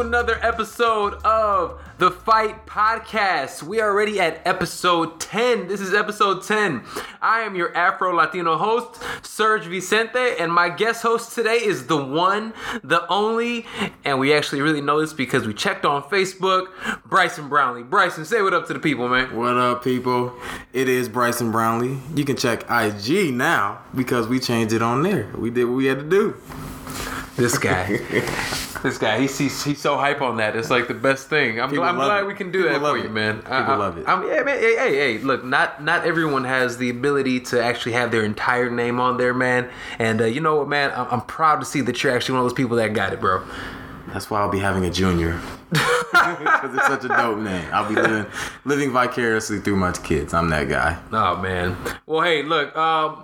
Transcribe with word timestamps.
another 0.00 0.38
episode 0.42 1.14
of 1.24 1.80
the 1.96 2.10
Fight 2.10 2.66
Podcast. 2.66 3.62
We 3.62 3.80
are 3.80 3.90
already 3.90 4.20
at 4.20 4.46
episode 4.46 5.18
10. 5.20 5.68
This 5.68 5.80
is 5.80 5.94
episode 5.94 6.42
10. 6.42 6.82
I 7.22 7.40
am 7.40 7.56
your 7.56 7.74
Afro 7.74 8.14
Latino 8.14 8.58
host, 8.58 9.02
Serge 9.22 9.64
Vicente, 9.64 10.36
and 10.38 10.52
my 10.52 10.68
guest 10.68 11.02
host 11.02 11.34
today 11.34 11.56
is 11.56 11.86
the 11.86 11.96
one, 11.96 12.52
the 12.84 13.06
only, 13.08 13.64
and 14.04 14.20
we 14.20 14.34
actually 14.34 14.60
really 14.60 14.82
know 14.82 15.00
this 15.00 15.14
because 15.14 15.46
we 15.46 15.54
checked 15.54 15.86
on 15.86 16.02
Facebook, 16.02 16.66
Bryson 17.06 17.48
Brownlee. 17.48 17.82
Bryson, 17.82 18.26
say 18.26 18.42
what 18.42 18.52
up 18.52 18.66
to 18.66 18.74
the 18.74 18.80
people, 18.80 19.08
man. 19.08 19.34
What 19.34 19.56
up, 19.56 19.82
people? 19.82 20.34
It 20.74 20.90
is 20.90 21.08
Bryson 21.08 21.50
Brownlee. 21.50 21.98
You 22.14 22.26
can 22.26 22.36
check 22.36 22.64
IG 22.70 23.32
now 23.32 23.80
because 23.94 24.28
we 24.28 24.40
changed 24.40 24.74
it 24.74 24.82
on 24.82 25.02
there. 25.02 25.30
We 25.34 25.48
did 25.48 25.64
what 25.64 25.76
we 25.76 25.86
had 25.86 26.00
to 26.00 26.04
do. 26.04 26.36
This 27.36 27.58
guy. 27.58 27.96
this 28.82 28.96
guy, 28.96 29.20
he's, 29.20 29.36
he's 29.36 29.62
he's 29.62 29.78
so 29.80 29.98
hype 29.98 30.22
on 30.22 30.38
that. 30.38 30.56
It's 30.56 30.70
like 30.70 30.88
the 30.88 30.94
best 30.94 31.28
thing. 31.28 31.60
I'm, 31.60 31.68
People 31.68 31.84
I'm 31.84 31.96
glad 31.96 32.22
it. 32.22 32.26
we 32.26 32.34
can 32.34 32.50
do 32.50 32.62
People 32.62 32.80
that 32.80 32.90
for 32.90 32.98
you, 32.98 33.10
man. 33.10 33.38
People 33.38 33.52
I, 33.52 33.76
love 33.76 33.98
it. 33.98 34.08
I'm, 34.08 34.26
yeah, 34.26 34.42
man. 34.42 34.58
Hey, 34.58 34.76
hey, 34.76 34.94
hey, 34.96 35.18
look, 35.18 35.44
not 35.44 35.82
not 35.82 36.06
everyone 36.06 36.44
has 36.44 36.78
the 36.78 36.88
ability 36.88 37.40
to 37.40 37.62
actually 37.62 37.92
have 37.92 38.10
their 38.10 38.24
entire 38.24 38.70
name 38.70 38.98
on 38.98 39.18
there, 39.18 39.34
man. 39.34 39.68
And 39.98 40.22
uh, 40.22 40.24
you 40.24 40.40
know 40.40 40.56
what, 40.56 40.68
man? 40.68 40.92
I'm, 40.92 41.06
I'm 41.10 41.20
proud 41.22 41.60
to 41.60 41.66
see 41.66 41.82
that 41.82 42.02
you're 42.02 42.14
actually 42.14 42.34
one 42.34 42.44
of 42.44 42.50
those 42.50 42.56
people 42.56 42.76
that 42.76 42.94
got 42.94 43.12
it, 43.12 43.20
bro. 43.20 43.44
That's 44.08 44.30
why 44.30 44.40
I'll 44.40 44.50
be 44.50 44.60
having 44.60 44.84
a 44.84 44.90
junior. 44.90 45.38
Because 45.70 46.74
it's 46.74 46.86
such 46.86 47.04
a 47.04 47.08
dope 47.08 47.38
name. 47.38 47.68
I'll 47.72 47.88
be 47.88 47.94
living 47.94 48.26
living 48.64 48.92
vicariously 48.92 49.60
through 49.60 49.76
my 49.76 49.92
kids. 49.92 50.32
I'm 50.34 50.48
that 50.50 50.68
guy. 50.68 50.98
Oh 51.12 51.36
man. 51.36 51.76
Well, 52.06 52.20
hey, 52.22 52.42
look, 52.42 52.74
um, 52.76 53.22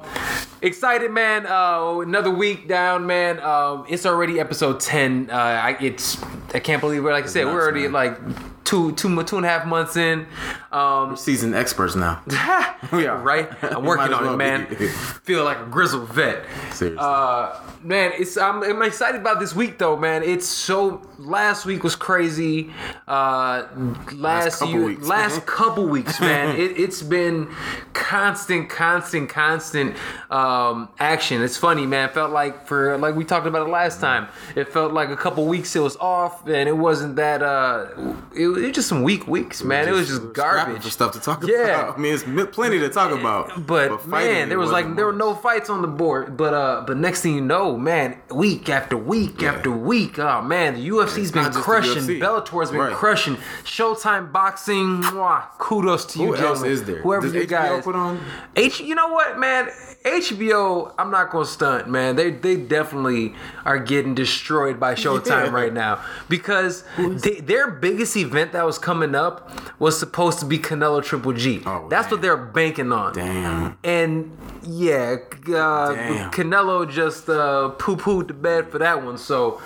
excited, 0.61 1.11
man. 1.11 1.47
Uh, 1.47 1.99
another 2.01 2.31
week 2.31 2.69
down, 2.69 3.07
man. 3.07 3.41
Um, 3.41 3.85
it's 3.89 4.07
already 4.07 4.41
episode 4.41 4.81
ten. 4.81 5.31
Uh, 5.31 5.37
I 5.37 5.77
it's 5.81 6.23
I 6.55 6.59
can't 6.61 6.81
believe 6.81 7.05
we're 7.05 7.13
like 7.13 7.25
I 7.25 7.29
said, 7.29 7.45
nuts, 7.45 7.55
we're 7.55 7.63
already 7.63 7.83
man. 7.83 7.93
like 7.93 8.62
two 8.73 8.93
two 8.93 9.23
two 9.25 9.37
and 9.37 9.45
a 9.45 9.49
half 9.49 9.67
months 9.67 9.97
in. 9.97 10.27
Um, 10.73 11.15
Seasoned 11.17 11.55
experts 11.55 11.95
now. 11.95 12.23
We 12.91 13.07
are. 13.07 13.17
right? 13.19 13.49
I'm 13.63 13.85
working 13.85 14.13
on 14.13 14.35
it, 14.35 14.37
man. 14.37 14.67
be. 14.69 14.89
Feel 14.89 15.45
like 15.45 15.59
a 15.59 15.67
grizzled 15.67 16.09
vet. 16.09 16.45
Seriously. 16.73 16.99
Uh, 16.99 17.55
man, 17.83 18.13
it's 18.19 18.37
I'm, 18.37 18.63
I'm 18.63 18.83
excited 18.83 19.21
about 19.21 19.39
this 19.39 19.55
week 19.55 19.79
though, 19.79 19.97
man. 19.97 20.23
It's 20.25 20.49
so 20.49 21.01
last 21.17 21.65
week 21.65 21.85
was 21.85 21.95
crazy. 21.95 22.73
Uh, 23.07 23.67
last 24.13 24.59
couple 24.59 24.75
year, 24.75 24.85
weeks. 24.87 25.07
last 25.07 25.47
couple 25.47 25.87
weeks, 25.87 26.21
man. 26.21 26.57
It, 26.57 26.79
it's 26.79 27.03
been 27.03 27.55
constant, 27.93 28.69
constant, 28.69 29.29
constant 29.29 29.97
um, 30.31 30.89
action. 30.99 31.41
It's 31.43 31.57
funny, 31.57 31.87
man. 31.87 32.09
Felt 32.09 32.33
like 32.33 32.67
for 32.67 32.99
like 32.99 33.15
we 33.15 33.25
talked 33.25 33.47
about 33.47 33.67
it 33.69 33.71
last 33.71 34.01
time. 34.01 34.29
It 34.57 34.69
felt 34.69 34.93
like 34.93 35.11
a 35.11 35.17
couple 35.17 35.47
weeks 35.47 35.77
it 35.77 35.81
was 35.81 35.97
off, 35.99 36.49
and 36.49 36.69
it 36.69 36.77
wasn't 36.77 37.17
that. 37.17 37.43
Uh, 37.43 37.87
it, 38.35 38.62
it 38.63 38.67
was 38.69 38.75
just 38.77 38.89
some 38.89 39.03
weak 39.03 39.27
weeks, 39.27 39.63
man. 39.65 39.89
it 39.89 39.93
was 39.93 40.09
just 40.09 40.21
scrapping 40.31 40.75
garbage. 40.75 40.85
stuff 40.93 41.13
to 41.13 41.21
talk 41.21 41.43
Yeah. 41.47 41.81
about. 41.81 41.99
I 41.99 42.01
mean, 42.01 42.15
it's 42.15 42.25
plenty 42.55 42.79
to 42.79 42.89
talk 42.89 43.11
about. 43.13 43.67
But, 43.67 44.01
fighting, 44.03 44.33
man, 44.33 44.49
there 44.49 44.59
was 44.59 44.71
like 44.71 44.85
wasn't 44.85 44.97
there 44.97 45.07
were 45.07 45.13
no 45.13 45.35
fights 45.35 45.69
on 45.69 45.83
the 45.83 45.89
board. 45.89 46.37
But 46.37 46.55
uh, 46.55 46.85
but 46.87 46.97
next 46.97 47.21
thing 47.23 47.35
you 47.35 47.41
know, 47.41 47.77
man, 47.77 48.17
week 48.31 48.69
after 48.69 48.97
week 48.97 49.43
after 49.43 49.71
week, 49.71 50.19
oh 50.19 50.43
man, 50.43 50.75
the 50.75 50.89
UFC's 50.89 51.31
been 51.33 51.45
just 51.45 51.59
crushing. 51.59 52.03
UFC. 52.03 52.21
Bellator's 52.21 52.71
been 52.71 52.81
Right. 52.81 52.93
crushing. 52.95 53.37
Showtime 53.65 54.33
boxing, 54.33 55.03
mwah, 55.03 55.43
kudos 55.59 56.05
to 56.07 56.19
you, 56.21 56.27
Who 56.27 56.33
else 56.35 56.41
gentlemen. 56.61 56.71
is 56.71 56.85
there? 56.85 57.03
Whoever 57.03 57.27
Does 57.27 57.35
you 57.35 57.43
HBO 57.43 57.49
guys 57.49 57.85
put 57.85 57.95
on? 57.97 58.21
H, 58.57 58.81
you 58.81 58.95
know 58.95 59.09
what, 59.09 59.39
man? 59.39 59.69
HBO, 60.05 60.93
I'm 60.99 61.11
not 61.11 61.31
gonna 61.31 61.45
stunt, 61.47 61.89
man. 61.89 62.17
They 62.17 62.31
they 62.31 62.57
definitely 62.57 63.35
are 63.65 63.79
getting 63.79 64.15
destroyed 64.15 64.79
by 64.79 64.95
Showtime 65.03 65.47
Yeah. 65.47 65.51
right 65.51 65.73
now 65.73 66.01
because 66.29 66.85
they, 66.99 67.41
their 67.41 67.71
biggest 67.71 68.17
event 68.17 68.52
that 68.53 68.65
was 68.65 68.79
coming 68.79 69.15
up 69.15 69.51
was 69.81 69.99
supposed 69.99 70.39
to 70.41 70.45
be 70.47 70.59
Canelo 70.59 71.03
Triple 71.05 71.33
G. 71.33 71.63
Oh, 71.67 71.89
That's 71.89 72.07
damn. 72.07 72.11
what 72.13 72.23
they're 72.23 72.37
banking 72.37 72.93
on. 72.93 73.13
Damn. 73.15 73.79
And 73.85 74.37
yeah, 74.65 75.17
uh, 75.49 75.93
Damn. 75.93 76.31
Canelo 76.31 76.89
just 76.89 77.29
uh, 77.29 77.71
poo 77.71 77.97
pooed 77.97 78.29
the 78.29 78.35
bed 78.35 78.71
for 78.71 78.79
that 78.79 79.05
one. 79.05 79.19
So, 79.19 79.61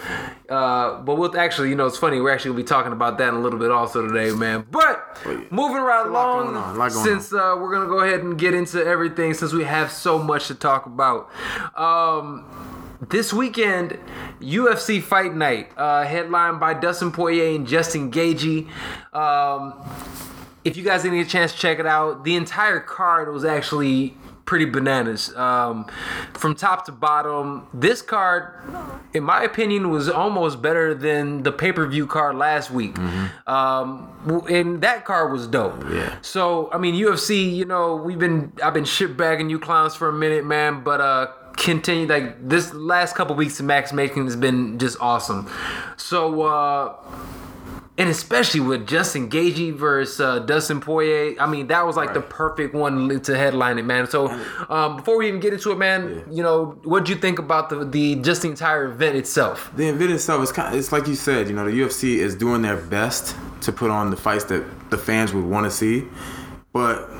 uh, 0.49 1.03
but 1.03 1.17
we'll 1.17 1.37
actually, 1.39 1.69
you 1.69 1.75
know, 1.75 1.87
it's 1.87 1.99
funny. 1.99 2.21
We're 2.21 2.33
actually 2.33 2.53
gonna 2.53 2.63
be 2.63 2.67
talking 2.69 2.93
about 2.93 3.19
that 3.19 3.29
in 3.29 3.35
a 3.35 3.41
little 3.41 3.59
bit 3.59 3.71
also 3.71 4.07
today, 4.07 4.35
man. 4.35 4.65
But 4.71 5.03
Oh, 5.27 5.31
yeah. 5.33 5.41
moving 5.51 5.83
right 5.83 6.07
along, 6.07 6.45
going 6.47 6.57
on, 6.57 6.75
a 6.77 6.79
lot 6.79 6.93
going 6.93 7.05
since 7.05 7.33
uh, 7.33 7.57
we're 7.59 7.73
gonna 7.73 7.89
go 7.89 8.01
ahead 8.01 8.21
and 8.21 8.39
get 8.39 8.55
into 8.55 8.83
everything, 8.85 9.35
since 9.35 9.53
we 9.53 9.65
have 9.65 9.91
so 9.93 10.19
much 10.19 10.47
to 10.49 10.55
talk 10.55 10.87
about. 10.87 11.31
Um, 11.77 12.45
this 13.01 13.33
weekend, 13.33 13.99
UFC 14.41 15.03
Fight 15.03 15.35
Night, 15.35 15.71
uh, 15.77 16.05
headlined 16.05 16.61
by 16.61 16.75
Dustin 16.75 17.13
Poirier 17.13 17.55
and 17.55 17.67
Justin 17.67 18.11
Gaethje. 18.11 18.69
Um, 19.13 19.75
if 20.65 20.77
you 20.77 20.83
guys 20.83 21.03
didn't 21.03 21.19
get 21.19 21.27
a 21.27 21.31
chance 21.31 21.53
to 21.53 21.59
check 21.59 21.79
it 21.79 21.87
out, 21.87 22.25
the 22.25 22.37
entire 22.37 22.81
card 22.81 23.33
was 23.33 23.45
actually 23.45 24.17
pretty 24.47 24.65
bananas. 24.65 25.35
Um, 25.37 25.87
from 26.33 26.55
top 26.55 26.87
to 26.87 26.93
bottom, 26.93 27.67
this 27.75 28.01
card, 28.01 28.53
in 29.13 29.25
my 29.25 29.43
opinion, 29.43 29.91
was 29.91 30.09
almost 30.09 30.63
better 30.63 30.95
than 30.95 31.43
the 31.43 31.53
pay 31.53 31.73
per 31.73 31.87
view 31.87 32.07
card 32.07 32.37
last 32.37 32.71
week. 32.71 32.97
Um, 33.47 34.09
and 34.49 34.81
that 34.83 35.05
card 35.05 35.33
was 35.33 35.47
dope. 35.47 35.85
Yeah. 35.91 36.17
So 36.23 36.71
I 36.73 36.79
mean, 36.79 36.95
UFC, 36.95 37.55
you 37.55 37.65
know, 37.65 37.97
we've 37.97 38.19
been 38.19 38.53
I've 38.63 38.75
been 38.75 38.85
shit 38.85 39.17
bagging 39.17 39.51
you 39.51 39.59
clowns 39.59 39.95
for 39.95 40.09
a 40.09 40.13
minute, 40.13 40.47
man, 40.47 40.83
but 40.83 41.01
uh. 41.01 41.27
Continue 41.57 42.07
like 42.07 42.49
this 42.49 42.73
last 42.75 43.15
couple 43.15 43.35
weeks 43.35 43.59
of 43.61 43.67
Max 43.67 43.93
making 43.93 44.25
has 44.27 44.37
been 44.37 44.79
just 44.79 44.97
awesome. 45.01 45.51
So 45.97 46.43
uh 46.43 46.97
and 47.99 48.11
especially 48.11 48.61
with 48.61 48.87
Justin 48.87 49.31
Gaethje 49.31 49.75
versus 49.75 50.21
uh, 50.21 50.41
Dustin 50.41 50.81
Poirier, 50.81 51.41
I 51.41 51.47
mean 51.47 51.69
that 51.69 51.87
was 51.87 51.97
like 51.97 52.13
the 52.13 52.21
perfect 52.21 52.75
one 52.75 53.21
to 53.21 53.37
headline 53.37 53.79
it, 53.79 53.85
man. 53.85 54.07
So 54.07 54.29
um, 54.69 54.97
before 54.97 55.17
we 55.17 55.29
even 55.29 55.41
get 55.41 55.55
into 55.55 55.73
it, 55.73 55.79
man, 55.79 56.25
you 56.31 56.43
know, 56.43 56.79
what 56.85 57.07
do 57.07 57.13
you 57.13 57.19
think 57.19 57.39
about 57.39 57.71
the 57.71 57.85
the 57.85 58.17
just 58.17 58.43
the 58.43 58.49
entire 58.49 58.87
event 58.87 59.17
itself? 59.17 59.73
The 59.77 59.89
event 59.89 60.13
itself 60.13 60.43
is 60.43 60.53
kind. 60.53 60.75
Of, 60.75 60.79
it's 60.79 60.93
like 60.93 61.07
you 61.07 61.15
said. 61.15 61.49
You 61.49 61.55
know, 61.55 61.65
the 61.65 61.81
UFC 61.81 62.17
is 62.17 62.35
doing 62.35 62.63
their 62.63 62.77
best 62.77 63.35
to 63.63 63.73
put 63.73 63.91
on 63.91 64.11
the 64.11 64.17
fights 64.17 64.45
that 64.45 64.91
the 64.91 64.99
fans 64.99 65.33
would 65.33 65.45
want 65.45 65.65
to 65.65 65.71
see, 65.71 66.07
but 66.73 67.11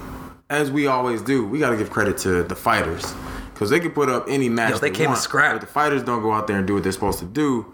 as 0.51 0.71
we 0.71 0.87
always 0.87 1.23
do, 1.23 1.47
we 1.47 1.59
got 1.59 1.71
to 1.71 1.77
give 1.77 1.91
credit 1.91 2.19
to 2.19 2.43
the 2.45 2.55
fighters 2.55 3.15
because 3.57 3.71
they 3.71 3.81
can 3.81 3.91
put 3.91 4.11
up 4.11 4.27
any 4.29 4.51
match 4.51 4.73
Yo, 4.73 4.79
they 4.79 4.91
they 4.91 4.95
came 4.95 5.07
to 5.07 5.11
want, 5.13 5.21
scrap. 5.23 5.55
but 5.55 5.61
the 5.63 5.67
fighters 5.67 6.03
don't 6.03 6.21
go 6.21 6.31
out 6.31 6.47
there 6.47 6.59
and 6.59 6.67
do 6.67 6.75
what 6.75 6.83
they're 6.83 6.93
supposed 6.93 7.21
to 7.21 7.25
do. 7.25 7.65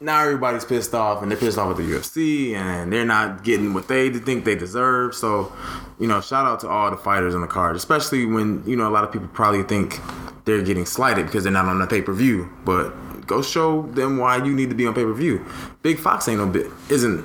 Now 0.00 0.22
everybody's 0.22 0.64
pissed 0.64 0.92
off, 0.92 1.22
and 1.22 1.30
they're 1.30 1.38
pissed 1.38 1.56
off 1.56 1.68
with 1.68 1.86
the 1.86 1.94
UFC, 1.94 2.54
and 2.54 2.92
they're 2.92 3.04
not 3.04 3.44
getting 3.44 3.74
what 3.74 3.86
they 3.86 4.10
think 4.10 4.44
they 4.44 4.56
deserve. 4.56 5.14
So, 5.14 5.52
you 6.00 6.08
know, 6.08 6.20
shout 6.20 6.46
out 6.46 6.58
to 6.60 6.68
all 6.68 6.90
the 6.90 6.96
fighters 6.96 7.32
on 7.32 7.42
the 7.42 7.46
card, 7.46 7.76
especially 7.76 8.26
when 8.26 8.64
you 8.66 8.74
know 8.74 8.88
a 8.88 8.90
lot 8.90 9.04
of 9.04 9.12
people 9.12 9.28
probably 9.28 9.62
think 9.62 10.00
they're 10.46 10.62
getting 10.62 10.84
slighted 10.84 11.26
because 11.26 11.44
they're 11.44 11.52
not 11.52 11.66
on 11.66 11.78
the 11.78 11.86
pay 11.86 12.02
per 12.02 12.12
view. 12.12 12.50
But 12.64 12.90
go 13.24 13.42
show 13.42 13.82
them 13.82 14.16
why 14.18 14.38
you 14.38 14.52
need 14.52 14.70
to 14.70 14.74
be 14.74 14.84
on 14.84 14.94
pay 14.94 15.04
per 15.04 15.12
view. 15.14 15.46
Big 15.82 16.00
Fox 16.00 16.26
ain't 16.26 16.40
no 16.40 16.46
bit, 16.48 16.72
isn't. 16.90 17.24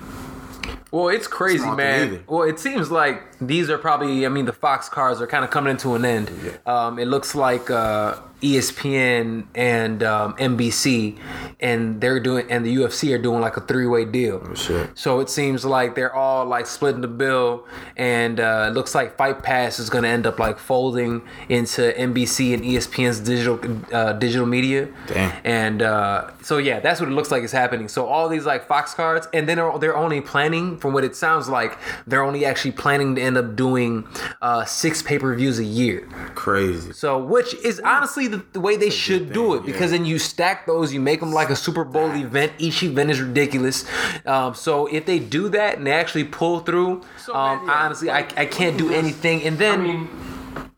Well, 0.92 1.08
it's 1.08 1.28
crazy, 1.28 1.60
thing 1.60 1.76
man. 1.78 2.24
Well, 2.28 2.44
it 2.44 2.60
seems 2.60 2.92
like 2.92 3.38
these 3.40 3.70
are 3.70 3.78
probably, 3.78 4.26
I 4.26 4.30
mean, 4.30 4.46
the 4.46 4.54
Fox 4.54 4.90
cars 4.90 5.22
are 5.22 5.28
kind 5.28 5.46
of 5.46 5.50
coming 5.50 5.72
into 5.72 5.96
an 5.96 6.04
end. 6.04 6.30
Um, 6.66 7.00
it 7.00 7.08
looks 7.08 7.34
like 7.34 7.72
uh, 7.72 8.18
ESPN 8.42 9.46
and 9.56 10.04
um, 10.04 10.34
NBC, 10.34 11.18
and 11.60 12.02
they're 12.02 12.20
doing, 12.20 12.50
and 12.50 12.66
the 12.66 12.76
UFC 12.76 13.14
are 13.14 13.22
doing 13.22 13.42
like 13.42 13.58
a 13.58 13.62
three-way 13.62 14.06
deal. 14.06 14.42
Oh, 14.44 14.54
shit. 14.56 14.98
So 14.98 15.20
it 15.20 15.30
seems 15.30 15.64
like 15.64 15.96
they're 15.96 16.14
all 16.14 16.46
like 16.46 16.66
splitting 16.66 17.02
the 17.02 17.08
bill, 17.08 17.68
and 17.96 18.40
uh, 18.40 18.68
it 18.70 18.74
looks 18.74 18.96
like 18.96 19.18
Fight 19.18 19.44
Pass 19.44 19.80
is 19.80 19.90
going 19.90 20.04
to 20.04 20.10
end 20.10 20.26
up 20.26 20.40
like 20.40 20.58
folding 20.58 21.22
into 21.50 21.94
NBC 21.94 22.54
and 22.54 22.64
ESPN's 22.64 23.20
digital 23.20 23.60
uh, 23.94 24.14
digital 24.14 24.48
media. 24.48 24.90
Damn. 25.08 25.40
And 25.44 25.82
uh, 25.82 26.32
so 26.42 26.58
yeah, 26.58 26.80
that's 26.80 27.00
what 27.00 27.10
it 27.10 27.14
looks 27.14 27.32
like 27.32 27.44
is 27.44 27.52
happening. 27.52 27.88
So 27.88 28.08
all 28.08 28.28
these 28.28 28.46
like 28.46 28.68
Fox 28.68 28.94
cards, 28.94 29.28
and 29.34 29.48
then 29.48 29.58
they're, 29.58 29.78
they're 29.78 29.98
only 29.98 30.22
planning, 30.22 30.78
from 30.78 30.94
what 30.94 31.04
it 31.04 31.16
sounds 31.16 31.48
like, 31.48 31.78
they're 32.08 32.24
only 32.24 32.46
actually 32.46 32.72
planning 32.72 33.16
to 33.16 33.22
end 33.22 33.38
up 33.38 33.56
doing 33.56 34.08
uh, 34.42 34.66
six 34.66 35.04
pay 35.04 35.20
per 35.20 35.36
views 35.36 35.60
a 35.60 35.64
year. 35.64 36.08
Crazy. 36.34 36.92
So 36.94 37.24
which 37.24 37.54
is 37.56 37.80
honestly 37.82 38.28
the, 38.32 38.46
the 38.54 38.60
way 38.60 38.78
they 38.78 38.90
should 38.90 39.34
do 39.34 39.56
it 39.56 39.66
because 39.66 39.92
yeah. 39.92 39.98
then 39.98 40.06
you 40.06 40.20
stack 40.20 40.66
those, 40.66 40.94
you 40.94 41.00
make 41.00 41.20
them 41.20 41.32
like 41.32 41.50
a 41.50 41.56
Super 41.56 41.84
Bowl 41.84 42.10
event. 42.12 42.54
Each 42.58 42.82
event 42.84 43.12
is 43.12 43.22
ridiculous. 43.22 43.86
Um, 44.26 44.56
so 44.56 44.88
if 44.88 45.06
they 45.06 45.20
do 45.20 45.50
that 45.50 45.78
and 45.78 45.86
they 45.86 45.92
actually 45.92 46.24
pull 46.24 46.62
through, 46.62 47.02
um, 47.34 47.60
man, 47.60 47.66
yeah. 47.66 47.86
honestly, 47.86 48.10
I, 48.10 48.20
I 48.38 48.46
can't 48.46 48.78
do 48.78 48.92
anything. 48.94 49.44
And 49.44 49.58
then. 49.58 50.10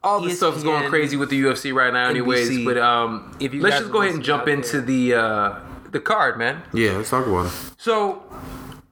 All 0.03 0.21
E 0.21 0.27
this 0.27 0.37
stuff 0.37 0.57
is 0.57 0.63
going 0.63 0.89
crazy 0.89 1.15
with 1.15 1.29
the 1.29 1.41
UFC 1.41 1.73
right 1.73 1.93
now, 1.93 2.09
anyways. 2.09 2.49
NBC. 2.49 2.65
But 2.65 2.77
um, 2.77 3.35
if 3.39 3.53
you 3.53 3.61
let's 3.61 3.79
just 3.79 3.89
go 3.89 4.01
ahead 4.01 4.13
and 4.13 4.21
jump 4.21 4.49
into 4.49 4.81
the 4.81 5.13
uh, 5.13 5.59
the 5.91 6.01
card, 6.01 6.37
man. 6.37 6.61
yeah. 6.73 6.91
Let's 6.91 7.09
talk 7.09 7.25
about 7.25 7.45
it. 7.45 7.53
So, 7.77 8.21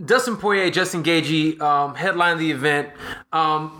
Dustin 0.04 0.38
Poirier, 0.38 0.72
Justin 0.72 1.04
Gaethje 1.04 1.60
um, 1.60 1.96
headlined 1.96 2.40
the 2.40 2.50
event. 2.50 2.92
Um, 3.34 3.78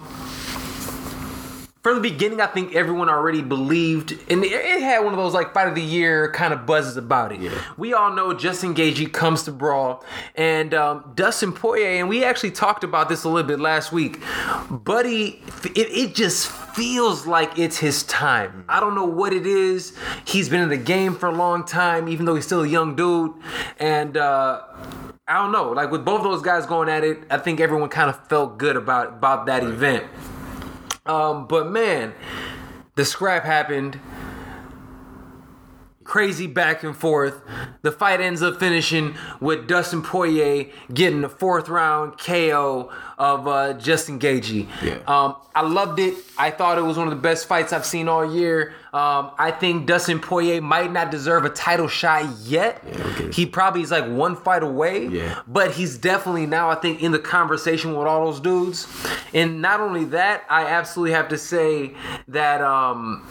from 1.84 1.96
the 1.96 2.02
beginning, 2.02 2.40
I 2.40 2.46
think 2.46 2.76
everyone 2.76 3.10
already 3.10 3.42
believed, 3.42 4.12
and 4.30 4.44
it, 4.44 4.82
had 4.82 5.00
one 5.04 5.14
of 5.14 5.18
those 5.18 5.34
like 5.34 5.52
fight 5.52 5.68
of 5.68 5.74
the 5.74 5.82
year 5.82 6.32
kind 6.32 6.54
of 6.54 6.68
buzzes 6.68 6.96
about 6.96 7.32
it. 7.32 7.52
We 7.76 7.94
all 7.94 8.14
know 8.14 8.34
Justin 8.36 8.76
Gaethje 8.76 9.12
comes 9.12 9.44
to 9.44 9.52
Brawl, 9.52 10.04
and 10.36 10.76
um, 10.76 11.12
Dustin 11.16 11.52
Poirier, 11.54 12.00
and 12.00 12.08
we 12.08 12.24
actually 12.24 12.52
talked 12.52 12.84
about 12.84 13.10
this 13.10 13.24
a 13.24 13.30
little 13.30 13.48
bit 13.48 13.60
last 13.60 13.92
week. 13.92 14.22
Buddy, 14.70 15.42
it, 15.64 15.90
it 15.90 16.16
just 16.16 16.48
feels 16.50 17.26
like 17.26 17.58
it's 17.58 17.78
his 17.78 18.04
time. 18.04 18.64
I 18.70 18.80
don't 18.80 18.94
know 18.94 19.06
what 19.06 19.34
it 19.34 19.48
is. 19.48 19.98
He's 20.26 20.50
been 20.50 20.62
in 20.62 20.70
the 20.70 20.78
game 20.78 21.16
for 21.16 21.30
a 21.30 21.36
long 21.36 21.66
time, 21.66 22.08
even 22.08 22.28
though 22.28 22.36
he's 22.36 22.46
still 22.46 22.64
a 22.64 22.68
young 22.68 22.96
dude, 22.96 23.34
and. 23.80 24.18
uh 24.18 24.62
I 25.28 25.36
don't 25.36 25.54
know. 25.54 25.70
Like 25.70 25.92
with 25.92 26.04
both 26.04 26.24
those 26.24 26.42
guys 26.42 26.66
going 26.66 26.90
at 26.90 27.06
it, 27.06 27.20
I 27.30 27.38
think 27.38 27.62
everyone 27.62 27.88
kind 27.88 28.10
of 28.10 28.28
felt 28.28 28.58
good 28.58 28.76
about 28.76 29.08
about 29.14 29.46
that 29.46 29.64
event. 29.64 30.04
Um, 31.06 31.48
but 31.48 31.68
man, 31.70 32.14
the 32.96 33.06
scrap 33.06 33.44
happened. 33.44 34.00
Crazy 36.04 36.48
back 36.48 36.84
and 36.84 36.96
forth. 36.96 37.42
The 37.84 37.92
fight 37.92 38.20
ends 38.20 38.42
up 38.42 38.60
finishing 38.60 39.16
with 39.40 39.68
Dustin 39.68 40.02
Poirier 40.02 40.66
getting 40.94 41.22
the 41.22 41.30
fourth 41.30 41.70
round 41.70 42.18
KO 42.20 42.92
of 43.22 43.48
uh, 43.48 43.74
Justin 43.74 44.18
Gaethje. 44.20 44.68
Yeah. 44.82 44.98
Um, 45.06 45.36
I 45.54 45.62
loved 45.62 46.00
it. 46.00 46.16
I 46.40 46.50
thought 46.50 46.80
it 46.80 46.82
was 46.82 46.98
one 46.98 47.08
of 47.08 47.14
the 47.14 47.20
best 47.22 47.48
fights 47.48 47.72
I've 47.72 47.86
seen 47.86 48.08
all 48.08 48.26
year. 48.26 48.74
Um, 48.94 49.30
I 49.38 49.52
think 49.52 49.86
Dustin 49.86 50.20
Poirier 50.20 50.60
might 50.60 50.92
not 50.92 51.12
deserve 51.12 51.46
a 51.46 51.50
title 51.50 51.88
shot 51.88 52.26
yet. 52.40 52.84
okay. 52.84 53.32
He 53.32 53.46
probably 53.46 53.84
is 53.84 53.92
like 53.92 54.08
one 54.08 54.36
fight 54.36 54.64
away. 54.64 55.06
Yeah. 55.06 55.40
But 55.48 55.70
he's 55.72 56.00
definitely 56.00 56.48
now, 56.48 56.72
I 56.72 56.76
think, 56.76 57.04
in 57.04 57.12
the 57.12 57.20
conversation 57.20 57.96
with 57.96 58.08
all 58.08 58.26
those 58.26 58.40
dudes. 58.40 58.88
And 59.36 59.62
not 59.62 59.82
only 59.82 60.06
that, 60.06 60.44
I 60.50 60.66
absolutely 60.66 61.14
have 61.14 61.30
to 61.30 61.38
say 61.38 61.94
that 62.28 62.62
um, 62.62 63.22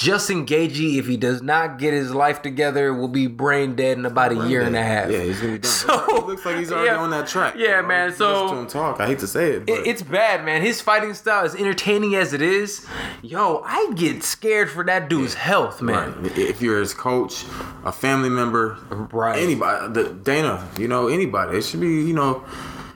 Justin 0.00 0.46
Gaethje, 0.46 0.96
if 0.96 1.06
he 1.06 1.18
does 1.18 1.42
not 1.42 1.78
get 1.78 1.92
his 1.92 2.14
life 2.14 2.40
together, 2.40 2.94
will 2.94 3.06
be 3.06 3.26
brain 3.26 3.74
dead 3.76 3.98
in 3.98 4.06
about 4.06 4.32
a 4.32 4.48
year 4.48 4.62
and 4.62 4.74
a 4.74 4.82
half. 4.82 5.10
Yeah, 5.10 5.18
he's 5.18 5.38
gonna 5.40 5.52
be 5.52 5.58
done. 5.58 5.70
So- 5.70 6.16
it 6.16 6.26
looks 6.26 6.46
like 6.46 6.56
he's 6.56 6.72
already 6.72 6.86
yeah. 6.90 6.96
on 6.96 7.10
that 7.10 7.28
track. 7.28 7.54
Yeah, 7.58 7.82
man, 7.82 8.10
so- 8.14 8.44
listen 8.44 8.56
to 8.56 8.62
him 8.62 8.66
talk. 8.68 8.98
I 8.98 9.06
hate 9.06 9.18
to 9.18 9.26
say 9.26 9.50
it, 9.50 9.66
but 9.66 9.74
It- 9.80 9.86
It's 9.86 10.00
bad, 10.00 10.42
man. 10.42 10.62
His 10.62 10.80
fighting 10.80 11.12
style, 11.12 11.44
as 11.44 11.54
entertaining 11.54 12.14
as 12.14 12.32
it 12.32 12.40
is, 12.40 12.86
yo, 13.20 13.62
I 13.66 13.92
get 13.94 14.22
scared 14.22 14.70
for 14.70 14.84
that 14.84 15.10
dude's 15.10 15.34
health, 15.34 15.82
man. 15.82 16.14
Right. 16.22 16.38
If 16.38 16.62
you're 16.62 16.80
his 16.80 16.94
coach, 16.94 17.44
a 17.84 17.92
family 17.92 18.30
member, 18.30 18.78
Right. 19.12 19.38
anybody, 19.38 19.84
uh, 19.84 19.88
the, 19.88 20.04
Dana, 20.14 20.66
you 20.78 20.88
know, 20.88 21.08
anybody, 21.08 21.58
it 21.58 21.62
should 21.64 21.80
be, 21.80 21.88
you 22.04 22.14
know. 22.14 22.42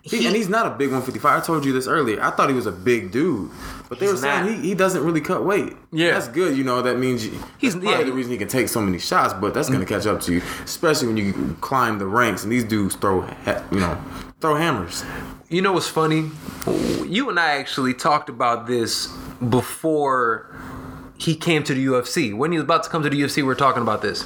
He, 0.00 0.18
He- 0.18 0.26
and 0.26 0.34
he's 0.34 0.48
not 0.48 0.66
a 0.66 0.70
big 0.70 0.88
155. 0.88 1.42
I 1.42 1.44
told 1.44 1.66
you 1.66 1.72
this 1.74 1.86
earlier. 1.86 2.22
I 2.22 2.30
thought 2.30 2.48
he 2.48 2.54
was 2.54 2.66
a 2.66 2.72
big 2.72 3.10
dude, 3.10 3.50
but 3.88 3.98
they 3.98 4.06
He's 4.06 4.14
were 4.14 4.20
saying 4.20 4.46
not. 4.46 4.54
he, 4.54 4.68
he 4.68 4.74
doesn't 4.74 5.04
really 5.04 5.20
cut 5.20 5.44
weight. 5.44 5.74
Yeah. 5.92 6.12
that's 6.12 6.28
good. 6.28 6.56
You 6.56 6.64
know, 6.64 6.82
that 6.82 6.98
means 6.98 7.24
you, 7.24 7.32
He's- 7.32 7.44
he's 7.58 7.72
probably 7.74 7.90
yeah. 7.90 8.02
the 8.04 8.12
reason 8.12 8.32
he 8.32 8.38
can 8.38 8.48
take 8.48 8.68
so 8.68 8.80
many 8.80 8.98
shots. 8.98 9.34
But 9.34 9.54
that's 9.54 9.68
gonna 9.70 9.86
catch 9.86 10.06
up 10.06 10.20
to 10.22 10.32
you, 10.34 10.42
especially 10.64 11.08
when 11.08 11.16
you 11.16 11.56
climb 11.60 11.98
the 11.98 12.06
ranks. 12.06 12.42
And 12.44 12.50
these 12.52 12.64
dudes 12.64 12.96
throw, 12.96 13.22
you 13.70 13.80
know, 13.80 13.98
throw 14.40 14.54
hammers. 14.56 15.04
You 15.48 15.62
know 15.62 15.72
what's 15.72 15.88
funny? 15.88 16.30
You 17.06 17.28
and 17.30 17.38
I 17.38 17.56
actually 17.58 17.94
talked 17.94 18.28
about 18.28 18.66
this 18.66 19.06
before 19.48 20.54
he 21.18 21.36
came 21.36 21.62
to 21.64 21.74
the 21.74 21.86
UFC. 21.86 22.36
When 22.36 22.50
he 22.52 22.58
was 22.58 22.64
about 22.64 22.82
to 22.84 22.90
come 22.90 23.02
to 23.02 23.10
the 23.10 23.20
UFC, 23.20 23.36
we 23.36 23.42
were 23.44 23.54
talking 23.54 23.82
about 23.82 24.02
this. 24.02 24.24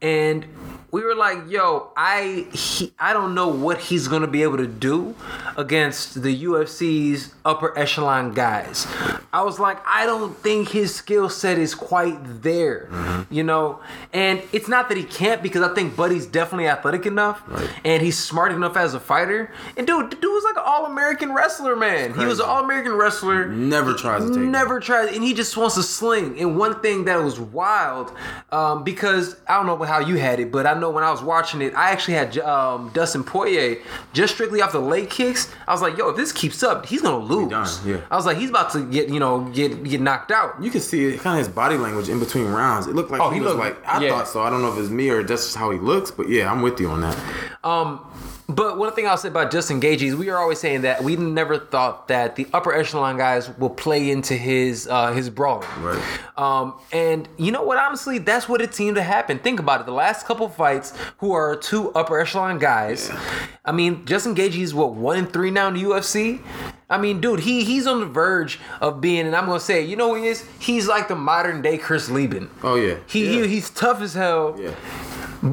And 0.00 0.46
we 0.90 1.02
were 1.02 1.14
like, 1.14 1.38
yo, 1.48 1.90
I 1.96 2.46
he, 2.52 2.92
I 2.98 3.12
don't 3.12 3.34
know 3.34 3.48
what 3.48 3.78
he's 3.78 4.08
gonna 4.08 4.26
be 4.26 4.42
able 4.42 4.56
to 4.58 4.66
do 4.66 5.14
against 5.56 6.22
the 6.22 6.44
UFC's 6.44 7.34
upper 7.44 7.76
echelon 7.78 8.32
guys. 8.32 8.86
I 9.32 9.42
was 9.42 9.58
like, 9.58 9.78
I 9.86 10.06
don't 10.06 10.36
think 10.38 10.70
his 10.70 10.94
skill 10.94 11.28
set 11.28 11.58
is 11.58 11.74
quite 11.74 12.42
there, 12.42 12.88
you 13.30 13.42
know. 13.42 13.80
And 14.12 14.42
it's 14.52 14.68
not 14.68 14.88
that 14.88 14.96
he 14.96 15.04
can't 15.04 15.42
because 15.42 15.62
I 15.62 15.74
think 15.74 15.94
Buddy's 15.96 16.26
definitely 16.26 16.68
athletic 16.68 17.04
enough 17.06 17.42
Right. 17.48 17.68
and 17.84 18.02
he's 18.02 18.18
smart 18.18 18.52
enough 18.52 18.76
as 18.76 18.94
a 18.94 19.00
fighter. 19.00 19.52
And 19.76 19.86
dude, 19.86 20.10
the 20.10 20.16
dude 20.16 20.32
was 20.32 20.44
like 20.44 20.56
an 20.56 20.62
all 20.64 20.86
American 20.86 21.32
wrestler, 21.32 21.76
man. 21.76 22.14
He 22.14 22.24
was 22.24 22.40
an 22.40 22.46
all 22.46 22.64
American 22.64 22.92
wrestler. 22.92 23.46
Never 23.48 23.94
tries 23.94 24.22
to 24.24 24.28
take. 24.34 24.38
Never 24.44 24.80
tried, 24.80 25.12
and 25.14 25.22
he 25.22 25.34
just 25.34 25.56
wants 25.56 25.74
to 25.74 25.82
sling. 25.82 26.38
And 26.40 26.56
one 26.56 26.80
thing 26.80 27.04
that 27.06 27.22
was 27.22 27.38
wild, 27.38 28.12
um, 28.50 28.84
because 28.84 29.36
I 29.48 29.56
don't 29.56 29.66
know 29.66 29.82
how 29.84 30.00
you 30.00 30.16
had 30.16 30.40
it, 30.40 30.50
but 30.50 30.66
I 30.66 30.77
know 30.78 30.90
when 30.90 31.04
I 31.04 31.10
was 31.10 31.22
watching 31.22 31.60
it, 31.62 31.74
I 31.74 31.90
actually 31.90 32.14
had 32.14 32.38
um, 32.38 32.90
Dustin 32.94 33.24
Poirier 33.24 33.78
just 34.12 34.34
strictly 34.34 34.62
off 34.62 34.72
the 34.72 34.80
leg 34.80 35.10
kicks. 35.10 35.52
I 35.66 35.72
was 35.72 35.82
like, 35.82 35.96
yo, 35.98 36.08
if 36.10 36.16
this 36.16 36.32
keeps 36.32 36.62
up, 36.62 36.86
he's 36.86 37.02
gonna 37.02 37.18
lose. 37.24 37.50
done, 37.50 37.68
yeah. 37.86 38.00
I 38.10 38.16
was 38.16 38.26
like, 38.26 38.36
he's 38.38 38.50
about 38.50 38.70
to 38.72 38.84
get, 38.84 39.08
you 39.08 39.20
know, 39.20 39.40
get 39.50 39.82
get 39.84 40.00
knocked 40.00 40.30
out. 40.30 40.62
You 40.62 40.70
can 40.70 40.80
see 40.80 41.06
it, 41.06 41.20
kind 41.20 41.38
of 41.40 41.46
his 41.46 41.54
body 41.54 41.76
language 41.76 42.08
in 42.08 42.18
between 42.18 42.46
rounds. 42.46 42.86
It 42.86 42.94
looked 42.94 43.10
like 43.10 43.20
Oh, 43.20 43.30
he, 43.30 43.36
he 43.36 43.40
was 43.40 43.54
looked- 43.54 43.60
like 43.60 43.86
I 43.88 44.02
yeah. 44.02 44.10
thought 44.10 44.28
so. 44.28 44.42
I 44.42 44.50
don't 44.50 44.62
know 44.62 44.72
if 44.72 44.78
it's 44.78 44.90
me 44.90 45.10
or 45.10 45.22
that's 45.22 45.44
just 45.44 45.56
how 45.56 45.70
he 45.70 45.78
looks, 45.78 46.10
but 46.10 46.28
yeah, 46.28 46.50
I'm 46.50 46.62
with 46.62 46.80
you 46.80 46.88
on 46.90 47.00
that. 47.02 47.16
Um, 47.64 48.00
but 48.48 48.78
one 48.78 48.92
thing 48.94 49.06
I'll 49.06 49.18
say 49.18 49.28
about 49.28 49.50
Justin 49.50 49.78
Gaethje 49.80 50.02
is 50.02 50.16
we 50.16 50.30
are 50.30 50.38
always 50.38 50.58
saying 50.58 50.80
that 50.82 51.04
we 51.04 51.16
never 51.16 51.58
thought 51.58 52.08
that 52.08 52.36
the 52.36 52.46
upper 52.54 52.72
echelon 52.72 53.18
guys 53.18 53.50
will 53.58 53.68
play 53.70 54.10
into 54.10 54.34
his 54.34 54.88
uh, 54.88 55.12
his 55.12 55.28
brawling. 55.28 55.68
Right. 55.80 56.02
Um, 56.36 56.74
and 56.90 57.28
you 57.36 57.52
know 57.52 57.62
what? 57.62 57.76
Honestly, 57.78 58.18
that's 58.18 58.48
what 58.48 58.62
it 58.62 58.74
seemed 58.74 58.96
to 58.96 59.02
happen. 59.02 59.38
Think 59.38 59.60
about 59.60 59.80
it. 59.80 59.86
The 59.86 59.92
last 59.92 60.24
couple 60.26 60.48
fights, 60.48 60.94
who 61.18 61.32
are 61.32 61.56
two 61.56 61.90
upper 61.92 62.18
echelon 62.20 62.58
guys. 62.58 63.08
Yeah. 63.10 63.20
I 63.66 63.72
mean, 63.72 64.06
Justin 64.06 64.34
Gaethje 64.34 64.56
is 64.62 64.72
what 64.74 64.94
one 64.94 65.18
and 65.18 65.32
three 65.32 65.50
now 65.50 65.68
in 65.68 65.74
the 65.74 65.82
UFC. 65.82 66.40
I 66.88 66.96
mean, 66.96 67.20
dude, 67.20 67.40
he 67.40 67.64
he's 67.64 67.86
on 67.86 68.00
the 68.00 68.06
verge 68.06 68.58
of 68.80 69.00
being, 69.02 69.26
and 69.26 69.36
I'm 69.36 69.44
gonna 69.44 69.60
say, 69.60 69.84
you 69.84 69.94
know 69.94 70.14
who 70.14 70.22
he 70.22 70.28
is? 70.28 70.48
He's 70.58 70.88
like 70.88 71.08
the 71.08 71.14
modern 71.16 71.60
day 71.60 71.76
Chris 71.76 72.08
Leben. 72.08 72.48
Oh 72.62 72.76
yeah, 72.76 72.94
He, 73.06 73.26
yeah. 73.26 73.42
he 73.42 73.48
he's 73.48 73.68
tough 73.68 74.00
as 74.00 74.14
hell. 74.14 74.56
yeah, 74.58 74.74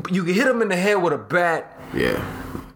You 0.09 0.24
can 0.24 0.33
hit 0.33 0.48
him 0.48 0.62
in 0.62 0.69
the 0.69 0.77
head 0.77 0.95
with 0.95 1.12
a 1.12 1.18
bat 1.18 1.74
yeah. 1.94 2.24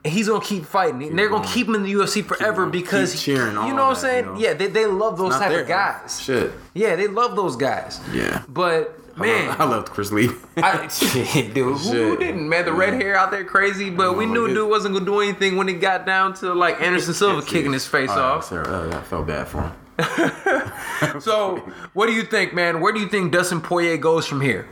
He's 0.04 0.28
gonna 0.28 0.44
keep 0.44 0.66
fighting. 0.66 1.04
And 1.04 1.18
they're 1.20 1.30
gonna 1.30 1.44
going. 1.44 1.54
keep 1.54 1.68
him 1.68 1.76
in 1.76 1.84
the 1.84 1.92
UFC 1.94 2.24
forever 2.24 2.62
going. 2.64 2.72
because 2.72 3.12
Keep 3.14 3.22
cheering 3.22 3.52
you 3.52 3.74
know 3.74 3.74
what 3.76 3.84
I'm 3.84 3.96
saying? 3.96 4.26
you 4.26 4.32
know? 4.34 4.40
Yeah, 4.40 4.54
they, 4.54 4.68
they 4.68 4.86
love 4.86 5.18
those 5.18 5.34
type 5.36 5.50
their 5.50 5.62
of 5.62 5.68
guys. 5.68 6.22
Shit. 6.22 6.52
Yeah, 6.74 6.96
they 6.96 7.08
love 7.08 7.36
those 7.36 7.56
guys. 7.56 8.00
Yeah. 8.14 8.44
But 8.48 8.96
man, 9.18 9.56
I 9.60 9.66
loved 9.66 9.90
Chris 9.90 10.12
Lee. 10.12 10.30
I, 10.58 10.88
shit, 10.88 11.54
dude, 11.54 11.78
who, 11.78 11.92
who 11.92 12.18
didn't? 12.18 12.48
Man, 12.48 12.66
the 12.66 12.72
red 12.74 12.94
hair 12.94 13.16
out 13.16 13.32
there 13.32 13.44
crazy, 13.44 13.90
but 13.90 14.16
we 14.18 14.26
knew 14.26 14.48
dude 14.48 14.70
wasn't 14.70 14.94
gonna 14.94 15.06
do 15.06 15.20
anything 15.20 15.58
when 15.58 15.68
it 15.68 15.82
got 15.82 16.06
down 16.06 16.34
to 16.36 16.54
like 16.54 16.80
Anderson 16.82 17.14
Silva 17.14 17.42
kicking 17.46 17.74
his 17.74 17.86
face 17.86 18.10
Oh, 18.14 18.22
off. 18.22 18.46
sorry. 18.46 18.66
Oh, 18.68 18.90
I 18.92 19.02
felt 19.04 19.28
bad 19.28 19.48
for 19.48 19.62
him. 19.64 19.72
So, 21.22 21.58
what 21.94 22.08
do 22.08 22.14
you 22.14 22.24
think, 22.24 22.54
man? 22.54 22.80
Where 22.82 22.92
do 22.94 23.00
you 23.00 23.08
think 23.08 23.32
Dustin 23.32 23.62
Poirier 23.62 23.98
goes 23.98 24.26
from 24.26 24.42
here? 24.42 24.68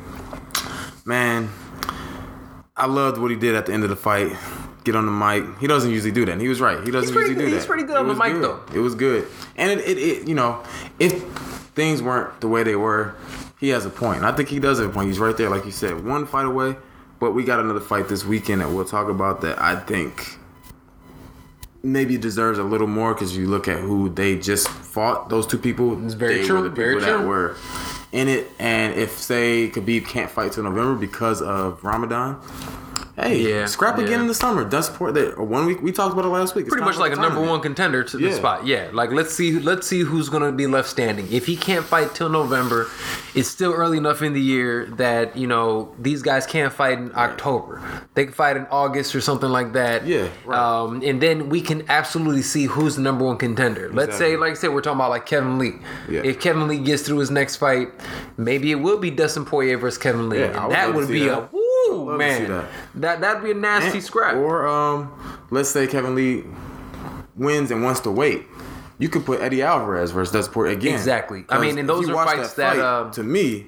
Man, 1.06 1.50
I 2.76 2.86
loved 2.86 3.18
what 3.18 3.32
he 3.32 3.38
did 3.38 3.56
at 3.56 3.66
the 3.66 3.74
end 3.74 3.84
of 3.84 3.90
the 3.90 3.96
fight. 3.96 4.34
Get 4.88 4.96
on 4.96 5.06
the 5.06 5.12
mic. 5.12 5.60
He 5.60 5.68
doesn't 5.68 5.92
usually 5.92 6.14
do 6.14 6.24
that. 6.26 6.32
And 6.32 6.42
he 6.42 6.48
was 6.48 6.62
right. 6.62 6.82
He 6.82 6.92
doesn't 6.92 7.10
He's 7.10 7.12
pretty 7.12 7.32
usually 7.32 7.36
do 7.36 7.42
good- 7.48 7.52
that. 7.52 7.58
he's 7.58 7.66
pretty 7.66 7.84
good 7.84 7.98
It 7.98 8.00
on 8.00 8.08
the 8.08 8.14
mic, 8.16 8.32
good. 8.32 8.44
though. 8.44 8.62
It 8.74 8.80
was 8.80 8.96
good. 8.96 9.28
And 9.58 9.70
it, 9.70 9.80
it, 9.86 9.98
it, 9.98 10.28
you 10.30 10.34
know, 10.34 10.64
if 10.98 11.22
things 11.76 12.02
weren't 12.02 12.40
the 12.40 12.48
way 12.48 12.64
they 12.64 12.78
were, 12.78 13.14
he 13.60 13.68
has 13.70 13.86
a 13.86 13.90
point. 13.90 14.20
And 14.20 14.26
I 14.26 14.32
think 14.32 14.48
he 14.48 14.60
does 14.60 14.80
have 14.80 14.90
a 14.90 14.94
point. 14.94 15.10
He's 15.10 15.20
right 15.20 15.36
there, 15.36 15.50
like 15.50 15.66
you 15.66 15.72
said, 15.74 16.06
one 16.06 16.26
fight 16.26 16.46
away. 16.46 16.78
But 17.20 17.32
we 17.34 17.44
got 17.44 17.60
another 17.60 17.82
fight 17.82 18.08
this 18.08 18.24
weekend 18.24 18.62
that 18.62 18.70
we'll 18.70 18.86
talk 18.86 19.10
about 19.10 19.42
that 19.42 19.62
I 19.62 19.76
think 19.78 20.38
maybe 21.84 22.18
deserves 22.18 22.58
a 22.60 22.64
little 22.64 22.88
more 22.88 23.14
because 23.14 23.36
you 23.36 23.48
look 23.48 23.68
at 23.68 23.80
who 23.80 24.08
they 24.08 24.38
just 24.38 24.70
fought. 24.70 25.28
Those 25.30 25.46
two 25.48 25.58
people, 25.58 26.02
It's 26.06 26.14
very 26.14 26.36
they 26.40 26.46
true, 26.48 26.58
were 26.62 26.70
the 26.70 26.76
very 26.76 26.96
people 26.96 27.10
that 27.12 27.18
true. 27.18 27.28
were 27.28 27.56
in 28.14 28.30
it. 28.30 28.48
And 28.58 28.94
if 28.94 29.18
say 29.18 29.70
Khabib 29.70 30.06
can't 30.08 30.32
fight 30.32 30.54
till 30.54 30.64
November 30.64 30.96
because 30.96 31.42
of 31.42 31.84
Ramadan, 31.84 32.40
hey, 33.18 33.42
Yeah, 33.42 33.66
scrap 33.66 33.98
again 33.98 34.20
in 34.22 34.28
the 34.28 34.34
summer. 34.34 34.64
Dust 34.64 34.92
support 34.92 35.14
there. 35.14 35.36
One 35.36 35.66
week 35.66 35.82
we 35.82 35.92
talked 35.92 36.14
about 36.14 36.26
it 36.26 36.30
last 36.30 36.56
week. 36.56 36.66
It's 36.66 36.74
Pretty 36.74 36.86
much 36.86 36.98
like 36.98 37.12
a 37.14 37.16
number 37.16 37.42
one 37.42 37.62
contender 37.62 38.04
to 38.04 38.18
the 38.18 38.32
spot. 38.34 38.66
Yeah, 38.66 38.90
like 38.94 39.12
let's 39.12 39.34
see, 39.34 39.60
let's 39.60 39.88
see 39.88 40.02
who's 40.02 40.30
gonna 40.30 40.52
be 40.52 40.68
left 40.68 40.88
standing. 40.90 41.32
If 41.32 41.46
he 41.46 41.56
can't 41.58 41.86
fight 41.86 42.14
till 42.16 42.30
November, 42.30 42.88
it's 43.36 43.50
still 43.50 43.74
early 43.74 43.98
enough 43.98 44.22
in 44.22 44.34
the 44.34 44.42
year 44.42 44.86
that 44.98 45.36
you 45.36 45.48
know 45.48 45.94
these 46.00 46.22
guys 46.22 46.46
can't 46.46 46.72
fight 46.72 46.98
in 47.00 47.12
October. 47.16 47.82
They 48.14 48.26
can 48.26 48.34
fight 48.34 48.58
in 48.58 48.66
August 48.72 49.16
or 49.16 49.22
something 49.22 49.50
like 49.50 49.74
that. 49.74 50.06
Yeah, 50.06 50.28
right. 50.46 50.60
Um, 50.60 51.02
and 51.04 51.22
then 51.22 51.50
we 51.50 51.62
can 51.62 51.84
absolutely 51.90 52.42
see 52.44 52.66
who's 52.66 52.96
the 52.96 53.02
number 53.02 53.26
one 53.26 53.38
contender. 53.38 53.90
Let's 53.92 54.18
say, 54.18 54.38
like 54.38 54.52
I 54.52 54.56
said, 54.56 54.74
we're 54.74 54.82
talking 54.82 54.98
about 55.00 55.10
like 55.10 55.26
Kevin 55.26 55.58
Lee. 55.58 55.74
Yeah. 56.10 56.22
If 56.24 56.40
Kevin 56.40 56.68
Lee 56.68 56.80
gets 56.80 57.04
through 57.04 57.18
his 57.20 57.32
next 57.32 57.56
fight, 57.58 57.90
maybe 58.38 58.72
it 58.72 58.76
will 58.76 58.98
be 59.00 59.12
Dustin 59.12 59.46
Poirier 59.46 59.78
versus 59.78 59.98
Kevin 59.98 60.30
Lee, 60.30 60.40
Yeah, 60.40 60.64
and 60.64 60.72
that 60.72 60.94
would 60.94 61.08
be 61.08 61.26
that. 61.28 61.38
a 61.38 61.50
woo 61.98 62.12
love 62.12 62.20
to 62.20 62.34
see 62.36 62.40
man. 62.42 62.50
that. 62.50 62.66
That 62.96 63.22
that'd 63.22 63.44
be 63.44 63.52
a 63.52 63.54
nasty 63.54 63.98
And- 63.98 64.04
scrap. 64.04 64.36
Or 64.36 64.68
um, 64.68 65.12
let's 65.52 65.70
say 65.70 65.88
Kevin 65.88 66.16
Lee 66.16 66.44
wins 67.36 67.72
and 67.72 67.84
wants 67.84 68.00
to 68.02 68.12
wait. 68.12 68.46
You 69.00 69.10
could 69.10 69.26
put 69.28 69.42
Eddie 69.42 69.62
Alvarez 69.62 70.10
versus 70.10 70.34
Dust 70.34 70.52
Poirier 70.52 70.74
again. 70.74 70.94
Exactly. 70.96 71.46
I 71.50 71.60
mean, 71.60 71.78
and 71.78 71.88
those 71.88 72.10
are 72.10 72.14
fights 72.26 72.54
that, 72.54 72.80
um, 72.80 73.12
to 73.12 73.22
me, 73.22 73.68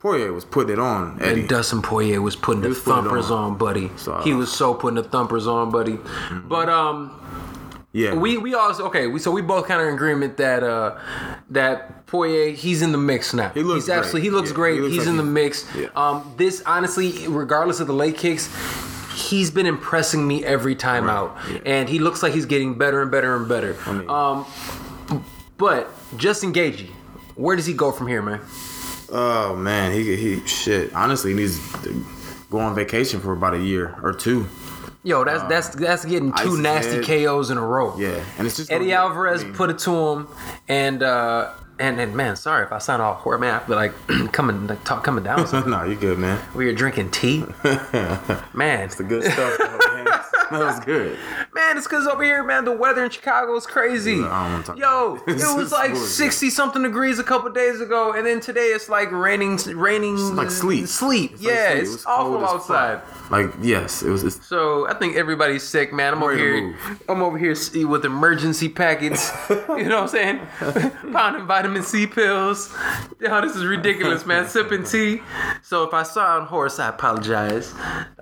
Poirier 0.00 0.34
was 0.34 0.44
putting 0.44 0.74
it 0.74 0.78
on 0.78 1.16
Eddie. 1.22 1.40
And 1.40 1.48
Dustin 1.48 1.80
Poirier 1.80 2.20
was 2.20 2.36
putting 2.36 2.60
the 2.60 2.68
was 2.68 2.80
putting 2.80 3.04
thumpers 3.04 3.30
on. 3.30 3.52
on. 3.52 3.56
buddy. 3.58 3.90
So- 3.96 4.18
he 4.20 4.34
was 4.34 4.52
so 4.52 4.74
putting 4.74 4.96
the 4.96 5.02
thumpers 5.02 5.46
on, 5.46 5.70
buddy. 5.70 5.92
Mm-hmm. 5.94 6.48
But 6.48 6.68
um, 6.68 7.08
Yeah. 7.96 8.14
We 8.14 8.36
we 8.36 8.54
also 8.54 8.84
okay. 8.88 9.06
We 9.06 9.18
so 9.18 9.30
we 9.30 9.40
both 9.42 9.66
kind 9.66 9.80
of 9.80 9.88
in 9.88 9.94
agreement 9.94 10.36
that 10.36 10.62
uh 10.62 10.98
that 11.50 12.06
Poirier 12.06 12.50
he's 12.52 12.82
in 12.82 12.92
the 12.92 12.98
mix 12.98 13.32
now. 13.32 13.48
He 13.50 13.62
looks 13.62 13.86
he's 13.86 13.90
absolutely 13.90 14.22
he 14.22 14.30
looks 14.30 14.50
Yeah, 14.50 14.54
great. 14.56 14.74
he 14.74 14.80
looks 14.82 14.92
he's 14.94 15.06
like 15.06 15.08
in 15.08 15.16
the 15.16 15.22
mix. 15.40 15.64
yeah. 15.74 15.86
Um, 15.96 16.34
this 16.36 16.62
honestly, 16.66 17.26
regardless 17.28 17.80
of 17.80 17.86
the 17.86 17.94
leg 17.94 18.16
kicks. 18.16 18.48
He's 19.16 19.50
been 19.50 19.64
impressing 19.64 20.28
me 20.28 20.44
every 20.44 20.74
time 20.74 21.08
out, 21.08 21.38
yeah. 21.50 21.58
and 21.64 21.88
he 21.88 21.98
looks 22.00 22.22
like 22.22 22.34
he's 22.34 22.44
getting 22.44 22.76
better 22.76 23.00
and 23.00 23.10
better 23.10 23.34
and 23.34 23.48
better. 23.48 23.74
mean- 23.90 24.10
um, 24.10 24.44
but 25.56 25.88
Justin 26.18 26.52
Gaethje, 26.52 26.90
where 27.34 27.56
does 27.56 27.64
he 27.64 27.72
go 27.72 27.92
from 27.92 28.08
here, 28.08 28.20
man? 28.20 28.40
Oh 29.10 29.56
man, 29.56 29.92
he 29.92 30.16
he 30.16 30.46
shit. 30.46 30.92
Honestly, 30.94 31.30
he 31.30 31.36
needs 31.36 31.56
to 31.82 32.04
go 32.50 32.58
on 32.58 32.74
vacation 32.74 33.20
for 33.20 33.32
about 33.32 33.54
a 33.54 33.58
year 33.58 33.98
or 34.02 34.12
two. 34.12 34.46
Yo, 35.06 35.22
that's 35.22 35.44
that's 35.44 35.68
that's 35.76 36.04
getting 36.04 36.32
two 36.32 36.60
nasty 36.60 36.96
head. 36.96 37.26
KOs 37.26 37.50
in 37.50 37.58
a 37.58 37.64
row. 37.64 37.96
Yeah, 37.96 38.24
and 38.38 38.44
it's 38.44 38.56
just 38.56 38.72
Eddie 38.72 38.92
Alvarez 38.92 39.42
I 39.42 39.44
mean, 39.44 39.54
put 39.54 39.70
it 39.70 39.78
to 39.78 39.92
him, 39.92 40.28
and 40.66 41.00
uh, 41.00 41.52
and 41.78 42.00
and 42.00 42.16
man, 42.16 42.34
sorry 42.34 42.66
if 42.66 42.72
I 42.72 42.78
sound 42.78 43.02
all 43.02 43.14
horror, 43.14 43.38
man. 43.38 43.54
I 43.54 43.60
feel 43.60 43.76
like 43.76 43.92
coming 44.32 44.66
like, 44.66 44.82
talk 44.82 45.04
coming 45.04 45.22
down. 45.22 45.46
something. 45.46 45.70
nah, 45.70 45.84
you 45.84 45.94
good, 45.94 46.18
man. 46.18 46.40
we 46.56 46.66
were 46.66 46.72
drinking 46.72 47.12
tea, 47.12 47.44
man. 48.52 48.80
It's 48.80 48.96
the 48.96 49.04
good 49.04 49.22
stuff. 49.22 49.56
though, 49.58 49.78
that 50.50 50.50
was 50.50 50.80
good. 50.80 51.16
Man, 51.56 51.78
it's 51.78 51.86
because 51.86 52.06
over 52.06 52.22
here, 52.22 52.44
man, 52.44 52.66
the 52.66 52.72
weather 52.72 53.02
in 53.02 53.10
Chicago 53.10 53.56
is 53.56 53.66
crazy. 53.66 54.22
I 54.22 54.62
don't 54.62 54.76
Yo, 54.76 55.14
it 55.26 55.40
it. 55.40 55.42
was 55.56 55.72
like 55.72 55.96
sixty 55.96 56.50
something 56.50 56.82
degrees 56.82 57.18
a 57.18 57.24
couple 57.24 57.50
days 57.50 57.80
ago, 57.80 58.12
and 58.12 58.26
then 58.26 58.40
today 58.40 58.66
it's 58.68 58.90
like 58.90 59.10
raining, 59.10 59.56
raining, 59.74 60.16
like 60.36 60.50
sleet. 60.50 60.86
Sleet, 60.88 61.32
It's 61.32 61.42
like 61.42 61.50
yeah, 61.54 61.70
sleet. 61.70 61.82
It's 61.82 61.90
was 61.92 62.04
awful 62.06 62.24
cold 62.38 62.42
as 62.44 62.66
fuck. 62.66 62.76
outside. 62.76 63.30
Like 63.30 63.54
yes, 63.62 64.02
it 64.02 64.10
was. 64.10 64.22
It's, 64.22 64.46
So 64.46 64.86
I 64.88 64.94
think 64.94 65.16
everybody's 65.16 65.62
sick, 65.62 65.92
man. 65.94 66.12
I'm 66.12 66.22
over 66.22 66.32
ready 66.32 66.42
to 66.42 66.48
here. 66.76 66.98
I'm 67.08 67.22
over 67.22 67.38
here 67.38 67.54
with 67.88 68.04
emergency 68.04 68.68
packets. 68.68 69.32
you 69.50 69.84
know 69.84 70.02
what 70.02 70.14
I'm 70.14 70.40
saying? 70.60 70.92
Pounding 71.12 71.46
vitamin 71.46 71.82
C 71.84 72.06
pills. 72.06 72.72
Yo, 73.18 73.40
this 73.40 73.56
is 73.56 73.64
ridiculous, 73.64 74.26
man. 74.26 74.46
Sipping 74.46 74.84
tea. 74.84 75.22
So 75.62 75.84
if 75.84 75.94
I 75.94 76.02
sound 76.02 76.48
hoarse, 76.48 76.78
I 76.78 76.88
apologize. 76.90 77.72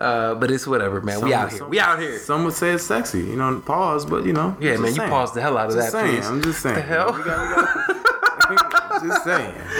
Uh, 0.00 0.34
but 0.36 0.50
it's 0.52 0.66
whatever, 0.68 1.00
man. 1.00 1.20
we 1.20 1.34
out 1.34 1.50
here. 1.50 1.58
some- 1.58 1.70
We 1.70 1.80
out 1.80 1.98
here. 1.98 2.18
Some 2.20 2.44
would 2.44 2.54
say 2.54 2.70
it's 2.70 2.84
sexy, 2.84 3.23
you 3.26 3.36
know. 3.36 3.60
Pause, 3.60 4.06
but 4.06 4.24
you 4.24 4.32
know. 4.32 4.56
Yeah, 4.60 4.76
man. 4.76 4.86
You 4.86 4.92
saying. 4.96 5.10
paused 5.10 5.34
the 5.34 5.40
hell 5.40 5.56
out 5.58 5.70
of 5.70 5.74
Just 5.76 5.92
that, 5.92 6.00
saying. 6.02 6.16
please. 6.20 6.26
I'm 6.28 6.42
just 6.42 6.60
saying. 6.62 6.74
The 6.76 6.82
hell? 6.82 7.12
We 7.12 7.22
got- 7.24 8.50
we 8.50 8.56
got- 8.56 9.02
just 9.02 9.24
saying. 9.24 9.54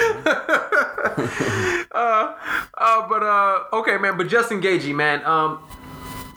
Uh, 2.76 3.08
but 3.08 3.22
uh, 3.22 3.60
okay, 3.72 3.96
man. 3.98 4.16
But 4.16 4.28
Justin 4.28 4.60
Gaethje, 4.60 4.94
man. 4.94 5.24
Um, 5.24 5.58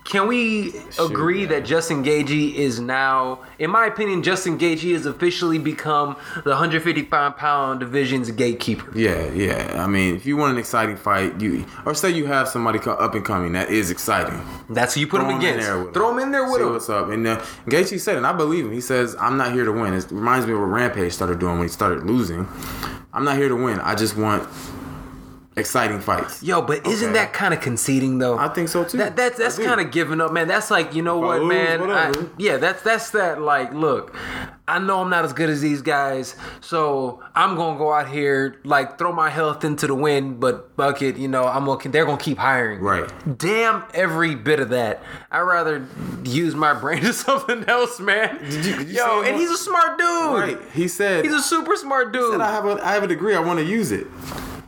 can 0.10 0.28
we 0.28 0.74
agree 1.00 1.42
man. 1.42 1.50
that 1.50 1.66
Justin 1.66 2.04
Gaethje 2.04 2.54
is 2.56 2.80
now, 2.80 3.42
in 3.60 3.70
my 3.70 3.86
opinion, 3.86 4.24
Justin 4.24 4.58
Gaethje 4.58 4.94
has 4.94 5.06
officially 5.06 5.60
become 5.60 6.16
the 6.46 6.52
155 6.52 7.36
pound 7.38 7.80
division's 7.82 8.32
gatekeeper? 8.32 8.90
Yeah, 8.98 9.30
yeah. 9.34 9.84
I 9.84 9.88
mean, 9.88 10.16
if 10.16 10.26
you 10.26 10.38
want 10.38 10.54
an 10.54 10.60
exciting 10.60 10.96
fight, 10.96 11.40
you 11.42 11.66
or 11.86 11.94
say 11.94 12.10
you 12.12 12.26
have 12.26 12.48
somebody 12.48 12.80
up 12.80 13.16
and 13.16 13.26
coming 13.26 13.52
that 13.52 13.70
is 13.70 13.92
exciting. 13.92 14.40
That's 14.70 14.94
who 14.94 15.02
you 15.02 15.08
put 15.08 15.20
Throw 15.20 15.30
him 15.30 15.36
him 15.36 15.42
in 15.42 15.48
against. 15.56 15.68
there 15.68 15.92
Throw 15.92 16.10
him. 16.12 16.18
him 16.20 16.24
in 16.24 16.32
there 16.32 16.44
with 16.46 16.54
See 16.56 16.62
him. 16.64 16.72
what's 16.74 16.90
up. 16.90 17.10
And 17.10 17.28
uh, 17.28 17.40
Gaethje 17.66 18.00
said, 18.00 18.16
and 18.18 18.26
I 18.26 18.32
believe 18.34 18.66
him. 18.66 18.72
He 18.72 18.82
says, 18.82 19.16
"I'm 19.20 19.36
not 19.38 19.52
here 19.52 19.66
to 19.66 19.72
win." 19.74 19.94
It 19.94 20.06
reminds 20.10 20.48
me 20.48 20.54
of 20.54 20.60
what 20.60 20.68
Rampage 20.68 21.12
started 21.12 21.40
doing 21.40 21.56
when 21.60 21.64
he 21.68 21.72
started 21.72 22.06
losing. 22.06 22.48
I'm 23.14 23.24
not 23.26 23.36
here 23.38 23.50
to 23.50 23.56
win. 23.56 23.80
I 23.82 23.96
just 23.96 24.16
want 24.16 24.48
exciting 25.58 26.00
fights. 26.00 26.42
Yo, 26.44 26.62
but 26.62 26.86
isn't 26.88 27.10
Okay. 27.10 27.14
that 27.20 27.34
kind 27.34 27.54
of 27.54 27.62
conceding 27.62 28.18
though? 28.20 28.38
I 28.38 28.48
think 28.50 28.70
so 28.70 28.84
too. 28.84 28.98
That, 28.98 29.16
that's 29.16 29.38
that's 29.38 29.58
kind 29.58 29.82
of 29.82 29.92
giving 29.92 30.22
up, 30.22 30.32
man. 30.32 30.48
That's 30.48 30.72
like 30.72 30.94
you 30.96 31.02
know 31.02 31.18
what, 31.20 31.44
man. 31.44 31.82
I, 31.90 32.14
yeah, 32.38 32.58
that's 32.58 32.82
that's 32.84 33.10
that. 33.12 33.42
Like, 33.42 33.74
look, 33.74 34.16
I 34.68 34.80
know 34.80 35.02
I'm 35.02 35.10
not 35.10 35.26
as 35.26 35.34
good 35.34 35.50
as 35.50 35.62
these 35.62 35.82
guys, 35.82 36.36
so 36.62 37.24
I'm 37.36 37.56
gonna 37.56 37.78
go 37.78 37.92
out 37.94 38.08
here 38.10 38.60
like 38.64 38.98
throw 38.98 39.12
my 39.12 39.30
health 39.30 39.64
into 39.64 39.88
the 39.88 39.96
wind, 39.96 40.40
but 40.40 40.76
bucket, 40.78 41.18
you 41.18 41.28
know, 41.28 41.46
I'm 41.46 41.66
gonna 41.66 41.90
they're 41.90 42.06
gonna 42.06 42.18
keep 42.18 42.38
hiring. 42.38 42.80
Right. 42.82 43.10
Damn 43.38 43.84
every 43.94 44.36
bit 44.36 44.60
of 44.60 44.70
that. 44.70 45.02
I'd 45.32 45.42
rather 45.42 45.86
use 46.24 46.54
my 46.56 46.74
brain 46.74 47.02
to 47.04 47.14
something 47.14 47.64
else, 47.66 48.00
man. 48.00 48.38
Did 48.44 48.66
you- 48.66 48.76
did 48.78 48.88
you 48.90 48.96
Yo, 48.98 49.22
and 49.24 49.36
he's 49.38 49.50
a 49.52 49.58
smart 49.58 49.98
dude. 49.98 50.08
Right. 50.34 50.60
He 50.74 50.88
said, 50.88 51.24
He's 51.26 51.34
a 51.34 51.42
super 51.42 51.76
smart 51.76 52.12
dude. 52.14 52.32
said, 52.32 52.42
I 52.42 52.52
have 52.52 52.66
a 52.66 52.80
I 52.86 52.94
have 52.94 53.04
a 53.04 53.08
degree. 53.08 53.36
I 53.36 53.40
want 53.40 53.60
to 53.60 53.66
use 53.66 53.92
it. 53.92 54.08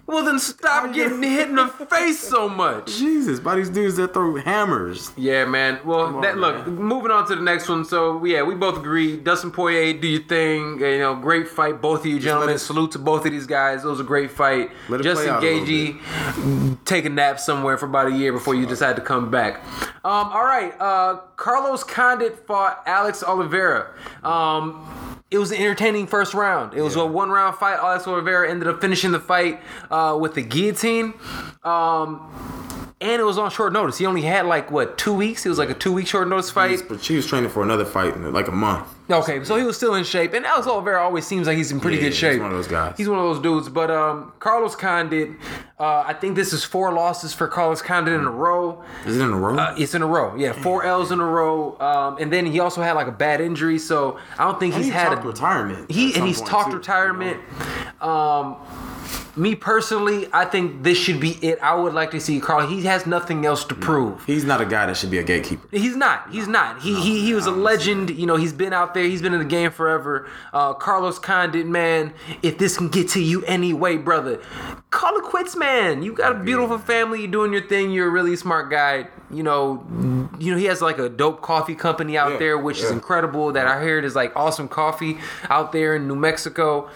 Well, 0.10 0.24
then 0.26 0.40
stop 0.40 0.92
getting 0.92 1.22
hit 1.22 1.50
in 1.50 1.56
the 1.56 1.68
face 1.68 2.20
so 2.20 2.50
much. 2.50 2.88
Jesus, 2.98 3.40
by 3.40 3.56
these 3.56 3.70
dudes 3.70 3.96
that 3.98 4.12
throw 4.12 4.38
hammers. 4.38 5.12
Yeah, 5.16 5.46
man. 5.46 5.80
Well, 5.86 6.16
on, 6.16 6.22
that 6.22 6.38
look. 6.40 6.66
Moving 6.66 7.12
on 7.12 7.28
to 7.28 7.36
the 7.36 7.42
next 7.44 7.70
one. 7.70 7.86
So 7.86 8.26
yeah, 8.26 8.42
we 8.42 8.56
both 8.56 8.78
agree. 8.80 9.18
Dustin 9.18 9.52
Poirier, 9.52 9.94
do 9.94 10.08
your 10.08 10.24
thing. 10.24 10.80
You 10.80 10.98
know, 10.98 11.16
great 11.16 11.48
fight, 11.48 11.80
both 11.80 12.00
of 12.00 12.06
you 12.08 12.20
gentlemen. 12.20 12.56
it- 12.56 12.60
Salute 12.60 12.92
to 12.94 13.00
both 13.00 13.24
of 13.28 13.32
these 13.32 13.46
guys. 13.46 13.86
It 13.86 13.88
was 13.88 14.00
a 14.00 14.04
great 14.04 14.32
fight. 14.32 14.72
Justin 14.90 15.14
play 15.14 15.30
out 15.30 15.44
a 15.44 15.48
little 15.48 15.66
Gaethje, 15.68 16.86
take 16.86 17.06
a 17.06 17.10
nap 17.10 17.40
somewhere 17.40 17.78
for 17.78 17.86
about 17.86 18.08
a 18.08 18.12
year 18.12 18.34
before 18.34 18.56
you 18.56 18.66
decide 18.66 18.96
to 18.96 19.04
come 19.04 19.30
back. 19.30 19.64
Um, 20.04 20.30
all 20.34 20.44
right. 20.46 20.74
Uh, 20.80 21.18
Carlos 21.36 21.84
Condit 21.84 22.48
fought 22.48 22.82
Alex 22.88 23.22
Oliveira. 23.24 23.92
Um, 24.24 24.86
it 25.32 25.38
was 25.38 25.52
an 25.52 25.58
entertaining 25.58 26.08
first 26.08 26.34
round. 26.34 26.74
It 26.74 26.82
was 26.82 26.96
Yeah. 26.96 27.04
a 27.04 27.06
one 27.06 27.30
round 27.30 27.56
fight. 27.58 27.78
Alex 27.78 28.08
Oliveira 28.08 28.50
ended 28.50 28.68
up 28.68 28.82
finishing 28.82 29.12
the 29.12 29.20
fight 29.20 29.62
uh, 29.92 29.99
with 30.20 30.34
the 30.36 30.42
guillotine. 30.42 31.14
Um, 31.64 32.30
and 33.02 33.22
it 33.22 33.24
was 33.24 33.38
on 33.38 33.50
short 33.50 33.72
notice. 33.72 33.98
He 33.98 34.06
only 34.06 34.24
had 34.24 34.46
like 34.46 34.72
what 34.72 34.98
two 34.98 35.14
weeks. 35.14 35.46
It 35.46 35.50
was 35.50 35.58
like 35.58 35.70
a 35.70 35.74
two 35.74 35.94
week 35.94 36.06
short 36.08 36.28
notice 36.28 36.52
fight. 36.52 36.82
But 36.90 37.02
she 37.02 37.16
was 37.16 37.26
training 37.26 37.50
for 37.50 37.64
another 37.64 37.86
fight 37.86 38.14
in 38.16 38.34
like 38.34 38.50
a 38.50 38.52
month. 38.52 38.88
Okay, 39.10 39.44
so 39.44 39.56
he 39.56 39.64
was 39.64 39.76
still 39.76 39.96
in 39.96 40.04
shape, 40.04 40.34
and 40.34 40.46
Alex 40.46 40.68
Oliveira 40.68 41.02
always 41.02 41.26
seems 41.26 41.48
like 41.48 41.58
he's 41.58 41.72
in 41.72 41.80
pretty 41.80 41.98
Yeah, 41.98 42.04
good 42.04 42.14
shape. 42.14 42.34
he's 42.34 42.42
one 42.42 42.52
of 42.52 42.58
those 42.58 42.68
guys. 42.68 42.94
He's 42.98 43.10
one 43.10 43.18
of 43.18 43.24
those 43.26 43.40
dudes. 43.42 43.68
But 43.70 43.90
um, 43.90 44.34
Carlos 44.40 44.76
Condit, 44.76 45.30
uh, 45.80 46.04
I 46.06 46.14
think 46.14 46.36
this 46.36 46.52
is 46.54 46.64
four 46.66 46.92
losses 46.94 47.34
for 47.34 47.48
Carlos 47.48 47.82
Condit 47.82 48.14
in 48.14 48.26
a 48.26 48.30
row. 48.30 48.84
Is 49.08 49.16
it 49.18 49.24
in 49.24 49.32
a 49.32 49.36
row? 49.38 49.58
Uh, 49.58 49.74
it's 49.80 49.96
in 49.96 50.02
a 50.04 50.06
row, 50.06 50.36
yeah, 50.36 50.52
four 50.52 50.84
L's 50.84 51.12
in 51.12 51.20
a 51.22 51.26
row. 51.26 51.76
Um, 51.80 52.18
and 52.20 52.32
then 52.32 52.46
he 52.46 52.60
also 52.60 52.82
had 52.84 52.94
like 52.94 53.08
a 53.08 53.12
bad 53.14 53.40
injury, 53.42 53.80
so 53.80 54.20
I 54.38 54.44
don't 54.44 54.60
think 54.60 54.76
And 54.76 54.84
he's 54.84 54.92
he 54.94 55.00
had 55.00 55.10
talked 55.10 55.24
a 55.24 55.28
retirement. 55.28 55.90
he 55.90 56.14
and 56.16 56.26
he's 56.28 56.42
talked 56.42 56.70
too, 56.72 56.78
retirement. 56.78 57.38
you 57.38 57.66
know? 58.02 58.08
Um, 58.10 58.58
me 59.40 59.56
personally, 59.56 60.28
I 60.34 60.46
think 60.46 60.84
this 60.84 60.98
should 60.98 61.20
be 61.20 61.32
it. 61.42 61.60
I 61.62 61.74
would 61.74 61.94
like 61.94 62.12
to 62.12 62.20
see 62.20 62.40
Carl. 62.40 62.68
He 62.68 62.84
has 62.84 63.06
nothing 63.06 63.46
else 63.46 63.64
to 63.66 63.76
prove. 63.76 64.24
He's 64.26 64.44
not 64.44 64.62
a 64.62 64.66
guy 64.66 64.86
that 64.86 64.98
should 64.98 65.10
be 65.10 65.18
a 65.18 65.24
gatekeeper. 65.24 65.68
He's 65.72 65.96
not. 65.96 66.30
He's 66.32 66.48
not. 66.48 66.82
He 66.82 67.00
he, 67.02 67.22
he 67.22 67.34
was 67.34 67.46
a 67.46 67.52
legend. 67.52 68.10
You 68.10 68.26
know, 68.26 68.36
he's 68.36 68.54
been 68.54 68.74
out 68.74 68.94
there. 68.94 69.06
He's 69.06 69.22
been 69.22 69.34
in 69.34 69.40
the 69.40 69.46
game 69.46 69.72
forever. 69.72 70.30
Uh, 70.54 70.74
Carlos 70.74 71.18
Condit, 71.18 71.66
man. 71.66 72.14
If 72.44 72.58
this 72.58 72.78
can 72.78 72.90
get 72.90 73.10
to 73.10 73.24
you 73.24 73.44
anyway, 73.46 73.98
brother, 73.98 74.42
call 74.92 75.18
it 75.18 75.24
quits, 75.24 75.56
man. 75.56 76.04
You 76.04 76.14
got 76.14 76.36
a 76.36 76.40
beautiful 76.40 76.78
family. 76.78 77.22
You're 77.22 77.32
doing 77.32 77.54
your 77.54 77.68
thing. 77.68 77.92
You're 77.92 78.08
a 78.08 78.12
really 78.12 78.36
smart 78.36 78.70
guy. 78.70 79.08
You 79.32 79.44
know, 79.44 79.84
you 80.40 80.52
know 80.52 80.58
he 80.58 80.66
has 80.66 80.82
like 80.82 80.98
a 80.98 81.08
dope 81.08 81.42
coffee 81.42 81.76
company 81.76 82.18
out 82.18 82.32
Yeah, 82.34 82.38
there, 82.40 82.58
which 82.58 82.80
is 82.80 82.90
incredible. 82.90 83.52
That 83.52 83.68
I 83.68 83.80
heard 83.80 84.04
is 84.04 84.16
like 84.16 84.36
awesome 84.36 84.68
coffee 84.68 85.20
out 85.50 85.72
there 85.72 85.96
in 85.96 86.08
New 86.08 86.16
Mexico. 86.16 86.90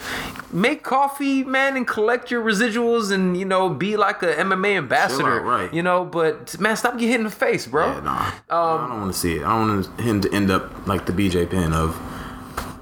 Make 0.52 0.84
coffee, 0.84 1.44
man, 1.44 1.78
and 1.78 1.88
collect 1.88 2.32
your 2.32 2.44
residuals, 2.44 3.12
and 3.12 3.38
you 3.38 3.46
know, 3.46 3.70
be 3.70 3.98
like 3.98 4.24
a 4.24 4.34
MMA 4.34 4.78
ambassador. 4.78 5.42
right. 5.42 5.72
You 5.74 5.84
know, 5.84 6.06
but 6.06 6.60
man, 6.60 6.76
stop 6.76 6.94
getting 6.94 7.10
hit 7.10 7.20
in 7.20 7.24
the 7.26 7.30
face, 7.32 7.68
bro. 7.68 7.86
Yeah, 7.94 8.00
nah. 8.00 8.20
Um, 8.50 8.86
I 8.86 8.88
don't 8.90 9.02
want 9.02 9.14
to 9.14 9.20
see 9.20 9.36
it. 9.38 9.44
I 9.44 9.58
don't 9.60 9.76
want 9.86 10.00
him 10.00 10.22
to 10.22 10.34
end 10.34 10.50
up 10.50 10.88
like 10.88 11.06
the 11.06 11.14
BJ 11.14 11.50
Penn 11.50 11.74
of 11.74 11.96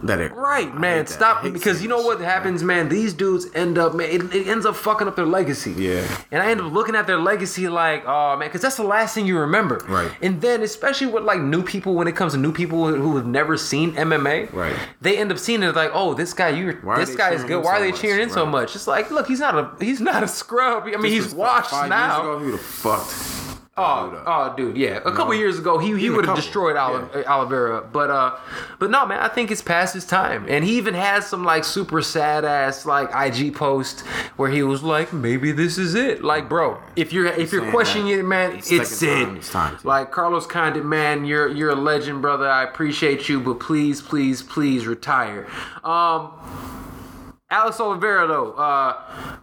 that. 0.08 0.20
Era. 0.20 0.34
Right, 0.34 0.74
man. 0.76 0.98
hate 1.00 1.08
that. 1.08 1.14
I 1.14 1.42
Stop 1.42 1.54
because 1.54 1.82
you 1.82 1.88
know 1.88 2.02
what 2.02 2.20
happens, 2.22 2.64
man. 2.64 2.90
These 2.90 3.14
dudes 3.14 3.48
end 3.54 3.78
up, 3.78 3.94
man. 3.94 4.10
It, 4.10 4.34
it 4.36 4.48
ends 4.48 4.66
up 4.66 4.76
fucking 4.76 5.08
up 5.08 5.16
their 5.16 5.26
legacy. 5.26 5.72
Yeah. 5.72 6.06
And 6.32 6.42
I 6.42 6.52
end 6.52 6.62
up 6.62 6.72
looking 6.72 6.96
at 6.96 7.08
their 7.08 7.20
legacy 7.20 7.68
like, 7.70 8.04
oh 8.06 8.36
man, 8.38 8.48
because 8.48 8.62
that's 8.62 8.78
the 8.78 8.84
last 8.84 9.16
thing 9.16 9.26
you 9.26 9.38
remember. 9.38 9.84
Right. 9.88 10.12
And 10.22 10.42
then, 10.42 10.62
especially 10.62 11.08
with 11.08 11.24
like 11.24 11.42
new 11.42 11.64
people, 11.64 11.94
when 11.94 12.08
it 12.08 12.16
comes 12.16 12.34
to 12.34 12.40
new 12.40 12.52
people 12.52 12.88
who 12.88 13.16
have 13.18 13.26
never 13.26 13.58
seen 13.58 13.94
MMA, 13.94 14.52
Right. 14.54 14.76
They 15.02 15.18
end 15.18 15.32
up 15.32 15.38
seeing 15.38 15.64
it 15.64 15.76
like, 15.76 15.92
oh, 15.94 16.14
this 16.14 16.34
guy, 16.34 16.50
you're 16.50 16.74
this 16.98 17.16
guy 17.16 17.32
is 17.34 17.44
good. 17.44 17.64
Why 17.64 17.74
are 17.74 17.78
so 17.78 17.84
they 17.84 17.92
much? 17.92 18.02
cheering 18.02 18.22
in 18.22 18.30
so 18.30 18.44
Right. 18.44 18.52
much? 18.52 18.76
It's 18.76 18.88
like, 18.88 19.12
look, 19.12 19.28
he's 19.28 19.40
not 19.40 19.56
a, 19.56 19.84
he's 19.84 20.02
not 20.02 20.24
a 20.24 20.28
scrub. 20.28 20.84
I 20.84 20.98
mean, 20.98 21.12
he's 21.12 21.26
was 21.26 21.36
washed 21.36 21.72
now. 21.90 22.22
Ago, 22.22 22.40
he 22.40 22.46
would 22.46 22.52
have 22.54 22.62
fucked. 22.62 23.61
Oh, 23.78 24.22
oh, 24.28 24.54
dude, 24.58 24.76
yeah. 24.76 24.98
A 25.06 25.14
couple 25.14 25.34
years 25.34 25.58
ago, 25.58 25.78
he, 25.78 25.98
he 25.98 26.10
would 26.10 26.26
have 26.26 26.36
destroyed 26.36 26.76
Oli- 26.76 27.08
yeah. 27.22 27.34
Oliveira, 27.34 27.82
but 27.82 28.10
uh, 28.10 28.38
but 28.80 28.92
no, 28.92 29.06
man, 29.06 29.20
I 29.20 29.30
think 29.30 29.50
it's 29.50 29.62
past 29.62 29.94
his 29.94 30.06
time. 30.06 30.46
And 30.50 30.66
he 30.66 30.76
even 30.78 30.94
has 30.94 31.26
some 31.26 31.46
like 31.46 31.64
super 31.64 32.02
sad 32.02 32.44
ass 32.44 32.86
like 32.86 33.10
IG 33.16 33.56
post 33.56 34.02
where 34.36 34.52
he 34.52 34.62
was 34.62 34.84
like, 34.84 35.14
maybe 35.14 35.54
this 35.54 35.78
is 35.78 35.96
it. 35.96 36.22
Like, 36.22 36.50
bro, 36.50 36.80
if 36.98 37.14
you're 37.14 37.28
if 37.28 37.54
you're 37.54 37.72
questioning 37.72 38.10
it, 38.10 38.26
man, 38.26 38.58
it's 38.58 38.70
it's 38.70 39.02
it. 39.02 39.08
time, 39.08 39.38
it's 39.38 39.50
time. 39.50 39.78
Like 39.86 40.12
Carlos 40.12 40.46
Condit, 40.46 40.84
man, 40.84 41.24
you're 41.24 41.48
you're 41.48 41.70
a 41.70 41.76
legend, 41.76 42.22
brother. 42.22 42.50
I 42.50 42.64
appreciate 42.64 43.30
you, 43.30 43.40
but 43.40 43.62
please, 43.62 44.02
please, 44.02 44.44
please 44.44 44.86
retire. 44.86 45.48
Um. 45.86 46.32
Alex 47.52 47.80
Oliveira 47.82 48.26
though, 48.28 48.54
uh, 48.54 48.96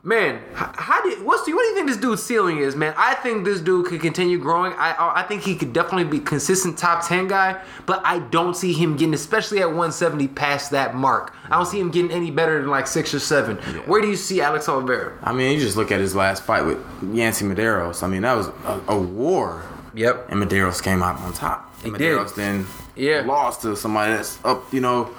man, 0.02 0.40
how 0.54 1.02
did 1.02 1.22
what's 1.22 1.44
the, 1.44 1.52
what 1.52 1.62
do 1.62 1.68
you 1.68 1.74
think 1.74 1.88
this 1.88 1.98
dude's 1.98 2.22
ceiling 2.22 2.58
is, 2.58 2.74
man? 2.74 2.94
I 2.96 3.14
think 3.14 3.44
this 3.44 3.60
dude 3.60 3.86
could 3.86 4.00
continue 4.00 4.38
growing. 4.38 4.72
I 4.72 5.12
I 5.16 5.22
think 5.24 5.42
he 5.42 5.54
could 5.54 5.72
definitely 5.74 6.04
be 6.04 6.18
consistent 6.18 6.78
top 6.78 7.06
ten 7.06 7.28
guy, 7.28 7.62
but 7.86 8.00
I 8.04 8.20
don't 8.20 8.56
see 8.56 8.72
him 8.72 8.96
getting, 8.96 9.12
especially 9.14 9.60
at 9.60 9.66
170, 9.68 10.26
past 10.28 10.70
that 10.70 10.94
mark. 10.94 11.34
I 11.44 11.56
don't 11.56 11.66
see 11.66 11.78
him 11.78 11.90
getting 11.90 12.10
any 12.10 12.30
better 12.30 12.60
than 12.60 12.70
like 12.70 12.86
six 12.86 13.12
or 13.12 13.20
seven. 13.20 13.56
Where 13.86 14.00
do 14.00 14.08
you 14.08 14.16
see 14.16 14.40
Alex 14.40 14.68
Oliveira? 14.68 15.18
I 15.22 15.32
mean, 15.34 15.52
you 15.52 15.60
just 15.60 15.76
look 15.76 15.92
at 15.92 16.00
his 16.00 16.14
last 16.14 16.42
fight 16.42 16.62
with 16.62 16.78
Yancy 17.12 17.44
Medeiros. 17.44 18.02
I 18.02 18.06
mean, 18.06 18.22
that 18.22 18.34
was 18.34 18.48
a, 18.64 18.80
a 18.88 18.98
war. 18.98 19.62
Yep. 19.94 20.30
And 20.30 20.42
Medeiros 20.42 20.82
came 20.82 21.02
out 21.02 21.18
on 21.20 21.32
top. 21.32 21.74
And 21.84 21.92
He 21.92 21.98
did. 21.98 22.28
Then 22.36 22.66
Yeah. 22.96 23.22
lost 23.26 23.62
to 23.62 23.76
somebody 23.76 24.12
that's 24.12 24.38
up, 24.44 24.72
you 24.72 24.80
know. 24.80 25.10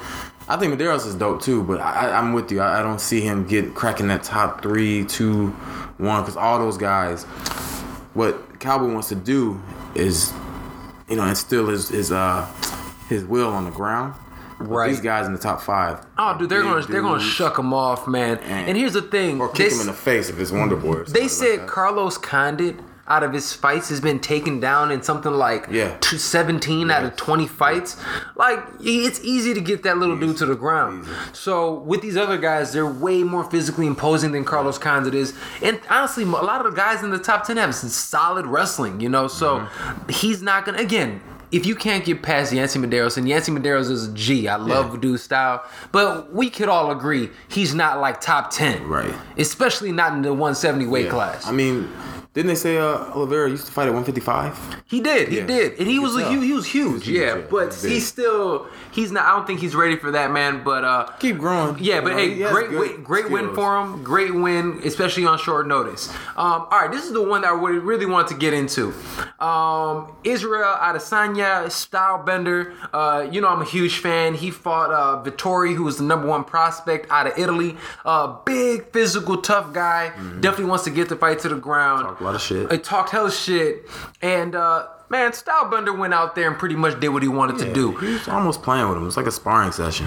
I 0.50 0.58
think 0.58 0.74
Medeiros 0.74 1.06
is 1.06 1.14
dope 1.14 1.42
too, 1.44 1.62
but 1.64 1.80
I, 1.80 2.12
I'm 2.12 2.34
with 2.34 2.52
you. 2.52 2.60
I, 2.60 2.80
I 2.80 2.84
don't 2.84 3.00
see 3.00 3.22
him 3.22 3.46
get 3.46 3.76
cracking 3.76 4.08
that 4.08 4.24
top 4.24 4.64
three, 4.64 5.06
two, 5.06 5.50
one, 6.00 6.24
because 6.24 6.36
all 6.36 6.58
those 6.58 6.76
guys, 6.78 7.24
what 8.16 8.60
Cowboy 8.60 8.92
wants 8.92 9.10
to 9.10 9.16
do 9.16 9.62
is, 9.94 10.34
you 11.08 11.18
know, 11.18 11.26
instill 11.26 11.68
his 11.68 11.90
his 11.90 12.12
uh 12.12 12.48
his 13.10 13.24
will 13.26 13.50
on 13.50 13.66
the 13.66 13.72
ground. 13.72 14.16
Right. 14.58 14.90
These 14.90 15.00
guys 15.02 15.26
in 15.26 15.34
the 15.34 15.40
top 15.40 15.62
five. 15.62 16.06
Oh, 16.18 16.38
dude, 16.38 16.50
they're 16.50 16.64
gonna 16.64 16.86
they're 16.86 17.02
gonna 17.02 17.22
shuck 17.22 17.58
him 17.60 17.74
off, 17.74 18.08
man. 18.08 18.40
And, 18.40 18.76
here's 18.76 18.94
the 18.94 19.04
thing: 19.04 19.40
or 19.40 19.48
kick 19.50 19.58
this- 19.70 19.76
him 19.76 19.82
in 19.82 19.88
the 19.88 19.94
face 19.94 20.30
if 20.30 20.40
it's 20.40 20.52
Wonder 20.52 20.76
Boy. 20.76 21.04
They 21.04 21.28
said 21.28 21.60
like. 21.60 21.68
Carlos 21.68 22.18
Condit 22.18 22.76
out 23.10 23.24
of 23.24 23.34
his 23.34 23.54
fights 23.54 23.90
has 23.90 24.00
been 24.00 24.20
taken 24.20 24.60
down 24.60 24.92
in 24.92 25.02
something 25.02 25.32
like 25.34 25.68
Yeah. 25.70 25.96
t- 26.00 26.18
17 26.18 26.92
out 26.92 27.04
of 27.04 27.16
20 27.16 27.48
fights. 27.48 27.98
Like 28.36 28.64
it's 28.80 29.20
easy 29.24 29.54
to 29.54 29.62
get 29.62 29.84
that 29.84 29.98
little 29.98 30.18
dude 30.18 30.38
to 30.38 30.46
the 30.46 30.56
ground. 30.56 31.06
So 31.34 31.74
with 31.74 32.02
these 32.02 32.16
other 32.18 32.38
guys, 32.38 32.72
they're 32.74 32.86
way 32.86 33.24
more 33.24 33.44
physically 33.44 33.88
imposing 33.88 34.32
than 34.32 34.44
Carlos 34.46 34.78
Condit 34.78 35.16
is. 35.16 35.34
And 35.62 35.80
honestly, 35.90 36.24
a 36.24 36.28
lot 36.28 36.66
of 36.66 36.72
the 36.72 36.78
guys 36.78 37.04
in 37.04 37.10
the 37.10 37.20
top 37.20 37.46
10 37.46 37.58
have 37.58 37.74
some 37.76 37.90
solid 37.90 38.46
wrestling, 38.46 39.00
you 39.02 39.10
know. 39.10 39.28
So 39.28 39.60
Mm-hmm. 39.60 40.10
he's 40.10 40.42
not 40.42 40.66
gonna 40.66 40.78
again. 40.78 41.22
If 41.52 41.66
you 41.66 41.74
can't 41.74 42.06
get 42.06 42.22
past 42.22 42.54
Yancy 42.54 42.78
Medeiros, 42.78 43.18
and 43.18 43.28
Yancy 43.28 43.52
Medeiros 43.52 43.90
is 43.90 44.08
a 44.10 44.12
G, 44.14 44.48
I 44.48 44.56
love 44.58 44.94
Yeah. 44.94 45.00
dude 45.00 45.20
style, 45.20 45.64
but 45.92 46.32
we 46.32 46.48
could 46.52 46.70
all 46.70 46.92
agree 46.92 47.32
he's 47.48 47.74
not 47.74 48.00
like 48.00 48.22
top 48.22 48.52
10. 48.52 48.88
Right. 48.88 49.12
Especially 49.36 49.92
not 49.92 50.14
in 50.14 50.22
the 50.22 50.32
170 50.32 50.86
weight 50.86 51.06
Yeah. 51.06 51.12
class. 51.12 51.48
I 51.48 51.52
mean, 51.52 51.90
didn't 52.34 52.48
they 52.50 52.56
say 52.56 52.78
uh, 52.78 52.86
Oliveira 53.16 53.50
used 53.50 53.66
to 53.66 53.72
fight 53.72 53.88
at 53.88 53.94
155? 53.94 54.84
He 54.86 55.02
did, 55.02 55.30
he 55.30 55.38
Yeah. 55.38 55.46
did, 55.48 55.80
and 55.80 55.88
he 55.88 55.96
You 55.96 56.02
was 56.04 56.14
could 56.14 56.26
a, 56.26 56.30
he, 56.30 56.48
he 56.48 56.54
was 56.54 56.66
huge, 56.68 57.06
huge, 57.06 57.10
yeah. 57.18 57.36
yeah. 57.36 57.42
But 57.50 57.74
He's 57.74 57.82
big. 57.82 57.92
he's 57.92 58.08
still 58.08 58.68
he's 58.92 59.12
not. 59.12 59.26
I 59.26 59.36
don't 59.36 59.46
think 59.48 59.60
he's 59.60 59.76
ready 59.76 59.96
for 59.98 60.12
that, 60.12 60.32
man. 60.32 60.64
But 60.64 60.84
uh, 60.84 61.06
Keep 61.20 61.38
growing. 61.40 61.78
yeah, 61.80 62.02
but 62.02 62.10
You 62.10 62.14
know, 62.14 62.18
hey, 62.18 62.34
he 62.36 62.44
great 62.44 62.70
win, 62.72 63.04
great 63.04 63.30
win 63.32 63.54
for 63.56 63.78
him. 63.82 64.04
Great 64.04 64.34
win, 64.34 64.80
especially 64.86 65.26
on 65.26 65.38
short 65.40 65.68
notice. 65.68 66.10
Um, 66.38 66.68
all 66.72 66.80
right, 66.82 66.92
this 66.92 67.04
is 67.06 67.14
the 67.14 67.22
one 67.22 67.42
that 67.42 67.52
I 67.52 67.54
really, 67.54 67.80
really 67.80 68.06
want 68.06 68.28
to 68.30 68.36
get 68.36 68.54
into. 68.54 68.94
Um, 69.40 70.16
Israel 70.24 70.76
Adesanya, 70.80 71.70
style 71.72 72.24
bender. 72.24 72.74
Uh, 72.94 73.28
you 73.32 73.42
know 73.42 73.48
I'm 73.50 73.62
a 73.62 73.66
huge 73.66 73.98
fan. 74.00 74.34
He 74.36 74.52
fought 74.52 74.92
uh, 74.92 75.24
Vettori, 75.24 75.74
who 75.76 75.84
was 75.84 75.98
the 75.98 76.04
number 76.04 76.28
one 76.28 76.44
prospect 76.44 77.10
out 77.10 77.28
of 77.28 77.38
Italy. 77.38 77.76
Uh, 78.06 78.38
big 78.46 78.92
physical, 78.92 79.42
tough 79.42 79.74
guy. 79.74 80.10
Definitely 80.40 80.66
wants 80.66 80.84
to 80.86 80.90
get 80.92 81.10
the 81.10 81.16
fight 81.16 81.40
to 81.40 81.50
the 81.50 81.56
ground. 81.56 82.18
Lot 82.30 82.36
of 82.36 82.42
shit. 82.42 82.72
He 82.72 82.78
talked 82.78 83.10
hella 83.10 83.32
shit, 83.32 83.90
and 84.22 84.54
uh, 84.54 84.86
man, 85.10 85.32
Stylebender 85.32 85.98
went 85.98 86.14
out 86.14 86.36
there 86.36 86.48
and 86.48 86.60
pretty 86.60 86.76
much 86.76 87.00
did 87.00 87.10
what 87.10 87.24
he 87.24 87.28
wanted 87.28 87.58
to 87.58 87.74
do. 87.74 87.96
He's 87.96 88.28
almost 88.28 88.62
playing 88.62 88.88
with 88.88 88.98
him. 88.98 89.08
It's 89.08 89.18
like 89.18 89.26
a 89.26 89.32
sparring 89.32 89.72
session. 89.72 90.06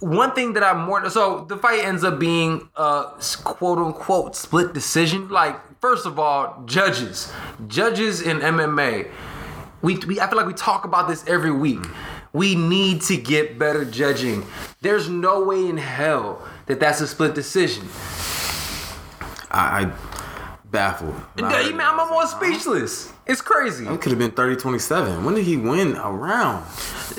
One 0.00 0.34
thing 0.34 0.52
that 0.52 0.62
I'm 0.62 0.82
more 0.82 1.08
so 1.08 1.46
the 1.48 1.56
fight 1.56 1.82
ends 1.86 2.04
up 2.04 2.18
being 2.18 2.68
a 2.76 3.12
quote 3.44 3.78
unquote 3.78 4.36
split 4.36 4.74
decision. 4.74 5.30
Like 5.30 5.58
first 5.80 6.04
of 6.04 6.18
all, 6.18 6.62
judges, 6.66 7.32
judges 7.66 8.20
in 8.20 8.40
MMA, 8.40 9.10
we, 9.80 9.96
we 9.96 10.20
I 10.20 10.28
feel 10.28 10.36
like 10.36 10.46
we 10.46 10.52
talk 10.52 10.84
about 10.84 11.08
this 11.08 11.26
every 11.26 11.50
week. 11.50 11.80
We 12.34 12.54
need 12.56 13.00
to 13.02 13.16
get 13.16 13.58
better 13.58 13.86
judging. 13.86 14.44
There's 14.82 15.08
no 15.08 15.44
way 15.44 15.66
in 15.66 15.78
hell 15.78 16.46
that 16.66 16.78
that's 16.78 17.00
a 17.00 17.06
split 17.06 17.34
decision. 17.34 17.88
I, 19.50 19.90
I 20.66 20.70
baffled. 20.70 21.14
I'm, 21.38 21.80
I'm 21.80 22.00
almost 22.00 22.36
speechless. 22.36 23.12
It's 23.26 23.40
crazy. 23.40 23.86
It 23.86 24.00
could 24.00 24.12
have 24.12 24.20
been 24.20 24.30
30-27. 24.30 25.24
When 25.24 25.34
did 25.34 25.44
he 25.44 25.56
win 25.56 25.96
a 25.96 26.12
round? 26.12 26.64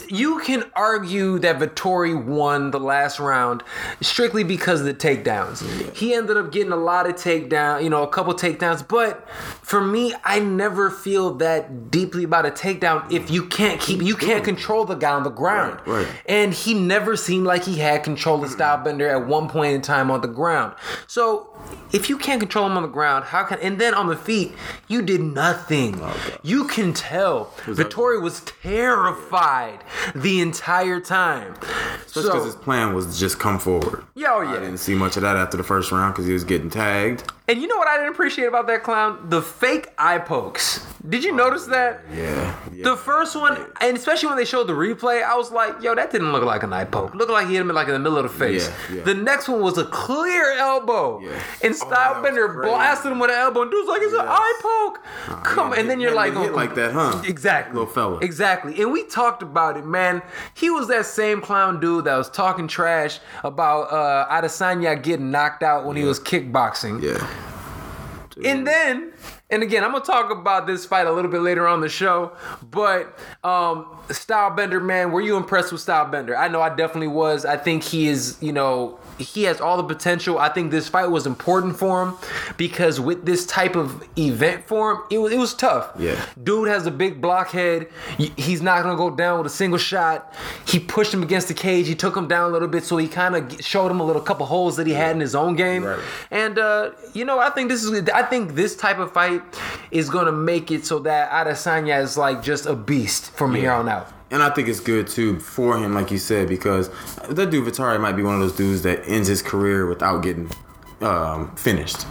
You 0.08 0.40
can 0.40 0.64
argue 0.74 1.38
that 1.40 1.60
Vettori 1.60 2.16
won 2.22 2.72
the 2.72 2.80
last 2.80 3.20
round 3.20 3.62
strictly 4.00 4.46
because 4.46 4.80
of 4.80 4.86
the 4.86 4.94
takedowns. 4.94 5.94
He 5.94 6.14
ended 6.14 6.38
up 6.38 6.54
getting 6.54 6.72
a 6.72 6.78
lot 6.78 7.10
of 7.10 7.16
takedown, 7.16 7.84
you 7.84 7.90
know, 7.90 8.04
a 8.04 8.08
couple 8.08 8.34
takedowns. 8.34 8.88
But 8.88 9.28
for 9.62 9.82
me, 9.82 10.14
I 10.24 10.40
never 10.40 10.90
feel 10.90 11.34
that 11.36 11.92
deeply 11.92 12.24
about 12.24 12.46
a 12.46 12.52
takedown 12.52 13.12
if 13.12 13.30
you 13.30 13.46
can't 13.46 13.82
keep, 13.82 14.02
you 14.02 14.16
can't 14.16 14.46
control 14.46 14.86
the 14.86 14.96
guy 14.96 15.12
on 15.12 15.24
the 15.24 15.30
ground. 15.30 15.82
Right, 15.86 16.06
right. 16.06 16.08
And 16.26 16.54
he 16.54 16.74
never 16.74 17.18
seemed 17.18 17.46
like 17.46 17.66
he 17.66 17.80
had 17.80 18.04
control 18.04 18.42
of 18.42 18.50
Stylebender 18.50 19.12
at 19.12 19.28
one 19.28 19.50
point 19.50 19.74
in 19.74 19.82
time 19.82 20.10
on 20.10 20.22
the 20.22 20.30
ground. 20.30 20.74
So 21.06 21.54
if 21.92 22.08
you 22.08 22.18
can't 22.18 22.40
control 22.40 22.66
him 22.66 22.78
on 22.78 22.84
the 22.84 22.90
ground, 22.90 23.26
how 23.26 23.44
can? 23.44 23.60
And 23.60 23.78
then 23.78 23.94
on 23.94 24.08
the 24.08 24.16
feet, 24.16 24.54
you 24.88 25.02
did 25.02 25.20
nothing. 25.22 25.97
You 26.44 26.66
can 26.68 26.94
tell 26.94 27.46
Vettori 27.66 28.22
was 28.22 28.42
terrified 28.42 29.80
the 30.16 30.42
entire 30.42 31.00
time. 31.00 31.56
Just 32.14 32.28
because 32.28 32.46
his 32.46 32.56
plan 32.56 32.94
was 32.94 33.08
to 33.14 33.20
just 33.20 33.40
come 33.40 33.60
forward. 33.60 34.04
yeah, 34.16 34.34
oh 34.34 34.42
I 34.42 34.54
didn't 34.60 34.78
see 34.78 34.96
much 34.96 35.16
of 35.18 35.22
that 35.24 35.36
after 35.36 35.58
the 35.58 35.64
first 35.64 35.92
round 35.92 36.14
because 36.14 36.26
he 36.26 36.34
was 36.34 36.44
getting 36.44 36.70
tagged. 36.70 37.32
And 37.50 37.62
you 37.62 37.68
know 37.68 37.78
what 37.78 37.88
I 37.88 37.96
didn't 37.98 38.12
appreciate 38.12 38.46
about 38.48 38.68
that 38.68 38.84
clown? 38.84 39.30
The 39.30 39.42
fake 39.42 39.88
eye 39.98 40.18
pokes. 40.20 40.86
Did 41.08 41.24
you 41.24 41.34
notice 41.34 41.66
that? 41.68 42.02
Yeah. 42.14 42.60
yeah. 42.74 42.84
The 42.84 42.98
first 42.98 43.34
one, 43.38 43.66
and 43.80 43.96
especially 43.96 44.28
when 44.28 44.38
they 44.38 44.44
showed 44.44 44.68
the 44.68 44.74
replay, 44.74 45.24
I 45.24 45.34
was 45.38 45.50
like, 45.50 45.82
yo, 45.82 45.96
that 45.96 46.12
didn't 46.12 46.34
look 46.34 46.44
like 46.44 46.64
an 46.64 46.74
eye 46.74 46.84
poke. 46.84 47.16
Looked 47.16 47.32
like 47.32 47.48
he 47.48 47.54
hit 47.54 47.62
him 47.62 47.70
like 47.70 47.88
in 47.88 47.94
the 47.94 48.00
middle 48.00 48.18
of 48.18 48.24
the 48.24 48.38
face. 48.38 48.68
Yeah, 48.90 48.98
yeah. 48.98 49.04
The 49.04 49.14
next 49.14 49.48
one 49.48 49.62
was 49.62 49.78
a 49.78 49.86
clear 49.86 50.52
elbow. 50.58 51.22
Yeah. 51.22 51.30
And 51.64 51.74
Oh, 51.82 51.90
Bender 52.22 52.48
was 52.48 52.52
Stylebender 52.52 52.54
crazy. 52.54 52.70
blasted 52.70 53.12
him 53.14 53.20
with 53.20 53.30
an 53.32 53.38
elbow, 53.38 53.62
and 53.62 53.72
dude's 53.72 53.88
like, 53.88 54.02
it's 54.02 54.14
an 54.14 54.26
eye 54.28 54.60
poke. 54.62 55.44
Come 55.46 55.72
yeah, 55.72 55.80
and 55.80 55.90
then 55.90 56.02
you're 56.02 56.14
like, 56.14 56.36
oh, 56.36 56.48
like 56.48 56.76
that, 56.76 56.92
huh? 56.92 57.22
Exactly. 57.26 57.74
Little 57.80 57.88
fella. 57.94 58.18
Exactly. 58.20 58.82
And 58.82 58.92
we 58.92 59.06
talked 59.06 59.42
about 59.42 59.78
it, 59.78 59.86
man. 59.86 60.22
He 60.54 60.70
was 60.70 60.90
that 60.90 61.06
same 61.06 61.40
clown 61.40 61.80
dude 61.80 62.04
that 62.06 62.18
was 62.18 62.30
talking 62.30 62.68
trash 62.68 63.20
about 63.46 63.84
uh, 63.84 64.28
Adesanya 64.30 65.02
getting 65.02 65.32
knocked 65.32 65.64
out 65.64 65.86
when 65.86 65.96
he 65.96 66.04
was 66.04 66.20
kickboxing. 66.20 67.02
Yeah. 67.02 67.26
And 68.44 68.68
then, 68.68 69.14
and 69.50 69.64
again, 69.64 69.84
I'm 69.84 69.94
gonna 69.94 70.04
talk 70.04 70.32
about 70.32 70.68
this 70.68 70.86
fight 70.86 71.08
a 71.08 71.12
little 71.12 71.32
bit 71.32 71.42
later 71.42 71.68
on 71.68 71.82
the 71.82 71.90
show. 71.90 72.34
But 72.70 73.18
um 73.44 73.86
Stylebender, 74.10 74.84
man, 74.84 75.12
were 75.12 75.22
you 75.22 75.36
impressed 75.38 75.72
with 75.72 75.82
Stylebender? 75.82 76.38
I 76.38 76.48
know 76.48 76.62
I 76.62 76.70
definitely 76.70 77.08
was. 77.08 77.46
I 77.46 77.58
think 77.58 77.84
he 77.84 78.08
is, 78.08 78.38
you 78.42 78.54
know, 78.54 79.00
he 79.18 79.44
has 79.44 79.60
all 79.60 79.78
the 79.78 79.84
potential. 79.84 80.38
I 80.38 80.50
think 80.50 80.72
this 80.72 80.88
fight 80.88 81.08
was 81.08 81.26
important 81.26 81.78
for 81.78 82.04
him 82.04 82.16
because 82.56 83.00
with 83.00 83.26
this 83.26 83.46
type 83.46 83.76
of 83.76 84.04
event 84.18 84.66
for 84.68 84.92
him, 84.92 85.02
it 85.12 85.18
was 85.18 85.32
it 85.32 85.38
was 85.38 85.54
tough. 85.54 85.92
Yeah. 85.98 86.24
Dude 86.42 86.68
has 86.68 86.86
a 86.86 86.92
big 86.92 87.22
blockhead. 87.22 87.88
He's 88.18 88.62
not 88.62 88.84
gonna 88.84 88.98
go 88.98 89.10
down 89.10 89.40
with 89.40 89.48
a 89.48 89.56
single 89.56 89.80
shot. 89.80 90.34
He 90.66 90.80
pushed 90.80 91.14
him 91.14 91.24
against 91.24 91.48
the 91.48 91.54
cage. 91.54 91.88
He 91.88 91.96
took 91.96 92.16
him 92.16 92.28
down 92.28 92.50
a 92.50 92.54
little 92.54 92.68
bit, 92.68 92.84
so 92.84 92.98
he 92.98 93.08
kind 93.08 93.36
of 93.36 93.62
showed 93.62 93.90
him 93.90 94.00
a 94.00 94.06
little 94.06 94.22
couple 94.22 94.46
holes 94.46 94.76
that 94.78 94.88
he 94.88 94.94
had 94.94 95.16
in 95.16 95.22
his 95.22 95.36
own 95.36 95.56
game. 95.56 95.84
Right. 95.84 96.00
And 96.32 96.60
uh, 96.60 96.92
you 97.14 97.26
know, 97.26 97.40
I 97.40 97.50
think 97.50 97.70
this 97.70 97.84
is 97.84 98.10
I 98.10 98.24
think 98.24 98.56
this 98.56 98.76
type 98.76 99.00
of 99.00 99.12
fight 99.14 99.37
is 99.92 100.10
gonna 100.10 100.32
make 100.32 100.72
it 100.72 100.86
so 100.86 101.00
that 101.00 101.30
Adesanya 101.32 102.02
is 102.02 102.18
like 102.18 102.42
just 102.44 102.66
a 102.66 102.76
beast 102.76 103.32
from 103.32 103.54
here 103.56 103.72
on 103.72 103.88
out. 103.90 104.12
And 104.30 104.44
I 104.44 104.50
think 104.50 104.68
it's 104.68 104.80
good 104.82 105.08
too 105.08 105.40
for 105.40 105.78
him, 105.78 105.94
like 105.94 106.12
you 106.12 106.18
said, 106.18 106.50
because 106.50 106.90
that 107.30 107.50
dude 107.50 107.66
Vettori 107.66 108.00
might 108.00 108.14
be 108.18 108.24
one 108.24 108.34
of 108.36 108.42
those 108.42 108.56
dudes 108.56 108.82
that 108.84 109.08
ends 109.08 109.28
his 109.30 109.42
career 109.42 109.86
without 109.88 110.22
getting 110.22 110.52
um, 111.02 111.56
finished. 111.56 112.06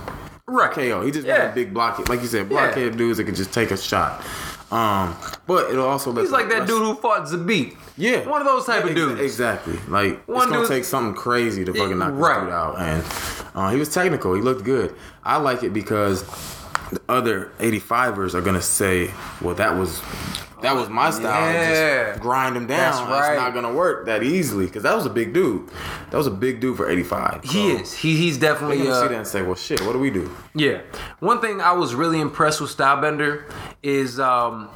Right. 0.46 0.70
KO. 0.72 1.02
He 1.02 1.10
just 1.10 1.26
Yeah. 1.26 1.38
got 1.38 1.50
a 1.50 1.54
big 1.54 1.74
blockhead, 1.74 2.08
like 2.08 2.22
you 2.22 2.28
said, 2.28 2.48
blockhead 2.48 2.96
dudes 2.96 3.18
that 3.18 3.24
can 3.24 3.34
just 3.34 3.52
take 3.52 3.70
a 3.72 3.76
shot. 3.76 4.24
Um, 4.70 5.14
but 5.46 5.70
it'll 5.70 5.86
also 5.88 6.10
let 6.12 6.22
He's 6.22 6.30
like 6.32 6.48
that 6.48 6.60
rest- 6.60 6.68
dude 6.68 6.82
who 6.82 6.94
fought 6.94 7.26
Zabit. 7.26 7.76
Yeah, 7.96 8.28
One 8.28 8.40
of 8.40 8.46
those 8.46 8.64
type 8.66 8.82
Yeah, 8.84 8.90
of 8.90 8.96
dudes. 8.96 9.20
Exactly. 9.20 9.78
Like 9.88 10.26
One 10.26 10.38
it's 10.38 10.46
gonna 10.46 10.58
dude- 10.60 10.68
take 10.68 10.84
something 10.84 11.14
crazy 11.14 11.64
to 11.64 11.72
fucking 11.72 11.98
knock 11.98 12.12
Right. 12.14 12.34
this 12.36 12.44
dude 12.44 12.52
out, 12.52 12.78
and 12.78 13.04
uh, 13.54 13.70
he 13.70 13.78
was 13.78 13.88
technical. 13.88 14.34
He 14.34 14.40
looked 14.42 14.64
good. 14.64 14.94
I 15.24 15.36
like 15.36 15.62
it 15.62 15.72
because 15.72 16.24
the 16.90 17.00
other 17.08 17.50
85ers 17.58 18.34
are 18.34 18.40
gonna 18.40 18.62
say, 18.62 19.10
"Well, 19.40 19.54
that 19.56 19.76
was." 19.76 20.00
That 20.62 20.74
was 20.74 20.88
my 20.88 21.10
style. 21.10 21.52
Yeah. 21.52 22.08
Just 22.12 22.20
grind 22.22 22.56
him 22.56 22.66
down. 22.66 23.08
That's 23.10 23.28
right. 23.28 23.36
not 23.36 23.52
gonna 23.52 23.74
work 23.74 24.06
that 24.06 24.22
easily 24.22 24.64
because 24.64 24.84
that 24.84 24.96
was 24.96 25.04
a 25.04 25.10
big 25.10 25.34
dude. 25.34 25.68
That 26.10 26.16
was 26.16 26.26
a 26.26 26.30
big 26.30 26.60
dude 26.60 26.78
for 26.78 26.88
85. 26.88 27.42
He 27.44 27.48
So 27.48 27.58
is. 27.82 27.92
He 27.92 28.16
he's 28.16 28.38
They're 28.38 28.54
definitely 28.54 28.78
gonna 28.78 28.90
uh, 28.90 29.02
see 29.02 29.08
that 29.08 29.16
and 29.18 29.26
say, 29.26 29.42
"Well, 29.42 29.54
shit, 29.54 29.82
what 29.82 29.92
do 29.92 29.98
we 29.98 30.10
do?" 30.10 30.30
Yeah. 30.54 30.80
One 31.20 31.42
thing 31.42 31.60
I 31.60 31.72
was 31.72 31.94
really 31.94 32.20
impressed 32.20 32.62
with 32.62 32.74
Stylebender 32.74 33.44
is 33.82 34.18
um 34.18 34.70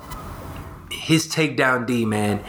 his 0.90 1.26
takedown 1.26 1.86
D, 1.86 2.04
man. 2.04 2.44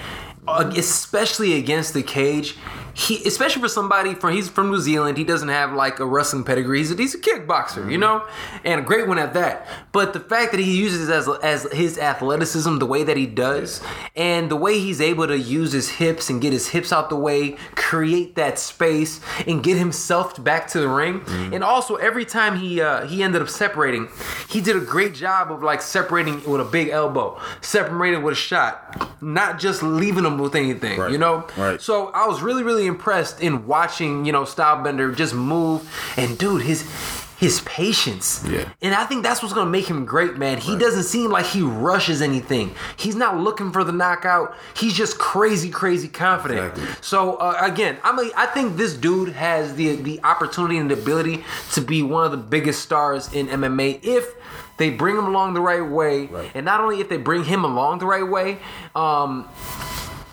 Uh, 0.47 0.69
especially 0.75 1.53
against 1.53 1.93
the 1.93 2.03
cage, 2.03 2.57
he, 2.93 3.23
especially 3.25 3.61
for 3.61 3.67
somebody 3.69 4.13
from 4.15 4.33
he's 4.33 4.49
from 4.49 4.71
New 4.71 4.79
Zealand, 4.79 5.17
he 5.17 5.23
doesn't 5.23 5.49
have 5.49 5.73
like 5.73 5.99
a 5.99 6.05
wrestling 6.05 6.43
pedigree. 6.43 6.79
He's 6.79 6.91
a, 6.91 6.95
he's 6.95 7.15
a 7.15 7.19
kickboxer, 7.19 7.91
you 7.91 7.97
know, 7.97 8.25
and 8.63 8.81
a 8.81 8.83
great 8.83 9.07
one 9.07 9.17
at 9.17 9.33
that. 9.33 9.67
But 9.91 10.13
the 10.13 10.19
fact 10.19 10.51
that 10.51 10.59
he 10.59 10.77
uses 10.77 11.09
as 11.09 11.27
as 11.43 11.63
his 11.71 11.97
athleticism 11.97 12.77
the 12.79 12.85
way 12.85 13.03
that 13.03 13.17
he 13.17 13.25
does, 13.27 13.81
and 14.15 14.49
the 14.49 14.55
way 14.55 14.79
he's 14.79 15.01
able 15.01 15.27
to 15.27 15.37
use 15.37 15.71
his 15.71 15.89
hips 15.89 16.29
and 16.29 16.41
get 16.41 16.53
his 16.53 16.69
hips 16.69 16.91
out 16.91 17.09
the 17.09 17.15
way, 17.15 17.57
create 17.75 18.35
that 18.35 18.59
space, 18.59 19.19
and 19.47 19.63
get 19.63 19.77
himself 19.77 20.41
back 20.43 20.67
to 20.69 20.79
the 20.79 20.87
ring, 20.87 21.21
and 21.53 21.63
also 21.63 21.95
every 21.95 22.25
time 22.25 22.57
he 22.57 22.81
uh, 22.81 23.05
he 23.07 23.23
ended 23.23 23.41
up 23.41 23.49
separating, 23.49 24.07
he 24.49 24.61
did 24.61 24.75
a 24.75 24.79
great 24.81 25.13
job 25.13 25.51
of 25.51 25.63
like 25.63 25.81
separating 25.81 26.43
with 26.49 26.61
a 26.61 26.65
big 26.65 26.89
elbow, 26.89 27.39
separating 27.61 28.21
with 28.23 28.33
a 28.33 28.35
shot, 28.35 29.21
not 29.21 29.59
just 29.59 29.83
leaving 29.83 30.25
him 30.25 30.37
with 30.37 30.55
anything, 30.55 30.99
Right. 30.99 31.11
you 31.11 31.17
know. 31.17 31.47
Right. 31.57 31.81
So 31.81 32.07
I 32.09 32.27
was 32.27 32.41
really, 32.41 32.63
really 32.63 32.80
impressed 32.87 33.41
in 33.41 33.67
watching, 33.67 34.25
you 34.25 34.31
know, 34.31 34.43
Stylebender 34.43 35.15
just 35.15 35.33
move 35.33 35.89
and 36.17 36.37
dude, 36.37 36.61
his 36.63 36.89
his 37.37 37.59
patience. 37.61 38.45
Yeah. 38.47 38.69
And 38.83 38.93
I 38.93 39.03
think 39.05 39.23
that's 39.23 39.41
what's 39.41 39.53
gonna 39.55 39.67
make 39.69 39.87
him 39.87 40.05
great, 40.05 40.37
man. 40.37 40.59
He 40.59 40.77
doesn't 40.77 41.03
seem 41.05 41.31
like 41.31 41.47
he 41.47 41.63
rushes 41.63 42.21
anything. 42.21 42.75
He's 42.97 43.15
not 43.15 43.37
looking 43.37 43.71
for 43.71 43.83
the 43.83 43.91
knockout. 43.91 44.55
He's 44.75 44.93
just 44.93 45.17
crazy, 45.17 45.71
crazy 45.71 46.07
confident. 46.07 46.73
Exactly. 46.73 46.95
So 47.01 47.37
uh, 47.37 47.57
again, 47.61 47.97
I'm 48.03 48.19
a, 48.19 48.29
I 48.37 48.45
think 48.45 48.77
this 48.77 48.93
dude 48.93 49.29
has 49.29 49.73
the 49.73 49.95
the 49.95 50.19
opportunity 50.23 50.77
and 50.77 50.91
the 50.91 50.93
ability 50.93 51.43
to 51.73 51.81
be 51.81 52.03
one 52.03 52.25
of 52.25 52.31
the 52.31 52.37
biggest 52.37 52.83
stars 52.83 53.33
in 53.33 53.47
MMA 53.47 54.01
if 54.03 54.35
they 54.77 54.91
bring 54.91 55.15
him 55.15 55.25
along 55.25 55.53
the 55.55 55.61
right 55.61 55.85
way, 55.87 56.25
Right. 56.27 56.51
and 56.55 56.63
not 56.65 56.79
only 56.81 57.01
if 57.01 57.09
they 57.09 57.17
bring 57.17 57.43
him 57.43 57.63
along 57.63 57.99
the 57.99 58.05
right 58.07 58.27
way, 58.27 58.57
um, 58.95 59.47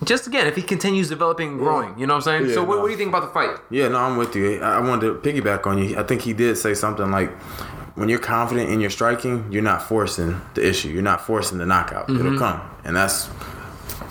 just 0.05 0.27
again 0.27 0.47
if 0.47 0.57
he 0.57 0.63
continues 0.63 1.09
developing 1.09 1.49
and 1.49 1.59
growing. 1.59 1.99
You 1.99 2.07
know 2.07 2.15
what 2.15 2.27
I'm 2.27 2.41
saying? 2.41 2.49
Yeah, 2.49 2.55
so 2.55 2.65
what, 2.65 2.77
no. 2.77 2.81
what 2.83 2.87
do 2.87 2.93
you 2.93 2.99
think 2.99 3.09
about 3.09 3.23
the 3.23 3.33
fight? 3.33 3.59
Yeah, 3.71 3.89
no, 3.89 3.99
I'm 3.99 4.17
with 4.17 4.35
you. 4.37 4.61
I 4.61 4.77
I 4.77 4.81
wanted 4.81 5.07
to 5.07 5.15
piggyback 5.15 5.67
on 5.67 5.79
you. 5.79 5.99
I 5.99 6.03
think 6.03 6.23
he 6.23 6.33
did 6.33 6.57
say 6.57 6.75
something 6.75 7.11
like, 7.11 7.31
when 7.97 8.09
you're 8.09 8.21
confident 8.21 8.71
in 8.71 8.81
your 8.81 8.91
striking, 8.91 9.51
you're 9.51 9.63
not 9.63 9.83
forcing 9.83 10.41
the 10.55 10.67
issue. 10.67 10.89
You're 10.89 11.03
not 11.03 11.21
forcing 11.21 11.59
the 11.59 11.67
knockout. 11.67 12.07
Mm-hmm. 12.07 12.27
It'll 12.27 12.39
come. 12.39 12.61
And 12.85 12.95
that's, 12.95 13.29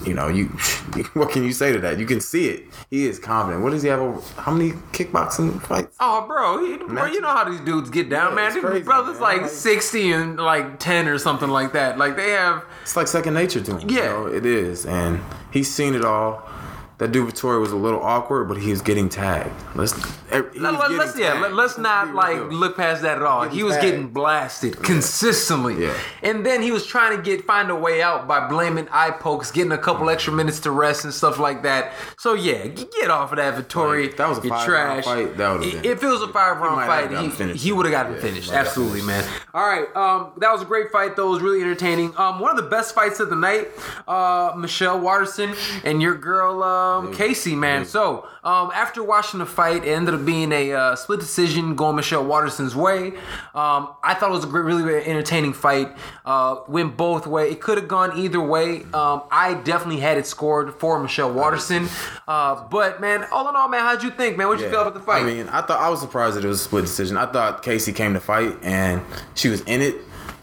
you 0.08 0.14
know, 0.14 0.28
you. 0.28 0.46
what 1.14 1.32
can 1.32 1.44
you 1.44 1.52
say 1.52 1.72
to 1.74 1.80
that? 1.80 2.00
You 2.00 2.06
can 2.06 2.22
see 2.22 2.48
it. 2.48 2.66
He 2.90 3.06
is 3.06 3.20
confident. 3.20 3.64
What 3.64 3.72
does 3.72 3.84
he 3.84 3.90
have? 3.90 4.00
Over, 4.00 4.22
how 4.42 4.52
many 4.52 4.72
kickboxing 4.94 5.62
fights? 5.62 5.96
Oh, 6.00 6.26
bro, 6.28 6.66
he, 6.66 6.78
bro, 6.78 7.06
you 7.06 7.22
know 7.22 7.28
how 7.30 7.44
these 7.44 7.60
dudes 7.62 7.90
get 7.90 8.10
down, 8.10 8.30
Yeah, 8.32 8.36
man. 8.36 8.54
These 8.54 8.64
crazy, 8.64 8.84
brothers 8.84 9.14
man. 9.16 9.22
like 9.22 9.42
Like- 9.44 9.52
60 9.52 10.12
and 10.14 10.38
like 10.40 10.80
10 10.80 11.08
or 11.08 11.18
something 11.18 11.50
like 11.50 11.74
that. 11.74 11.98
Like 11.98 12.16
they 12.16 12.32
have. 12.32 12.64
It's 12.82 12.96
like 12.96 13.08
second 13.08 13.34
nature 13.34 13.62
to 13.62 13.78
him. 13.78 13.90
Yeah. 13.90 13.98
You 13.98 14.04
know, 14.10 14.28
it 14.28 14.46
is. 14.46 14.86
And 14.86 15.20
he's 15.52 15.72
seen 15.74 15.94
it 15.96 16.06
all. 16.06 16.48
That 17.00 17.12
dude 17.12 17.30
Vettori 17.32 17.60
was 17.62 17.72
a 17.72 17.76
little 17.76 18.02
awkward, 18.02 18.46
but 18.48 18.58
he 18.58 18.72
was 18.72 18.82
getting 18.82 19.08
tagged. 19.08 19.52
Let's, 19.76 19.94
Let, 20.32 20.46
us 20.56 21.16
yeah, 21.16 21.34
tagged. 21.34 21.54
let, 21.56 21.66
us 21.66 21.78
not 21.78 22.16
like 22.16 22.38
real. 22.38 22.48
look 22.48 22.76
past 22.76 23.04
that 23.04 23.18
at 23.18 23.22
all. 23.24 23.44
Getting 23.44 23.56
He 23.58 23.64
was 23.64 23.76
tagged. 23.76 23.86
getting 23.86 24.08
blasted 24.08 24.82
consistently, 24.82 25.84
Yeah. 25.86 25.94
and 26.24 26.44
then 26.44 26.64
he 26.64 26.72
was 26.72 26.88
trying 26.88 27.16
to 27.16 27.22
get 27.22 27.46
find 27.46 27.70
a 27.70 27.76
way 27.76 28.02
out 28.02 28.28
by 28.28 28.48
blaming 28.48 28.88
eye 28.92 29.12
pokes, 29.12 29.52
getting 29.52 29.72
a 29.74 29.78
couple 29.78 30.10
extra 30.10 30.34
minutes 30.34 30.60
to 30.62 30.72
rest 30.72 31.04
and 31.04 31.14
stuff 31.14 31.38
like 31.38 31.62
that. 31.62 31.92
So 32.18 32.34
yeah, 32.34 32.66
get 32.66 33.12
off 33.12 33.32
of 33.32 33.38
that, 33.38 33.54
Vettori. 33.54 34.08
Like, 34.08 34.18
that 34.18 34.30
was 34.30 34.40
a 34.40 34.42
five-round 34.42 35.04
trash. 35.04 35.06
fight, 35.06 35.38
that 35.38 35.60
been- 35.60 35.86
If 35.86 36.02
it 36.02 36.08
was 36.08 36.24
a 36.24 36.28
five 36.30 36.58
round 36.60 36.86
fight, 36.88 37.12
he, 37.12 37.54
he 37.54 37.72
would 37.72 37.86
have 37.86 37.92
gotten 37.94 38.14
Yeah, 38.16 38.22
finished. 38.22 38.52
Absolutely, 38.52 39.04
man. 39.04 39.24
All 39.54 39.68
right, 39.68 39.88
um, 39.96 40.32
that 40.38 40.52
was 40.52 40.64
a 40.64 40.66
great 40.66 40.92
fight. 40.92 41.16
though. 41.16 41.28
It 41.28 41.32
was 41.34 41.42
really 41.44 41.62
entertaining. 41.62 42.18
Um, 42.18 42.40
one 42.40 42.50
of 42.50 42.58
the 42.58 42.70
best 42.70 42.96
fights 42.96 43.20
of 43.20 43.30
the 43.30 43.36
night, 43.36 43.68
uh, 44.08 44.54
Michelle 44.58 45.00
Watterson 45.00 45.54
and 45.84 46.02
your 46.02 46.16
girl 46.16 46.64
um, 46.88 47.14
Casey, 47.14 47.56
man. 47.56 47.86
So 47.86 48.28
um, 48.44 48.72
after 48.74 49.04
watching 49.04 49.40
the 49.40 49.46
fight, 49.46 49.84
it 49.86 49.90
ended 49.92 50.14
up 50.16 50.26
being 50.26 50.52
a 50.52 50.72
uh, 50.74 50.96
split 50.96 51.20
decision 51.20 51.76
going 51.76 51.96
Michelle 51.96 52.24
Waterson's 52.26 52.76
way. 52.76 53.08
Um, 53.54 53.90
I 54.04 54.16
thought 54.18 54.30
it 54.30 54.34
was 54.34 54.44
a 54.44 54.48
great, 54.48 54.64
really, 54.66 54.84
really 54.84 55.06
entertaining 55.06 55.54
fight. 55.54 55.96
Uh, 56.26 56.58
went 56.68 56.96
both 56.98 57.28
way. 57.28 57.50
It 57.52 57.62
could 57.62 57.78
have 57.78 57.88
gone 57.88 58.18
either 58.18 58.40
way. 58.42 58.84
Um, 58.94 59.24
I 59.32 59.60
definitely 59.64 60.02
had 60.02 60.18
it 60.18 60.26
scored 60.28 60.74
for 60.80 61.00
Michelle 61.00 61.32
Waterson. 61.34 61.88
Uh, 62.28 62.68
but 62.70 63.00
man, 63.02 63.26
all 63.32 63.48
in 63.50 63.56
all, 63.56 63.68
man, 63.70 63.82
how'd 63.82 64.04
you 64.04 64.12
think, 64.12 64.38
man? 64.38 64.48
What'd 64.48 64.62
you 64.62 64.68
Yeah. 64.68 64.72
feel 64.74 64.82
about 64.82 64.94
the 64.94 65.00
fight? 65.02 65.24
I 65.24 65.26
mean, 65.26 65.48
I 65.50 65.62
thought 65.62 65.80
I 65.80 65.90
was 65.90 66.00
surprised 66.02 66.38
that 66.38 66.44
it 66.46 66.48
was 66.48 66.62
a 66.62 66.64
split 66.64 66.86
decision. 66.86 67.18
I 67.18 67.26
thought 67.26 67.64
Casey 67.64 67.94
came 67.94 68.14
to 68.14 68.20
fight 68.20 68.58
and 68.64 69.02
she 69.36 69.50
was 69.50 69.62
in 69.62 69.82
it, 69.82 69.96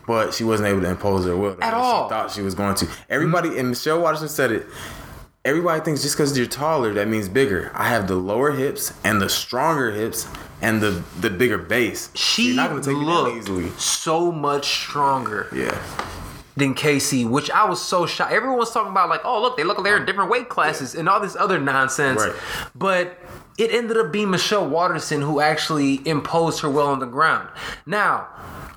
but 0.06 0.34
she 0.34 0.44
wasn't 0.44 0.68
able 0.68 0.80
to 0.82 0.88
impose 0.90 1.24
her 1.26 1.36
will. 1.36 1.56
At 1.62 1.70
She 1.70 1.74
all. 1.74 2.08
thought 2.08 2.30
she 2.30 2.42
was 2.42 2.54
going 2.54 2.74
to. 2.76 2.88
Everybody 3.08 3.58
and 3.58 3.68
Michelle 3.70 4.00
Waterson 4.00 4.28
said 4.28 4.50
it. 4.52 4.66
Everybody 5.44 5.82
thinks 5.84 6.00
just 6.02 6.16
because 6.16 6.36
you're 6.38 6.46
taller 6.46 6.94
that 6.94 7.06
means 7.06 7.28
bigger. 7.28 7.70
I 7.74 7.88
have 7.88 8.08
the 8.08 8.14
lower 8.16 8.52
hips 8.52 8.94
and 9.04 9.20
the 9.20 9.28
stronger 9.28 9.90
hips 9.90 10.26
and 10.62 10.80
the 10.80 11.02
the 11.20 11.28
bigger 11.28 11.58
base. 11.58 12.08
she 12.14 12.46
you're 12.48 12.56
not 12.56 12.70
gonna 12.70 12.82
take 12.82 12.96
looked 12.96 13.36
easily. 13.36 13.68
so 13.76 14.32
much 14.32 14.64
stronger 14.70 15.48
Yeah, 15.54 15.76
than 16.56 16.72
Casey, 16.72 17.26
which 17.26 17.50
I 17.50 17.68
was 17.68 17.82
so 17.82 18.06
shocked. 18.06 18.32
Everyone 18.32 18.56
was 18.58 18.70
talking 18.72 18.90
about 18.90 19.10
like, 19.10 19.20
oh 19.24 19.42
look, 19.42 19.58
they 19.58 19.64
look 19.64 19.76
like 19.76 19.84
they're 19.84 19.98
in 19.98 20.06
different 20.06 20.30
weight 20.30 20.48
classes 20.48 20.94
and 20.94 21.10
all 21.10 21.20
this 21.20 21.36
other 21.36 21.60
nonsense. 21.60 22.22
Right. 22.24 22.34
But 22.74 23.18
it 23.58 23.70
ended 23.70 23.98
up 23.98 24.12
being 24.12 24.30
Michelle 24.30 24.66
Waterson 24.66 25.20
who 25.20 25.40
actually 25.40 26.00
imposed 26.08 26.60
her 26.60 26.70
will 26.70 26.86
on 26.86 27.00
the 27.00 27.06
ground. 27.06 27.50
Now, 27.84 28.28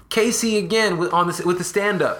Casey 0.09 0.57
again 0.57 0.97
with 0.97 1.13
on 1.13 1.27
this 1.27 1.43
with 1.43 1.57
the 1.57 1.63
stand 1.63 2.01
up. 2.01 2.19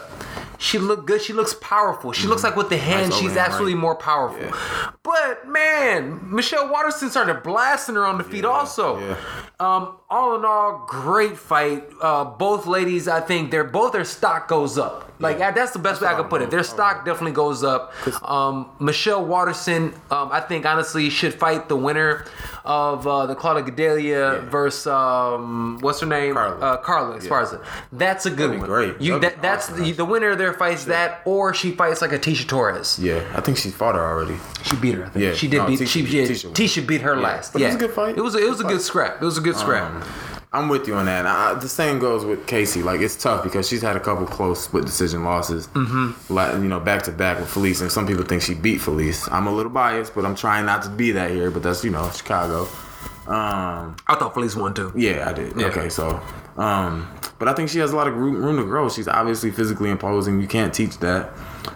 She 0.60 0.80
looked 0.80 1.06
good. 1.06 1.22
She 1.22 1.34
looks 1.34 1.54
powerful. 1.62 2.12
She 2.14 2.26
looks 2.28 2.44
like 2.44 2.56
with 2.56 2.70
the 2.70 2.78
hand, 2.78 3.14
she's 3.14 3.26
overhand, 3.26 3.38
absolutely 3.38 3.76
right. 3.76 3.82
more 3.82 3.96
powerful. 3.96 4.42
Yeah. 4.42 4.92
But 5.04 5.48
man, 5.48 6.20
Michelle 6.34 6.72
Waterson 6.72 7.12
started 7.12 7.44
blasting 7.44 7.94
her 7.94 8.04
on 8.06 8.18
the 8.18 8.24
feet 8.24 8.44
also. 8.44 9.00
yeah. 9.00 9.18
Um, 9.60 9.98
all 10.10 10.36
in 10.36 10.46
all, 10.46 10.86
great 10.88 11.38
fight. 11.38 11.84
Uh, 12.02 12.24
both 12.26 12.66
ladies, 12.66 13.08
I 13.08 13.22
think 13.22 13.52
they're 13.52 13.64
both 13.64 13.94
their 13.94 14.04
stock 14.04 14.48
goes 14.48 14.78
up. 14.78 15.12
Like 15.20 15.40
Yeah. 15.40 15.52
that's 15.52 15.72
the 15.72 15.80
best 15.80 16.02
way 16.02 16.08
I 16.08 16.14
could 16.16 16.30
put 16.30 16.42
it. 16.44 16.52
Their 16.52 16.64
stock 16.64 17.06
definitely 17.06 17.32
goes 17.32 17.64
up. 17.64 17.92
Um, 18.28 18.70
Michelle 18.80 19.26
Waterson, 19.26 19.94
um, 20.12 20.30
I 20.32 20.42
think 20.42 20.66
honestly 20.66 21.10
should 21.10 21.34
fight 21.34 21.70
the 21.70 21.76
winner 21.76 22.26
of 22.66 23.08
uh, 23.08 23.26
the 23.26 23.34
Claudia 23.34 23.64
Gadelha 23.64 24.44
versus 24.50 24.86
um, 24.88 25.80
what's 25.82 26.02
her 26.02 26.06
name, 26.06 26.34
Carla. 26.36 26.60
Uh, 26.60 26.78
Carla 26.78 27.18
Esparza. 27.18 27.64
That's 27.92 28.26
a 28.26 28.30
good 28.32 28.52
one. 28.52 28.60
great. 28.68 29.00
You 29.02 29.20
That'd 29.20 29.38
be 29.38 29.42
that's 29.42 29.70
awesome, 29.70 29.84
the, 29.84 29.92
the 29.92 30.06
winner 30.06 30.36
there 30.36 30.54
fights 30.54 30.86
that, 30.86 31.22
or 31.26 31.54
she 31.54 31.72
fights 31.72 32.02
like 32.02 32.12
a 32.12 32.20
Tecia 32.20 32.48
Torres. 32.48 33.00
yeah. 33.00 33.24
I 33.36 33.42
think 33.42 33.58
she 33.58 33.70
fought 33.70 33.96
her 33.96 34.02
already. 34.02 34.38
She 34.64 34.76
beat 34.78 34.96
her. 34.96 35.06
I 35.06 35.10
think. 35.10 35.24
Yeah. 35.26 35.34
she 35.34 35.48
did 35.48 35.58
No, 35.58 35.68
beat. 35.68 35.80
Tecia 35.80 35.88
she 35.88 36.02
beat- 36.04 36.12
did. 36.12 36.30
Tecia. 36.30 36.52
Tecia 36.54 36.88
beat 36.88 37.02
her 37.02 37.16
last. 37.16 37.54
But 37.54 37.62
it 37.62 37.66
was 37.66 37.76
a 37.76 37.80
good 37.80 37.92
fight. 37.92 38.18
It 38.18 38.22
was. 38.22 38.36
A, 38.36 38.40
it 38.46 38.50
was 38.50 38.60
a 38.60 38.64
Good 38.64 38.70
good 38.70 38.78
fight. 38.78 38.86
scrap. 38.86 39.22
It 39.22 39.26
was 39.26 39.38
a 39.38 39.42
good 39.42 39.56
scrap. 39.56 39.92
Um, 40.04 40.04
I'm 40.54 40.70
with 40.70 40.88
you 40.88 40.96
on 40.96 41.06
that. 41.08 41.26
I, 41.26 41.54
the 41.56 41.68
same 41.68 42.00
goes 42.00 42.24
with 42.26 42.48
Casey. 42.48 42.82
Like 42.82 43.02
it's 43.02 43.16
tough 43.22 43.44
because 43.44 43.68
she's 43.68 43.82
had 43.82 43.96
a 43.98 44.00
couple 44.00 44.26
close 44.26 44.64
split 44.64 44.86
decision 44.86 45.24
losses, 45.26 45.68
mm-hmm. 45.68 46.34
like 46.34 46.54
you 46.54 46.68
know, 46.70 46.80
back 46.80 47.04
to 47.04 47.12
back 47.12 47.38
with 47.40 47.50
Felice. 47.50 47.82
And 47.82 47.92
some 47.92 48.08
people 48.08 48.24
think 48.24 48.42
she 48.42 48.54
beat 48.56 48.80
Felice. 48.80 49.28
I'm 49.30 49.46
a 49.46 49.52
little 49.52 49.72
biased, 49.72 50.16
but 50.16 50.26
I'm 50.26 50.36
trying 50.36 50.66
not 50.66 50.84
to 50.84 50.90
be 50.90 51.12
that 51.12 51.32
here. 51.32 51.52
But 51.52 51.64
that's 51.64 51.84
you 51.84 51.92
know 51.92 52.10
Chicago. 52.12 52.62
Um, 53.28 53.98
I 54.08 54.16
thought 54.16 54.34
Felice 54.34 54.56
won 54.56 54.74
too. 54.74 54.94
yeah, 54.96 55.30
I 55.30 55.34
did. 55.34 55.54
Yeah. 55.60 55.68
Okay, 55.68 55.90
so, 55.90 56.22
um, 56.58 57.08
but 57.40 57.48
I 57.48 57.54
think 57.54 57.70
she 57.70 57.80
has 57.80 57.92
a 57.92 57.96
lot 57.96 58.08
of 58.08 58.16
room, 58.16 58.36
room 58.36 58.58
to 58.58 58.64
grow. 58.64 58.90
She's 58.90 59.08
obviously 59.08 59.52
physically 59.52 59.90
imposing. 59.90 60.42
You 60.42 60.48
can't 60.48 60.74
teach 60.74 60.98
that. 61.00 61.32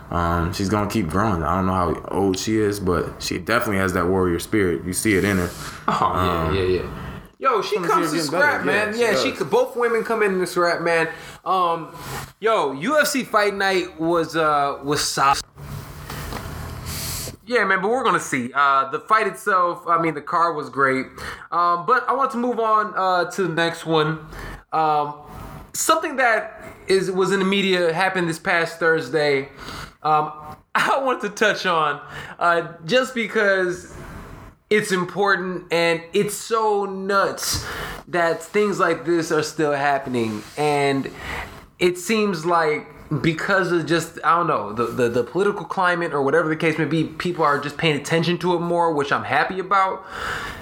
Um, 0.09 0.53
she's 0.53 0.69
gonna 0.69 0.89
keep 0.89 1.07
growing. 1.07 1.43
I 1.43 1.55
don't 1.57 1.65
know 1.67 1.73
how 1.73 2.05
old 2.09 2.37
she 2.37 2.57
is, 2.57 2.79
but 2.79 3.21
she 3.21 3.37
definitely 3.37 3.77
has 3.77 3.93
that 3.93 4.07
warrior 4.07 4.39
spirit. 4.39 4.83
You 4.85 4.93
see 4.93 5.15
it 5.15 5.23
in 5.23 5.37
her. 5.37 5.49
Oh 5.87 6.51
yeah, 6.53 6.61
yeah, 6.61 6.79
yeah. 6.81 7.07
Yo, 7.39 7.61
she 7.61 7.75
comes 7.77 7.87
to 7.87 7.93
her 7.95 8.01
getting 8.05 8.21
scrap, 8.21 8.63
better. 8.63 8.65
man. 8.65 8.93
Yeah, 8.97 9.11
Yeah, 9.11 9.17
she 9.17 9.31
she, 9.31 9.35
could. 9.35 9.49
Both 9.49 9.75
women 9.75 10.03
come 10.03 10.21
in 10.21 10.37
the 10.39 10.45
scrap, 10.45 10.81
man. 10.81 11.07
Um, 11.43 11.95
yo, 12.39 12.75
UFC 12.75 13.25
Fight 13.25 13.55
Night 13.55 13.99
was 13.99 14.35
uh 14.35 14.79
was 14.83 15.03
solid. 15.03 15.41
Yeah, 17.45 17.65
man, 17.65 17.81
but 17.81 17.89
we're 17.89 18.03
gonna 18.03 18.19
see. 18.19 18.51
Uh, 18.53 18.89
the 18.91 18.99
fight 18.99 19.27
itself, 19.27 19.83
I 19.87 20.01
mean, 20.01 20.13
the 20.13 20.21
card 20.21 20.55
was 20.55 20.69
great. 20.69 21.07
Um, 21.51 21.85
but 21.85 22.07
I 22.07 22.13
want 22.13 22.31
to 22.31 22.37
move 22.37 22.59
on 22.59 22.93
uh, 22.95 23.29
to 23.31 23.43
the 23.47 23.53
next 23.53 23.85
one. 23.85 24.25
Um, 24.71 25.15
something 25.73 26.15
that 26.17 26.63
is 26.87 27.11
was 27.11 27.31
in 27.31 27.39
the 27.39 27.45
media 27.45 27.93
happened 27.93 28.27
this 28.29 28.39
past 28.39 28.79
Thursday. 28.79 29.49
Um, 30.03 30.31
I 30.75 31.01
want 31.03 31.21
to 31.21 31.29
touch 31.29 31.65
on 31.65 32.01
uh, 32.39 32.73
just 32.85 33.13
because 33.13 33.93
it's 34.69 34.93
important 34.93 35.65
and 35.71 36.01
it's 36.13 36.33
so 36.33 36.85
nuts 36.85 37.65
that 38.07 38.41
things 38.41 38.79
like 38.79 39.05
this 39.05 39.31
are 39.31 39.43
still 39.43 39.73
happening 39.73 40.41
and 40.57 41.11
it 41.77 41.97
seems 41.97 42.45
like 42.45 42.87
because 43.21 43.73
of 43.73 43.85
just 43.85 44.17
i 44.23 44.37
don't 44.37 44.47
know 44.47 44.71
the, 44.71 44.85
the, 44.85 45.09
the 45.09 45.23
political 45.25 45.65
climate 45.65 46.13
or 46.13 46.21
whatever 46.23 46.47
the 46.47 46.55
case 46.55 46.77
may 46.77 46.85
be 46.85 47.03
people 47.03 47.43
are 47.43 47.59
just 47.59 47.77
paying 47.77 47.99
attention 47.99 48.37
to 48.37 48.55
it 48.55 48.59
more 48.59 48.93
which 48.93 49.11
i'm 49.11 49.25
happy 49.25 49.59
about 49.59 50.05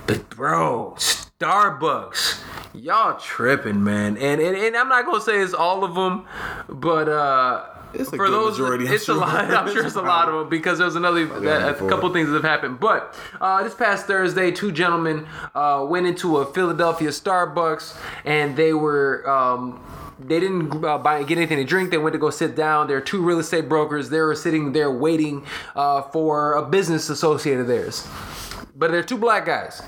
but 0.07 0.27
bro 0.31 0.95
starbucks 0.97 2.41
y'all 2.83 3.19
tripping 3.19 3.83
man 3.83 4.17
and, 4.17 4.41
and 4.41 4.55
and 4.55 4.75
i'm 4.75 4.89
not 4.89 5.05
gonna 5.05 5.21
say 5.21 5.39
it's 5.39 5.53
all 5.53 5.83
of 5.83 5.95
them 5.95 6.25
but 6.67 7.07
uh 7.09 7.65
It's 7.93 8.09
for 8.11 8.29
those, 8.29 8.59
majority, 8.59 8.85
it's 8.85 9.09
a 9.09 9.15
lot. 9.15 9.49
I'm 9.49 9.67
sure 9.73 9.83
it's 9.83 9.95
a 9.95 10.01
lot 10.01 10.29
of 10.29 10.35
them 10.35 10.47
because 10.49 10.77
there's 10.77 10.95
another 10.95 11.25
that, 11.25 11.81
a 11.81 11.89
couple 11.89 12.13
things 12.13 12.27
that 12.29 12.35
have 12.35 12.43
happened. 12.43 12.79
But 12.79 13.15
uh, 13.41 13.63
this 13.63 13.73
past 13.73 14.05
Thursday, 14.05 14.51
two 14.51 14.71
gentlemen 14.71 15.25
uh, 15.55 15.83
went 15.89 16.05
into 16.05 16.37
a 16.37 16.45
Philadelphia 16.53 17.09
Starbucks 17.09 17.97
and 18.25 18.55
they 18.55 18.73
were. 18.73 19.27
Um, 19.27 19.81
they 20.19 20.39
didn't 20.39 20.83
uh, 20.85 20.97
buy 20.99 21.23
get 21.23 21.37
anything 21.37 21.57
to 21.57 21.63
drink. 21.63 21.89
They 21.91 21.97
went 21.97 22.13
to 22.13 22.19
go 22.19 22.29
sit 22.29 22.53
down. 22.55 22.87
There 22.87 22.97
are 22.97 23.01
two 23.01 23.21
real 23.23 23.39
estate 23.39 23.67
brokers. 23.69 24.09
They 24.09 24.19
were 24.19 24.35
sitting 24.35 24.73
there 24.73 24.91
waiting 24.91 25.45
uh, 25.75 26.01
for 26.13 26.53
a 26.55 26.61
business 26.61 27.09
associate 27.09 27.57
of 27.59 27.67
theirs. 27.67 28.05
But 28.75 28.91
they're 28.91 29.01
two 29.01 29.17
black 29.17 29.45
guys. 29.45 29.81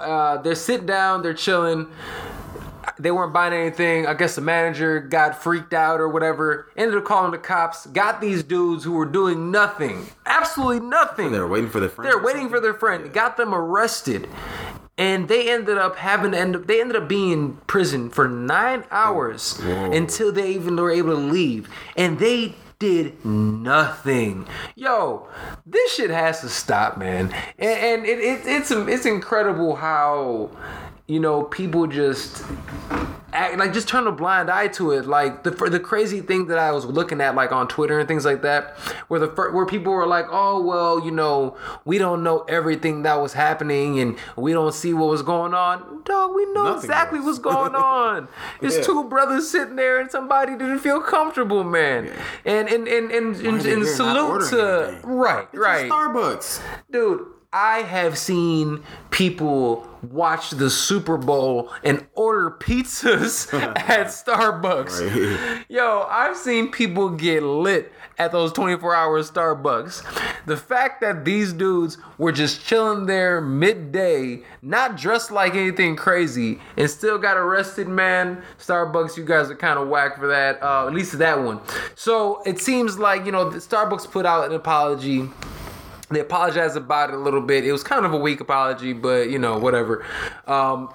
Uh, 0.00 0.36
they're 0.38 0.54
sitting 0.54 0.86
down. 0.86 1.22
They're 1.22 1.34
chilling 1.34 1.88
they 3.00 3.10
weren't 3.10 3.32
buying 3.32 3.52
anything. 3.52 4.06
I 4.06 4.14
guess 4.14 4.34
the 4.34 4.40
manager 4.40 5.00
got 5.00 5.42
freaked 5.42 5.72
out 5.72 6.00
or 6.00 6.08
whatever. 6.08 6.68
Ended 6.76 6.98
up 6.98 7.04
calling 7.04 7.32
the 7.32 7.38
cops. 7.38 7.86
Got 7.86 8.20
these 8.20 8.42
dudes 8.42 8.84
who 8.84 8.92
were 8.92 9.06
doing 9.06 9.50
nothing, 9.50 10.06
absolutely 10.26 10.86
nothing. 10.86 11.32
They're 11.32 11.46
waiting 11.46 11.70
for 11.70 11.80
their 11.80 11.88
friend. 11.88 12.10
They're 12.10 12.22
waiting 12.22 12.48
for 12.48 12.60
their 12.60 12.74
friend. 12.74 13.12
Got 13.12 13.36
them 13.36 13.54
arrested, 13.54 14.28
and 14.98 15.28
they 15.28 15.50
ended 15.50 15.78
up 15.78 15.96
having 15.96 16.32
to 16.32 16.38
end 16.38 16.56
up. 16.56 16.66
They 16.66 16.80
ended 16.80 16.96
up 16.96 17.08
being 17.08 17.32
in 17.32 17.52
prison 17.66 18.10
for 18.10 18.28
nine 18.28 18.84
hours 18.90 19.58
Whoa. 19.58 19.92
until 19.92 20.32
they 20.32 20.52
even 20.52 20.76
were 20.76 20.90
able 20.90 21.14
to 21.14 21.20
leave, 21.20 21.68
and 21.96 22.18
they. 22.18 22.54
Did 22.80 23.22
nothing, 23.26 24.46
yo. 24.74 25.28
This 25.66 25.92
shit 25.96 26.08
has 26.08 26.40
to 26.40 26.48
stop, 26.48 26.96
man. 26.96 27.30
And, 27.58 27.78
and 27.78 28.06
it, 28.06 28.18
it, 28.18 28.40
it's 28.46 28.70
it's 28.70 29.04
incredible 29.04 29.76
how 29.76 30.50
you 31.10 31.18
know 31.18 31.42
people 31.42 31.86
just 31.88 32.44
act 33.32 33.56
like 33.58 33.72
just 33.72 33.88
turn 33.88 34.06
a 34.06 34.12
blind 34.12 34.50
eye 34.50 34.66
to 34.68 34.90
it 34.92 35.06
like 35.06 35.44
the 35.44 35.50
the 35.76 35.78
crazy 35.80 36.20
thing 36.20 36.46
that 36.48 36.58
I 36.58 36.72
was 36.72 36.84
looking 36.84 37.20
at 37.20 37.34
like 37.34 37.52
on 37.52 37.68
Twitter 37.68 37.98
and 37.98 38.06
things 38.08 38.24
like 38.24 38.42
that 38.42 38.76
where 39.08 39.20
the 39.20 39.28
where 39.54 39.66
people 39.66 39.92
were 39.92 40.06
like 40.06 40.26
oh 40.30 40.60
well 40.62 41.04
you 41.04 41.10
know 41.10 41.56
we 41.84 41.96
don't 41.98 42.22
know 42.22 42.40
everything 42.58 43.02
that 43.02 43.20
was 43.20 43.32
happening 43.32 43.98
and 44.00 44.16
we 44.36 44.52
don't 44.52 44.74
see 44.74 44.92
what 44.94 45.08
was 45.08 45.22
going 45.22 45.54
on 45.54 46.02
dog 46.04 46.34
we 46.34 46.44
know 46.52 46.64
Nothing 46.64 46.90
exactly 46.90 47.18
was. 47.20 47.26
what's 47.26 47.38
going 47.40 47.74
on 48.00 48.28
it's 48.60 48.76
Yeah. 48.76 48.82
two 48.82 49.04
brothers 49.04 49.48
sitting 49.50 49.76
there 49.76 50.00
and 50.00 50.10
somebody 50.10 50.52
didn't 50.52 50.80
feel 50.80 51.00
comfortable 51.00 51.62
man 51.64 52.10
and 52.44 52.68
and 52.68 52.86
and 52.88 53.10
and, 53.12 53.36
and, 53.36 53.66
and 53.66 53.86
salute 53.86 54.48
to 54.50 54.88
anything? 54.88 55.10
right 55.10 55.48
It's 55.52 55.58
right 55.58 55.90
Starbucks. 55.90 56.60
dude 56.90 57.26
i 57.52 57.78
have 57.78 58.16
seen 58.16 58.82
people 59.10 59.86
watch 60.02 60.50
the 60.50 60.70
super 60.70 61.18
bowl 61.18 61.70
and 61.84 62.06
order 62.14 62.50
pizzas 62.50 63.52
at 63.76 64.06
starbucks. 64.06 65.00
Right. 65.00 65.64
yo 65.68 66.06
i've 66.08 66.36
seen 66.36 66.70
people 66.70 67.10
get 67.10 67.42
lit 67.42 67.92
at 68.20 68.32
those 68.32 68.52
24 68.52 68.94
hour 68.94 69.22
starbucks. 69.22 70.04
The 70.44 70.56
fact 70.56 71.00
that 71.00 71.24
these 71.24 71.54
dudes 71.54 71.96
were 72.18 72.32
just 72.32 72.62
chilling 72.66 73.06
there 73.06 73.40
midday 73.40 74.42
not 74.60 74.98
dressed 74.98 75.30
like 75.30 75.54
anything 75.54 75.96
crazy 75.96 76.60
and 76.76 76.88
still 76.90 77.16
got 77.16 77.38
arrested 77.38 77.88
man. 77.88 78.42
Starbucks 78.58 79.16
you 79.16 79.24
guys 79.24 79.50
are 79.50 79.56
kind 79.56 79.78
of 79.78 79.88
whack 79.88 80.18
for 80.18 80.26
that 80.26 80.62
uh, 80.62 80.86
at 80.86 80.92
least 80.92 81.16
that 81.16 81.40
one. 81.42 81.60
So 81.94 82.42
it 82.44 82.60
seems 82.60 82.98
like 82.98 83.24
you 83.24 83.32
know 83.32 83.46
starbucks 83.46 84.10
put 84.10 84.26
out 84.26 84.44
an 84.44 84.52
apology 84.54 85.30
they 86.10 86.20
apologized 86.20 86.76
about 86.76 87.10
it 87.10 87.14
a 87.14 87.18
little 87.18 87.40
bit. 87.40 87.64
It 87.66 87.72
was 87.72 87.82
kind 87.82 88.04
of 88.04 88.12
a 88.12 88.18
weak 88.18 88.40
apology, 88.40 88.92
but 88.92 89.30
you 89.30 89.38
know, 89.38 89.58
whatever. 89.58 90.04
Um, 90.46 90.92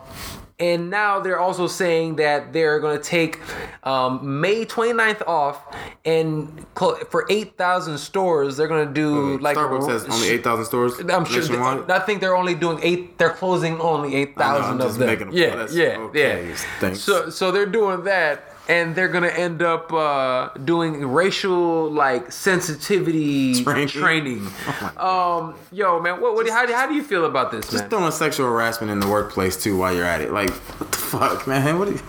and 0.57 0.89
now 0.89 1.19
they're 1.19 1.39
also 1.39 1.67
saying 1.67 2.15
that 2.15 2.53
they're 2.53 2.79
going 2.79 2.97
to 2.97 3.03
take 3.03 3.41
um, 3.83 4.39
May 4.39 4.63
29th 4.65 5.27
off, 5.27 5.61
and 6.05 6.65
clo- 6.75 6.95
for 7.09 7.25
8,000 7.29 7.97
stores, 7.97 8.55
they're 8.55 8.69
going 8.69 8.87
to 8.87 8.93
do 8.93 9.37
like 9.39 9.57
Starbucks 9.57 9.89
has 9.89 10.05
only 10.05 10.29
eight 10.29 10.45
thousand 10.45 10.63
stores. 10.65 10.97
I'm 10.99 11.25
sure. 11.25 11.41
nationwide. 11.41 11.91
I 11.91 11.99
think 11.99 12.21
they're 12.21 12.37
only 12.37 12.55
doing 12.55 12.79
eight. 12.83 13.17
They're 13.17 13.31
closing 13.31 13.81
only 13.81 14.15
eight 14.15 14.29
I 14.37 14.39
know, 14.39 14.45
thousand 14.45 14.75
I'm 14.75 14.81
of 14.81 14.87
just 14.87 14.99
them. 14.99 15.29
yeah, 15.33 15.67
yeah, 15.71 15.97
okay, 15.97 16.47
yeah. 16.47 16.55
thanks. 16.79 17.01
So, 17.01 17.29
so 17.29 17.51
they're 17.51 17.65
doing 17.65 18.05
that, 18.05 18.54
and 18.67 18.95
they're 18.95 19.07
gonna 19.07 19.27
end 19.27 19.61
up 19.61 19.91
uh, 19.93 20.49
doing 20.63 21.05
racial 21.07 21.89
like 21.91 22.31
sensitivity 22.31 23.63
Training? 23.63 23.87
training. 23.87 24.47
Oh 24.97 25.43
um, 25.49 25.55
yo, 25.71 25.99
man, 25.99 26.21
what, 26.21 26.33
what 26.35 26.49
how, 26.49 26.65
do- 26.65 26.73
how 26.73 26.87
do 26.87 26.93
you 26.93 27.03
feel 27.03 27.25
about 27.25 27.51
this, 27.51 27.71
man? 27.71 27.79
Just 27.81 27.89
throwing 27.89 28.11
sexual 28.11 28.47
harassment 28.47 28.91
in 28.91 28.99
the 28.99 29.07
workplace 29.07 29.61
too 29.61 29.77
while 29.77 29.93
you're 29.93 30.05
at 30.05 30.21
it. 30.21 30.31
Like, 30.31 30.49
what 30.51 30.91
the 30.91 30.97
fuck, 30.97 31.47
man? 31.51 31.79
What? 31.79 31.89
Are 31.89 31.91
you, 31.91 31.99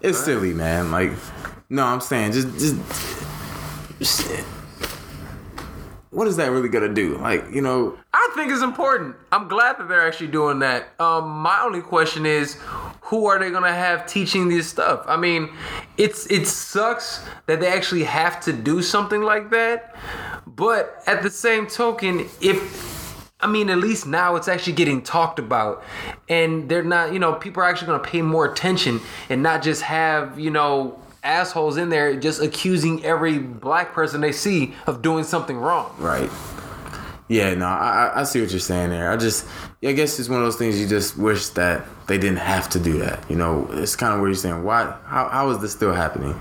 it's 0.00 0.18
silly, 0.18 0.52
man. 0.52 0.90
Like, 0.90 1.12
no, 1.70 1.84
I'm 1.84 2.00
saying 2.00 2.32
just, 2.32 2.48
just, 2.58 2.76
just- 3.98 4.44
what 6.10 6.26
is 6.28 6.36
that 6.36 6.50
really 6.50 6.68
gonna 6.68 6.92
do? 6.92 7.16
Like, 7.18 7.44
you 7.52 7.62
know, 7.62 7.96
I 8.22 8.30
think 8.36 8.52
it's 8.52 8.62
important. 8.62 9.16
I'm 9.32 9.48
glad 9.48 9.78
that 9.78 9.88
they're 9.88 10.06
actually 10.06 10.28
doing 10.28 10.60
that. 10.60 10.98
Um, 11.00 11.28
my 11.28 11.60
only 11.62 11.80
question 11.80 12.24
is, 12.24 12.56
who 13.00 13.26
are 13.26 13.36
they 13.36 13.50
gonna 13.50 13.72
have 13.74 14.06
teaching 14.06 14.48
this 14.48 14.68
stuff? 14.68 15.02
I 15.08 15.16
mean, 15.16 15.50
it's 15.98 16.26
it 16.26 16.46
sucks 16.46 17.24
that 17.46 17.58
they 17.58 17.66
actually 17.66 18.04
have 18.04 18.40
to 18.42 18.52
do 18.52 18.80
something 18.80 19.22
like 19.22 19.50
that, 19.50 19.96
but 20.46 21.02
at 21.06 21.22
the 21.24 21.30
same 21.30 21.66
token, 21.66 22.28
if 22.40 23.28
I 23.40 23.48
mean, 23.48 23.68
at 23.70 23.78
least 23.78 24.06
now 24.06 24.36
it's 24.36 24.46
actually 24.46 24.74
getting 24.74 25.02
talked 25.02 25.40
about, 25.40 25.82
and 26.28 26.68
they're 26.68 26.84
not, 26.84 27.12
you 27.12 27.18
know, 27.18 27.32
people 27.32 27.60
are 27.64 27.66
actually 27.68 27.88
gonna 27.88 28.04
pay 28.04 28.22
more 28.22 28.46
attention 28.46 29.00
and 29.30 29.42
not 29.42 29.62
just 29.62 29.82
have, 29.82 30.38
you 30.38 30.50
know. 30.50 30.98
Assholes 31.24 31.76
in 31.76 31.88
there 31.88 32.16
just 32.16 32.42
accusing 32.42 33.04
every 33.04 33.38
black 33.38 33.92
person 33.92 34.20
they 34.20 34.32
see 34.32 34.74
of 34.88 35.02
doing 35.02 35.22
something 35.22 35.56
wrong. 35.56 35.94
right? 36.00 36.28
Yeah, 37.32 37.54
no, 37.54 37.66
I, 37.66 38.12
I- 38.20 38.24
see 38.24 38.40
what 38.40 38.50
you're 38.50 38.60
saying 38.60 38.90
there. 38.90 39.10
I 39.10 39.16
just, 39.16 39.46
I 39.82 39.92
guess 39.92 40.18
it's 40.18 40.28
one 40.28 40.38
of 40.40 40.44
those 40.44 40.56
things 40.56 40.78
you 40.80 40.86
just 40.86 41.16
wish 41.16 41.48
that 41.50 41.84
they 42.06 42.18
didn't 42.18 42.38
have 42.38 42.68
to 42.70 42.78
do 42.78 42.98
that. 42.98 43.18
You 43.30 43.36
know, 43.36 43.68
it's 43.72 43.96
kind 43.96 44.12
of 44.14 44.20
where 44.20 44.28
you're 44.28 44.36
saying, 44.36 44.62
why, 44.64 44.84
how, 45.06 45.28
how 45.28 45.50
is 45.50 45.58
this 45.60 45.72
still 45.72 45.92
happening? 45.94 46.34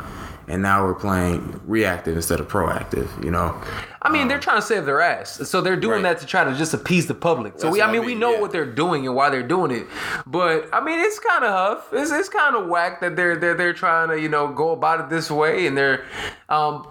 And 0.47 0.62
now 0.62 0.84
we're 0.84 0.95
playing 0.95 1.62
reactive 1.65 2.15
instead 2.17 2.41
of 2.41 2.47
proactive. 2.49 3.08
You 3.23 3.32
know, 3.32 3.56
I 4.01 4.12
mean, 4.12 4.27
they're 4.27 4.39
trying 4.39 4.58
to 4.58 4.62
save 4.62 4.86
their 4.86 4.99
ass, 4.99 5.47
so 5.49 5.62
they're 5.62 5.77
doing 5.77 5.99
Um, 5.99 6.04
Right. 6.04 6.13
that 6.17 6.19
to 6.21 6.25
try 6.25 6.43
to 6.43 6.54
just 6.56 6.73
appease 6.73 7.06
the 7.08 7.13
public. 7.13 7.54
So 7.56 7.67
That's 7.67 7.73
we, 7.73 7.82
I 7.82 7.86
what 7.88 7.89
I 7.95 7.97
mean, 7.99 8.06
we 8.06 8.15
know 8.15 8.34
yeah. 8.34 8.41
what 8.41 8.51
they're 8.51 8.65
doing 8.84 9.06
and 9.08 9.15
why 9.15 9.30
they're 9.30 9.47
doing 9.47 9.71
it. 9.71 9.86
But 10.27 10.67
I 10.73 10.84
mean, 10.84 10.99
it's 10.99 11.19
kind 11.19 11.45
of 11.45 11.51
huff. 11.51 11.88
It's, 11.93 12.12
it's 12.12 12.27
kind 12.27 12.56
of 12.58 12.67
whack 12.67 12.99
that 12.99 13.15
they're 13.15 13.38
they're 13.38 13.54
they're 13.54 13.71
trying 13.73 14.10
to 14.10 14.19
you 14.19 14.27
know 14.27 14.49
go 14.49 14.71
about 14.71 14.99
it 14.99 15.10
this 15.10 15.32
way, 15.32 15.67
and 15.67 15.77
they're 15.77 16.04
um 16.49 16.86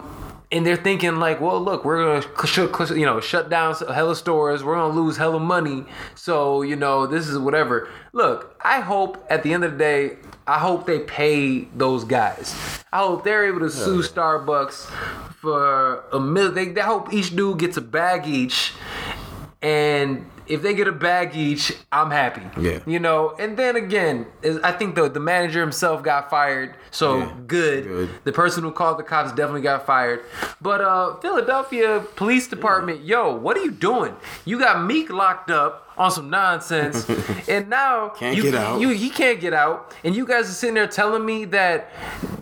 and 0.51 0.65
they're 0.65 0.75
thinking 0.75 1.17
like, 1.17 1.39
well, 1.39 1.61
look, 1.61 1.85
we're 1.85 2.21
gonna 2.21 2.95
you 2.95 3.05
know 3.05 3.19
shut 3.19 3.49
down 3.49 3.75
hella 3.75 4.15
stores. 4.15 4.63
We're 4.63 4.75
gonna 4.75 4.93
lose 4.93 5.17
hella 5.17 5.39
money. 5.39 5.85
So 6.15 6.61
you 6.61 6.75
know 6.75 7.07
this 7.07 7.27
is 7.27 7.37
whatever. 7.37 7.89
Look, 8.13 8.55
I 8.61 8.81
hope 8.81 9.25
at 9.29 9.43
the 9.43 9.53
end 9.53 9.63
of 9.63 9.73
the 9.73 9.77
day. 9.77 10.17
I 10.47 10.59
hope 10.59 10.85
they 10.85 10.99
pay 10.99 11.65
those 11.75 12.03
guys. 12.03 12.83
I 12.91 12.99
hope 12.99 13.23
they're 13.23 13.47
able 13.47 13.59
to 13.59 13.69
sue 13.69 14.01
Starbucks 14.01 14.89
for 15.35 16.03
a 16.11 16.19
million. 16.19 16.53
They, 16.55 16.69
they 16.69 16.81
hope 16.81 17.13
each 17.13 17.33
dude 17.35 17.59
gets 17.59 17.77
a 17.77 17.81
bag 17.81 18.27
each, 18.27 18.73
and 19.61 20.25
if 20.51 20.61
they 20.61 20.73
get 20.73 20.87
a 20.87 20.91
bag 20.91 21.35
each, 21.35 21.73
I'm 21.91 22.11
happy. 22.11 22.41
Yeah. 22.59 22.79
You 22.85 22.99
know, 22.99 23.35
and 23.39 23.55
then 23.57 23.75
again, 23.75 24.25
I 24.63 24.71
think 24.73 24.95
the 24.95 25.09
the 25.09 25.19
manager 25.19 25.61
himself 25.61 26.03
got 26.03 26.29
fired, 26.29 26.75
so 26.91 27.19
Yeah, 27.19 27.33
good. 27.47 27.83
good. 27.85 28.09
The 28.23 28.31
person 28.33 28.63
who 28.63 28.71
called 28.71 28.99
the 28.99 29.03
cops 29.03 29.31
definitely 29.31 29.61
got 29.61 29.85
fired. 29.85 30.19
But 30.61 30.81
uh 30.81 31.15
Philadelphia 31.17 32.03
Police 32.15 32.47
Department, 32.47 33.03
yo, 33.03 33.33
what 33.35 33.57
are 33.57 33.63
you 33.63 33.71
doing? 33.71 34.13
You 34.45 34.59
got 34.59 34.83
Meek 34.85 35.09
locked 35.09 35.49
up 35.51 35.87
on 35.97 36.11
some 36.11 36.29
nonsense, 36.29 37.07
and 37.47 37.69
now 37.69 38.09
Can't 38.09 38.35
you, 38.35 38.43
get 38.43 38.55
out. 38.55 38.81
You 38.81 38.89
he 38.89 39.09
can't 39.09 39.39
get 39.39 39.53
out, 39.53 39.93
and 40.03 40.15
you 40.15 40.25
guys 40.25 40.49
are 40.49 40.53
sitting 40.53 40.75
there 40.75 40.87
telling 40.87 41.25
me 41.25 41.45
that 41.45 41.89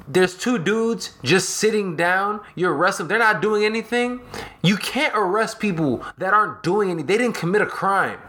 there's 0.07 0.37
two 0.37 0.57
dudes 0.57 1.11
just 1.23 1.49
sitting 1.49 1.95
down. 1.95 2.41
You 2.55 2.69
arrest 2.69 2.97
them. 2.97 3.07
They're 3.07 3.19
not 3.19 3.41
doing 3.41 3.63
anything. 3.63 4.21
You 4.63 4.77
can't 4.77 5.13
arrest 5.15 5.59
people 5.59 6.03
that 6.17 6.33
aren't 6.33 6.63
doing 6.63 6.89
anything. 6.89 7.05
They 7.05 7.17
didn't 7.17 7.35
commit 7.35 7.61
a 7.61 7.65
crime. 7.67 8.19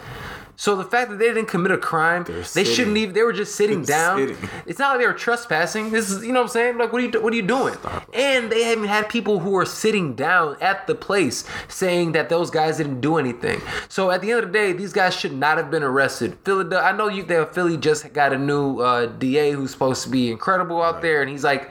So 0.60 0.76
the 0.76 0.84
fact 0.84 1.08
that 1.08 1.18
they 1.18 1.28
didn't 1.28 1.46
commit 1.46 1.72
a 1.72 1.78
crime, 1.78 2.24
they 2.24 2.42
sitting. 2.42 2.70
shouldn't 2.70 2.96
even. 2.98 3.14
They 3.14 3.22
were 3.22 3.32
just 3.32 3.54
sitting 3.54 3.80
They're 3.84 3.96
down. 3.96 4.28
sitting. 4.28 4.50
It's 4.66 4.78
not 4.78 4.90
like 4.90 4.98
they 4.98 5.06
were 5.06 5.14
trespassing. 5.14 5.90
This 5.90 6.10
is, 6.10 6.22
you 6.22 6.34
know 6.34 6.40
what 6.40 6.48
I'm 6.48 6.52
saying? 6.52 6.76
Like, 6.76 6.92
what 6.92 7.00
are 7.00 7.06
you, 7.06 7.18
what 7.22 7.32
are 7.32 7.36
you 7.36 7.40
doing? 7.40 7.76
And 8.12 8.52
they 8.52 8.64
haven't 8.64 8.84
had 8.84 9.08
people 9.08 9.38
who 9.38 9.56
are 9.56 9.64
sitting 9.64 10.14
down 10.14 10.58
at 10.60 10.86
the 10.86 10.94
place 10.94 11.46
saying 11.68 12.12
that 12.12 12.28
those 12.28 12.50
guys 12.50 12.76
didn't 12.76 13.00
do 13.00 13.16
anything. 13.16 13.62
So 13.88 14.10
at 14.10 14.20
the 14.20 14.32
end 14.32 14.40
of 14.40 14.48
the 14.48 14.52
day, 14.52 14.74
these 14.74 14.92
guys 14.92 15.14
should 15.16 15.32
not 15.32 15.56
have 15.56 15.70
been 15.70 15.82
arrested. 15.82 16.36
Philadelphia, 16.44 16.86
I 16.86 16.94
know 16.94 17.08
you. 17.08 17.22
That 17.22 17.54
Philly 17.54 17.78
just 17.78 18.12
got 18.12 18.34
a 18.34 18.38
new 18.38 18.80
uh, 18.80 19.06
DA 19.06 19.52
who's 19.52 19.70
supposed 19.70 20.02
to 20.02 20.10
be 20.10 20.30
incredible 20.30 20.82
out 20.82 21.00
there, 21.00 21.22
and 21.22 21.30
he's 21.30 21.42
like, 21.42 21.70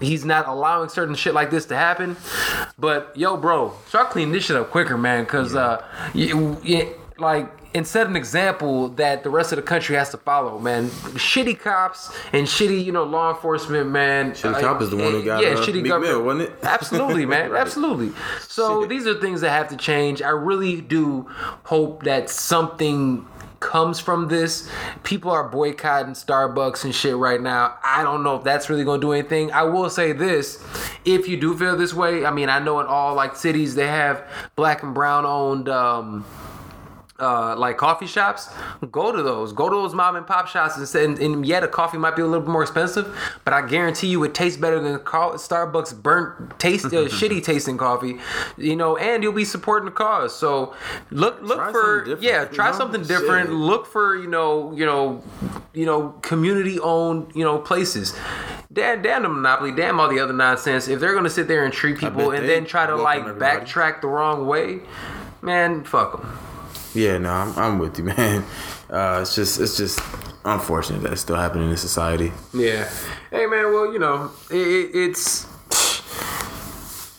he's 0.00 0.24
not 0.24 0.48
allowing 0.48 0.88
certain 0.88 1.14
shit 1.14 1.34
like 1.34 1.50
this 1.50 1.66
to 1.66 1.76
happen. 1.76 2.16
But 2.78 3.14
yo, 3.14 3.36
bro, 3.36 3.74
start 3.88 4.08
cleaning 4.08 4.32
this 4.32 4.46
shit 4.46 4.56
up 4.56 4.70
quicker, 4.70 4.96
man, 4.96 5.24
because 5.24 5.54
uh, 5.54 5.84
you, 6.14 6.58
you, 6.64 6.94
like 7.18 7.59
and 7.74 7.86
set 7.86 8.06
an 8.06 8.16
example 8.16 8.88
that 8.90 9.22
the 9.22 9.30
rest 9.30 9.52
of 9.52 9.56
the 9.56 9.62
country 9.62 9.94
has 9.96 10.10
to 10.10 10.16
follow, 10.16 10.58
man. 10.58 10.88
Shitty 10.88 11.58
cops 11.58 12.12
and 12.32 12.46
shitty, 12.46 12.84
you 12.84 12.92
know, 12.92 13.04
law 13.04 13.30
enforcement, 13.34 13.90
man. 13.90 14.32
Shitty 14.32 14.54
uh, 14.54 14.60
cop 14.60 14.82
is 14.82 14.90
the 14.90 14.96
one 14.96 15.12
who 15.12 15.24
got 15.24 15.42
yeah, 15.42 15.50
uh, 15.50 15.56
shitty 15.64 15.86
government, 15.86 16.14
Mill, 16.14 16.22
wasn't 16.24 16.50
it? 16.50 16.52
Absolutely, 16.64 17.26
man, 17.26 17.50
Right. 17.52 17.60
absolutely. 17.60 18.12
So 18.40 18.82
Shit. 18.82 18.90
these 18.90 19.06
are 19.06 19.14
things 19.20 19.40
that 19.42 19.50
have 19.50 19.68
to 19.68 19.76
change. 19.76 20.20
I 20.20 20.30
really 20.30 20.80
do 20.80 21.28
hope 21.64 22.02
that 22.04 22.28
something 22.28 23.26
comes 23.60 24.00
from 24.00 24.28
this. 24.28 24.68
People 25.04 25.30
are 25.30 25.46
boycotting 25.48 26.14
Starbucks 26.14 26.84
and 26.84 26.94
shit 26.94 27.14
right 27.14 27.40
now. 27.40 27.76
I 27.84 28.02
don't 28.02 28.24
know 28.24 28.36
if 28.36 28.42
that's 28.42 28.70
really 28.70 28.84
going 28.84 29.00
to 29.00 29.06
do 29.06 29.12
anything. 29.12 29.52
I 29.52 29.62
will 29.64 29.90
say 29.90 30.12
this, 30.12 30.64
if 31.04 31.28
you 31.28 31.36
do 31.36 31.56
feel 31.56 31.76
this 31.76 31.92
way, 31.92 32.24
I 32.24 32.30
mean, 32.30 32.48
I 32.48 32.58
know 32.58 32.80
in 32.80 32.86
all 32.86 33.14
like 33.14 33.36
cities 33.36 33.74
they 33.74 33.86
have 33.86 34.26
black 34.56 34.82
and 34.82 34.94
brown 34.94 35.26
owned 35.26 35.68
um 35.68 36.24
uh, 37.20 37.54
like 37.56 37.76
coffee 37.76 38.06
shops, 38.06 38.50
go 38.90 39.12
to 39.12 39.22
those. 39.22 39.52
Go 39.52 39.68
to 39.68 39.76
those 39.76 39.94
mom 39.94 40.16
and 40.16 40.26
pop 40.26 40.48
shops 40.48 40.76
and 40.76 40.88
say, 40.88 41.04
and, 41.04 41.18
and 41.18 41.46
yeah, 41.46 41.60
the 41.60 41.68
coffee 41.68 41.98
might 41.98 42.16
be 42.16 42.22
a 42.22 42.26
little 42.26 42.40
bit 42.40 42.50
more 42.50 42.62
expensive, 42.62 43.16
but 43.44 43.52
I 43.52 43.66
guarantee 43.66 44.08
you 44.08 44.22
it 44.24 44.34
tastes 44.34 44.58
better 44.58 44.80
than 44.80 44.98
Starbucks 44.98 46.02
burnt 46.02 46.58
taste, 46.58 46.86
uh, 46.86 46.88
shitty 47.08 47.42
tasting 47.42 47.76
coffee. 47.76 48.18
You 48.56 48.76
know, 48.76 48.96
and 48.96 49.22
you'll 49.22 49.32
be 49.32 49.44
supporting 49.44 49.86
the 49.86 49.92
cause. 49.92 50.36
So 50.36 50.74
look, 51.10 51.40
look 51.42 51.58
Try 51.58 51.72
for 51.72 52.18
yeah, 52.20 52.42
you 52.42 52.48
try 52.48 52.70
know? 52.70 52.78
something 52.78 53.02
different. 53.02 53.48
Shit. 53.48 53.56
Look 53.56 53.86
for 53.86 54.16
you 54.16 54.28
know, 54.28 54.72
you 54.72 54.86
know, 54.86 55.22
you 55.74 55.86
know, 55.86 56.10
community 56.22 56.78
owned 56.80 57.32
you 57.34 57.44
know 57.44 57.58
places. 57.58 58.14
Damn, 58.72 59.02
damn 59.02 59.22
the 59.22 59.28
monopoly, 59.28 59.72
damn 59.72 59.98
all 59.98 60.08
the 60.08 60.20
other 60.20 60.32
nonsense. 60.32 60.86
If 60.86 61.00
they're 61.00 61.14
gonna 61.14 61.28
sit 61.30 61.48
there 61.48 61.64
and 61.64 61.72
treat 61.72 61.98
people 61.98 62.30
and 62.30 62.48
then 62.48 62.64
try 62.64 62.86
to 62.86 62.94
like 62.94 63.20
everybody. 63.20 63.66
backtrack 63.66 64.00
the 64.00 64.06
wrong 64.06 64.46
way, 64.46 64.80
man, 65.42 65.84
fuck 65.84 66.20
them. 66.20 66.38
Yeah, 66.94 67.18
no, 67.18 67.30
I'm, 67.30 67.56
I'm 67.56 67.78
with 67.78 67.98
you, 67.98 68.04
man. 68.16 68.44
Uh, 68.88 69.20
it's 69.22 69.34
just 69.34 69.60
it's 69.60 69.76
just 69.76 70.00
unfortunate 70.44 71.02
that 71.02 71.12
it's 71.12 71.20
still 71.20 71.36
happening 71.36 71.70
in 71.70 71.76
society. 71.76 72.32
Yeah. 72.52 72.90
Hey 73.30 73.46
man, 73.46 73.72
well 73.72 73.92
you 73.92 73.98
know 73.98 74.32
it, 74.50 74.56
it, 74.56 74.90
it's 74.94 75.46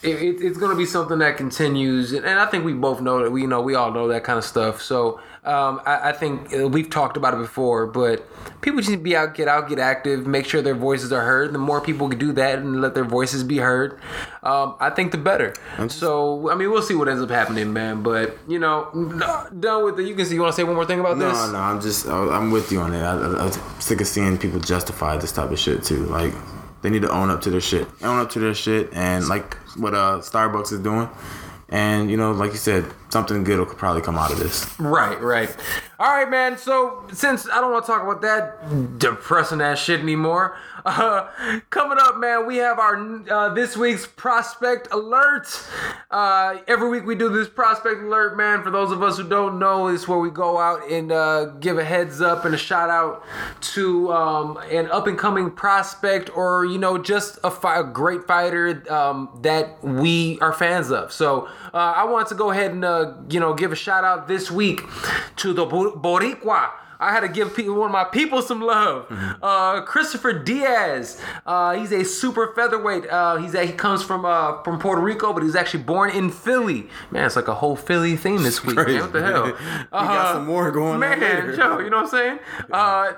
it, 0.03 0.15
it, 0.15 0.41
it's 0.41 0.57
gonna 0.57 0.75
be 0.75 0.85
something 0.85 1.19
that 1.19 1.37
continues, 1.37 2.11
and 2.11 2.25
I 2.27 2.45
think 2.47 2.65
we 2.65 2.73
both 2.73 3.01
know 3.01 3.23
that 3.23 3.31
we 3.31 3.41
you 3.41 3.47
know 3.47 3.61
we 3.61 3.75
all 3.75 3.91
know 3.91 4.07
that 4.09 4.23
kind 4.23 4.37
of 4.37 4.43
stuff. 4.43 4.81
So 4.81 5.21
um, 5.43 5.81
I, 5.87 6.09
I 6.09 6.11
think 6.11 6.53
uh, 6.53 6.67
we've 6.67 6.89
talked 6.89 7.17
about 7.17 7.33
it 7.33 7.37
before, 7.37 7.87
but 7.87 8.23
people 8.61 8.79
just 8.79 8.91
need 8.91 8.97
to 8.97 9.01
be 9.01 9.15
out, 9.15 9.33
get 9.33 9.47
out, 9.47 9.67
get 9.67 9.79
active, 9.79 10.27
make 10.27 10.45
sure 10.45 10.61
their 10.61 10.75
voices 10.75 11.11
are 11.11 11.23
heard. 11.23 11.51
The 11.51 11.57
more 11.57 11.81
people 11.81 12.07
can 12.09 12.19
do 12.19 12.31
that 12.33 12.59
and 12.59 12.79
let 12.79 12.93
their 12.93 13.03
voices 13.03 13.43
be 13.43 13.57
heard, 13.57 13.99
um, 14.43 14.75
I 14.79 14.91
think 14.91 15.11
the 15.11 15.17
better. 15.17 15.55
So 15.89 16.51
I 16.51 16.55
mean, 16.55 16.69
we'll 16.69 16.83
see 16.83 16.93
what 16.93 17.09
ends 17.09 17.23
up 17.23 17.29
happening, 17.31 17.73
man. 17.73 18.03
But 18.03 18.37
you 18.47 18.59
know, 18.59 18.89
done 19.59 19.83
with 19.83 19.99
it. 19.99 20.07
You 20.07 20.13
can 20.13 20.25
see. 20.25 20.35
You 20.35 20.41
want 20.41 20.53
to 20.53 20.55
say 20.55 20.63
one 20.63 20.75
more 20.75 20.85
thing 20.85 20.99
about 20.99 21.17
this? 21.17 21.33
No, 21.33 21.51
no, 21.53 21.57
I'm 21.57 21.81
just 21.81 22.07
I'm 22.07 22.51
with 22.51 22.71
you 22.71 22.79
on 22.79 22.93
it. 22.93 23.01
I, 23.01 23.17
I, 23.17 23.45
I'm 23.45 23.81
sick 23.81 23.99
of 23.99 24.07
seeing 24.07 24.37
people 24.37 24.59
justify 24.59 25.17
this 25.17 25.31
type 25.31 25.49
of 25.49 25.57
shit 25.57 25.83
too. 25.83 26.05
Like 26.05 26.33
they 26.83 26.91
need 26.91 27.01
to 27.01 27.11
own 27.11 27.31
up 27.31 27.41
to 27.41 27.49
their 27.49 27.61
shit, 27.61 27.87
own 28.03 28.19
up 28.19 28.29
to 28.31 28.39
their 28.39 28.53
shit, 28.53 28.93
and 28.93 29.27
like 29.27 29.55
what 29.75 29.95
uh 29.95 30.19
Starbucks 30.19 30.71
is 30.71 30.79
doing. 30.79 31.09
And 31.69 32.11
you 32.11 32.17
know, 32.17 32.31
like 32.31 32.51
you 32.51 32.57
said, 32.57 32.85
something 33.11 33.43
good 33.43 33.59
will 33.59 33.65
probably 33.65 34.01
come 34.01 34.17
out 34.17 34.31
of 34.31 34.39
this. 34.39 34.67
Right, 34.79 35.19
right. 35.21 35.55
All 35.99 36.07
right, 36.07 36.29
man. 36.29 36.57
So 36.57 37.05
since 37.11 37.47
I 37.49 37.61
don't 37.61 37.71
want 37.71 37.85
to 37.85 37.91
talk 37.91 38.03
about 38.03 38.21
that 38.21 38.97
depressing 38.99 39.61
ass 39.61 39.79
shit 39.79 39.99
anymore, 39.99 40.57
uh, 40.85 41.59
coming 41.69 41.97
up, 41.99 42.17
man, 42.17 42.45
we 42.45 42.57
have 42.57 42.79
our 42.79 43.29
uh, 43.29 43.53
this 43.53 43.75
week's 43.77 44.05
prospect 44.07 44.87
alert. 44.91 45.47
Uh, 46.09 46.57
every 46.67 46.89
week 46.89 47.05
we 47.05 47.15
do 47.15 47.29
this 47.29 47.47
prospect 47.47 48.01
alert, 48.01 48.35
man. 48.37 48.63
For 48.63 48.71
those 48.71 48.91
of 48.91 49.01
us 49.03 49.17
who 49.17 49.27
don't 49.27 49.59
know, 49.59 49.87
it's 49.87 50.07
where 50.07 50.19
we 50.19 50.29
go 50.29 50.57
out 50.57 50.89
and 50.89 51.11
uh, 51.11 51.45
give 51.59 51.77
a 51.77 51.83
heads 51.83 52.21
up 52.21 52.45
and 52.45 52.53
a 52.53 52.57
shout 52.57 52.89
out 52.89 53.23
to 53.73 54.11
um, 54.11 54.57
an 54.69 54.89
up 54.91 55.07
and 55.07 55.17
coming 55.17 55.51
prospect 55.51 56.29
or 56.35 56.65
you 56.65 56.77
know 56.77 56.97
just 56.97 57.37
a, 57.43 57.51
fi- 57.51 57.79
a 57.79 57.83
great 57.83 58.25
fighter 58.25 58.83
um, 58.91 59.29
that 59.41 59.83
we 59.83 60.37
are 60.39 60.53
fans 60.53 60.91
of. 60.91 61.11
So 61.11 61.47
uh, 61.73 61.77
I 61.77 62.05
want 62.05 62.27
to 62.29 62.35
go 62.35 62.51
ahead 62.51 62.71
and 62.71 62.83
uh, 62.83 63.13
you 63.29 63.39
know 63.39 63.53
give 63.53 63.71
a 63.71 63.75
shout 63.75 64.03
out 64.03 64.27
this 64.27 64.49
week 64.51 64.81
to 65.37 65.53
the 65.53 65.65
Bo- 65.65 65.95
Boricua. 65.95 66.71
I 67.01 67.11
had 67.11 67.21
to 67.21 67.27
give 67.27 67.55
people, 67.55 67.73
one 67.75 67.87
of 67.87 67.91
my 67.91 68.03
people 68.03 68.41
some 68.41 68.61
love. 68.61 69.07
Uh, 69.41 69.81
Christopher 69.81 70.33
Diaz. 70.33 71.19
Uh, 71.45 71.73
he's 71.73 71.91
a 71.91 72.05
super 72.05 72.53
featherweight. 72.53 73.07
Uh, 73.09 73.37
he's 73.37 73.55
a, 73.55 73.65
he 73.65 73.73
comes 73.73 74.03
from 74.03 74.23
uh, 74.23 74.61
from 74.63 74.79
Puerto 74.79 75.01
Rico, 75.01 75.33
but 75.33 75.43
he's 75.43 75.55
actually 75.55 75.83
born 75.83 76.11
in 76.11 76.29
Philly. 76.29 76.87
Man, 77.09 77.25
it's 77.25 77.35
like 77.35 77.47
a 77.47 77.55
whole 77.55 77.75
Philly 77.75 78.15
theme 78.15 78.43
this 78.43 78.63
week. 78.63 78.75
Man, 78.75 79.01
what 79.01 79.13
the 79.13 79.21
hell? 79.21 79.47
You 80.01 80.07
got 80.07 80.33
some 80.35 80.45
more 80.45 80.71
going 80.71 80.93
on 80.93 80.99
man. 80.99 81.55
Joe, 81.55 81.79
you 81.79 81.89
know 81.89 82.03
what 82.03 82.13
I'm 82.13 82.39
saying? 82.39 82.39
Uh, 82.71 83.13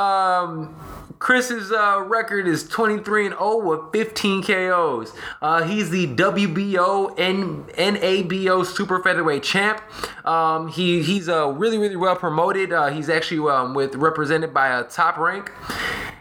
um, 0.00 0.74
Chris's 1.22 1.70
uh, 1.70 2.02
record 2.04 2.48
is 2.48 2.66
23 2.66 3.26
and 3.26 3.34
0 3.36 3.58
with 3.58 3.92
15 3.92 4.42
KOs. 4.42 5.12
Uh, 5.40 5.62
he's 5.62 5.88
the 5.90 6.08
WBO 6.08 7.16
and 7.16 7.64
NABO 7.68 8.66
super 8.66 9.00
featherweight 9.00 9.44
champ. 9.44 9.80
Um, 10.26 10.66
he 10.66 11.00
he's 11.00 11.28
uh, 11.28 11.46
really 11.50 11.78
really 11.78 11.94
well 11.94 12.16
promoted. 12.16 12.72
Uh, 12.72 12.88
he's 12.88 13.08
actually 13.08 13.48
um, 13.48 13.72
with 13.72 13.94
represented 13.94 14.52
by 14.52 14.80
a 14.80 14.82
top 14.82 15.16
rank. 15.16 15.52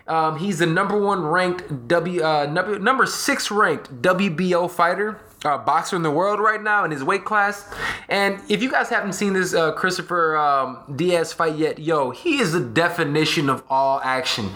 Um, 0.06 0.38
he's 0.38 0.60
the 0.60 0.68
number 0.68 1.02
one 1.02 1.24
ranked 1.24 1.88
W 1.88 2.24
uh, 2.24 2.46
number, 2.46 2.78
number 2.78 3.08
six 3.08 3.50
ranked 3.50 4.04
WBO 4.04 4.70
fighter. 4.70 5.20
Uh, 5.44 5.58
boxer 5.58 5.96
in 5.96 6.04
the 6.04 6.12
world 6.12 6.40
right 6.40 6.62
now 6.62 6.86
in 6.86 6.92
his 6.92 7.04
weight 7.04 7.26
class, 7.26 7.68
and 8.10 8.40
if 8.48 8.62
you 8.62 8.70
guys 8.70 8.90
haven't 8.90 9.14
seen 9.14 9.34
this 9.34 9.56
uh, 9.56 9.72
Christopher 9.72 10.38
um, 10.38 10.84
Diaz 10.96 11.34
fight 11.34 11.56
yet, 11.56 11.80
yo, 11.80 12.12
he 12.12 12.38
is 12.38 12.52
the 12.52 12.60
definition 12.60 13.50
of 13.50 13.64
all 13.68 14.00
action. 14.04 14.52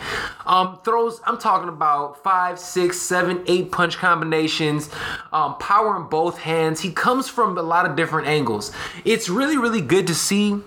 Um, 0.45 0.77
throws, 0.85 1.21
I'm 1.25 1.39
talking 1.39 1.69
about 1.69 2.21
five, 2.23 2.59
six, 2.59 2.99
seven, 2.99 3.43
eight 3.47 3.71
punch 3.71 3.97
combinations, 3.97 4.91
um, 5.33 5.57
power 5.57 5.97
in 5.97 6.03
both 6.07 6.37
hands. 6.37 6.81
He 6.81 6.91
comes 6.91 7.27
from 7.27 7.57
a 7.57 7.63
lot 7.63 7.89
of 7.89 7.95
different 7.95 8.27
angles. 8.27 8.71
It's 9.03 9.27
really, 9.27 9.57
really 9.57 9.81
good 9.81 10.05
to 10.05 10.13
see 10.13 10.61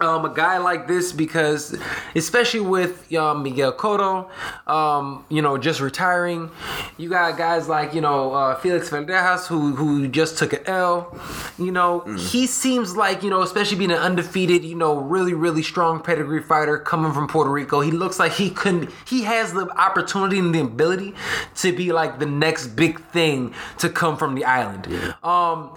um, 0.00 0.24
a 0.24 0.32
guy 0.34 0.58
like 0.58 0.86
this 0.86 1.12
because, 1.12 1.76
especially 2.14 2.60
with 2.60 3.12
um, 3.14 3.42
Miguel 3.42 3.72
Cotto, 3.72 4.28
um, 4.66 5.24
you 5.28 5.42
know, 5.42 5.58
just 5.58 5.80
retiring, 5.80 6.50
you 6.96 7.08
got 7.08 7.36
guys 7.36 7.68
like 7.68 7.94
you 7.94 8.00
know 8.00 8.32
uh, 8.32 8.56
Felix 8.56 8.90
Verdejas 8.90 9.46
who 9.46 9.74
who 9.74 10.08
just 10.08 10.38
took 10.38 10.52
an 10.52 10.60
L. 10.66 11.18
You 11.58 11.72
know, 11.72 12.00
he 12.16 12.46
seems 12.46 12.96
like 12.96 13.22
you 13.22 13.30
know, 13.30 13.42
especially 13.42 13.78
being 13.78 13.92
an 13.92 13.98
undefeated, 13.98 14.64
you 14.64 14.74
know, 14.74 14.96
really 14.98 15.34
really 15.34 15.62
strong 15.62 16.02
pedigree 16.02 16.42
fighter 16.42 16.78
coming 16.78 17.12
from 17.12 17.28
Puerto 17.28 17.50
Rico. 17.50 17.80
He 17.80 17.90
looks 17.90 18.18
like 18.18 18.32
he 18.32 18.50
couldn't. 18.50 18.90
He 19.06 19.22
has 19.24 19.52
the 19.52 19.68
opportunity 19.78 20.38
and 20.38 20.54
the 20.54 20.60
ability 20.60 21.14
to 21.56 21.74
be 21.74 21.92
like 21.92 22.18
the 22.18 22.26
next 22.26 22.68
big 22.68 23.00
thing 23.10 23.54
to 23.78 23.88
come 23.88 24.16
from 24.16 24.34
the 24.34 24.44
island. 24.44 24.86
Um, 25.22 25.76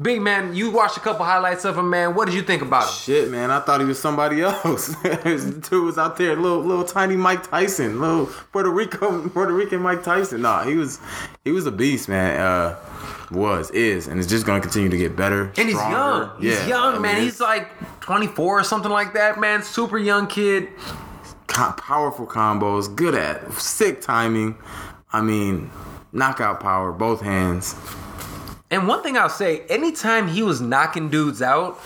Big 0.00 0.20
man, 0.20 0.56
you 0.56 0.72
watched 0.72 0.96
a 0.96 1.00
couple 1.00 1.24
highlights 1.24 1.64
of 1.64 1.78
him, 1.78 1.88
man. 1.88 2.16
What 2.16 2.24
did 2.26 2.34
you 2.34 2.42
think 2.42 2.62
about 2.62 2.82
him? 2.88 2.94
Shit, 2.94 3.30
man, 3.30 3.52
I 3.52 3.60
thought 3.60 3.80
he 3.80 3.86
was 3.86 3.96
somebody 4.00 4.42
else. 4.42 4.92
dude 5.04 5.70
was 5.84 5.98
out 5.98 6.16
there, 6.16 6.34
little 6.34 6.62
little 6.64 6.84
tiny 6.84 7.14
Mike 7.14 7.48
Tyson, 7.48 8.00
little 8.00 8.26
Puerto 8.50 8.70
Rico 8.70 9.28
Puerto 9.34 9.52
Rican 9.52 9.80
Mike 9.82 10.02
Tyson. 10.02 10.42
Nah, 10.42 10.64
he 10.64 10.74
was 10.74 10.98
he 11.44 11.52
was 11.52 11.66
a 11.66 11.70
beast, 11.70 12.08
man. 12.08 12.40
Uh, 12.40 12.76
was 13.30 13.70
is 13.70 14.08
and 14.08 14.18
it's 14.18 14.28
just 14.28 14.44
gonna 14.44 14.60
continue 14.60 14.88
to 14.88 14.96
get 14.98 15.14
better. 15.14 15.52
And 15.56 15.68
he's 15.68 15.76
stronger. 15.76 15.96
young. 15.96 16.40
He's 16.40 16.58
Yeah, 16.60 16.66
young, 16.66 16.96
I 16.96 16.98
man. 16.98 17.22
He's 17.22 17.40
like 17.40 18.00
24 18.00 18.60
or 18.60 18.64
something 18.64 18.90
like 18.90 19.14
that, 19.14 19.38
man. 19.38 19.62
Super 19.62 19.98
young 19.98 20.26
kid. 20.26 20.70
powerful 21.46 22.26
combos, 22.26 22.94
good 22.94 23.14
at 23.14 23.52
sick 23.52 24.00
timing. 24.00 24.56
I 25.12 25.20
mean, 25.20 25.70
knockout 26.12 26.58
power, 26.58 26.90
both 26.90 27.20
hands. 27.20 27.76
And 28.70 28.88
one 28.88 29.02
thing 29.02 29.16
I'll 29.16 29.28
say, 29.28 29.60
anytime 29.68 30.28
he 30.28 30.42
was 30.42 30.60
knocking 30.60 31.10
dudes 31.10 31.42
out, 31.42 31.78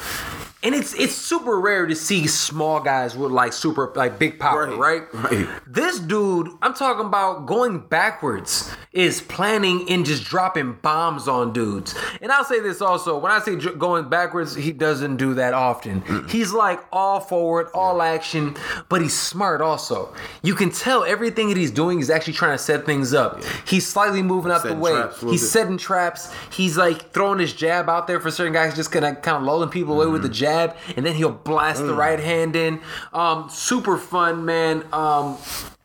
and 0.62 0.75
it's 0.75 0.92
it's 0.94 1.14
super 1.14 1.61
rare 1.61 1.87
to 1.87 1.94
see 1.94 2.27
small 2.27 2.81
guys 2.81 3.16
with 3.16 3.31
like 3.31 3.53
super 3.53 3.92
like 3.94 4.18
big 4.18 4.40
power, 4.40 4.66
right? 4.77 5.03
Right, 5.14 5.33
right. 5.33 5.49
This 5.66 6.01
dude, 6.01 6.49
I'm 6.62 6.75
talking 6.75 7.07
about 7.07 7.47
going 7.47 7.79
backwards, 7.79 8.68
is 8.92 9.21
planning 9.21 9.88
and 9.88 10.05
just 10.05 10.25
dropping 10.25 10.73
bombs 10.83 11.29
on 11.29 11.53
dudes. 11.53 11.94
And 12.21 12.33
I'll 12.33 12.44
say 12.44 12.59
this 12.59 12.83
also: 12.83 13.18
when 13.18 13.31
I 13.31 13.38
say 13.38 13.55
dr- 13.55 13.79
going 13.79 14.09
backwards, 14.09 14.57
he 14.57 14.73
doesn't 14.73 15.16
do 15.16 15.35
that 15.35 15.55
often. 15.55 16.03
He's 16.29 16.53
like 16.53 16.81
all 16.92 17.21
forward, 17.21 17.68
all 17.73 18.03
action, 18.03 18.57
but 18.88 19.01
he's 19.01 19.16
smart 19.16 19.61
also. 19.61 20.12
You 20.43 20.57
can 20.57 20.70
tell 20.70 21.05
everything 21.05 21.51
that 21.51 21.57
he's 21.57 21.70
doing 21.70 22.01
is 22.01 22.11
actually 22.11 22.32
trying 22.32 22.57
to 22.57 22.62
set 22.62 22.85
things 22.85 23.14
up. 23.14 23.45
He's 23.64 23.87
slightly 23.87 24.22
moving 24.22 24.51
out 24.51 24.64
the 24.64 24.74
way. 24.74 25.07
He's 25.20 25.43
bit. 25.43 25.49
setting 25.51 25.78
traps. 25.78 26.35
He's 26.51 26.76
like 26.76 27.12
throwing 27.12 27.39
his 27.39 27.53
jab 27.53 27.89
out 27.89 28.09
there 28.09 28.18
for 28.18 28.32
certain 28.32 28.53
guys, 28.53 28.74
just 28.74 28.91
kind 28.91 29.05
of 29.05 29.22
kind 29.22 29.37
of 29.37 29.45
lulling 29.45 29.68
people 29.68 29.95
away 29.95 30.11
with 30.11 30.22
the 30.22 30.28
Mm-hmm. 30.28 30.49
Jab, 30.66 30.76
and 30.96 31.04
then 31.06 31.14
he'll 31.14 31.30
blast 31.30 31.82
Mm. 31.82 31.86
the 31.88 31.94
right 31.94 32.20
hand 32.20 32.56
in. 32.56 32.80
Um, 33.12 33.48
super 33.50 33.96
fun, 33.96 34.44
man. 34.44 34.84
Um, 34.92 35.36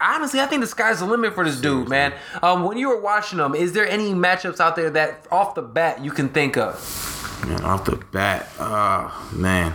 honestly, 0.01 0.39
I 0.39 0.45
think 0.45 0.61
the 0.61 0.67
sky's 0.67 0.99
the 0.99 1.05
limit 1.05 1.33
for 1.33 1.43
this 1.43 1.59
dude, 1.59 1.89
man. 1.89 2.13
Um, 2.41 2.63
when 2.63 2.77
you 2.77 2.89
were 2.89 2.99
watching 3.01 3.39
him, 3.39 3.55
is 3.55 3.73
there 3.73 3.87
any 3.87 4.13
matchups 4.13 4.59
out 4.59 4.75
there 4.75 4.89
that 4.91 5.25
off 5.31 5.55
the 5.55 5.61
bat 5.61 6.03
you 6.03 6.11
can 6.11 6.29
think 6.29 6.57
of? 6.57 6.75
Man, 7.47 7.63
off 7.63 7.85
the 7.85 7.97
bat, 8.11 8.47
uh, 8.57 9.09
man, 9.33 9.73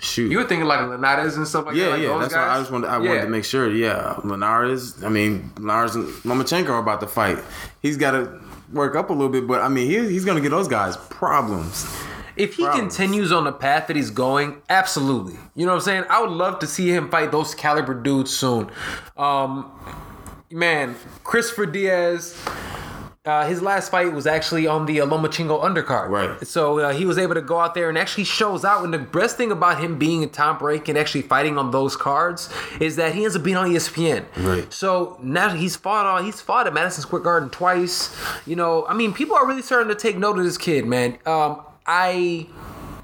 shoot. 0.00 0.30
You 0.30 0.38
were 0.38 0.44
thinking 0.44 0.66
like 0.66 0.80
Linares 0.80 1.36
and 1.36 1.46
stuff 1.46 1.66
like 1.66 1.76
yeah, 1.76 1.84
that. 1.84 1.90
Like 1.92 2.02
yeah. 2.02 2.18
That's 2.18 2.34
guys? 2.34 2.48
why 2.48 2.54
I 2.54 2.58
just 2.58 2.70
wanted. 2.72 2.88
I 2.88 3.00
Yeah. 3.00 3.08
wanted 3.08 3.22
to 3.22 3.28
make 3.28 3.44
sure. 3.44 3.70
Yeah, 3.70 4.16
Linares. 4.24 5.02
I 5.04 5.08
mean, 5.08 5.52
Linares 5.58 5.94
and 5.94 6.08
Lomachenko 6.24 6.70
are 6.70 6.78
about 6.78 7.00
to 7.00 7.06
fight. 7.06 7.38
He's 7.80 7.96
got 7.96 8.12
to 8.12 8.40
work 8.72 8.96
up 8.96 9.10
a 9.10 9.12
little 9.12 9.28
bit, 9.28 9.46
but 9.46 9.60
I 9.60 9.68
mean, 9.68 9.86
he, 9.86 9.98
he's 10.10 10.24
going 10.24 10.36
to 10.36 10.42
get 10.42 10.50
those 10.50 10.66
guys 10.66 10.96
problems. 10.96 11.86
If 12.36 12.54
he 12.54 12.64
Problems. 12.64 12.96
continues 12.96 13.32
on 13.32 13.44
the 13.44 13.52
path 13.52 13.86
that 13.88 13.96
he's 13.96 14.10
going, 14.10 14.62
absolutely. 14.68 15.34
You 15.54 15.66
know 15.66 15.72
what 15.72 15.78
I'm 15.78 15.84
saying? 15.84 16.04
I 16.08 16.20
would 16.20 16.30
love 16.30 16.58
to 16.60 16.66
see 16.66 16.90
him 16.90 17.10
fight 17.10 17.30
those 17.32 17.54
caliber 17.54 17.94
dudes 17.94 18.34
soon. 18.34 18.70
Um, 19.16 19.70
man, 20.50 20.96
Christopher 21.24 21.66
Diaz. 21.66 22.38
Uh, 23.24 23.46
his 23.46 23.62
last 23.62 23.92
fight 23.92 24.12
was 24.12 24.26
actually 24.26 24.66
on 24.66 24.84
the 24.84 25.00
uh, 25.00 25.06
Lomachenko 25.06 25.62
undercard. 25.62 26.08
Right. 26.08 26.44
So 26.44 26.80
uh, 26.80 26.92
he 26.92 27.04
was 27.04 27.18
able 27.18 27.34
to 27.34 27.40
go 27.40 27.60
out 27.60 27.72
there 27.72 27.88
and 27.88 27.96
actually 27.96 28.24
shows 28.24 28.64
out. 28.64 28.82
And 28.82 28.92
the 28.92 28.98
best 28.98 29.36
thing 29.36 29.52
about 29.52 29.80
him 29.80 29.96
being 29.96 30.24
a 30.24 30.26
top 30.26 30.60
rank 30.60 30.88
and 30.88 30.98
actually 30.98 31.22
fighting 31.22 31.56
on 31.56 31.70
those 31.70 31.94
cards 31.94 32.52
is 32.80 32.96
that 32.96 33.14
he 33.14 33.22
ends 33.22 33.36
up 33.36 33.44
being 33.44 33.56
on 33.56 33.70
ESPN. 33.70 34.24
Right. 34.38 34.72
So 34.72 35.20
now 35.22 35.50
he's 35.54 35.76
fought 35.76 36.04
on. 36.04 36.24
He's 36.24 36.40
fought 36.40 36.66
at 36.66 36.74
Madison 36.74 37.02
Square 37.02 37.22
Garden 37.22 37.48
twice. 37.48 38.12
You 38.44 38.56
know, 38.56 38.86
I 38.88 38.94
mean, 38.94 39.12
people 39.12 39.36
are 39.36 39.46
really 39.46 39.62
starting 39.62 39.88
to 39.90 39.94
take 39.94 40.18
note 40.18 40.36
of 40.36 40.44
this 40.44 40.58
kid, 40.58 40.84
man. 40.84 41.16
Um, 41.24 41.62
I 41.86 42.46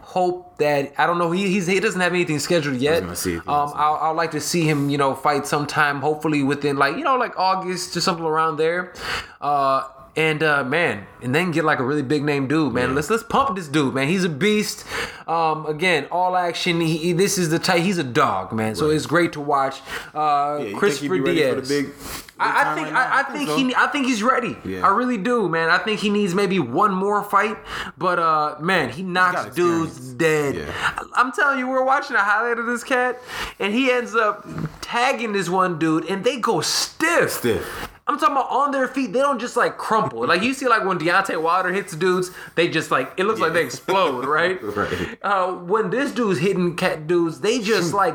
hope 0.00 0.56
that 0.58 0.92
I 0.98 1.06
don't 1.06 1.18
know. 1.18 1.30
He 1.30 1.48
he's, 1.48 1.66
he 1.66 1.80
doesn't 1.80 2.00
have 2.00 2.12
anything 2.12 2.38
scheduled 2.38 2.76
yet. 2.76 3.00
gonna 3.02 3.14
see 3.16 3.34
if 3.34 3.42
he 3.42 3.48
um, 3.48 3.72
I'll, 3.74 3.94
I'll 4.00 4.14
like 4.14 4.30
to 4.32 4.40
see 4.40 4.62
him, 4.68 4.90
you 4.90 4.98
know, 4.98 5.14
fight 5.14 5.46
sometime. 5.46 6.00
Hopefully 6.00 6.42
within 6.42 6.76
like 6.76 6.96
you 6.96 7.04
know 7.04 7.16
like 7.16 7.38
August 7.38 7.96
or 7.96 8.00
something 8.00 8.24
around 8.24 8.56
there. 8.56 8.94
Uh, 9.40 9.84
and 10.18 10.42
uh, 10.42 10.64
man, 10.64 11.06
and 11.22 11.32
then 11.34 11.52
get 11.52 11.64
like 11.64 11.78
a 11.78 11.84
really 11.84 12.02
big 12.02 12.24
name 12.24 12.48
dude, 12.48 12.74
man. 12.74 12.94
Let's 12.94 13.08
let's 13.08 13.22
pump 13.22 13.56
this 13.56 13.68
dude, 13.68 13.94
man. 13.94 14.08
He's 14.08 14.24
a 14.24 14.28
beast. 14.28 14.84
Um, 15.28 15.64
again, 15.66 16.06
all 16.10 16.36
action. 16.36 16.80
He, 16.80 16.96
he- 16.96 17.12
this 17.12 17.38
is 17.38 17.50
the 17.50 17.58
type. 17.58 17.82
He's 17.82 17.98
a 17.98 18.04
dog, 18.04 18.52
man. 18.52 18.74
So 18.74 18.90
it's 18.90 19.06
great 19.06 19.32
to 19.34 19.40
watch. 19.40 19.80
Uh, 20.14 20.58
Yeah, 20.64 20.76
Christopher 20.78 21.14
think 21.14 21.26
he'd 21.26 21.34
be 21.34 21.42
ready 21.42 21.56
Diaz. 21.56 21.68
big. 21.68 21.86
big 21.86 21.94
I, 22.40 22.72
I 22.72 22.74
think 22.76 22.86
right? 22.92 22.96
I, 22.96 23.20
I 23.20 23.22
think 23.36 23.48
so. 23.48 23.56
he 23.56 23.74
I 23.74 23.86
think 23.88 24.06
he's 24.06 24.22
ready. 24.22 24.56
Yeah. 24.64 24.86
I 24.86 24.90
really 24.96 25.18
do, 25.18 25.48
man. 25.48 25.70
I 25.70 25.78
think 25.78 25.98
he 26.00 26.08
needs 26.08 26.34
maybe 26.34 26.58
one 26.58 26.92
more 26.94 27.22
fight, 27.24 27.56
but 27.96 28.18
uh, 28.18 28.56
man, 28.60 28.90
he 28.90 29.02
knocks 29.02 29.54
dudes 29.54 29.98
dead. 30.14 30.54
Yeah. 30.56 30.72
I- 30.76 31.04
I'm 31.16 31.32
telling 31.32 31.58
you, 31.58 31.68
we're 31.68 31.84
watching 31.84 32.16
a 32.16 32.20
highlight 32.22 32.58
of 32.58 32.66
this 32.66 32.82
cat, 32.84 33.20
and 33.58 33.72
he 33.74 33.90
ends 33.90 34.14
up 34.14 34.46
tagging 34.80 35.32
this 35.32 35.48
one 35.48 35.78
dude, 35.78 36.04
and 36.06 36.24
they 36.24 36.38
go 36.38 36.60
stiff. 36.60 37.30
Stiff. 37.32 37.88
I'm 38.08 38.18
talking 38.18 38.34
about 38.36 38.50
on 38.50 38.70
their 38.70 38.88
feet. 38.88 39.12
They 39.12 39.20
don't 39.20 39.38
just 39.38 39.56
like 39.56 39.76
crumple. 39.76 40.26
like 40.26 40.42
you 40.42 40.54
see, 40.54 40.66
like 40.66 40.84
when 40.84 40.98
Deontay 40.98 41.40
Wilder 41.40 41.72
hits 41.72 41.94
dudes, 41.94 42.30
they 42.54 42.66
just 42.68 42.90
like 42.90 43.12
it 43.18 43.24
looks 43.24 43.38
like 43.40 43.52
they 43.52 43.62
explode, 43.64 44.24
right? 44.38 44.58
Right. 44.62 45.18
Uh, 45.22 45.52
when 45.52 45.90
this 45.90 46.10
dude's 46.12 46.38
hitting 46.40 46.74
cat 46.74 47.06
dudes, 47.06 47.40
they 47.40 47.60
just 47.60 47.92
like 47.92 48.14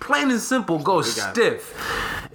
plain 0.00 0.30
and 0.30 0.40
simple 0.40 0.78
go 0.78 1.00
stiff. 1.02 1.74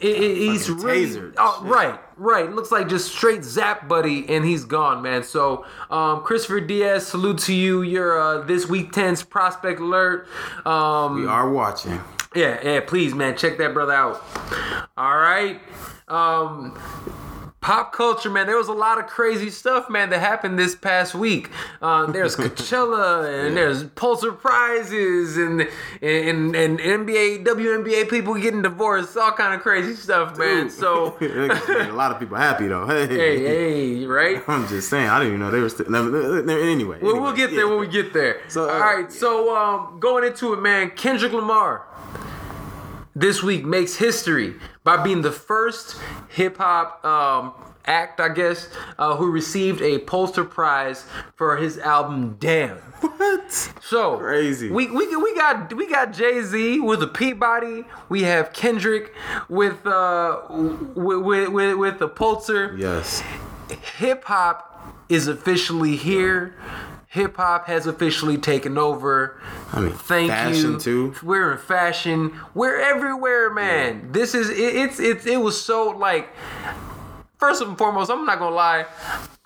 It- 0.02 0.16
it- 0.16 0.38
he's 0.38 0.70
really 0.70 1.06
tasered. 1.08 1.34
oh, 1.38 1.62
right, 1.66 2.00
right. 2.16 2.50
Looks 2.50 2.72
like 2.72 2.88
just 2.88 3.14
straight 3.14 3.44
zap, 3.44 3.88
buddy, 3.90 4.28
and 4.30 4.46
he's 4.46 4.64
gone, 4.64 5.02
man. 5.02 5.24
So, 5.24 5.66
um, 5.92 6.22
Christopher 6.24 6.62
Diaz, 6.62 7.06
salute 7.06 7.40
to 7.40 7.54
you. 7.54 7.82
You're 7.82 8.18
uh, 8.18 8.42
this 8.46 8.68
week 8.70 8.94
10's 8.94 9.24
prospect 9.24 9.82
alert. 9.82 10.26
Um, 10.66 11.22
We 11.22 11.28
are 11.28 11.50
watching. 11.52 12.00
Yeah, 12.36 12.60
yeah, 12.64 12.80
please, 12.82 13.14
man, 13.14 13.36
check 13.38 13.58
that 13.58 13.74
brother 13.74 13.94
out. 13.94 14.24
All 14.98 15.18
right. 15.18 15.60
Um 16.08 16.78
Pop 17.62 17.92
culture, 17.92 18.30
man. 18.30 18.48
There 18.48 18.56
was 18.56 18.70
a 18.70 18.74
lot 18.74 19.00
of 19.00 19.08
crazy 19.08 19.50
stuff, 19.50 19.90
man, 19.90 20.12
that 20.12 20.20
happened 20.20 20.58
this 20.58 20.76
past 20.76 21.14
week. 21.14 21.50
Uh, 21.82 22.06
there's 22.10 22.36
Coachella, 22.38 23.46
and 23.48 23.58
there's 23.58 23.84
Pulitzer 23.84 24.32
prizes, 24.32 25.36
and 25.36 25.68
and 26.02 26.56
and 26.56 26.80
NBA, 26.80 27.46
WNBA 27.46 28.10
people 28.10 28.36
getting 28.36 28.62
divorced, 28.62 29.18
all 29.18 29.34
kind 29.34 29.54
of 29.54 29.60
crazy 29.60 29.94
stuff, 29.94 30.38
man. 30.38 30.68
Dude. 30.68 30.72
So, 30.72 31.18
a 31.22 31.92
lot 31.92 32.12
of 32.12 32.20
people 32.20 32.38
happy 32.38 32.68
though. 32.68 32.86
Hey, 32.86 33.08
hey, 33.08 33.40
hey, 33.40 34.06
right? 34.06 34.42
I'm 34.48 34.66
just 34.70 34.90
saying. 34.90 35.10
I 35.10 35.20
didn't 35.20 35.34
even 35.34 35.40
know 35.42 35.52
they 35.52 35.60
were 35.60 35.70
still. 35.70 35.94
Anyway, 35.94 36.48
Well, 36.50 36.62
anyway, 36.70 36.98
we'll 37.02 37.34
get 37.34 37.52
there 37.52 37.66
yeah. 37.66 37.70
when 37.70 37.80
we 37.80 37.88
get 37.88 38.14
there. 38.14 38.42
So, 38.48 38.70
uh, 38.70 38.74
all 38.74 38.80
right, 38.80 39.12
so 39.12 39.54
um, 39.54 40.00
going 40.00 40.24
into 40.24 40.54
it, 40.54 40.62
man, 40.62 40.92
Kendrick 40.92 41.34
Lamar 41.34 41.86
this 43.16 43.44
week 43.44 43.66
makes 43.66 43.96
history 43.96 44.56
by 44.84 45.02
being 45.04 45.22
the 45.22 45.32
first 45.32 45.98
hip 46.30 46.58
hop 46.58 47.04
um, 47.06 47.54
act, 47.86 48.20
I 48.20 48.30
guess, 48.30 48.70
uh, 48.98 49.16
who 49.16 49.32
received 49.32 49.82
a 49.82 50.00
Pulitzer 50.00 50.44
Prize 50.46 51.06
for 51.36 51.58
his 51.58 51.78
album 51.80 52.38
"Damn." 52.40 52.78
What? 53.00 53.52
So 53.82 54.18
Crazy. 54.18 54.70
We 54.70 54.88
we 54.92 55.16
we 55.16 55.34
got 55.36 55.74
we 55.74 55.88
got 55.90 56.12
Jay 56.14 56.42
Z 56.42 56.80
with 56.82 57.02
a 57.02 57.08
Peabody. 57.08 57.86
We 58.10 58.24
have 58.24 58.52
Kendrick 58.54 59.14
with 59.48 59.86
uh 59.88 60.42
with 60.50 61.20
with 61.20 61.50
with, 61.50 61.78
with 61.78 62.00
the 62.00 62.08
Pulitzer 62.10 62.76
Yes. 62.78 63.24
hip 63.98 64.26
hop 64.26 64.66
is 65.08 65.28
officially 65.28 65.96
here. 65.96 66.56
Hip 67.10 67.38
hop 67.38 67.66
has 67.66 67.88
officially 67.88 68.38
taken 68.38 68.78
over. 68.78 69.42
I 69.74 69.80
mean, 69.80 69.94
Thank 69.94 70.30
fashion, 70.30 70.74
you. 70.74 70.80
too. 70.80 71.16
We're 71.24 71.54
in 71.54 71.58
fashion. 71.58 72.40
We're 72.54 72.80
everywhere, 72.80 73.50
man. 73.52 74.12
This 74.12 74.36
is 74.36 74.52
it, 74.52 74.60
it's 74.60 75.00
it's 75.00 75.26
it 75.26 75.42
was 75.42 75.60
so 75.60 75.90
like. 75.90 76.30
First 77.40 77.62
and 77.62 77.78
foremost, 77.78 78.12
I'm 78.12 78.26
not 78.26 78.38
gonna 78.38 78.54
lie. 78.54 78.86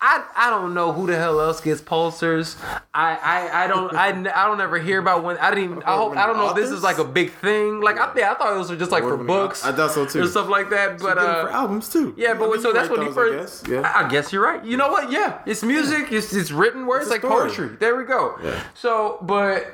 I, 0.00 0.24
I 0.36 0.50
don't 0.50 0.74
know 0.74 0.92
who 0.92 1.06
the 1.06 1.16
hell 1.16 1.40
else 1.40 1.60
gets 1.60 1.80
Pulsars. 1.80 2.60
I, 2.92 3.14
I, 3.14 3.64
I 3.64 3.66
don't 3.68 3.94
I, 3.94 4.08
I 4.08 4.46
don't 4.46 4.60
ever 4.60 4.78
hear 4.78 4.98
about 4.98 5.22
when 5.22 5.38
I 5.38 5.50
didn't 5.50 5.64
even 5.64 5.82
I 5.84 5.96
hope 5.96 6.16
I 6.16 6.26
don't 6.26 6.36
know 6.36 6.50
if 6.50 6.56
this 6.56 6.70
is 6.70 6.82
like 6.82 6.98
a 6.98 7.04
big 7.04 7.30
thing. 7.30 7.80
Like 7.80 7.98
I 7.98 8.12
think 8.12 8.26
I 8.26 8.34
thought 8.34 8.52
it 8.52 8.58
was 8.58 8.68
just 8.70 8.90
like 8.90 9.04
for 9.04 9.16
books. 9.16 9.64
I 9.64 9.70
thought 9.70 9.92
so, 9.92 10.04
too. 10.06 10.22
Or 10.22 10.26
stuff 10.26 10.48
like 10.48 10.70
that. 10.70 10.98
But 10.98 11.18
uh, 11.18 11.46
for 11.46 11.52
albums 11.52 11.88
too. 11.88 12.14
yeah, 12.18 12.34
but 12.34 12.48
I 12.48 12.52
mean, 12.52 12.62
so 12.62 12.72
that's 12.72 12.90
when 12.90 13.00
he 13.00 13.06
those, 13.06 13.16
I 13.16 13.20
first. 13.20 13.64
guess. 13.64 13.72
Yeah. 13.72 13.92
I, 13.94 14.08
guess 14.08 14.32
you're 14.32 14.42
right. 14.42 14.62
You 14.64 14.76
know 14.76 14.88
what? 14.88 15.12
Yeah, 15.12 15.40
it's 15.46 15.62
music. 15.62 16.10
It's 16.10 16.34
it's 16.34 16.50
written 16.50 16.86
words 16.86 17.04
It's 17.04 17.12
like 17.12 17.20
story. 17.20 17.48
poetry. 17.48 17.76
There 17.78 17.94
we 17.96 18.04
go. 18.04 18.36
Yeah. 18.42 18.60
So, 18.74 19.18
but 19.22 19.68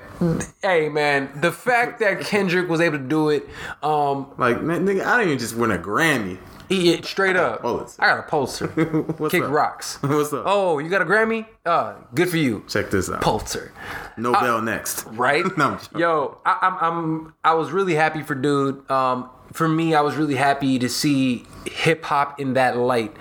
hey, 0.62 0.90
man, 0.90 1.30
the 1.40 1.50
fact 1.52 2.00
that 2.00 2.20
Kendrick 2.24 2.68
was 2.68 2.82
able 2.82 2.98
to 2.98 3.04
do 3.04 3.30
it, 3.30 3.48
um, 3.82 4.30
Like, 4.36 4.58
nigga, 4.58 5.04
I 5.04 5.16
didn't 5.16 5.28
even 5.28 5.38
just 5.38 5.56
win 5.56 5.70
a 5.70 5.78
Grammy. 5.78 6.38
He 6.70 7.02
straight 7.02 7.36
up. 7.36 7.64
I 7.98 8.06
got 8.06 8.18
a. 8.20 8.66
What's 9.18 9.32
Kick 9.32 9.42
up? 9.42 9.50
rocks. 9.50 9.98
What's 10.02 10.32
up? 10.32 10.44
Oh, 10.46 10.78
you 10.78 10.88
got 10.88 11.02
a 11.02 11.04
Grammy? 11.04 11.46
Uh, 11.66 11.94
good 12.14 12.28
for 12.30 12.36
you. 12.36 12.64
Check 12.68 12.90
this 12.90 13.10
out. 13.10 13.20
Pulitzer. 13.22 13.72
Nobel 14.16 14.62
next. 14.62 15.04
right? 15.06 15.44
No. 15.58 15.78
Yo, 15.96 16.38
I, 16.46 16.58
I'm, 16.62 16.76
I'm, 16.80 17.34
I 17.42 17.54
was 17.54 17.72
really 17.72 17.96
happy 17.96 18.22
for 18.22 18.36
dude. 18.36 18.88
Um, 18.90 19.28
for 19.52 19.68
me, 19.68 19.94
I 19.94 20.00
was 20.00 20.14
really 20.14 20.36
happy 20.36 20.78
to 20.78 20.88
see 20.88 21.44
hip 21.66 22.04
hop 22.04 22.40
in 22.40 22.54
that 22.54 22.76
light. 22.76 23.14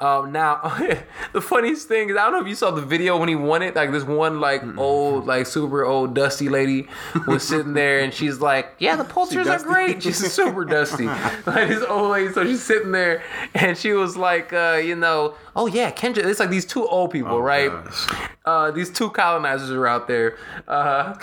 Um, 0.00 0.32
now, 0.32 0.76
the 1.32 1.40
funniest 1.40 1.88
thing 1.88 2.10
is, 2.10 2.16
I 2.16 2.24
don't 2.24 2.32
know 2.32 2.40
if 2.40 2.48
you 2.48 2.54
saw 2.54 2.70
the 2.70 2.82
video 2.82 3.18
when 3.18 3.28
he 3.28 3.34
won 3.34 3.62
it. 3.62 3.74
Like 3.74 3.90
this 3.92 4.04
one, 4.04 4.40
like 4.40 4.62
old, 4.76 5.26
like 5.26 5.46
super 5.46 5.84
old, 5.84 6.14
dusty 6.14 6.48
lady 6.48 6.88
was 7.26 7.42
sitting 7.48 7.74
there, 7.74 8.00
and 8.00 8.12
she's 8.12 8.40
like, 8.40 8.74
"Yeah, 8.78 8.96
the 8.96 9.04
Pulitzers 9.04 9.46
are 9.46 9.62
great." 9.62 10.02
She's 10.02 10.32
super 10.32 10.64
dusty, 10.64 11.06
like 11.06 11.68
this 11.68 11.84
old 11.84 12.10
lady. 12.10 12.32
So 12.32 12.44
she's 12.44 12.62
sitting 12.62 12.92
there, 12.92 13.22
and 13.54 13.76
she 13.76 13.92
was 13.92 14.16
like, 14.16 14.52
uh, 14.52 14.80
you 14.82 14.96
know, 14.96 15.34
"Oh 15.54 15.66
yeah, 15.66 15.90
Kendrick." 15.90 16.26
It's 16.26 16.40
like 16.40 16.50
these 16.50 16.66
two 16.66 16.86
old 16.86 17.10
people, 17.10 17.42
right? 17.42 17.70
gosh. 17.70 18.08
Uh, 18.44 18.70
these 18.70 18.90
two 18.90 19.08
colonizers 19.08 19.70
are 19.70 19.86
out 19.86 20.06
there. 20.06 20.36
Uh, 20.68 21.14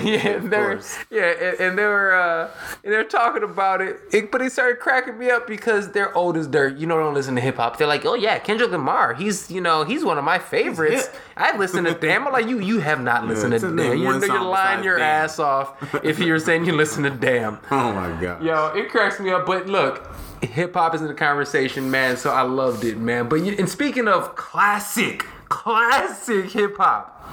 yeah, 0.00 0.38
they're 0.38 0.80
yeah, 1.10 1.22
and, 1.22 1.60
and 1.60 1.78
they 1.78 1.84
were 1.84 2.14
uh, 2.14 2.50
and 2.84 2.92
they're 2.92 3.02
talking 3.02 3.42
about 3.42 3.80
it. 3.80 3.98
it. 4.12 4.30
But 4.30 4.42
it 4.42 4.52
started 4.52 4.78
cracking 4.78 5.18
me 5.18 5.28
up 5.30 5.46
because 5.46 5.90
they're 5.90 6.16
old 6.18 6.36
as 6.36 6.46
dirt. 6.46 6.76
You 6.76 6.86
know, 6.86 6.98
don't 6.98 7.14
listen 7.14 7.34
to 7.36 7.40
hip 7.40 7.56
hop. 7.56 7.78
They're 7.78 7.86
like, 7.86 8.04
oh 8.04 8.14
yeah, 8.14 8.38
Kendrick 8.38 8.70
Lamar. 8.70 9.14
He's 9.14 9.50
you 9.50 9.60
know 9.60 9.84
he's 9.84 10.04
one 10.04 10.18
of 10.18 10.24
my 10.24 10.38
favorites. 10.38 11.08
I 11.36 11.56
listen 11.56 11.84
to 11.84 11.94
Damn. 11.94 12.26
I'm 12.26 12.32
like 12.32 12.48
you. 12.48 12.58
You 12.58 12.80
have 12.80 13.00
not 13.00 13.26
listened 13.26 13.54
it's 13.54 13.62
to 13.62 13.74
Damn. 13.74 13.98
You're, 13.98 14.12
one 14.12 14.20
you're 14.20 14.42
lying 14.42 14.84
your 14.84 14.98
Damn. 14.98 15.24
ass 15.24 15.38
off 15.38 16.04
if 16.04 16.18
you're 16.18 16.38
saying 16.38 16.66
you 16.66 16.72
listen 16.74 17.04
to 17.04 17.10
Damn. 17.10 17.58
Oh 17.70 17.92
my 17.92 18.20
god. 18.20 18.42
Yo, 18.42 18.68
it 18.74 18.90
cracks 18.90 19.20
me 19.20 19.30
up. 19.30 19.46
But 19.46 19.66
look, 19.66 20.06
hip 20.42 20.74
hop 20.74 20.94
is 20.94 21.00
in 21.00 21.06
the 21.06 21.14
conversation, 21.14 21.90
man. 21.90 22.16
So 22.16 22.30
I 22.30 22.42
loved 22.42 22.84
it, 22.84 22.98
man. 22.98 23.28
But 23.28 23.36
you, 23.36 23.54
and 23.58 23.68
speaking 23.68 24.08
of 24.08 24.34
classic, 24.34 25.24
classic 25.48 26.50
hip 26.50 26.76
hop, 26.76 27.24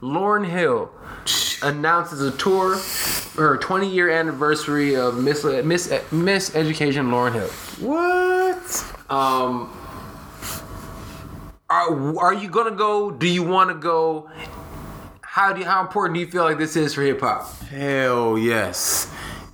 Lauryn 0.00 0.46
Hill 0.48 0.90
announces 1.62 2.20
a 2.20 2.30
tour 2.36 2.76
for 2.76 3.48
her 3.48 3.56
20 3.56 3.88
year 3.88 4.10
anniversary 4.10 4.96
of 4.96 5.18
Miss 5.18 5.44
Miss 5.44 5.92
Miss 6.12 6.54
Education 6.54 7.06
Lauryn 7.06 7.32
Hill. 7.32 7.48
What? 7.88 8.94
Um, 9.10 9.72
are 11.68 12.18
are 12.18 12.34
you 12.34 12.48
gonna 12.48 12.76
go? 12.76 13.10
Do 13.10 13.28
you 13.28 13.42
want 13.42 13.70
to 13.70 13.74
go? 13.74 14.30
How 15.22 15.52
do 15.52 15.60
you, 15.60 15.66
how 15.66 15.82
important 15.82 16.14
do 16.14 16.20
you 16.20 16.30
feel 16.30 16.44
like 16.44 16.58
this 16.58 16.76
is 16.76 16.94
for 16.94 17.02
hip 17.02 17.20
hop? 17.20 17.52
Hell 17.64 18.38
yes. 18.38 19.12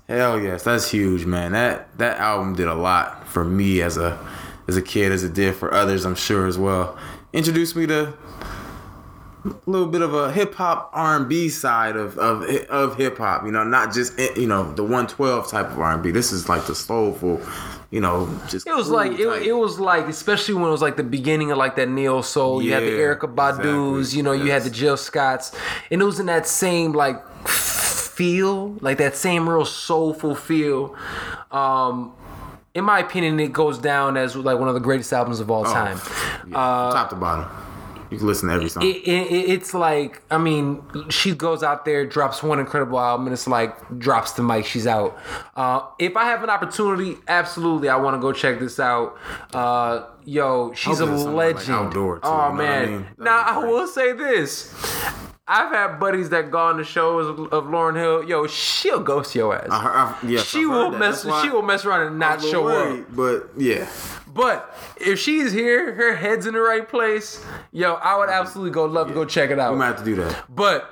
Hell 0.09 0.41
yes. 0.41 0.63
That's 0.63 0.91
huge, 0.91 1.25
man. 1.27 1.53
That 1.53 1.97
that 1.99 2.19
album 2.19 2.55
did 2.55 2.69
a 2.69 2.75
lot 2.75 3.27
for 3.27 3.45
me 3.45 3.83
as 3.83 3.97
a 3.97 4.19
as 4.69 4.77
a 4.77 4.83
kid, 4.83 5.13
as 5.13 5.25
it 5.25 5.35
did 5.35 5.55
for 5.55 5.73
others, 5.75 6.05
I'm 6.05 6.15
sure 6.15 6.47
as 6.47 6.59
well. 6.59 6.97
Introduced 7.33 7.75
me 7.77 7.87
to 7.87 8.15
little 9.67 9.89
bit 9.89 10.03
of 10.03 10.15
a 10.15 10.33
hip 10.33 10.55
hop 10.55 10.91
R 10.93 11.17
and 11.17 11.29
B 11.29 11.49
side 11.49 11.97
of 11.97 12.19
of 12.19 12.43
of 12.69 12.97
hip 12.97 13.19
hop. 13.19 13.45
You 13.45 13.53
know, 13.53 13.65
not 13.65 13.93
just 13.93 14.19
eh, 14.19 14.29
you 14.37 14.47
know 14.47 14.73
the 14.73 14.85
one 14.85 15.07
twelve 15.07 15.49
type 15.49 15.71
of 15.71 15.79
R 15.79 15.95
and 15.95 16.03
B. 16.03 16.11
This 16.11 16.33
is 16.33 16.49
like 16.49 16.67
the 16.67 16.75
soulful. 16.75 17.41
You 17.91 18.01
know, 18.01 18.27
just 18.49 18.67
It 18.67 18.75
was 18.75 18.87
cool 18.87 18.97
like 18.97 19.13
it, 19.13 19.47
it 19.47 19.53
was 19.53 19.79
like 19.79 20.07
especially 20.07 20.55
when 20.55 20.65
it 20.65 20.71
was 20.71 20.81
like 20.81 20.97
the 20.97 21.03
beginning 21.03 21.51
of 21.51 21.59
like 21.59 21.77
that 21.77 21.91
neo 21.91 22.23
soul. 22.23 22.63
you 22.63 22.73
had 22.73 22.83
the 22.83 22.89
Erykah 22.89 23.35
Badu's, 23.35 24.15
exactly. 24.15 24.17
you 24.17 24.23
know, 24.23 24.33
you 24.33 24.51
had 24.51 24.63
the 24.63 24.71
Jill 24.71 24.97
Scotts, 24.97 25.55
and 25.91 26.01
it 26.01 26.05
was 26.05 26.19
in 26.19 26.27
that 26.27 26.47
same 26.47 26.93
like 26.93 27.23
feel, 27.47 28.77
like 28.81 28.99
that 28.99 29.17
same 29.17 29.49
real 29.49 29.67
soulful 29.67 30.35
feel. 30.35 30.97
Um, 31.51 32.15
in 32.75 32.85
my 32.85 33.01
opinion, 33.01 33.39
it 33.41 33.53
goes 33.53 33.77
down 33.77 34.17
as 34.17 34.37
like 34.37 34.59
one 34.59 34.69
of 34.69 34.75
the 34.75 34.81
greatest 34.81 35.13
albums 35.13 35.41
of 35.41 35.51
all 35.51 35.65
time. 35.65 35.99
Yeah, 36.47 36.89
from 36.89 36.93
top 36.93 37.11
to 37.11 37.17
bottom. 37.17 37.72
You 38.13 38.19
can 38.19 38.27
listen 38.27 38.49
to 38.51 38.55
every 38.55 38.69
song. 38.69 38.83
It, 38.85 38.97
it, 38.97 39.33
it- 39.33 39.51
it's 39.51 39.73
like 39.73 40.21
I 40.31 40.37
mean, 40.39 40.83
she 41.09 41.35
goes 41.35 41.63
out 41.63 41.85
there, 41.87 42.05
drops 42.07 42.43
one 42.43 42.59
incredible 42.61 43.01
album, 43.01 43.27
and 43.27 43.33
it's 43.33 43.47
like 43.49 43.99
drops 43.99 44.33
the 44.33 44.43
mic, 44.43 44.67
she's 44.67 44.87
out. 44.87 45.19
Uh, 45.57 45.81
if 45.99 46.17
I 46.17 46.25
have 46.27 46.45
an 46.45 46.51
opportunity, 46.51 47.17
absolutely, 47.27 47.89
I 47.89 47.97
want 47.97 48.15
to 48.17 48.21
go 48.21 48.33
check 48.33 48.59
this 48.61 48.79
out. 48.79 49.17
Uh, 49.55 50.05
yo, 50.25 50.73
she's 50.75 51.01
a 51.01 51.07
somewhere, 51.07 51.47
like, 51.49 51.57
legend. 51.57 51.75
outdoor, 51.75 52.17
too, 52.17 52.21
oh 52.25 52.31
what 52.37 52.51
I 52.51 52.53
man! 52.55 52.91
mean? 52.91 53.07
Now 53.19 53.39
I 53.39 53.59
will 53.67 53.87
say 53.87 54.13
this. 54.13 54.75
I've 55.49 55.73
had 55.73 55.99
buddies 55.99 56.31
that 56.31 56.51
go 56.53 56.59
on 56.59 56.77
the 56.77 56.85
shows 56.85 57.27
of, 57.27 57.53
of 57.53 57.65
Lauryn 57.65 57.97
Hill. 57.97 58.25
Yo, 58.29 58.47
she'll 58.47 59.01
ghost 59.01 59.35
your 59.35 59.55
ass. 59.57 59.67
I 59.71 60.17
I, 60.23 60.27
yes, 60.27 60.45
she 60.47 60.61
I've 60.61 60.69
will 60.69 60.91
mess. 60.93 61.23
She 61.43 61.49
will 61.51 61.63
mess 61.63 61.85
around 61.85 62.07
and 62.07 62.19
not 62.19 62.41
show 62.41 62.63
little 62.63 63.01
up. 63.01 63.07
But 63.15 63.51
yeah, 63.57 63.89
But 64.33 64.75
if 64.97 65.19
she's 65.19 65.53
here, 65.53 65.95
her 65.95 66.17
head's 66.17 66.47
in 66.47 66.55
the 66.55 66.61
right 66.61 66.89
place. 66.89 67.45
Yo, 67.71 67.95
I 67.95 68.17
would 68.17 68.31
absolutely 68.31 68.71
go 68.73 68.87
love 68.87 69.09
to 69.09 69.15
go 69.15 69.25
check 69.25 69.51
it 69.51 69.59
out. 69.59 69.73
we 69.73 69.79
might 69.79 69.87
have 69.87 69.99
to 69.99 70.05
do 70.05 70.15
that. 70.17 70.45
But 70.55 70.89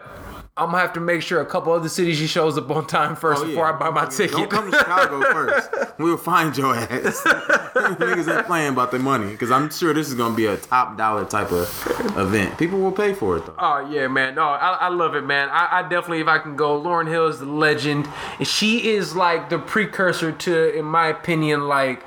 I'm 0.56 0.66
gonna 0.66 0.78
have 0.78 0.92
to 0.94 1.00
make 1.00 1.22
sure 1.22 1.40
a 1.40 1.46
couple 1.46 1.72
other 1.72 1.88
cities 1.88 2.18
she 2.18 2.26
shows 2.26 2.58
up 2.58 2.70
on 2.70 2.86
time 2.86 3.12
oh, 3.12 3.14
first 3.14 3.40
Oh, 3.40 3.44
yeah. 3.44 3.50
before 3.52 3.74
I 3.74 3.78
buy 3.78 3.88
my 3.90 4.04
ticket. 4.06 4.36
Don't 4.36 4.50
come 4.50 4.70
to 4.70 4.76
Chicago 4.76 5.20
first. 5.32 5.70
We'll 6.00 6.16
find 6.16 6.56
your 6.56 6.74
ass. 6.74 7.22
Niggas 7.26 8.34
ain't 8.34 8.46
playing 8.46 8.72
about 8.72 8.90
the 8.90 8.98
money 8.98 9.32
because 9.32 9.50
I'm 9.50 9.70
sure 9.70 9.92
this 9.92 10.08
is 10.08 10.14
gonna 10.14 10.34
be 10.34 10.46
a 10.46 10.56
top 10.56 10.96
dollar 10.96 11.26
type 11.26 11.52
of 11.52 11.68
event. 12.16 12.56
People 12.58 12.78
will 12.80 12.92
pay 12.92 13.12
for 13.12 13.36
it 13.36 13.44
though. 13.44 13.54
Oh 13.58 13.86
yeah, 13.90 14.08
man. 14.08 14.34
No, 14.34 14.44
I, 14.44 14.72
I 14.72 14.88
love 14.88 15.14
it, 15.14 15.26
man. 15.26 15.50
I, 15.50 15.80
I 15.80 15.82
definitely, 15.82 16.20
if 16.20 16.26
I 16.26 16.38
can 16.38 16.56
go, 16.56 16.80
Lauryn 16.80 17.06
Hill 17.06 17.26
is 17.26 17.38
the 17.38 17.44
legend. 17.46 18.08
She 18.42 18.88
is 18.92 19.14
like 19.14 19.50
the 19.50 19.58
precursor 19.58 20.32
to, 20.32 20.74
in 20.78 20.84
my 20.86 21.08
opinion, 21.08 21.68
like. 21.68 22.02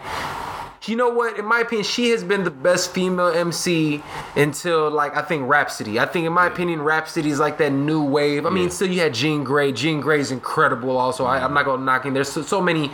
You 0.85 0.97
know 0.97 1.07
what? 1.09 1.39
In 1.39 1.45
my 1.45 1.59
opinion, 1.61 1.85
she 1.85 2.09
has 2.09 2.25
been 2.25 2.43
the 2.43 2.51
best 2.51 2.93
female 2.93 3.27
MC 3.29 4.03
until 4.35 4.91
like 4.91 5.15
I 5.15 5.21
think 5.21 5.47
Rapsody. 5.47 5.97
I 5.97 6.05
think 6.05 6.25
in 6.25 6.33
my 6.33 6.45
opinion, 6.47 6.81
Rapsody 6.81 7.29
is 7.29 7.39
like 7.39 7.57
that 7.59 7.71
new 7.71 8.03
wave. 8.03 8.45
I 8.45 8.49
mean, 8.49 8.63
Yeah. 8.65 8.69
still 8.69 8.89
you 8.89 8.99
had 8.99 9.13
Jean 9.13 9.45
Grae. 9.45 9.73
Jean 9.73 10.03
Grae's 10.03 10.29
incredible. 10.29 10.97
Also, 10.97 11.23
I, 11.23 11.41
I'm 11.41 11.53
not 11.53 11.63
gonna 11.63 11.85
knock 11.85 12.05
him. 12.05 12.13
There's 12.13 12.29
so, 12.31 12.41
so 12.41 12.59
many 12.61 12.91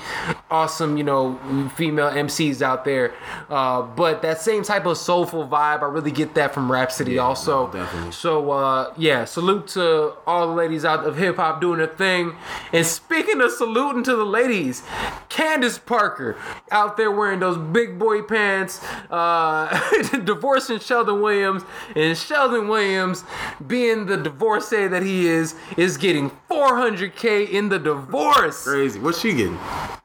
awesome, 0.52 0.98
you 0.98 1.04
know, 1.04 1.40
female 1.76 2.12
MCs 2.12 2.62
out 2.62 2.86
there. 2.86 3.14
Uh, 3.50 3.82
but 3.82 4.22
that 4.22 4.40
same 4.40 4.62
type 4.62 4.86
of 4.86 4.96
soulful 4.98 5.48
vibe, 5.48 5.82
I 5.82 5.86
really 5.86 6.12
get 6.12 6.36
that 6.36 6.54
from 6.54 6.72
Rapsody. 6.72 7.18
also, 7.18 7.68
no, 7.68 7.74
definitely. 7.74 8.12
so 8.12 8.52
uh, 8.52 8.94
yeah, 8.98 9.26
salute 9.26 9.66
to 9.70 10.14
all 10.28 10.48
the 10.48 10.54
ladies 10.54 10.86
out 10.86 11.06
of 11.06 11.18
hip 11.18 11.38
hop 11.38 11.60
doing 11.60 11.80
their 11.80 11.88
thing. 11.88 12.36
And 12.72 12.86
speaking 12.86 13.42
of 13.42 13.52
saluting 13.52 14.04
to 14.04 14.16
the 14.16 14.26
ladies, 14.26 14.84
Candace 15.30 15.80
Parker 15.80 16.36
out 16.70 16.96
there 16.96 17.10
wearing 17.10 17.40
those 17.40 17.58
big 17.58 17.79
boy 17.88 18.22
pants, 18.22 18.84
uh, 19.10 19.70
divorcing 20.24 20.78
Shelden 20.80 21.22
Williams, 21.22 21.64
and 21.96 22.18
Shelden 22.18 22.68
Williams, 22.70 23.24
being 23.68 24.06
the 24.06 24.18
divorcee 24.18 24.88
that 24.88 25.04
he 25.04 25.28
is, 25.28 25.56
is 25.78 25.98
getting 25.98 26.30
400k 26.50 27.50
in 27.50 27.70
the 27.70 27.80
divorce. 27.80 28.64
Crazy. 28.66 29.00
What's 29.00 29.22
she 29.22 29.34
getting? 29.34 29.58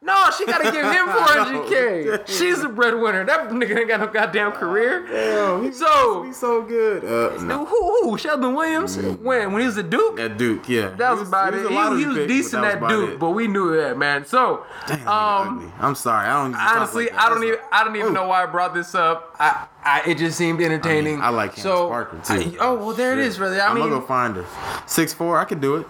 No, 0.05 0.31
she 0.37 0.45
gotta 0.45 0.65
give 0.65 0.85
him 0.85 1.07
400k. 1.09 2.29
She's 2.29 2.63
a 2.63 2.69
breadwinner. 2.69 3.25
That 3.25 3.49
nigga 3.49 3.79
ain't 3.79 3.89
got 3.89 4.01
no 4.01 4.07
goddamn 4.07 4.53
career. 4.53 5.07
Damn, 5.07 5.65
he's 5.65 5.79
So 5.79 6.25
he's 6.25 6.37
so 6.37 6.63
good. 6.63 7.05
Uh, 7.05 7.43
no. 7.43 7.65
who, 7.65 8.11
who? 8.11 8.19
Shelden 8.19 8.55
Williams? 8.55 8.99
When? 8.99 9.53
When 9.53 9.61
he 9.61 9.67
was 9.67 9.79
a 9.79 9.83
Duke? 9.83 10.21
At 10.21 10.37
Duke, 10.37 10.69
yeah. 10.69 10.91
That 10.91 11.17
was, 11.17 11.29
about 11.29 11.55
it. 11.55 11.67
He, 11.67 12.01
he 12.01 12.07
was 12.07 12.27
decent 12.29 12.65
at 12.65 12.87
Duke, 12.87 13.19
but 13.19 13.31
we 13.31 13.47
knew 13.47 13.77
that, 13.77 13.97
man. 13.97 14.27
So, 14.27 14.67
Damn, 14.87 15.09
um. 15.09 15.73
I'm 15.79 15.95
sorry. 15.95 16.29
I 16.29 16.43
don't. 16.43 16.55
honestly, 16.55 17.07
like. 17.07 17.15
I 17.15 17.29
don't 17.31 17.43
even, 17.43 17.59
I 17.73 17.85
don't 17.85 17.97
even 17.97 18.09
Ooh. 18.11 18.13
know 18.13 18.29
why 18.29 18.43
I 18.43 18.47
brought 18.47 18.75
this 18.75 18.95
up. 18.95 19.34
I, 19.39 19.67
I, 19.85 20.03
it 20.11 20.19
just 20.19 20.39
seemed 20.39 20.61
entertaining. 20.61 21.21
I 21.21 21.29
like 21.31 21.51
Candace 21.51 21.63
so, 21.65 21.89
Parker 21.89 22.21
too. 22.25 22.33
I- 22.35 22.57
oh 22.61 22.75
well, 22.77 22.93
there 22.95 23.13
it 23.15 23.17
Shit. 23.17 23.27
is, 23.27 23.39
brother. 23.39 23.61
I 23.61 23.67
I'm 23.69 23.75
mean, 23.75 23.89
gonna 23.89 24.01
go 24.01 24.07
find 24.07 24.37
her. 24.37 24.45
Six 24.87 25.13
four. 25.13 25.39
I 25.39 25.45
can 25.45 25.61
do 25.61 25.77
it. 25.77 25.87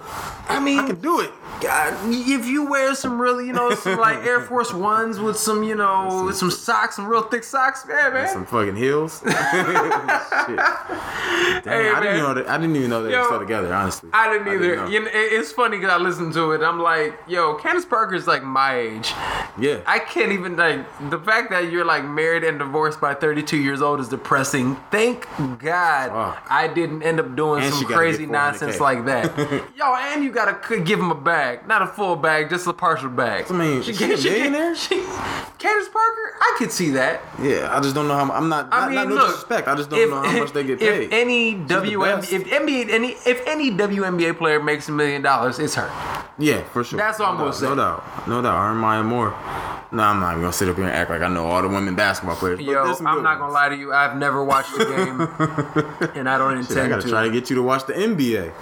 I 0.49 0.61
mean, 0.61 0.79
I 0.79 0.87
can 0.87 1.01
do 1.01 1.21
it. 1.21 1.31
God, 1.61 1.95
if 2.11 2.47
you 2.47 2.69
wear 2.69 2.95
some 2.95 3.21
really, 3.21 3.47
you 3.47 3.53
know, 3.53 3.71
some 3.75 3.99
like 3.99 4.19
Air 4.27 4.41
Force 4.41 4.73
Ones 4.73 5.19
with 5.21 5.37
some, 5.37 5.63
you 5.63 5.75
know, 5.75 6.25
with 6.27 6.37
some 6.37 6.51
socks, 6.51 6.97
some 6.97 7.07
real 7.07 7.23
thick 7.23 7.45
socks, 7.45 7.85
yeah, 7.89 8.11
man. 8.11 8.29
Some 8.29 8.45
fucking 8.47 8.77
heels. 8.77 9.21
Shit. 9.25 10.57
Damn, 10.57 11.63
Hey, 11.65 11.91
I 11.91 12.01
didn't 12.01 12.17
even 12.17 12.19
know 12.23 12.35
that. 12.35 12.49
I 12.49 12.59
didn't 12.59 12.77
even 12.77 12.91
know 12.91 13.03
they 13.03 13.13
Yo, 13.13 13.21
were 13.21 13.25
still 13.27 13.39
together. 13.41 13.73
Honestly, 13.73 14.11
I 14.13 14.33
didn't 14.33 14.49
either. 14.53 14.77
know. 14.77 14.87
you 14.87 15.01
know, 15.01 15.11
it's 15.13 15.53
funny 15.53 15.79
because 15.79 15.93
I 15.93 15.97
listened 16.03 16.33
to 16.35 16.53
it. 16.53 16.63
I'm 16.63 16.81
like, 16.81 17.19
yo, 17.27 17.55
Candace 17.55 17.85
Parker's 17.87 18.27
like 18.27 18.43
my 18.43 18.77
age. 18.79 19.13
Yeah. 19.59 19.81
I 19.87 19.99
can't 20.01 20.33
even 20.33 20.57
like 20.57 20.85
the 21.11 21.19
fact 21.19 21.51
that 21.51 21.71
you're 21.71 21.85
like 21.85 22.05
married 22.05 22.45
and 22.45 22.59
divorced 22.59 23.01
by 23.01 23.15
32 23.35 23.57
years 23.57 23.83
old 23.83 23.99
is 23.99 24.07
depressing. 24.09 24.77
Thank 24.93 25.27
God 25.59 26.13
Wow. 26.13 26.39
I 26.49 26.69
didn't 26.69 27.03
end 27.03 27.19
up 27.19 27.35
doing 27.35 27.65
And 27.65 27.75
some 27.75 27.85
crazy 27.87 28.27
nonsense 28.27 28.79
like 28.79 29.05
that. 29.07 29.37
Yo, 29.77 29.93
and 29.97 30.23
you 30.23 30.31
gotta 30.31 30.57
give 30.85 31.01
him 31.01 31.11
a 31.11 31.17
bag, 31.17 31.67
not 31.67 31.83
a 31.83 31.87
full 31.89 32.15
bag, 32.15 32.49
just 32.49 32.65
a 32.69 32.73
partial 32.73 33.09
bag. 33.09 33.47
I 33.51 33.53
mean, 33.55 33.83
she 33.83 33.93
a 34.05 34.09
millionaire? 34.17 34.77
She, 34.85 34.97
Candace 35.59 35.89
Parker, 35.89 36.35
I 36.41 36.55
could 36.59 36.71
see 36.71 36.91
that. 36.91 37.23
yeah, 37.43 37.75
I 37.77 37.81
just 37.81 37.95
don't 37.95 38.07
know 38.07 38.15
how. 38.15 38.31
I'm 38.33 38.49
not. 38.49 38.69
I 38.73 38.81
not, 38.81 38.87
mean, 38.89 38.95
not 38.97 39.09
no 39.09 39.15
look, 39.15 39.27
disrespect. 39.29 39.67
I 39.69 39.75
just 39.77 39.89
don't 39.91 39.99
if- 39.99 40.11
know 40.11 40.23
how 40.23 40.39
much 40.39 40.53
they 40.53 40.63
get 40.65 40.81
If 40.83 41.11
paid. 41.11 41.15
any 41.15 41.55
the 41.55 41.75
WNBA, 41.77 42.33
if 42.33 42.45
NBA, 42.45 42.91
any 42.91 43.09
if 43.25 43.41
any 43.47 43.71
WNBA 43.71 44.37
player 44.37 44.63
makes 44.63 44.89
a 44.89 44.93
million 44.93 45.23
dollars, 45.23 45.59
it's 45.59 45.75
her. 45.75 45.89
yeah, 46.39 46.63
for 46.65 46.85
sure. 46.85 46.99
That's 46.99 47.19
all 47.21 47.33
I'm 47.33 47.35
no 47.39 47.45
gonna 47.45 47.53
say. 47.55 47.67
No 47.67 47.75
doubt. 47.77 48.29
No 48.29 48.43
doubt. 48.43 48.59
Earn 48.71 48.77
Maya 48.77 49.03
Moore. 49.03 49.35
No, 49.93 50.03
I'm 50.03 50.19
not 50.19 50.31
even 50.33 50.43
gonna 50.43 50.53
sit 50.53 50.69
up 50.69 50.75
here 50.77 50.85
and 50.87 50.93
act 50.93 51.09
like 51.09 51.23
I 51.23 51.29
know 51.29 51.47
all 51.47 51.63
the 51.63 51.69
women 51.69 51.95
basketball 51.95 52.35
players. 52.37 52.61
Yo, 52.61 52.85
there's 52.85 52.97
some 52.99 53.07
I'm 53.07 53.23
not 53.25 53.39
gonna 53.41 53.53
lie 53.53 53.69
to 53.71 53.77
you. 53.77 53.93
I've 53.93 54.17
never 54.17 54.45
watched 54.45 54.73
the 54.79 54.85
game, 54.85 56.11
and 56.15 56.29
I 56.29 56.39
don't 56.39 56.53
intend 56.53 56.69
Shit, 56.69 56.79
I 56.79 56.89
gotta 56.89 57.03
to. 57.03 57.09
try 57.09 57.25
to 57.27 57.33
get 57.33 57.51
you 57.51 57.57
to 57.57 57.63
watch 57.63 57.87
the 57.87 57.93
NBA. 57.95 58.53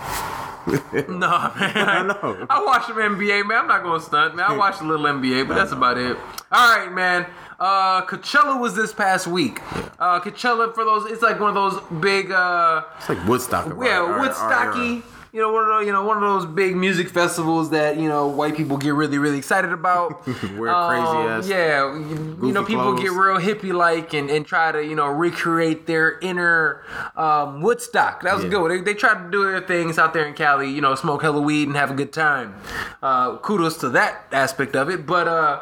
No, 1.08 1.28
man. 1.58 1.88
I 1.88 2.02
know. 2.06 2.46
I 2.48 2.62
watch 2.64 2.86
some 2.86 2.94
NBA, 2.96 3.44
man. 3.48 3.58
I'm 3.62 3.66
not 3.66 3.82
gonna 3.82 4.00
stunt, 4.00 4.36
man. 4.36 4.46
I 4.48 4.56
watched 4.56 4.80
a 4.80 4.84
little 4.84 5.04
NBA, 5.06 5.48
but 5.48 5.54
that's 5.54 5.72
about 5.72 5.98
it. 5.98 6.16
All 6.52 6.76
right, 6.78 6.92
man. 6.92 7.26
Uh, 7.58 8.02
Coachella 8.06 8.60
was 8.60 8.76
this 8.76 8.92
past 8.92 9.26
week. 9.26 9.60
Uh, 9.98 10.20
Coachella 10.20 10.72
for 10.72 10.84
those, 10.84 11.10
it's 11.10 11.20
like 11.20 11.40
one 11.40 11.48
of 11.48 11.54
those 11.56 11.80
big, 12.00 12.30
uh, 12.30 12.82
It's 12.98 13.08
like 13.08 13.26
Woodstock. 13.26 13.66
yeah, 13.82 14.20
Woodstocky. 14.20 15.02
You 15.34 15.40
know, 15.40 15.50
one 15.50 15.62
of 15.62 15.68
those, 15.70 15.86
you 15.86 15.92
know, 15.92 16.04
one 16.04 16.18
of 16.18 16.22
those 16.22 16.44
big 16.44 16.76
music 16.76 17.08
festivals 17.08 17.70
that 17.70 17.96
you 17.96 18.06
know 18.06 18.26
white 18.28 18.54
people 18.54 18.76
get 18.76 18.90
really, 18.92 19.16
really 19.16 19.38
excited 19.38 19.72
about. 19.72 20.26
Wear 20.58 20.74
crazy 20.86 21.16
ass 21.26 21.48
Yeah, 21.48 21.94
you, 21.96 22.36
you 22.42 22.52
know, 22.52 22.62
people 22.62 22.92
get 23.00 23.12
real 23.12 23.38
hippie 23.38 23.72
like 23.72 24.12
and, 24.12 24.28
and 24.28 24.44
try 24.44 24.72
to 24.72 24.84
you 24.84 24.94
know 24.94 25.06
recreate 25.06 25.86
their 25.86 26.18
inner 26.20 26.82
um, 27.16 27.62
Woodstock. 27.62 28.22
That 28.24 28.34
was 28.34 28.44
Yeah. 28.44 28.50
good. 28.50 28.70
They, 28.72 28.80
they 28.82 28.94
try 28.94 29.14
to 29.14 29.30
do 29.30 29.44
their 29.50 29.62
things 29.62 29.98
out 29.98 30.12
there 30.12 30.26
in 30.26 30.34
Cali. 30.34 30.68
You 30.70 30.82
know, 30.82 30.94
smoke 30.96 31.22
hella 31.22 31.40
weed 31.40 31.66
and 31.66 31.76
have 31.78 31.90
a 31.90 31.94
good 31.94 32.12
time. 32.12 32.54
Uh, 33.02 33.38
kudos 33.38 33.78
to 33.78 33.88
that 33.88 34.26
aspect 34.32 34.76
of 34.76 34.90
it. 34.90 35.06
But 35.06 35.28
uh, 35.28 35.60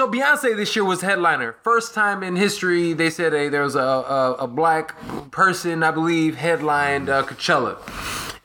so 0.00 0.10
Beyonce 0.10 0.56
this 0.56 0.74
year 0.74 0.82
was 0.82 1.02
headliner. 1.02 1.56
First 1.62 1.92
time 1.92 2.22
in 2.22 2.34
history 2.34 2.94
they 2.94 3.10
said 3.10 3.34
hey, 3.34 3.50
there 3.50 3.60
was 3.60 3.74
a, 3.74 3.80
a, 3.80 4.32
a 4.38 4.46
black 4.46 4.94
person, 5.30 5.82
I 5.82 5.90
believe, 5.90 6.36
headlined 6.36 7.10
uh, 7.10 7.22
Coachella. 7.22 7.76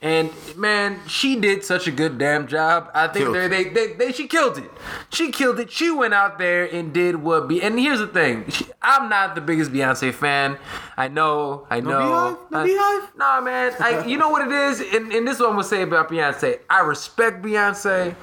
And 0.02 0.30
man, 0.54 1.00
she 1.08 1.40
did 1.40 1.64
such 1.64 1.86
a 1.86 1.90
good 1.90 2.18
damn 2.18 2.46
job. 2.46 2.90
I 2.92 3.08
think 3.08 3.32
they, 3.32 3.48
they, 3.48 3.64
they, 3.70 3.92
they 3.94 4.12
she 4.12 4.28
killed 4.28 4.58
it. 4.58 4.70
She 5.08 5.30
killed 5.30 5.58
it. 5.58 5.70
She 5.70 5.90
went 5.90 6.12
out 6.12 6.36
there 6.36 6.66
and 6.66 6.92
did 6.92 7.16
what 7.16 7.48
be. 7.48 7.62
And 7.62 7.80
here's 7.80 8.00
the 8.00 8.06
thing, 8.06 8.50
she, 8.50 8.66
I'm 8.82 9.08
not 9.08 9.34
the 9.34 9.40
biggest 9.40 9.72
Beyonce 9.72 10.12
fan. 10.12 10.58
I 10.98 11.08
know, 11.08 11.66
I 11.70 11.80
know. 11.80 12.38
Beehive? 12.50 12.50
No 12.50 12.64
Beehive? 12.64 13.16
Nah, 13.16 13.40
man. 13.40 13.72
I, 13.80 14.04
you 14.04 14.18
know 14.18 14.28
what 14.28 14.46
it 14.46 14.52
is, 14.52 14.80
and, 14.94 15.10
and 15.10 15.26
this 15.26 15.36
is 15.36 15.40
what 15.40 15.48
I'm 15.48 15.54
gonna 15.54 15.64
say 15.64 15.80
about 15.80 16.10
Beyonce. 16.10 16.58
I 16.68 16.80
respect 16.80 17.40
Beyonce. 17.40 18.14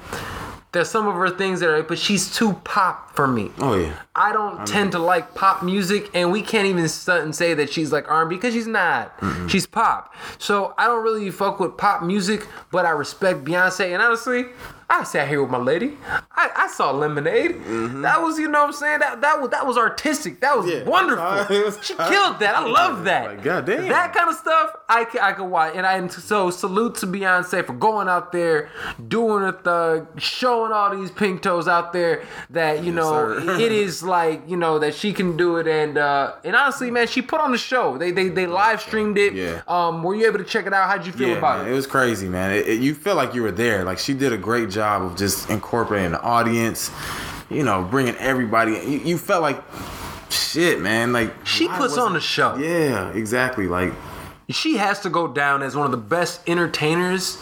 There's 0.70 0.88
some 0.88 1.08
of 1.08 1.16
her 1.16 1.30
things 1.30 1.58
that 1.58 1.70
are, 1.70 1.82
but 1.82 1.98
she's 1.98 2.32
too 2.32 2.52
pop 2.62 3.03
for 3.14 3.26
me. 3.26 3.50
Oh 3.58 3.74
yeah. 3.76 3.94
I 4.16 4.32
don't 4.32 4.66
tend 4.66 4.92
to 4.92 4.98
like 4.98 5.34
pop 5.34 5.62
music, 5.62 6.10
and 6.14 6.30
we 6.32 6.42
can't 6.42 6.66
even 6.66 6.88
stunt 6.88 7.24
and 7.24 7.34
say 7.34 7.54
that 7.54 7.70
she's 7.72 7.92
like 7.92 8.08
R&B 8.10 8.36
because 8.36 8.54
she's 8.54 8.66
not. 8.66 9.12
She's 9.48 9.66
pop. 9.66 10.14
So 10.38 10.74
I 10.78 10.86
don't 10.86 11.02
really 11.02 11.30
fuck 11.30 11.58
with 11.60 11.76
pop 11.76 12.02
music, 12.02 12.46
but 12.70 12.86
I 12.86 12.90
respect 12.90 13.44
Beyonce. 13.44 13.92
And 13.92 14.00
honestly, 14.02 14.46
I 14.88 15.02
sat 15.02 15.26
here 15.28 15.40
with 15.42 15.50
my 15.50 15.58
lady. 15.58 15.96
I, 16.30 16.50
I 16.54 16.68
saw 16.68 16.92
Lemonade. 16.92 17.52
Mm-hmm. 17.52 18.02
That 18.02 18.20
was, 18.22 18.38
you 18.38 18.46
know, 18.48 18.60
what 18.60 18.66
I'm 18.68 18.72
saying 18.72 18.98
that 19.00 19.20
that 19.22 19.40
was 19.40 19.50
that 19.50 19.66
was 19.66 19.76
artistic. 19.76 20.40
That 20.40 20.56
was 20.56 20.66
Yeah. 20.70 20.84
wonderful. 20.84 21.24
It 21.56 21.64
was- 21.64 21.78
she 21.82 21.94
killed 21.94 22.38
that. 22.38 22.54
I 22.54 22.64
love 22.66 23.04
that. 23.04 23.26
Like, 23.26 23.42
goddamn. 23.42 23.88
That 23.88 24.12
kind 24.14 24.28
of 24.28 24.36
stuff, 24.36 24.70
I 24.88 25.04
can, 25.06 25.20
I 25.22 25.32
can 25.32 25.50
watch. 25.50 25.72
And 25.74 25.84
I 25.86 25.96
and 25.96 26.12
so 26.12 26.50
salute 26.50 26.94
to 26.96 27.06
Beyonce 27.08 27.64
for 27.66 27.72
going 27.72 28.08
out 28.08 28.30
there, 28.30 28.68
doing 29.08 29.42
a 29.44 29.52
thug, 29.52 30.20
showing 30.20 30.70
all 30.72 30.94
these 30.96 31.10
pink 31.10 31.42
toes 31.42 31.66
out 31.66 31.92
there 31.92 32.22
that 32.50 32.84
you 32.84 32.92
know 32.92 33.03
sir. 33.10 33.58
it 33.60 33.72
is 33.72 34.02
like 34.02 34.42
you 34.48 34.56
know 34.56 34.78
that 34.78 34.94
she 34.94 35.12
can 35.12 35.36
do 35.36 35.56
it. 35.56 35.66
And 35.68 35.96
uh, 35.98 36.34
and 36.44 36.54
honestly, 36.56 36.90
man, 36.90 37.06
she 37.06 37.22
put 37.22 37.40
on 37.40 37.52
the 37.52 37.58
show. 37.58 37.96
They 37.98 38.10
they 38.10 38.28
they 38.28 38.46
live 38.46 38.80
streamed 38.80 39.18
it. 39.18 39.34
Yeah. 39.34 39.62
Um, 39.68 40.02
were 40.02 40.14
you 40.14 40.26
able 40.26 40.38
to 40.38 40.44
check 40.44 40.66
it 40.66 40.72
out? 40.72 40.88
How'd 40.88 41.06
you 41.06 41.12
feel 41.12 41.28
Yeah, 41.30 41.36
about 41.38 41.58
man, 41.58 41.68
it? 41.68 41.72
it 41.72 41.74
was 41.74 41.86
crazy, 41.86 42.28
man. 42.28 42.50
It, 42.52 42.68
it- 42.68 42.80
you 42.80 42.94
feel 42.94 43.14
like 43.14 43.34
you 43.34 43.42
were 43.42 43.52
there. 43.52 43.84
Like 43.84 43.98
she 43.98 44.14
did 44.14 44.32
a 44.32 44.38
great 44.38 44.70
job 44.70 45.02
of 45.02 45.16
just 45.16 45.48
incorporating 45.50 46.12
the 46.12 46.20
audience. 46.22 46.90
You 47.50 47.62
know, 47.62 47.82
bringing 47.82 48.16
everybody. 48.16 48.72
You, 48.72 48.98
you 49.04 49.18
felt 49.18 49.42
like 49.42 49.62
shit, 50.30 50.80
man. 50.80 51.12
Like 51.12 51.46
She 51.46 51.68
puts 51.68 51.96
on 51.98 52.12
the 52.14 52.20
show. 52.20 52.56
Yeah, 52.56 53.10
exactly. 53.12 53.66
Like 53.68 53.92
She 54.48 54.76
has 54.78 55.00
to 55.00 55.10
go 55.10 55.28
down 55.28 55.62
as 55.62 55.76
one 55.76 55.84
of 55.84 55.90
the 55.92 55.96
best 55.98 56.40
entertainers 56.48 57.38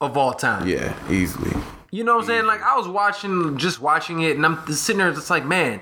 of 0.00 0.16
all 0.16 0.32
time. 0.32 0.68
yeah, 0.68 0.94
easily. 1.10 1.50
You 1.90 2.04
know 2.04 2.16
what 2.16 2.22
I'm 2.22 2.26
saying? 2.28 2.46
Like 2.46 2.62
I 2.62 2.76
was 2.76 2.86
watching, 2.88 3.56
just 3.56 3.80
watching 3.80 4.20
it, 4.22 4.36
and 4.36 4.44
I'm 4.44 4.66
sitting 4.72 4.98
there, 4.98 5.10
just 5.12 5.30
like, 5.30 5.46
man, 5.46 5.80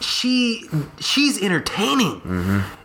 she, 0.00 0.64
she's 1.00 1.40
entertaining. 1.42 2.20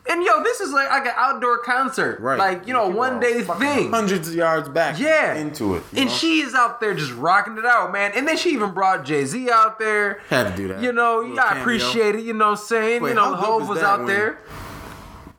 And 0.09 0.23
yo, 0.23 0.41
this 0.43 0.61
is 0.61 0.71
like, 0.71 0.89
like 0.89 1.05
an 1.05 1.13
outdoor 1.17 1.57
concert, 1.59 2.17
Mm-hmm. 2.17 2.23
Right. 2.23 2.37
Like 2.39 2.67
you 2.67 2.73
know, 2.73 2.85
People 2.87 2.99
one 2.99 3.19
day 3.19 3.41
thing. 3.43 3.91
Hundreds 3.91 4.29
of 4.29 4.35
yards 4.35 4.69
back. 4.69 4.99
Yeah, 4.99 5.35
into 5.35 5.75
it. 5.75 5.83
and 5.95 6.05
know? 6.05 6.11
she 6.11 6.39
is 6.39 6.53
out 6.53 6.79
there 6.79 6.93
just 6.93 7.11
rocking 7.13 7.57
it 7.57 7.65
out, 7.65 7.91
man. 7.91 8.11
And 8.15 8.27
then 8.27 8.37
she 8.37 8.51
even 8.51 8.71
brought 8.71 9.03
Jay 9.05 9.25
Z 9.25 9.49
out 9.51 9.79
there. 9.79 10.21
Had 10.29 10.51
to 10.51 10.55
do 10.55 10.67
that. 10.69 10.81
You 10.81 10.91
know, 10.93 11.19
Little 11.19 11.39
I 11.39 11.59
appreciate 11.59 12.15
it. 12.15 12.23
You 12.23 12.33
know 12.33 12.45
what 12.51 12.59
I'm 12.59 12.65
saying? 12.65 13.01
Wait, 13.03 13.09
you 13.09 13.15
know, 13.15 13.35
Hove 13.35 13.67
was 13.67 13.81
out 13.83 14.05
there. 14.07 14.39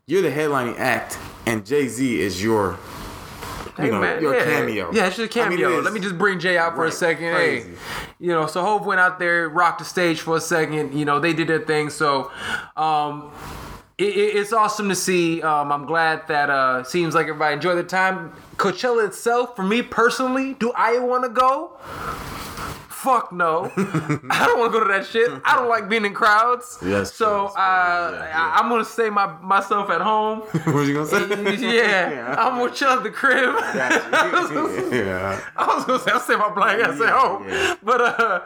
you're 0.07 0.23
the 0.23 0.31
headlining 0.31 0.79
act, 0.79 1.19
and 1.47 1.65
Jay 1.67 1.89
Z 1.89 2.21
is 2.21 2.43
your. 2.43 2.79
You 3.79 3.85
Hey, 3.85 3.91
know, 3.91 4.01
man, 4.01 4.21
your 4.23 4.35
yeah. 4.37 4.45
cameo. 4.45 4.93
Yeah, 4.93 5.07
it's 5.07 5.17
just 5.17 5.37
a 5.37 5.41
I 5.43 5.49
mean, 5.49 5.59
cameo. 5.59 5.71
it 5.77 5.79
is. 5.79 5.85
Let 5.85 5.93
me 5.95 6.01
just 6.01 6.19
bring 6.19 6.39
Jay 6.41 6.59
out 6.59 6.75
for 6.75 6.85
a 6.87 6.91
second. 6.93 7.33
crazy. 7.35 7.69
Hey, 7.71 7.75
you 8.19 8.29
know, 8.33 8.47
so 8.47 8.63
Hove 8.63 8.85
went 8.87 9.01
out 9.01 9.19
there, 9.19 9.49
rocked 9.49 9.79
the 9.79 9.85
stage 9.85 10.21
for 10.21 10.37
a 10.37 10.41
second. 10.41 10.95
You 10.99 11.05
know, 11.05 11.21
they 11.21 11.33
did 11.33 11.47
their 11.49 11.61
thing. 11.61 11.89
So, 11.91 12.31
um, 12.77 13.31
it, 13.97 14.05
it- 14.17 14.37
it's 14.37 14.53
awesome 14.53 14.89
to 14.89 14.95
see. 14.97 15.43
Um, 15.43 15.71
I'm 15.73 15.87
glad 15.87 16.27
that 16.29 16.51
uh, 16.51 16.83
seems 16.85 17.15
like 17.15 17.25
everybody 17.29 17.55
enjoyed 17.55 17.79
the 17.79 17.85
time. 17.85 18.33
Coachella 18.57 19.07
itself, 19.07 19.55
for 19.57 19.63
me 19.63 19.83
personally, 19.83 20.55
do 20.55 20.73
I 20.77 20.99
want 20.99 21.23
to 21.25 21.31
go? 21.31 21.73
Fuck 22.99 23.31
no. 23.33 23.71
I 23.77 24.47
don't 24.47 24.59
want 24.59 24.73
to 24.73 24.79
go 24.79 24.85
to 24.85 24.93
that 24.93 25.07
shit. 25.07 25.31
I 25.45 25.55
don't 25.55 25.69
like 25.69 25.89
being 25.89 26.05
in 26.05 26.13
crowds. 26.15 26.79
Yes, 26.85 27.15
So 27.15 27.45
yes, 27.45 27.55
uh, 27.55 28.11
yeah, 28.13 28.25
yeah. 28.25 28.53
I, 28.57 28.59
I'm 28.59 28.69
gonna 28.69 28.85
stay 28.85 29.09
my 29.09 29.27
myself 29.41 29.89
at 29.89 30.01
home. 30.01 30.41
what 30.65 30.85
you 30.85 30.95
gonna 30.95 31.07
say? 31.07 31.29
yeah, 31.77 32.35
I'm 32.37 32.59
gonna 32.59 32.75
chill 32.75 32.89
at 32.89 33.05
the 33.05 33.11
crib. 33.11 33.55
yeah. 34.93 35.41
I 35.57 35.75
was 35.77 35.85
gonna 35.85 36.01
say 36.01 36.11
I'll 36.11 36.19
say 36.19 36.35
my 36.35 36.49
black 36.53 36.81
ass 36.81 37.01
at 37.01 37.11
home, 37.11 37.49
yeah. 37.49 37.77
but 37.85 38.01
uh, 38.01 38.41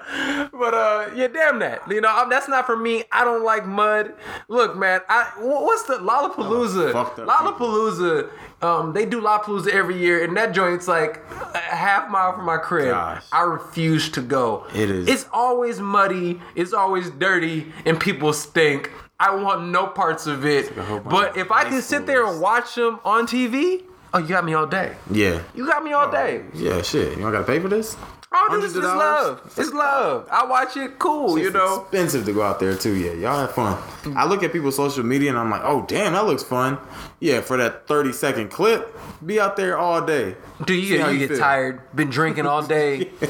but 0.53 0.75
uh, 0.75 1.11
yeah, 1.15 1.29
damn 1.29 1.59
that. 1.61 1.91
You 1.91 2.03
know, 2.03 2.11
I'm, 2.15 2.29
that's 2.29 2.49
not 2.49 2.67
for 2.67 2.77
me. 2.77 3.05
I 3.11 3.25
don't 3.25 3.45
like 3.45 3.67
mud. 3.67 4.13
Look, 4.49 4.77
man, 4.77 5.01
I 5.09 5.33
what's 5.39 5.85
the 5.85 5.95
Lollapalooza? 5.95 6.93
Oh, 6.95 7.25
Lollapalooza. 7.25 8.29
Um, 8.63 8.93
they 8.93 9.05
do 9.07 9.21
Lollapalooza 9.21 9.69
every 9.73 9.99
year, 9.99 10.23
and 10.25 10.37
that 10.37 10.53
joint's 10.53 10.87
like 10.87 11.21
a 11.33 11.59
half 11.59 12.09
mile 12.09 12.33
from 12.33 12.45
my 12.45 12.59
crib. 12.59 12.93
Gosh. 12.93 13.25
I 13.33 13.43
refuse 13.43 14.09
to 14.11 14.23
go. 14.23 14.67
It 14.75 14.89
is. 14.89 15.09
It's 15.09 15.27
always 15.33 15.81
muddy. 15.81 16.41
It's 16.55 16.73
always 16.73 17.11
dirty, 17.11 17.73
and 17.85 17.99
people 17.99 18.33
stink. 18.33 18.91
I 19.19 19.35
want 19.35 19.69
no 19.69 19.87
parts 19.87 20.27
of 20.27 20.45
it. 20.45 20.75
bunch 20.75 21.05
But 21.05 21.37
if 21.37 21.51
I 21.51 21.65
can 21.65 21.83
sit 21.83 22.07
there 22.07 22.27
and 22.27 22.41
watch 22.41 22.75
them 22.75 23.01
on 23.05 23.27
TV, 23.27 23.83
oh, 24.15 24.19
you 24.19 24.29
got 24.29 24.45
me 24.45 24.55
all 24.55 24.67
day. 24.67 24.95
Yeah. 25.11 25.43
You 25.55 25.67
got 25.67 25.85
me 25.85 25.93
all 25.93 26.11
day. 26.11 26.43
Yeah, 26.55 26.83
shit. 26.83 27.17
You 27.17 27.23
don't 27.23 27.33
gotta 27.33 27.45
pay 27.45 27.61
for 27.61 27.69
this? 27.69 27.97
Oh, 28.35 28.49
dude, 28.49 28.51
Hundreds 28.51 28.65
it's, 28.65 28.77
of 28.77 28.85
it's 28.85 28.93
dollars? 28.93 29.29
love. 29.29 29.53
It's 29.59 29.73
love. 29.73 30.29
I 30.31 30.47
watch 30.47 30.77
it. 30.77 30.99
Cool, 30.99 31.39
you 31.39 31.51
know. 31.51 31.65
It's 31.65 31.77
know. 31.77 31.81
expensive 31.83 32.25
to 32.25 32.33
go 32.33 32.43
out 32.43 32.59
there 32.59 32.75
too. 32.75 32.95
Yeah, 32.95 33.13
y'all 33.13 33.39
have 33.39 33.53
fun. 33.53 33.79
I 34.17 34.25
look 34.27 34.43
at 34.43 34.53
people's 34.53 34.77
social 34.77 35.05
media 35.05 35.31
and 35.31 35.39
I'm 35.39 35.51
like, 35.51 35.63
oh 35.65 35.85
damn, 35.87 36.15
that 36.15 36.25
looks 36.27 36.43
fun. 36.43 36.79
Yeah, 37.23 37.41
for 37.41 37.57
that 37.57 37.87
30 37.87 38.11
second 38.13 38.51
clip, 38.51 38.99
be 39.25 39.39
out 39.39 39.55
there 39.55 39.79
all 39.79 40.05
day. 40.05 40.35
Do 40.67 40.75
you 40.75 40.99
you 40.99 41.07
you 41.09 41.19
get 41.21 41.29
feel. 41.29 41.39
tired? 41.39 41.81
Been 41.95 42.11
drinking 42.11 42.47
all 42.47 42.63
day, 42.67 43.05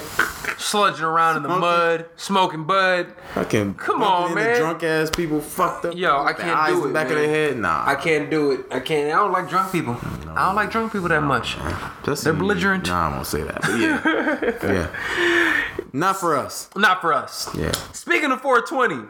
sludging 0.57 1.03
around 1.03 1.37
in 1.37 1.43
the 1.43 1.51
mud, 1.51 2.07
smoking 2.17 2.65
bud. 2.65 3.13
I 3.37 3.45
can 3.45 3.75
Come 3.75 4.03
on, 4.03 4.35
man. 4.35 4.59
drunk 4.59 4.83
ass 4.83 5.11
people 5.11 5.43
fucked 5.43 5.85
up. 5.85 5.95
Yo, 5.95 6.23
I 6.25 6.33
can't 6.33 6.57
eyes 6.57 6.73
do 6.73 6.77
in 6.77 6.83
the 6.85 6.89
it, 6.89 6.93
Back 6.95 7.07
of 7.09 7.17
man. 7.17 7.21
their 7.23 7.29
head, 7.29 7.59
nah. 7.59 7.85
I 7.87 7.95
can't 7.97 8.31
do 8.31 8.53
it. 8.53 8.61
I 8.71 8.81
can't. 8.81 9.09
I 9.09 9.17
don't 9.19 9.31
like 9.33 9.51
drunk 9.51 9.71
people. 9.71 9.99
I 10.35 10.47
don't 10.47 10.55
like 10.57 10.71
drunk 10.71 10.91
people 10.95 11.09
that 11.09 11.23
much. 11.23 11.59
Just 12.07 12.25
they're 12.25 12.33
belligerent. 12.33 12.87
Nah, 12.87 13.11
I 13.11 13.15
won't 13.15 13.27
say 13.27 13.43
that. 13.43 13.61
But 13.61 13.79
yeah, 13.79 14.63
yeah, 14.73 15.83
not 15.93 16.17
for 16.17 16.35
us. 16.35 16.71
Not 16.75 17.03
for 17.03 17.13
us. 17.13 17.55
Yeah. 17.55 17.73
Speaking 17.93 18.33
of 18.33 18.41
420, 18.41 19.07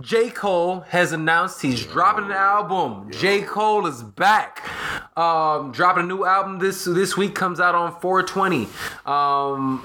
J. 0.00 0.30
Cole 0.30 0.80
has 0.88 1.12
announced 1.12 1.60
he's 1.60 1.84
dropping 1.84 2.26
an 2.26 2.32
album. 2.32 3.10
J. 3.10 3.42
Cole 3.42 3.86
is 3.86 4.02
back. 4.02 4.66
Um, 5.16 5.72
dropping 5.72 6.04
a 6.04 6.06
new 6.06 6.24
album 6.24 6.58
this 6.58 6.84
this 6.84 7.16
week 7.16 7.34
comes 7.34 7.60
out 7.60 7.74
on 7.74 8.00
420. 8.00 8.68
Um, 9.04 9.84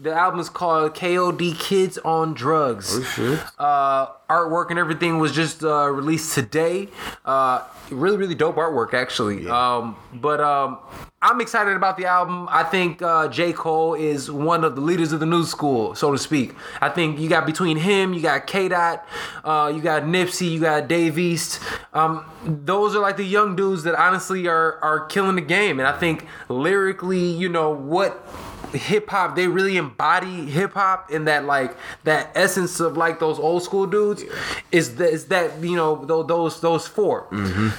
the 0.00 0.14
album 0.14 0.38
is 0.38 0.48
called 0.48 0.94
KOD 0.94 1.58
Kids 1.58 1.98
on 1.98 2.32
Drugs. 2.32 2.96
Oh, 2.96 3.02
shit. 3.02 3.40
Uh, 3.58 4.06
artwork 4.30 4.70
and 4.70 4.78
everything 4.78 5.18
was 5.18 5.32
just 5.32 5.64
uh, 5.64 5.88
released 5.88 6.34
today. 6.34 6.88
Uh, 7.24 7.64
really, 7.90 8.16
really 8.16 8.36
dope 8.36 8.54
artwork, 8.56 8.94
actually. 8.94 9.48
Um, 9.48 9.96
but 10.14 10.40
um, 10.40 10.78
I'm 11.20 11.40
excited 11.40 11.74
about 11.74 11.96
the 11.96 12.06
album. 12.06 12.46
I 12.48 12.62
think 12.62 13.02
uh, 13.02 13.26
J. 13.26 13.52
Cole 13.52 13.94
is 13.94 14.30
one 14.30 14.62
of 14.62 14.76
the 14.76 14.80
leaders 14.80 15.10
of 15.10 15.18
the 15.18 15.26
new 15.26 15.42
school, 15.42 15.96
so 15.96 16.12
to 16.12 16.18
speak. 16.18 16.54
I 16.80 16.90
think 16.90 17.18
you 17.18 17.28
got 17.28 17.44
between 17.44 17.76
him, 17.76 18.14
you 18.14 18.20
got 18.22 18.46
K. 18.46 18.68
Dot, 18.68 19.04
uh, 19.42 19.72
you 19.74 19.82
got 19.82 20.04
Nipsey, 20.04 20.48
you 20.52 20.60
got 20.60 20.86
Dave 20.86 21.18
East. 21.18 21.60
Um, 21.92 22.24
those 22.44 22.94
are 22.94 23.00
like 23.00 23.16
the 23.16 23.24
young 23.24 23.56
dudes 23.56 23.82
that 23.82 23.96
honestly 23.96 24.46
are 24.46 24.78
are 24.80 25.06
killing 25.06 25.34
the 25.34 25.42
game. 25.42 25.80
And 25.80 25.88
I 25.88 25.98
think 25.98 26.24
lyrically, 26.48 27.32
you 27.32 27.48
know 27.48 27.70
what 27.70 28.24
hip 28.72 29.08
hop 29.10 29.34
they 29.36 29.46
really 29.46 29.76
embody 29.76 30.46
hip 30.46 30.74
hop 30.74 31.10
in 31.10 31.24
that 31.24 31.44
like 31.44 31.76
that 32.04 32.30
essence 32.34 32.80
of 32.80 32.96
like 32.96 33.18
those 33.18 33.38
old 33.38 33.62
school 33.62 33.86
dudes. 33.86 34.24
Is 34.72 34.96
that 34.96 35.10
is 35.10 35.26
that 35.26 35.62
you 35.62 35.76
know 35.76 36.04
those 36.04 36.60
those 36.60 36.86
4 36.86 37.28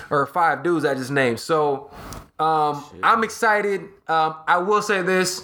or 0.10 0.26
five 0.28 0.64
dudes 0.64 0.86
I 0.86 0.96
just 0.96 1.12
named. 1.12 1.40
So 1.40 1.92
um 2.40 2.84
I'm 3.04 3.24
excited 3.24 3.90
um 4.10 4.36
I 4.48 4.58
will 4.58 4.82
say 4.82 5.02
this 5.02 5.44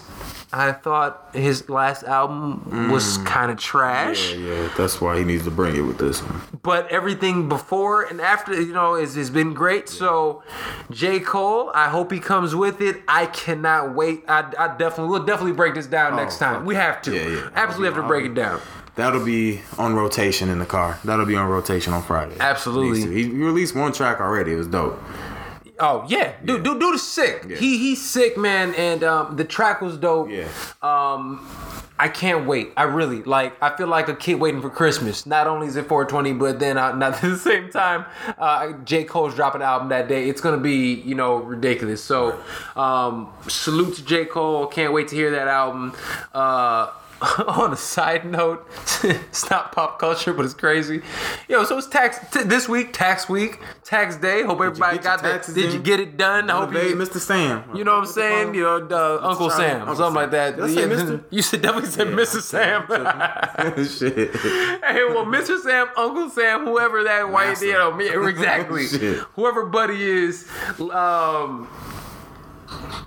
I 0.53 0.71
thought 0.71 1.29
his 1.33 1.67
last 1.69 2.03
album 2.03 2.89
was 2.89 3.17
kind 3.19 3.51
of 3.51 3.57
trash 3.57 4.33
Yeah, 4.33 4.53
yeah, 4.53 4.69
that's 4.77 5.01
why 5.01 5.17
he 5.17 5.25
needs 5.25 5.43
to 5.43 5.51
bring 5.51 5.75
it 5.75 5.81
with 5.81 5.97
this 5.97 6.21
one. 6.21 6.41
but 6.63 6.87
everything 6.89 7.49
before 7.49 8.03
and 8.03 8.21
after 8.21 8.53
you 8.61 8.71
know 8.73 8.95
is 8.95 9.15
has 9.15 9.29
been 9.29 9.53
great. 9.53 9.89
So 9.89 10.43
J 10.91 11.19
Cole, 11.19 11.71
I 11.73 11.89
hope 11.89 12.11
he 12.11 12.19
comes 12.19 12.55
with 12.55 12.79
it. 12.79 13.01
I 13.07 13.25
cannot 13.25 13.95
wait. 13.95 14.23
I, 14.29 14.41
I 14.57 14.67
definitely 14.77 15.09
we'll 15.09 15.25
definitely 15.25 15.53
break 15.53 15.73
this 15.75 15.87
down 15.87 16.15
next 16.15 16.37
time. 16.37 16.65
We 16.65 16.75
have 16.75 17.01
to. 17.03 17.13
Yeah, 17.13 17.27
yeah. 17.27 17.49
Absolutely 17.55 17.93
have 17.93 18.01
to 18.03 18.07
break 18.07 18.25
it 18.25 18.33
down. 18.33 18.61
That'll 18.95 19.25
be 19.25 19.59
on 19.77 19.93
rotation 19.93 20.47
in 20.49 20.59
the 20.59 20.65
car. 20.65 20.99
That'll 21.03 21.25
be 21.25 21.35
on 21.35 21.49
rotation 21.49 21.91
on 21.91 22.01
Friday. 22.01 22.37
Absolutely. 22.39 23.01
He, 23.13 23.23
he 23.29 23.43
released 23.43 23.75
one 23.75 23.91
track 23.91 24.21
already. 24.21 24.53
It 24.53 24.55
was 24.55 24.67
dope. 24.67 24.97
Oh 25.79 26.05
yeah, 26.07 26.33
dude, 26.43 26.63
dude, 26.63 26.79
dude 26.79 26.95
is 26.95 27.03
sick. 27.03 27.45
Yeah. 27.47 27.57
He 27.57 27.77
he's 27.77 28.03
sick, 28.03 28.37
man, 28.37 28.73
and 28.75 29.03
um, 29.03 29.35
the 29.35 29.43
track 29.43 29.81
was 29.81 29.97
dope. 29.97 30.29
Yeah. 30.29 30.47
Um, 30.81 31.45
I 31.97 32.09
can't 32.09 32.45
wait. 32.45 32.71
I 32.75 32.83
really 32.83 33.23
like. 33.23 33.61
I 33.61 33.75
feel 33.75 33.87
like 33.87 34.07
a 34.09 34.15
kid 34.15 34.35
waiting 34.35 34.61
for 34.61 34.69
Christmas. 34.69 35.25
Not 35.25 35.47
only 35.47 35.67
is 35.67 35.75
it 35.75 35.87
420, 35.87 36.33
but 36.33 36.59
then 36.59 36.77
uh, 36.77 36.91
not 36.95 37.15
at 37.15 37.21
the 37.21 37.37
same 37.37 37.69
time, 37.69 38.05
uh, 38.37 38.73
J 38.83 39.03
Cole's 39.03 39.35
dropping 39.35 39.61
an 39.61 39.67
album 39.67 39.89
that 39.89 40.07
day. 40.07 40.29
It's 40.29 40.41
gonna 40.41 40.57
be 40.57 40.93
you 40.93 41.15
know 41.15 41.37
ridiculous. 41.37 42.03
So, 42.03 42.39
um, 42.75 43.31
salute 43.47 43.95
to 43.95 44.05
J 44.05 44.25
Cole. 44.25 44.67
Can't 44.67 44.93
wait 44.93 45.09
to 45.09 45.15
hear 45.15 45.31
that 45.31 45.47
album. 45.47 45.93
Uh, 46.33 46.91
on 47.47 47.71
a 47.71 47.77
side 47.77 48.25
note, 48.25 48.67
it's 49.03 49.49
not 49.49 49.71
pop 49.71 49.99
culture, 49.99 50.33
but 50.33 50.43
it's 50.43 50.53
crazy. 50.53 51.01
Yo, 51.47 51.63
so 51.63 51.77
it's 51.77 51.87
tax 51.87 52.19
t- 52.31 52.43
this 52.43 52.67
week, 52.67 52.91
tax 52.91 53.29
week, 53.29 53.59
tax 53.83 54.17
day. 54.17 54.43
Hope 54.43 54.59
everybody 54.59 54.97
got 54.97 55.23
that. 55.23 55.45
Did 55.53 55.73
you 55.73 55.79
get 55.79 55.99
it 56.01 56.17
done? 56.17 56.49
I 56.49 56.59
hope 56.65 56.73
you. 56.73 56.95
Mr. 56.95 57.17
Sam. 57.19 57.63
You 57.75 57.83
know 57.85 57.93
what 57.93 58.07
I'm 58.07 58.13
saying? 58.13 58.55
You 58.55 58.63
know, 58.63 58.77
uh, 58.91 59.19
Uncle 59.21 59.49
Charlie, 59.49 59.63
Sam, 59.63 59.81
Uncle 59.81 59.95
something 59.95 60.13
Sam. 60.13 60.13
like 60.13 60.31
that. 60.31 60.57
Did 60.57 60.71
Yeah, 60.71 60.83
Mr.? 60.83 61.23
You 61.29 61.41
should 61.41 61.61
definitely 61.61 61.89
say 61.89 62.03
Mrs. 62.03 62.41
Sam. 62.41 62.85
Shit. 63.85 64.35
hey, 64.35 65.05
well, 65.05 65.25
Mr. 65.25 65.59
Sam, 65.61 65.87
Uncle 65.95 66.29
Sam, 66.29 66.65
whoever 66.65 67.03
that 67.05 67.29
white, 67.31 67.61
you 67.61 67.73
know, 67.73 67.93
me, 67.93 68.09
exactly, 68.09 68.85
whoever 69.35 69.65
Buddy 69.65 70.01
is, 70.01 70.49
um, 70.91 71.67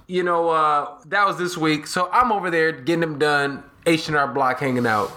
you 0.06 0.22
know, 0.22 0.48
uh, 0.48 0.98
that 1.06 1.26
was 1.26 1.36
this 1.38 1.56
week. 1.58 1.86
So 1.86 2.08
I'm 2.10 2.32
over 2.32 2.50
there 2.50 2.72
getting 2.72 3.00
them 3.00 3.18
done, 3.18 3.62
H 3.88 4.08
and 4.08 4.16
R 4.16 4.28
Block 4.28 4.60
hanging 4.60 4.86
out, 4.86 5.10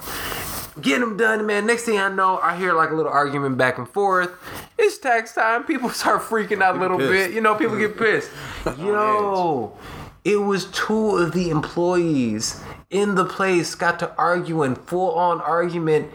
getting 0.81 1.01
them 1.01 1.17
done, 1.17 1.45
man. 1.45 1.65
Next 1.65 1.83
thing 1.83 1.99
I 1.99 2.07
know, 2.07 2.39
I 2.39 2.55
hear 2.57 2.73
like 2.73 2.89
a 2.89 2.95
little 2.95 3.11
argument 3.11 3.57
back 3.57 3.77
and 3.77 3.87
forth. 3.87 4.31
It's 4.77 4.97
tax 4.97 5.33
time. 5.33 5.65
People 5.65 5.89
start 6.01 6.21
freaking 6.21 6.61
out 6.61 6.77
a 6.77 6.79
little 6.79 6.97
pissed. 6.97 7.11
bit. 7.11 7.31
You 7.33 7.41
know, 7.41 7.55
people 7.55 7.77
get 7.77 7.97
pissed. 7.97 8.31
Yo, 8.79 9.77
it 10.23 10.37
was 10.37 10.65
two 10.71 11.17
of 11.17 11.33
the 11.33 11.49
employees 11.49 12.61
in 12.89 13.15
the 13.15 13.25
place 13.25 13.75
got 13.75 13.99
to 13.99 14.15
argue 14.15 14.61
arguing, 14.61 14.75
full 14.75 15.15
on 15.15 15.41
argument. 15.41 16.09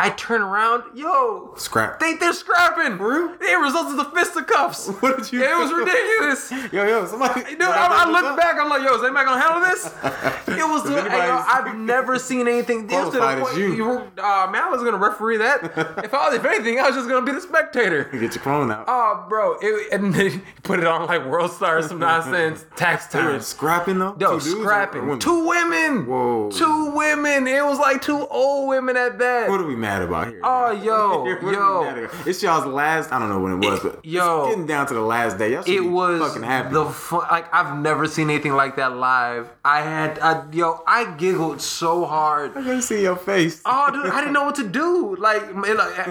I 0.00 0.08
turn 0.08 0.40
around, 0.40 0.96
yo, 0.96 1.52
Scrap. 1.58 2.00
Think 2.00 2.20
they're 2.20 2.32
scrapping. 2.32 2.94
It 2.94 3.58
resulted 3.60 3.90
in 3.92 3.96
the 3.98 4.04
fisticuffs. 4.14 4.88
What 5.00 5.18
did 5.18 5.30
you 5.30 5.42
It 5.42 5.54
was 5.58 5.70
ridiculous. 5.72 6.50
Yo, 6.72 6.86
yo, 6.86 7.06
somebody. 7.06 7.42
Dude, 7.42 7.62
I, 7.62 8.04
I 8.04 8.10
look 8.10 8.36
back, 8.36 8.56
I'm 8.58 8.68
like, 8.70 8.82
yo, 8.82 8.94
is 8.96 9.02
anybody 9.02 9.26
gonna 9.26 9.40
handle 9.40 9.60
this? 9.60 9.92
It 10.50 10.64
was, 10.64 10.82
the, 10.84 10.94
yo, 10.94 11.44
I've 11.46 11.76
never 11.76 12.18
seen 12.18 12.48
anything. 12.48 12.86
Was 12.86 13.14
to 13.14 13.20
the 13.20 13.40
point, 13.40 13.56
you. 13.56 13.74
you 13.74 13.90
uh, 14.18 14.48
man, 14.50 14.62
I 14.64 14.68
was 14.70 14.82
gonna 14.82 14.96
referee 14.98 15.38
that. 15.38 15.64
if 16.04 16.12
I 16.12 16.28
was, 16.28 16.34
if 16.38 16.44
anything, 16.44 16.78
I 16.78 16.86
was 16.88 16.96
just 16.96 17.08
gonna 17.08 17.24
be 17.24 17.32
the 17.32 17.40
spectator. 17.40 18.10
You 18.12 18.20
get 18.20 18.34
your 18.34 18.42
phone 18.44 18.70
out. 18.70 18.84
Oh, 18.88 19.26
bro, 19.28 19.56
it, 19.60 19.92
and 19.92 20.12
then 20.12 20.42
put 20.62 20.80
it 20.80 20.86
on 20.86 21.06
like 21.06 21.24
World 21.24 21.52
Star 21.52 21.78
or 21.78 21.82
some 21.82 21.98
nonsense. 21.98 22.66
Tax 22.76 23.06
they 23.06 23.22
were 23.22 23.32
time. 23.32 23.40
scrapping 23.40 23.98
though. 23.98 24.16
Yo, 24.18 24.38
Two 24.38 24.44
dudes 24.44 24.54
or- 24.54 24.58
or 24.58 24.64
scrapping. 24.64 25.02
women? 25.02 25.18
Two 25.20 25.46
women. 25.46 26.06
Whoa. 26.06 26.50
Two 26.50 26.90
women. 26.94 27.46
It 27.46 27.64
was 27.64 27.78
like 27.78 28.02
two 28.02 28.26
old 28.26 28.68
women 28.68 28.96
at 28.96 29.18
that. 29.18 29.48
What 29.48 29.60
are 29.60 29.66
we 29.66 29.76
mad 29.76 29.89
about 30.02 30.28
here? 30.28 30.40
Oh, 30.44 30.70
yo, 30.84 31.22
What 31.22 31.28
are 31.28 31.46
we 31.46 31.52
yo. 31.52 32.08
It's 32.26 32.42
y'all's 32.42 32.66
last. 32.66 33.12
I 33.12 33.18
don't 33.18 33.28
know 33.28 33.40
when 33.40 33.52
it 33.62 33.70
was, 33.70 33.80
but 33.80 34.04
yo. 34.04 34.48
getting 34.48 34.66
down 34.66 34.86
to 34.86 34.94
the 34.94 35.00
last 35.00 35.36
day. 35.38 35.52
Y'all 35.52 35.60
it 35.62 35.66
be 35.66 35.80
was 35.80 36.20
fucking 36.20 36.42
happy. 36.42 36.72
the 36.74 36.86
fun. 36.86 37.26
Like 37.30 37.52
I've 37.54 37.78
never 37.78 38.06
seen 38.06 38.30
anything 38.30 38.52
like 38.54 38.76
that 38.76 38.96
live. 38.96 39.48
I 39.64 39.82
had, 39.82 40.18
I, 40.20 40.44
yo, 40.52 40.82
I 40.86 41.12
giggled 41.16 41.60
so 41.60 42.04
hard. 42.04 42.52
I 42.56 42.62
gotta 42.62 42.82
see 42.82 43.02
your 43.02 43.16
face. 43.16 43.60
Oh, 43.64 43.90
dude, 43.92 44.06
I 44.12 44.20
didn't 44.20 44.32
know 44.32 44.44
what 44.44 44.54
to 44.56 44.66
do. 44.68 45.16
Like, 45.16 45.42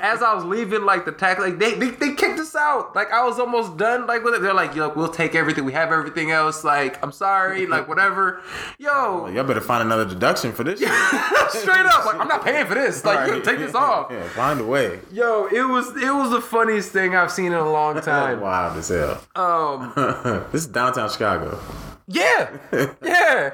as 0.02 0.22
I 0.22 0.34
was 0.36 0.44
leaving, 0.46 0.84
like 0.84 1.06
the 1.06 1.12
tax, 1.12 1.40
like 1.40 1.58
they, 1.60 1.74
they 1.76 1.90
they 1.92 2.14
kicked 2.14 2.40
us 2.40 2.56
out. 2.56 2.96
Like 2.96 3.12
I 3.12 3.24
was 3.26 3.40
almost 3.40 3.78
done. 3.78 4.06
Like 4.08 4.24
with 4.24 4.36
it, 4.36 4.42
they're 4.42 4.54
like, 4.54 4.76
yo, 4.76 4.90
we'll 4.94 5.08
take 5.10 5.36
everything. 5.36 5.66
We 5.66 5.74
have 5.74 5.92
everything 5.92 6.32
else. 6.32 6.64
Like, 6.64 7.02
I'm 7.04 7.12
sorry. 7.12 7.66
Like 7.66 7.88
whatever. 7.88 8.42
Yo, 8.78 9.28
Y'all 9.28 9.44
better 9.44 9.62
find 9.62 9.82
another 9.84 10.06
deduction 10.06 10.52
for 10.52 10.64
this. 10.64 10.80
straight 11.50 11.86
up. 11.86 12.06
Like 12.06 12.20
I'm 12.20 12.28
not 12.28 12.44
paying 12.44 12.66
for 12.66 12.76
this. 12.76 13.04
Like 13.06 13.28
you 13.28 13.34
Right. 13.36 13.44
take 13.44 13.60
this 13.60 13.69
off. 13.76 14.12
Yeah, 14.12 14.28
find 14.30 14.60
a 14.60 14.66
way. 14.66 15.00
Yo, 15.12 15.46
it 15.48 15.62
was 15.68 15.88
it 15.98 16.14
was 16.14 16.32
the 16.32 16.42
funniest 16.42 16.92
thing 16.92 17.16
I've 17.16 17.32
seen 17.32 17.48
in 17.48 17.54
a 17.54 17.70
long 17.72 18.00
time. 18.02 18.42
Wild 18.42 18.78
as 18.78 18.90
hell. 18.90 19.22
Um, 19.36 19.94
this 20.52 20.62
is 20.64 20.68
downtown 20.68 21.10
Chicago. 21.10 21.60
yeah, 22.08 22.50
yeah, 23.04 23.54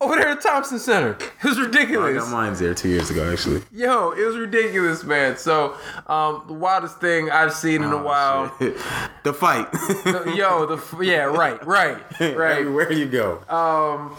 over 0.00 0.14
there 0.14 0.28
at 0.28 0.40
Thompson 0.40 0.78
Center. 0.78 1.16
It 1.20 1.44
was 1.44 1.58
ridiculous. 1.58 2.10
I 2.16 2.18
got 2.18 2.30
mine 2.30 2.54
there 2.54 2.72
two 2.72 2.88
years 2.88 3.10
ago, 3.10 3.28
actually. 3.32 3.62
Yo, 3.72 4.12
it 4.12 4.24
was 4.24 4.36
ridiculous, 4.36 5.02
man. 5.02 5.36
So, 5.36 5.76
um, 6.06 6.44
the 6.46 6.52
wildest 6.54 7.00
thing 7.00 7.28
I've 7.30 7.52
seen 7.52 7.82
in 7.82 7.90
a 7.92 8.00
while. 8.00 8.52
Oh, 8.52 8.56
Shit. 8.60 8.76
the 9.24 9.32
fight. 9.32 9.66
Yo, 10.36 10.66
the 10.66 11.04
yeah, 11.04 11.24
right, 11.24 11.64
right, 11.66 11.98
right. 12.20 12.58
Everywhere 12.58 12.92
you 12.92 13.06
go. 13.06 13.42
Um, 13.48 14.16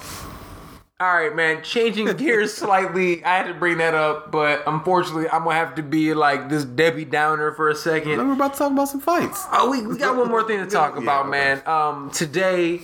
all 1.02 1.14
right, 1.14 1.34
man. 1.34 1.64
Changing 1.64 2.08
gears 2.18 2.54
slightly, 2.54 3.24
I 3.24 3.38
had 3.38 3.48
to 3.48 3.54
bring 3.54 3.78
that 3.78 3.94
up, 3.96 4.32
but 4.32 4.64
unfortunately, 4.68 5.30
I'm 5.30 5.44
gonna 5.44 5.56
have 5.56 5.76
to 5.76 5.84
be 5.84 6.14
like 6.14 6.50
this 6.50 6.66
Debbie 6.66 7.06
Downer 7.06 7.54
for 7.54 7.70
a 7.70 7.76
second. 7.76 8.18
We're 8.18 8.34
about 8.34 8.54
to 8.54 8.60
talk 8.60 8.72
about 8.72 8.90
some 8.90 9.00
fights. 9.00 9.46
Oh, 9.54 9.70
we, 9.72 9.86
we 9.88 9.98
got 9.98 10.18
one 10.18 10.28
more 10.28 10.46
thing 10.46 10.60
to 10.60 10.66
talk 10.70 10.96
Yeah, 10.96 11.04
about, 11.04 11.22
okay. 11.28 11.32
man. 11.32 11.68
Um, 11.68 12.10
today, 12.12 12.82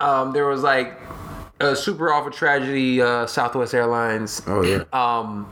um, 0.00 0.32
there 0.32 0.46
was 0.46 0.62
like 0.62 0.98
a 1.60 1.74
super 1.74 2.12
awful 2.12 2.30
tragedy. 2.30 3.02
Uh, 3.02 3.26
Southwest 3.26 3.74
Airlines. 3.74 4.42
Oh 4.46 4.62
yeah. 4.62 4.84
Um, 4.92 5.50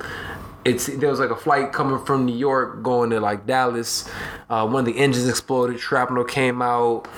it's 0.64 0.86
there 0.86 1.08
was 1.10 1.18
like 1.18 1.30
a 1.30 1.36
flight 1.36 1.72
coming 1.72 2.04
from 2.04 2.26
New 2.26 2.36
York 2.36 2.82
going 2.82 3.10
to 3.10 3.18
like 3.18 3.46
Dallas. 3.46 4.08
Uh, 4.48 4.66
one 4.68 4.86
of 4.86 4.94
the 4.94 4.98
engines 5.00 5.26
exploded. 5.28 5.80
Shrapnel 5.80 6.24
came 6.24 6.60
out. 6.62 7.08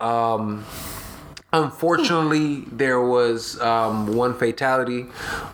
Um, 0.00 0.64
unfortunately, 1.52 2.64
there 2.72 3.00
was 3.00 3.60
um, 3.60 4.14
one 4.14 4.34
fatality. 4.34 5.06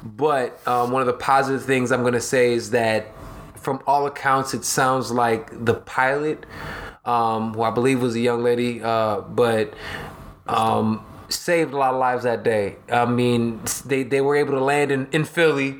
But 0.02 0.60
um, 0.66 0.90
one 0.90 1.02
of 1.02 1.06
the 1.06 1.12
positive 1.12 1.64
things 1.64 1.92
I'm 1.92 2.02
gonna 2.02 2.20
say 2.20 2.52
is 2.52 2.70
that, 2.70 3.06
from 3.56 3.82
all 3.86 4.06
accounts, 4.06 4.52
it 4.54 4.64
sounds 4.64 5.10
like 5.10 5.64
the 5.64 5.74
pilot, 5.74 6.44
um, 7.04 7.54
who 7.54 7.62
I 7.62 7.70
believe 7.70 8.02
was 8.02 8.14
a 8.14 8.20
young 8.20 8.42
lady, 8.42 8.82
uh, 8.82 9.20
but. 9.20 9.74
Um, 10.46 11.06
saved 11.30 11.72
a 11.72 11.76
lot 11.76 11.94
of 11.94 11.98
lives 11.98 12.24
that 12.24 12.42
day. 12.42 12.76
I 12.90 13.06
mean, 13.06 13.60
they, 13.86 14.02
they 14.02 14.20
were 14.20 14.36
able 14.36 14.52
to 14.52 14.62
land 14.62 14.92
in, 14.92 15.08
in 15.10 15.24
Philly, 15.24 15.78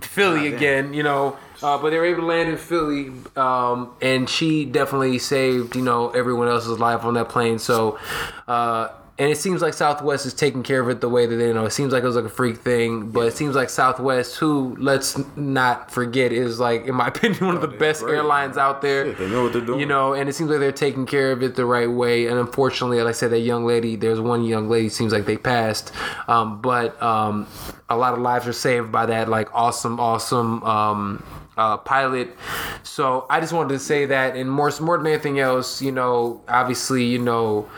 Philly 0.00 0.52
again, 0.52 0.92
you 0.94 1.02
know, 1.02 1.36
uh, 1.62 1.78
but 1.78 1.90
they 1.90 1.98
were 1.98 2.04
able 2.04 2.22
to 2.22 2.26
land 2.26 2.48
in 2.48 2.56
Philly, 2.56 3.12
um, 3.36 3.94
and 4.00 4.28
she 4.28 4.64
definitely 4.64 5.18
saved, 5.18 5.76
you 5.76 5.82
know, 5.82 6.10
everyone 6.10 6.48
else's 6.48 6.78
life 6.78 7.04
on 7.04 7.14
that 7.14 7.28
plane. 7.28 7.58
So, 7.58 7.98
uh, 8.46 8.88
and 9.18 9.32
it 9.32 9.36
seems 9.36 9.60
like 9.60 9.74
Southwest 9.74 10.26
is 10.26 10.34
taking 10.34 10.62
care 10.62 10.80
of 10.80 10.88
it 10.88 11.00
the 11.00 11.08
way 11.08 11.26
that 11.26 11.34
they 11.34 11.48
you 11.48 11.54
know. 11.54 11.64
It 11.64 11.72
seems 11.72 11.92
like 11.92 12.04
it 12.04 12.06
was 12.06 12.14
like 12.14 12.24
a 12.24 12.30
freak 12.30 12.58
thing, 12.58 13.10
but 13.10 13.26
it 13.26 13.34
seems 13.34 13.56
like 13.56 13.68
Southwest, 13.68 14.36
who 14.36 14.76
let's 14.78 15.18
not 15.36 15.90
forget, 15.90 16.32
is 16.32 16.60
like, 16.60 16.86
in 16.86 16.94
my 16.94 17.08
opinion, 17.08 17.44
one 17.44 17.56
of 17.56 17.60
the 17.60 17.66
best 17.66 18.02
great, 18.02 18.14
airlines 18.14 18.56
out 18.56 18.80
there. 18.80 19.06
Shit, 19.06 19.18
they 19.18 19.28
know 19.28 19.42
what 19.42 19.52
they're 19.52 19.62
doing. 19.62 19.80
You 19.80 19.86
know, 19.86 20.14
and 20.14 20.28
it 20.28 20.34
seems 20.34 20.50
like 20.50 20.60
they're 20.60 20.70
taking 20.70 21.04
care 21.04 21.32
of 21.32 21.42
it 21.42 21.56
the 21.56 21.66
right 21.66 21.90
way. 21.90 22.26
And 22.26 22.38
unfortunately, 22.38 22.98
like 22.98 23.08
I 23.08 23.12
said, 23.12 23.30
that 23.30 23.40
young 23.40 23.66
lady, 23.66 23.96
there's 23.96 24.20
one 24.20 24.44
young 24.44 24.68
lady 24.68 24.88
seems 24.88 25.12
like 25.12 25.26
they 25.26 25.36
passed, 25.36 25.92
um, 26.28 26.60
but 26.60 27.00
um, 27.02 27.48
a 27.88 27.96
lot 27.96 28.14
of 28.14 28.20
lives 28.20 28.46
are 28.46 28.52
saved 28.52 28.92
by 28.92 29.06
that 29.06 29.28
like 29.28 29.52
awesome, 29.52 29.98
awesome. 29.98 30.62
Um, 30.62 31.24
uh, 31.56 31.76
pilot. 31.76 32.36
So 32.84 33.26
I 33.28 33.40
just 33.40 33.52
wanted 33.52 33.70
to 33.70 33.78
say 33.80 34.06
that, 34.06 34.36
and 34.36 34.48
more 34.48 34.70
more 34.80 34.96
than 34.96 35.08
anything 35.08 35.40
else, 35.40 35.82
you 35.82 35.90
know, 35.90 36.40
obviously, 36.48 37.04
you 37.04 37.18
know, 37.18 37.68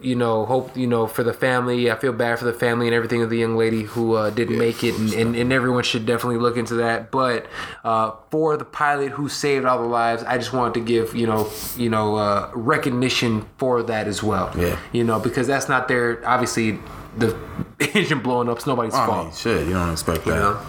you 0.00 0.14
know, 0.14 0.44
hope 0.46 0.76
you 0.76 0.86
know 0.86 1.06
for 1.06 1.22
the 1.22 1.32
family. 1.32 1.90
I 1.90 1.96
feel 1.96 2.12
bad 2.12 2.38
for 2.38 2.44
the 2.44 2.52
family 2.52 2.86
and 2.86 2.94
everything 2.94 3.22
of 3.22 3.30
the 3.30 3.38
young 3.38 3.56
lady 3.56 3.82
who 3.82 4.14
uh, 4.14 4.30
didn't 4.30 4.58
make 4.58 4.82
it, 4.84 4.96
and, 4.98 5.12
and, 5.12 5.36
and 5.36 5.52
everyone 5.52 5.82
should 5.84 6.06
definitely 6.06 6.38
look 6.38 6.56
into 6.56 6.74
that. 6.76 7.10
But 7.10 7.46
uh, 7.84 8.12
for 8.30 8.56
the 8.56 8.64
pilot 8.64 9.12
who 9.12 9.28
saved 9.28 9.64
all 9.66 9.80
the 9.80 9.88
lives, 9.88 10.22
I 10.24 10.38
just 10.38 10.52
wanted 10.52 10.74
to 10.74 10.80
give 10.80 11.14
you 11.14 11.26
know 11.26 11.50
you 11.76 11.90
know 11.90 12.16
uh, 12.16 12.50
recognition 12.54 13.46
for 13.58 13.82
that 13.82 14.06
as 14.08 14.22
well. 14.22 14.52
Yeah. 14.56 14.78
you 14.92 15.04
know 15.04 15.18
because 15.20 15.46
that's 15.46 15.68
not 15.68 15.88
their 15.88 16.26
obviously 16.26 16.78
the 17.16 17.36
engine 17.94 18.20
blowing 18.20 18.48
up. 18.48 18.58
is 18.58 18.66
nobody's 18.66 18.94
I 18.94 19.06
fault. 19.06 19.26
mean, 19.26 19.34
shit, 19.34 19.66
you 19.66 19.74
don't 19.74 19.92
expect 19.92 20.24
that. 20.24 20.30
You 20.30 20.40
know? 20.40 20.60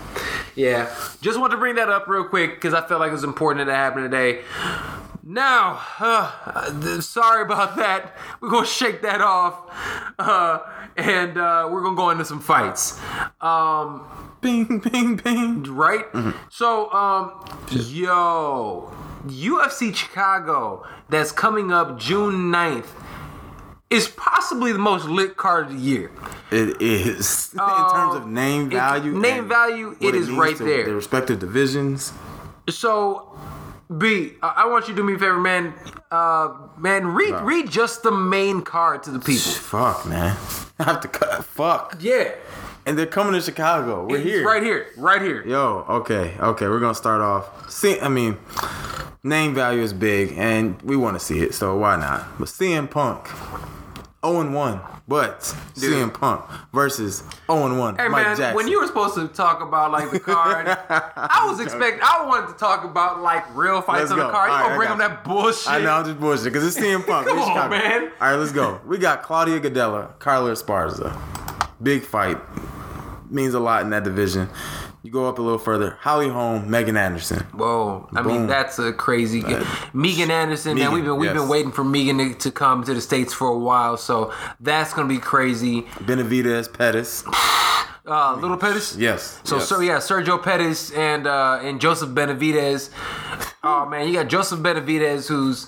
Yeah, 0.56 0.94
just 1.22 1.40
wanted 1.40 1.56
to 1.56 1.58
bring 1.58 1.76
that 1.76 1.90
up 1.90 2.08
real 2.08 2.26
quick 2.26 2.56
because 2.56 2.74
I 2.74 2.86
felt 2.86 3.00
like 3.00 3.10
it 3.10 3.14
was 3.14 3.24
important 3.24 3.66
that 3.66 3.72
it 3.72 3.76
happened 3.76 4.12
today. 4.12 4.42
Now, 5.26 5.80
uh, 6.00 6.82
th- 6.82 7.02
sorry 7.02 7.44
about 7.44 7.78
that. 7.78 8.16
We're 8.42 8.50
gonna 8.50 8.66
shake 8.68 9.02
that 9.04 9.22
off, 9.22 9.56
uh, 10.20 10.60
and 10.98 11.38
uh, 11.38 11.70
we're 11.72 11.82
gonna 11.82 11.96
go 11.96 12.10
into 12.10 12.26
some 12.26 12.42
fights. 12.42 13.00
Um, 13.40 14.04
Bing, 14.42 14.80
bing, 14.80 15.16
bing. 15.16 15.64
right? 15.64 16.04
So, 16.50 16.92
um, 16.92 17.46
yo, 17.72 18.92
UFC 19.26 19.96
Chicago 19.96 20.86
that's 21.08 21.32
coming 21.32 21.72
up 21.72 21.98
June 21.98 22.52
9th 22.52 22.88
is 23.90 24.10
possibly 24.10 24.74
the 24.74 24.80
most 24.80 25.06
lit 25.06 25.38
card 25.38 25.68
of 25.68 25.72
the 25.74 25.80
year. 25.80 26.12
It 26.52 26.82
is 26.82 27.52
in 27.54 27.60
terms 27.60 28.16
of 28.16 28.28
name 28.28 28.68
it- 28.68 28.72
value. 28.76 29.18
name 29.18 29.48
value, 29.48 29.92
what 29.92 30.02
it 30.02 30.16
is 30.16 30.30
right 30.30 30.58
there. 30.58 30.84
The 30.88 30.96
respective 30.96 31.40
divisions. 31.40 32.12
So, 32.70 33.33
B, 33.98 34.34
I 34.42 34.68
want 34.68 34.88
you 34.88 34.94
to 34.94 35.02
do 35.02 35.04
me 35.04 35.14
a 35.14 35.20
favor, 35.20 35.40
man. 35.40 35.74
Uh, 36.10 36.54
man, 36.78 37.08
read 37.08 37.34
read 37.42 37.70
just 37.70 38.04
the 38.04 38.12
main 38.12 38.62
card 38.62 39.04
to 39.04 39.12
the 39.12 39.20
people. 39.20 39.52
Fuck, 39.52 40.06
man. 40.06 40.38
I 40.80 40.84
have 40.84 41.02
to 41.02 41.08
cut. 41.08 41.46
Fuck. 41.46 41.98
Yeah, 42.00 42.32
And 42.86 42.98
they're 42.98 43.06
coming 43.06 43.34
to 43.34 43.42
Chicago. 43.42 44.06
We're 44.08 44.18
it's 44.18 44.26
here. 44.26 44.46
right 44.46 44.64
here, 44.64 44.88
right 44.98 45.22
here. 45.22 45.46
Yo, 45.46 45.86
okay, 45.90 46.36
okay. 46.40 46.68
We're 46.68 46.80
gonna 46.80 46.96
start 46.96 47.22
off. 47.22 47.70
See, 47.70 48.00
I 48.00 48.10
mean, 48.10 48.38
name 49.24 49.54
value 49.54 49.82
is 49.82 49.94
big, 49.94 50.34
and 50.38 50.82
we 50.82 50.96
want 50.96 51.20
to 51.20 51.24
see 51.26 51.40
it, 51.42 51.54
so 51.54 51.78
why 51.78 51.96
not? 51.96 52.40
But 52.40 52.48
CM 52.48 52.90
Punk 52.90 53.28
0 54.26 54.40
and 54.42 54.54
1, 54.56 54.80
but 55.08 55.42
CM 55.76 56.14
Punk 56.14 56.46
versus 56.72 57.24
0 57.52 57.66
and 57.68 57.78
1 57.80 57.96
Hey 57.98 58.08
Mike 58.08 58.26
man, 58.26 58.38
Jackson. 58.38 58.56
when 58.56 58.68
you 58.68 58.80
were 58.80 58.88
supposed 58.88 59.16
to 59.16 59.28
talk 59.28 59.62
about 59.62 59.92
like 59.92 60.12
the 60.12 60.20
card, 60.20 60.68
I 60.90 61.46
was 61.48 61.60
expecting. 61.60 62.00
I 62.04 62.26
wanted 62.26 62.48
to 62.48 62.54
talk 62.58 62.84
about 62.86 63.22
like 63.22 63.44
real 63.56 63.82
fights 63.82 64.10
Let's 64.10 64.12
on 64.14 64.20
the 64.20 64.26
go. 64.26 64.32
card. 64.32 64.50
You 64.50 64.56
All 64.56 64.64
gonna 64.64 64.76
bring 64.78 64.90
got 64.90 64.98
that 65.00 65.24
bullshit? 65.24 65.70
I 65.70 65.80
know 65.82 65.92
I'm 65.92 66.06
just 66.06 66.20
bullshit 66.20 66.46
because 66.46 66.66
it's 66.66 66.78
CM 66.84 67.06
Punk. 67.06 67.28
Come 67.34 67.40
on, 67.40 67.70
man. 67.70 68.12
All 68.22 68.30
right, 68.32 68.36
let's 68.36 68.52
go. 68.52 68.80
We 68.86 68.98
got 68.98 69.24
Claudia 69.24 69.60
Gadelha, 69.60 70.18
Carla 70.20 70.52
Esparza. 70.52 71.18
Big 71.82 72.04
fight. 72.04 72.38
Means 73.30 73.54
a 73.56 73.60
lot 73.60 73.82
in 73.82 73.90
that 73.90 74.04
division. 74.04 74.48
You 75.04 75.12
go 75.12 75.28
up 75.28 75.38
a 75.38 75.42
little 75.42 75.60
further. 75.60 75.98
Holly 76.00 76.30
Holm, 76.30 76.72
Megan 76.72 76.96
Anderson. 76.96 77.40
Whoa! 77.52 78.08
I 78.16 78.22
mean, 78.22 78.48
that's 78.48 78.80
a 78.80 78.94
crazy. 78.94 79.42
g 79.42 79.58
Megan 79.92 80.32
Anderson, 80.32 80.78
man, 80.78 80.86
Megan, 80.86 80.94
we've 80.94 81.04
been 81.04 81.18
we've 81.18 81.34
been 81.34 81.50
waiting 81.50 81.74
for 81.74 81.84
Megan 81.84 82.20
to, 82.20 82.34
to 82.36 82.52
come 82.52 82.86
to 82.86 82.94
the 82.94 83.02
states 83.02 83.34
for 83.34 83.50
a 83.50 83.58
while, 83.58 83.98
so 83.98 84.34
that's 84.62 84.94
gonna 84.94 85.10
be 85.10 85.20
crazy. 85.20 85.82
Benavidez 86.00 86.72
Pettis. 86.72 87.26
Uh, 88.06 88.36
Little 88.36 88.58
Pettis. 88.58 88.98
Yes. 88.98 89.40
So, 89.46 89.58
yes. 89.58 89.70
so 89.70 89.80
yeah, 89.80 89.98
Sergio 89.98 90.42
Pettis 90.42 90.92
and 90.92 91.28
uh, 91.28 91.60
and 91.62 91.80
Joseph 91.82 92.10
Benavidez. 92.10 92.90
Oh 93.64 93.86
man, 93.86 94.08
you 94.08 94.14
got 94.14 94.28
Joseph 94.28 94.60
Benavidez, 94.60 95.28
who's 95.28 95.68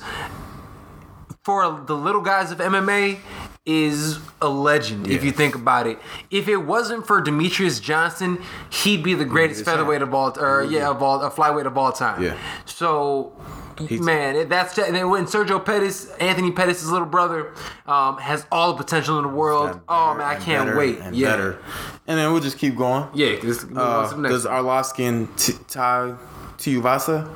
for 1.43 1.83
the 1.85 1.95
little 1.95 2.21
guys 2.21 2.51
of 2.51 2.57
MMA 2.59 3.19
is 3.65 4.19
a 4.41 4.47
legend 4.49 5.07
if 5.07 5.23
you 5.23 5.31
think 5.31 5.55
about 5.55 5.87
it. 5.87 5.97
If 6.29 6.47
it 6.47 6.57
wasn't 6.57 7.07
for 7.07 7.21
Demetrious 7.21 7.81
Johnson, 7.81 8.41
he'd 8.69 9.03
be 9.03 9.13
the 9.15 9.25
greatest 9.25 9.65
champ. 9.65 9.77
featherweight 9.77 10.01
of 10.03 10.13
all, 10.13 10.37
or 10.39 10.63
yeah, 10.63 10.89
of 10.89 11.01
all, 11.01 11.21
a 11.21 11.31
flyweight 11.31 11.65
of 11.65 11.77
all 11.77 11.91
time. 11.91 12.21
Yeah. 12.21 12.37
So. 12.65 13.33
Man, 13.77 14.47
that's 14.47 14.77
and 14.77 14.95
then 14.95 15.09
when 15.09 15.25
Sergio 15.25 15.59
Pettis, 15.65 16.09
Anthony 16.11 16.49
Pettis' 16.49 16.85
little 16.85 17.05
brother, 17.05 17.51
um, 17.85 18.17
has 18.19 18.45
all 18.49 18.71
the 18.71 18.81
potential 18.81 19.17
in 19.17 19.23
the 19.23 19.29
world. 19.29 19.65
Gotten 19.67 19.81
Oh 19.89 20.13
man, 20.15 20.25
I 20.25 20.35
can't 20.35 20.67
better 20.67 20.77
wait. 20.77 20.99
And 20.99 21.13
yeah, 21.13 21.31
better. 21.31 21.59
And 22.07 22.17
then 22.17 22.31
we'll 22.31 22.41
just 22.41 22.57
keep 22.57 22.77
going. 22.77 23.09
yeah. 23.13 23.35
Cause 23.35 23.65
Uh, 23.65 24.13
to 24.15 24.21
does 24.29 24.45
one. 24.45 24.53
Arlovsky 24.53 25.09
and 25.09 25.37
T- 25.37 25.55
Tai 25.67 26.15
Tuivasa? 26.57 27.29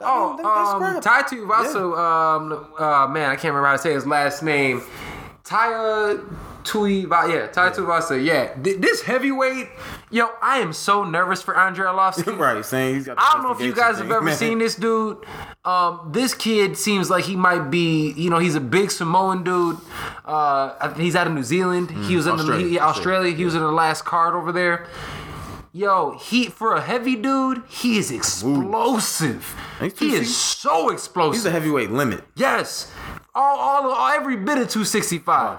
Oh, 0.00 0.38
um. 0.42 1.02
Tai 1.02 1.22
Tuivasa, 1.24 1.76
um, 1.98 2.66
uh, 2.78 3.06
man, 3.08 3.28
I 3.28 3.36
can't 3.36 3.52
remember 3.52 3.66
how 3.66 3.72
to 3.76 3.78
say 3.78 3.92
his 3.92 4.06
last 4.06 4.42
name. 4.42 4.82
Taya 5.52 6.18
Tuivasa, 6.64 7.34
yeah, 7.34 7.46
Tai 7.48 7.70
Tuivasa, 7.70 8.24
yeah. 8.24 8.54
Th- 8.54 8.78
this 8.78 9.02
heavyweight, 9.02 9.68
yo, 10.10 10.30
I 10.40 10.60
am 10.60 10.72
so 10.72 11.04
nervous 11.04 11.42
for 11.42 11.58
Andrei 11.58 11.86
Arlovsky. 11.86 12.38
right, 12.38 12.64
saying 12.64 12.94
he's 12.94 13.06
got. 13.06 13.16
the 13.16 13.22
I 13.22 13.32
don't 13.34 13.42
know 13.42 13.52
if 13.52 13.60
you 13.60 13.74
guys 13.74 13.98
have 13.98 14.10
ever 14.10 14.32
seen 14.32 14.58
this 14.60 14.76
dude. 14.76 15.18
Um, 15.64 16.08
this 16.10 16.32
kid 16.34 16.78
seems 16.78 17.10
like 17.10 17.24
he 17.24 17.36
might 17.36 17.70
be, 17.70 18.12
you 18.12 18.30
know, 18.30 18.38
he's 18.38 18.54
a 18.54 18.60
big 18.60 18.90
Samoan 18.90 19.44
dude. 19.44 19.76
Uh, 20.24 20.94
he's 20.94 21.14
out 21.16 21.26
of 21.26 21.34
New 21.34 21.42
Zealand. 21.42 21.90
he 21.90 22.16
was 22.16 22.26
in 22.26 22.36
the, 22.36 22.42
Australia, 22.42 22.68
he, 22.68 22.78
Australia. 22.78 23.34
He 23.34 23.44
was 23.44 23.54
in 23.54 23.60
the 23.60 23.72
last 23.72 24.04
card 24.04 24.34
over 24.34 24.52
there. 24.52 24.86
Yo, 25.74 26.18
he 26.18 26.46
for 26.46 26.74
a 26.74 26.82
heavy 26.82 27.16
dude, 27.16 27.62
he 27.66 27.96
is 27.96 28.10
explosive. 28.10 29.56
He 29.98 30.14
is 30.14 30.36
so 30.36 30.90
explosive. 30.90 31.34
He's 31.34 31.46
a 31.46 31.50
heavyweight 31.50 31.90
limit. 31.90 32.24
Yes. 32.36 32.92
All, 33.34 33.58
all, 33.58 33.90
all, 33.90 34.08
every 34.08 34.36
bit 34.36 34.58
of 34.58 34.68
265 34.68 35.58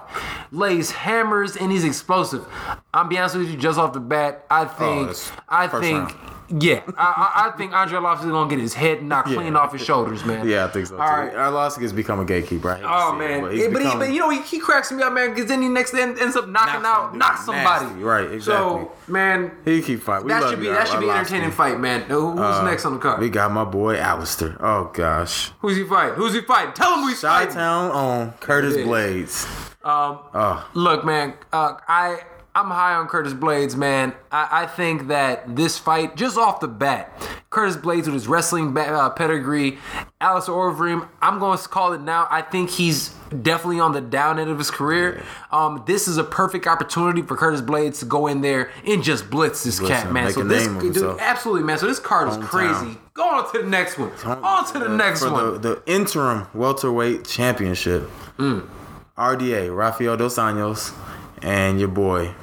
lays 0.51 0.91
hammers 0.91 1.57
and 1.57 1.71
he's 1.71 1.83
explosive. 1.83 2.45
I'm 2.93 3.09
be 3.09 3.17
honest 3.17 3.35
with 3.35 3.49
you, 3.49 3.57
just 3.57 3.79
off 3.79 3.93
the 3.93 3.99
bat, 3.99 4.45
I 4.51 4.65
oh, 4.65 4.67
think, 4.67 5.07
that's 5.07 5.31
I 5.49 5.67
think, 5.67 6.15
yeah, 6.59 6.81
I, 6.97 7.51
I, 7.51 7.57
think 7.57 7.73
Andrei 7.73 7.99
Arlovsky 7.99 8.25
is 8.25 8.31
gonna 8.31 8.49
get 8.49 8.59
his 8.59 8.75
head 8.75 9.01
knocked 9.01 9.29
clean 9.29 9.55
off 9.55 9.71
his 9.73 9.83
shoulders, 9.83 10.23
man. 10.23 10.47
Yeah, 10.47 10.65
I 10.65 10.67
think 10.67 10.85
so 10.85 10.95
too. 10.95 11.01
All 11.01 11.07
right. 11.07 11.33
Arlovsky 11.33 11.81
has 11.81 11.93
become 11.93 12.19
a 12.19 12.25
gatekeeper. 12.25 12.79
Oh 12.83 13.15
it, 13.15 13.17
man, 13.17 13.41
but 13.41 13.47
but, 13.47 13.53
he's 13.55 13.65
he, 13.65 13.97
but, 13.97 14.11
you 14.11 14.19
know 14.19 14.29
he, 14.29 14.41
he 14.41 14.59
cracks 14.59 14.91
me 14.91 15.01
up, 15.01 15.13
man, 15.13 15.29
because 15.33 15.47
then 15.47 15.61
he 15.61 15.67
next 15.67 15.93
end 15.93 16.19
ends 16.19 16.35
up 16.35 16.47
knocking 16.47 16.83
Knocks 16.83 17.13
out, 17.13 17.17
knock 17.17 17.37
somebody. 17.37 17.85
Nasty, 17.85 18.03
right, 18.03 18.31
exactly. 18.31 18.83
So 18.85 18.91
man, 19.07 19.51
he 19.65 19.81
keep 19.81 20.01
fighting. 20.01 20.27
That 20.27 20.49
should 20.49 20.59
be 20.59 20.67
that 20.67 20.87
should 20.87 20.99
be 20.99 21.09
an 21.09 21.17
entertaining 21.17 21.51
fight, 21.51 21.79
man. 21.79 22.01
Who's 22.03 22.39
Uh, 22.39 22.63
next 22.63 22.85
on 22.85 22.93
the 22.93 22.99
card? 22.99 23.19
We 23.19 23.29
got 23.29 23.51
my 23.51 23.63
boy 23.65 23.97
Alistair. 23.97 24.55
Oh 24.59 24.91
gosh. 24.93 25.51
Who's 25.59 25.77
he 25.77 25.83
fighting? 25.85 26.15
Who's 26.15 26.33
he 26.33 26.41
fighting? 26.41 26.73
Tell 26.73 26.93
him 26.93 27.01
who 27.01 27.07
he's 27.09 27.21
Chi 27.21 27.27
fighting. 27.27 27.55
Town 27.55 27.91
on 27.91 28.31
Curtis 28.33 28.77
Yeah. 28.77 28.83
Blades. 28.83 29.45
Um, 29.83 30.19
Oh, 30.33 30.65
Look, 30.75 31.03
man, 31.03 31.33
uh, 31.51 31.75
I 31.87 32.21
I'm 32.55 32.69
high 32.69 32.93
on 32.93 33.07
Curtis 33.07 33.33
Blaydes, 33.33 33.75
man. 33.75 34.13
I, 34.31 34.63
I 34.63 34.65
think 34.67 35.07
that 35.07 35.55
this 35.55 35.79
fight, 35.79 36.15
just 36.15 36.37
off 36.37 36.59
the 36.59 36.67
bat, 36.67 37.11
Curtis 37.49 37.75
Blaydes 37.77 38.05
with 38.05 38.13
his 38.13 38.27
wrestling 38.27 38.73
ba- 38.73 38.93
uh, 38.93 39.09
pedigree, 39.09 39.79
Alistair 40.21 40.53
Overeem, 40.53 41.07
I'm 41.19 41.39
going 41.39 41.57
to 41.57 41.67
call 41.67 41.93
it 41.93 42.01
now. 42.01 42.27
I 42.29 42.43
think 42.43 42.69
he's 42.69 43.09
definitely 43.41 43.79
on 43.79 43.93
the 43.93 44.01
down 44.01 44.37
end 44.37 44.51
of 44.51 44.59
his 44.59 44.69
career. 44.69 45.23
Um, 45.51 45.83
this 45.87 46.07
is 46.07 46.17
a 46.17 46.23
perfect 46.23 46.67
opportunity 46.67 47.23
for 47.23 47.35
Curtis 47.35 47.61
Blaydes 47.61 47.99
to 47.99 48.05
go 48.05 48.27
in 48.27 48.41
there 48.41 48.69
and 48.85 49.03
just 49.03 49.31
blitz 49.31 49.63
this 49.63 49.79
Blitz 49.79 49.91
cat, 49.91 50.07
him, 50.07 50.13
man. 50.13 50.31
So 50.31 50.43
this, 50.43 50.67
dude, 50.67 51.19
absolutely, 51.19 51.63
man. 51.63 51.79
So 51.79 51.87
this 51.87 51.99
card 51.99 52.29
is 52.29 52.37
Hometown. 52.37 52.47
crazy. 52.49 52.97
Go 53.15 53.23
on 53.23 53.51
to 53.51 53.61
the 53.63 53.67
next 53.67 53.97
one. 53.97 54.11
On 54.23 54.71
to 54.73 54.79
the 54.79 54.89
next 54.89 55.23
one. 55.23 55.53
The, 55.53 55.59
the 55.59 55.83
interim 55.87 56.45
welterweight 56.53 57.25
championship. 57.25 58.07
Mm. 58.37 58.69
RDA, 59.17 59.75
Rafael 59.75 60.17
Dos 60.17 60.37
Anjos, 60.37 60.95
and 61.41 61.79
your 61.79 61.89
boy 61.89 62.33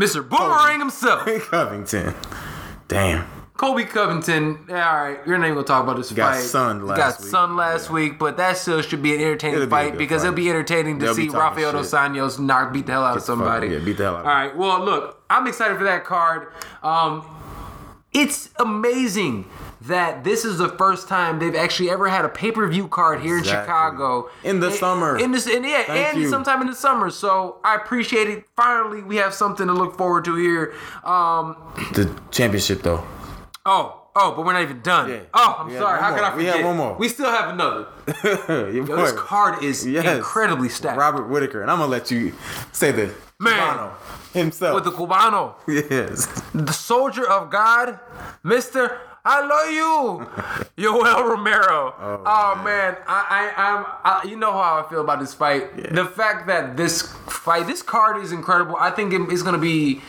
Mr. 0.00 0.26
Boomerang 0.26 0.78
himself. 0.80 1.26
Covington. 1.50 2.14
Damn. 2.88 3.26
Colby 3.56 3.84
Covington, 3.84 4.64
yeah, 4.70 4.90
all 4.90 5.04
right, 5.04 5.18
you're 5.26 5.36
not 5.36 5.44
even 5.44 5.56
gonna 5.56 5.66
talk 5.66 5.84
about 5.84 5.98
this 5.98 6.08
fight. 6.08 6.16
got 6.16 6.34
fight. 6.36 6.42
sunned 6.44 6.86
last 6.86 6.96
got 6.96 7.20
week. 7.20 7.30
sunned 7.30 7.56
last 7.56 7.90
week, 7.90 8.18
but 8.18 8.38
that 8.38 8.56
still 8.56 8.80
should 8.80 9.02
be 9.02 9.14
an 9.14 9.20
entertaining 9.20 9.56
It'll 9.56 9.66
be 9.66 9.68
a 9.68 9.70
fight 9.70 9.90
good 9.92 9.98
because 9.98 10.22
fight. 10.22 10.28
it'll 10.28 10.36
be 10.36 10.48
entertaining 10.48 10.98
to 10.98 11.04
They'll 11.04 11.14
be 11.14 11.22
see 11.24 11.28
talking 11.28 11.40
Rafael 11.40 11.72
shit. 11.72 11.82
Dos 11.82 11.92
Anjos 11.92 12.38
knock 12.40 12.72
beat 12.72 12.86
the 12.86 12.92
hell 12.92 13.04
out 13.04 13.18
of 13.18 13.22
somebody. 13.22 13.68
yeah, 13.68 13.78
beat 13.80 13.98
the 13.98 14.04
hell 14.04 14.16
out 14.16 14.20
of 14.20 14.26
All 14.28 14.32
right, 14.32 14.56
well, 14.56 14.82
look, 14.82 15.22
I'm 15.28 15.46
excited 15.46 15.76
for 15.76 15.84
that 15.84 16.06
card. 16.06 16.46
Um, 16.82 17.22
it's 18.14 18.48
amazing 18.58 19.44
that 19.82 20.24
this 20.24 20.44
is 20.44 20.58
the 20.58 20.68
first 20.68 21.08
time 21.08 21.38
they've 21.38 21.54
actually 21.54 21.90
ever 21.90 22.08
had 22.08 22.24
a 22.24 22.28
pay 22.28 22.50
per 22.52 22.66
view 22.68 22.86
card 22.88 23.20
here 23.20 23.38
in 23.38 23.44
Chicago 23.44 24.28
In 24.44 24.60
the 24.60 24.66
And- 24.68 24.76
summer. 24.76 25.16
In 25.18 25.32
this, 25.32 25.46
and 25.46 25.64
yeah, 25.64 25.84
Thank 25.84 26.14
and 26.14 26.22
you. 26.22 26.28
sometime 26.30 26.60
in 26.60 26.66
the 26.66 26.74
summer. 26.74 27.10
So 27.10 27.56
I 27.64 27.74
appreciate 27.76 28.28
it. 28.28 28.44
Finally, 28.56 29.02
we 29.02 29.16
have 29.16 29.32
something 29.34 29.66
to 29.66 29.72
look 29.72 29.96
forward 29.96 30.24
to 30.26 30.34
here. 30.36 30.74
Um, 31.04 31.56
The 31.92 32.10
championship 32.30 32.82
though. 32.82 33.04
Oh, 33.64 34.02
oh, 34.16 34.32
but 34.36 34.44
we're 34.44 34.52
not 34.52 34.62
even 34.62 34.80
done. 34.82 35.08
Yeah. 35.10 35.18
Oh, 35.34 35.56
I'm 35.60 35.68
We 35.68 35.76
sorry. 35.76 36.00
How 36.00 36.10
could 36.10 36.16
more. 36.22 36.24
I 36.26 36.34
We 36.36 36.42
forget? 36.44 36.56
have 36.56 36.66
one 36.66 36.76
more. 36.76 36.96
We 36.98 37.08
still 37.08 37.30
have 37.30 37.48
another. 37.50 37.86
Yo, 38.72 38.84
this 38.84 39.12
card 39.12 39.62
is 39.62 39.86
Yes. 39.86 40.04
incredibly 40.16 40.68
stacked. 40.68 40.98
Robert 40.98 41.28
Whitaker, 41.28 41.62
and 41.62 41.70
I'm 41.70 41.78
gonna 41.78 41.90
let 41.90 42.10
you 42.10 42.32
say 42.72 42.90
the 42.92 43.10
Man. 43.38 43.54
Cubano 43.58 43.90
himself. 44.34 44.74
With 44.74 44.84
the 44.84 44.90
Cubano, 44.92 45.54
yes. 45.66 46.26
the 46.54 46.72
soldier 46.72 47.26
of 47.26 47.50
God, 47.50 47.98
Mister. 48.42 48.98
I 49.24 49.44
love 49.46 49.70
you, 49.70 50.26
Yoel 50.88 51.28
Romero. 51.28 51.94
Oh, 51.98 52.22
oh 52.24 52.62
man, 52.64 52.96
I, 53.06 53.52
I, 53.56 53.62
I'm, 53.62 53.84
I, 54.02 54.28
you 54.28 54.36
know 54.36 54.52
how 54.52 54.82
I 54.84 54.88
feel 54.88 55.02
about 55.02 55.20
this 55.20 55.34
fight. 55.34 55.94
The 55.94 56.06
fact 56.06 56.46
that 56.46 56.76
this 56.76 57.02
fight, 57.02 57.66
this 57.66 57.82
card 57.82 58.22
is 58.24 58.32
incredible. 58.32 58.76
I 58.76 58.90
think 58.90 59.12
it- 59.12 59.30
it's 59.30 59.42
gonna 59.42 59.58
be, 59.58 60.00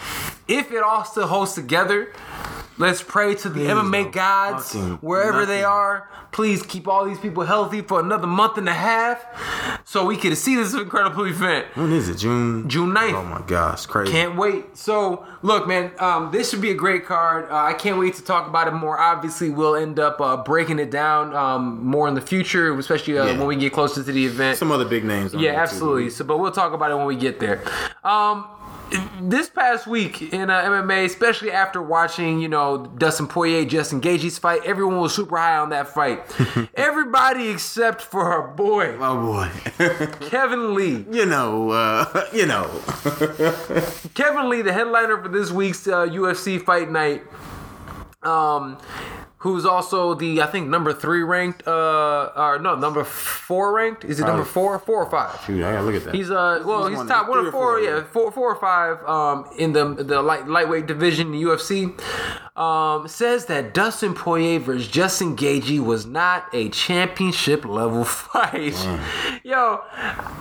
if 0.48 0.72
it 0.72 0.82
all 0.82 1.04
still 1.04 1.28
holds 1.28 1.54
together. 1.54 2.14
Let's 2.82 3.04
pray 3.04 3.36
to 3.36 3.48
the 3.48 3.60
Please, 3.60 3.70
MMA 3.70 4.12
gods 4.12 4.74
wherever 5.02 5.46
they 5.46 5.64
are. 5.64 6.10
Please 6.32 6.64
keep 6.64 6.88
all 6.88 7.06
these 7.06 7.20
people 7.20 7.44
healthy 7.44 7.82
for 7.82 8.00
another 8.00 8.26
month 8.26 8.58
and 8.58 8.68
a 8.68 8.74
half, 8.74 9.24
so 9.86 10.04
we 10.06 10.18
can 10.18 10.36
see 10.36 10.56
this 10.56 10.74
incredible 10.74 11.26
event. 11.26 11.68
When 11.76 11.92
is 11.92 12.10
it? 12.10 12.18
June. 12.18 12.68
June 12.68 12.90
9th. 12.92 13.14
Oh 13.14 13.24
my 13.24 13.44
gosh, 13.46 13.86
crazy. 13.86 14.12
Can't 14.12 14.36
wait. 14.36 14.76
So, 14.76 15.24
look, 15.44 15.68
man, 15.68 15.92
um, 16.00 16.32
this 16.32 16.50
should 16.50 16.62
be 16.62 16.72
a 16.72 16.76
great 16.76 17.06
card. 17.06 17.52
Uh, 17.52 17.56
I 17.56 17.74
can't 17.74 18.00
wait 18.00 18.16
to 18.16 18.24
talk 18.24 18.48
about 18.48 18.68
it 18.68 18.72
more. 18.72 18.98
Obviously, 19.00 19.52
we'll 19.52 19.76
end 19.76 20.00
up 20.00 20.20
uh, 20.20 20.38
breaking 20.38 20.80
it 20.80 20.90
down 20.90 21.36
um, 21.36 21.86
more 21.86 22.08
in 22.08 22.16
the 22.16 22.22
future, 22.22 22.76
especially 22.80 23.16
uh, 23.20 23.26
Yeah. 23.28 23.38
when 23.38 23.46
we 23.48 23.58
get 23.58 23.74
closer 23.74 24.02
to 24.04 24.12
the 24.12 24.26
event. 24.26 24.58
Some 24.58 24.72
other 24.72 24.86
big 24.86 25.04
names. 25.04 25.34
yeah, 25.36 25.40
there, 25.42 25.52
too. 25.54 25.58
absolutely. 25.60 26.10
So, 26.10 26.24
but 26.26 26.40
we'll 26.40 26.52
talk 26.52 26.74
about 26.74 26.90
it 26.90 26.96
when 26.96 27.06
we 27.06 27.16
get 27.16 27.40
there. 27.40 27.62
Um, 28.04 28.48
this 29.22 29.50
past 29.50 29.88
week 29.88 30.34
in 30.34 30.50
uh, 30.50 30.64
MMA, 30.64 31.06
especially 31.06 31.52
after 31.52 31.82
watching, 31.82 32.42
you 32.42 32.48
know, 32.50 32.86
Dustin 32.98 33.28
Poirier, 33.28 33.66
Justin 33.66 34.02
Gaethje's 34.02 34.38
fight, 34.38 34.62
everyone 34.66 35.00
was 35.00 35.16
super 35.16 35.38
high 35.38 35.58
on 35.58 35.70
that 35.70 35.88
fight. 35.90 36.24
Everybody 36.76 37.50
except 37.50 38.02
for 38.02 38.24
our 38.26 38.48
boy 38.50 38.98
Oh 39.00 39.22
boy. 39.22 40.08
Kevin 40.30 40.74
Lee. 40.76 41.06
you 41.12 41.26
know. 41.26 41.72
Uh, 41.72 42.28
you 42.34 42.46
know. 42.46 42.64
Kevin 44.14 44.50
Lee, 44.50 44.62
the 44.62 44.74
headliner 44.74 45.22
for 45.22 45.30
this 45.30 45.52
week's 45.52 45.88
uh, 45.88 46.06
UFC 46.08 46.64
Fight 46.64 46.92
Night, 46.92 47.24
um, 48.24 48.78
who's 49.42 49.66
also 49.66 50.14
the 50.14 50.42
I 50.42 50.46
think 50.48 50.70
number 50.70 50.94
three 50.94 51.24
ranked, 51.24 51.68
uh, 51.68 52.32
or 52.36 52.60
no, 52.60 52.76
number 52.76 53.04
four 53.04 53.74
ranked. 53.74 54.06
Is 54.06 54.20
it 54.20 54.26
number 54.26 54.46
four, 54.46 54.78
four 54.80 55.04
or 55.04 55.10
five? 55.10 55.46
Dude, 55.48 55.64
I 55.64 55.74
gotta 55.74 55.84
look 55.86 55.96
at 55.96 56.04
that. 56.06 56.14
He's 56.16 56.30
uh 56.32 56.62
well 56.66 56.88
he's 56.88 56.98
one- 56.98 57.08
top 57.08 57.28
one 57.28 57.40
three 57.40 57.48
of 57.48 57.54
or 57.54 57.58
four, 57.58 57.62
four, 57.74 57.80
yeah 57.80 57.96
yeah. 57.98 58.04
four 58.04 58.32
four 58.32 58.52
or 58.54 58.60
five 58.60 59.04
um 59.08 59.46
in 59.58 59.74
the 59.74 59.86
the 60.04 60.22
light 60.22 60.48
lightweight 60.48 60.86
division 60.86 61.28
in 61.28 61.34
the 61.34 61.42
UFC 61.44 62.00
um 62.58 63.08
says 63.08 63.46
that 63.48 63.74
Dustin 63.74 64.14
Poirier 64.14 64.60
versus 64.60 64.88
Justin 64.88 65.36
Gaethje 65.36 65.80
was 65.84 66.06
not 66.06 66.46
a 66.54 66.70
championship 66.70 67.66
level 67.66 68.04
fight. 68.06 68.76
Yo, 69.44 69.82
I 69.94 70.38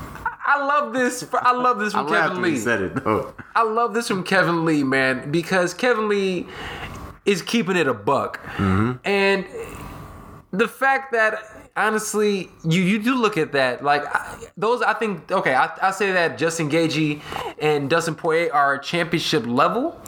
I 0.52 0.64
love 0.66 0.92
this. 0.92 1.24
I 1.32 1.52
love 1.52 1.78
this 1.78 1.92
from 1.92 2.08
laughed 2.08 2.30
Kevin 2.34 2.42
Lee. 2.42 2.56
said 2.58 2.82
it 2.82 3.04
though. 3.04 3.32
I 3.54 3.62
love 3.62 3.94
this 3.94 4.08
from 4.08 4.24
Kevin 4.24 4.64
Lee, 4.64 4.82
man, 4.82 5.30
because 5.30 5.72
Kevin 5.74 6.08
Lee 6.08 6.48
is 7.24 7.42
keeping 7.42 7.76
it 7.76 7.86
a 7.86 7.94
buck, 7.94 8.42
mm-hmm. 8.56 8.92
and 9.04 9.46
the 10.52 10.68
fact 10.68 11.12
that 11.12 11.59
honestly, 11.86 12.48
you 12.64 12.82
you 12.82 12.98
do 13.02 13.14
look 13.14 13.36
at 13.36 13.52
that 13.52 13.82
like 13.82 14.04
I- 14.14 14.38
those. 14.56 14.82
I 14.82 14.94
think 14.94 15.30
okay, 15.30 15.54
I, 15.54 15.70
I 15.82 15.90
say 15.90 16.12
that 16.12 16.38
Justin 16.38 16.68
Gaethje 16.70 17.20
and 17.58 17.88
Dustin 17.88 18.14
Poirier 18.14 18.52
are 18.52 18.78
championship 18.78 19.44
level. 19.46 20.00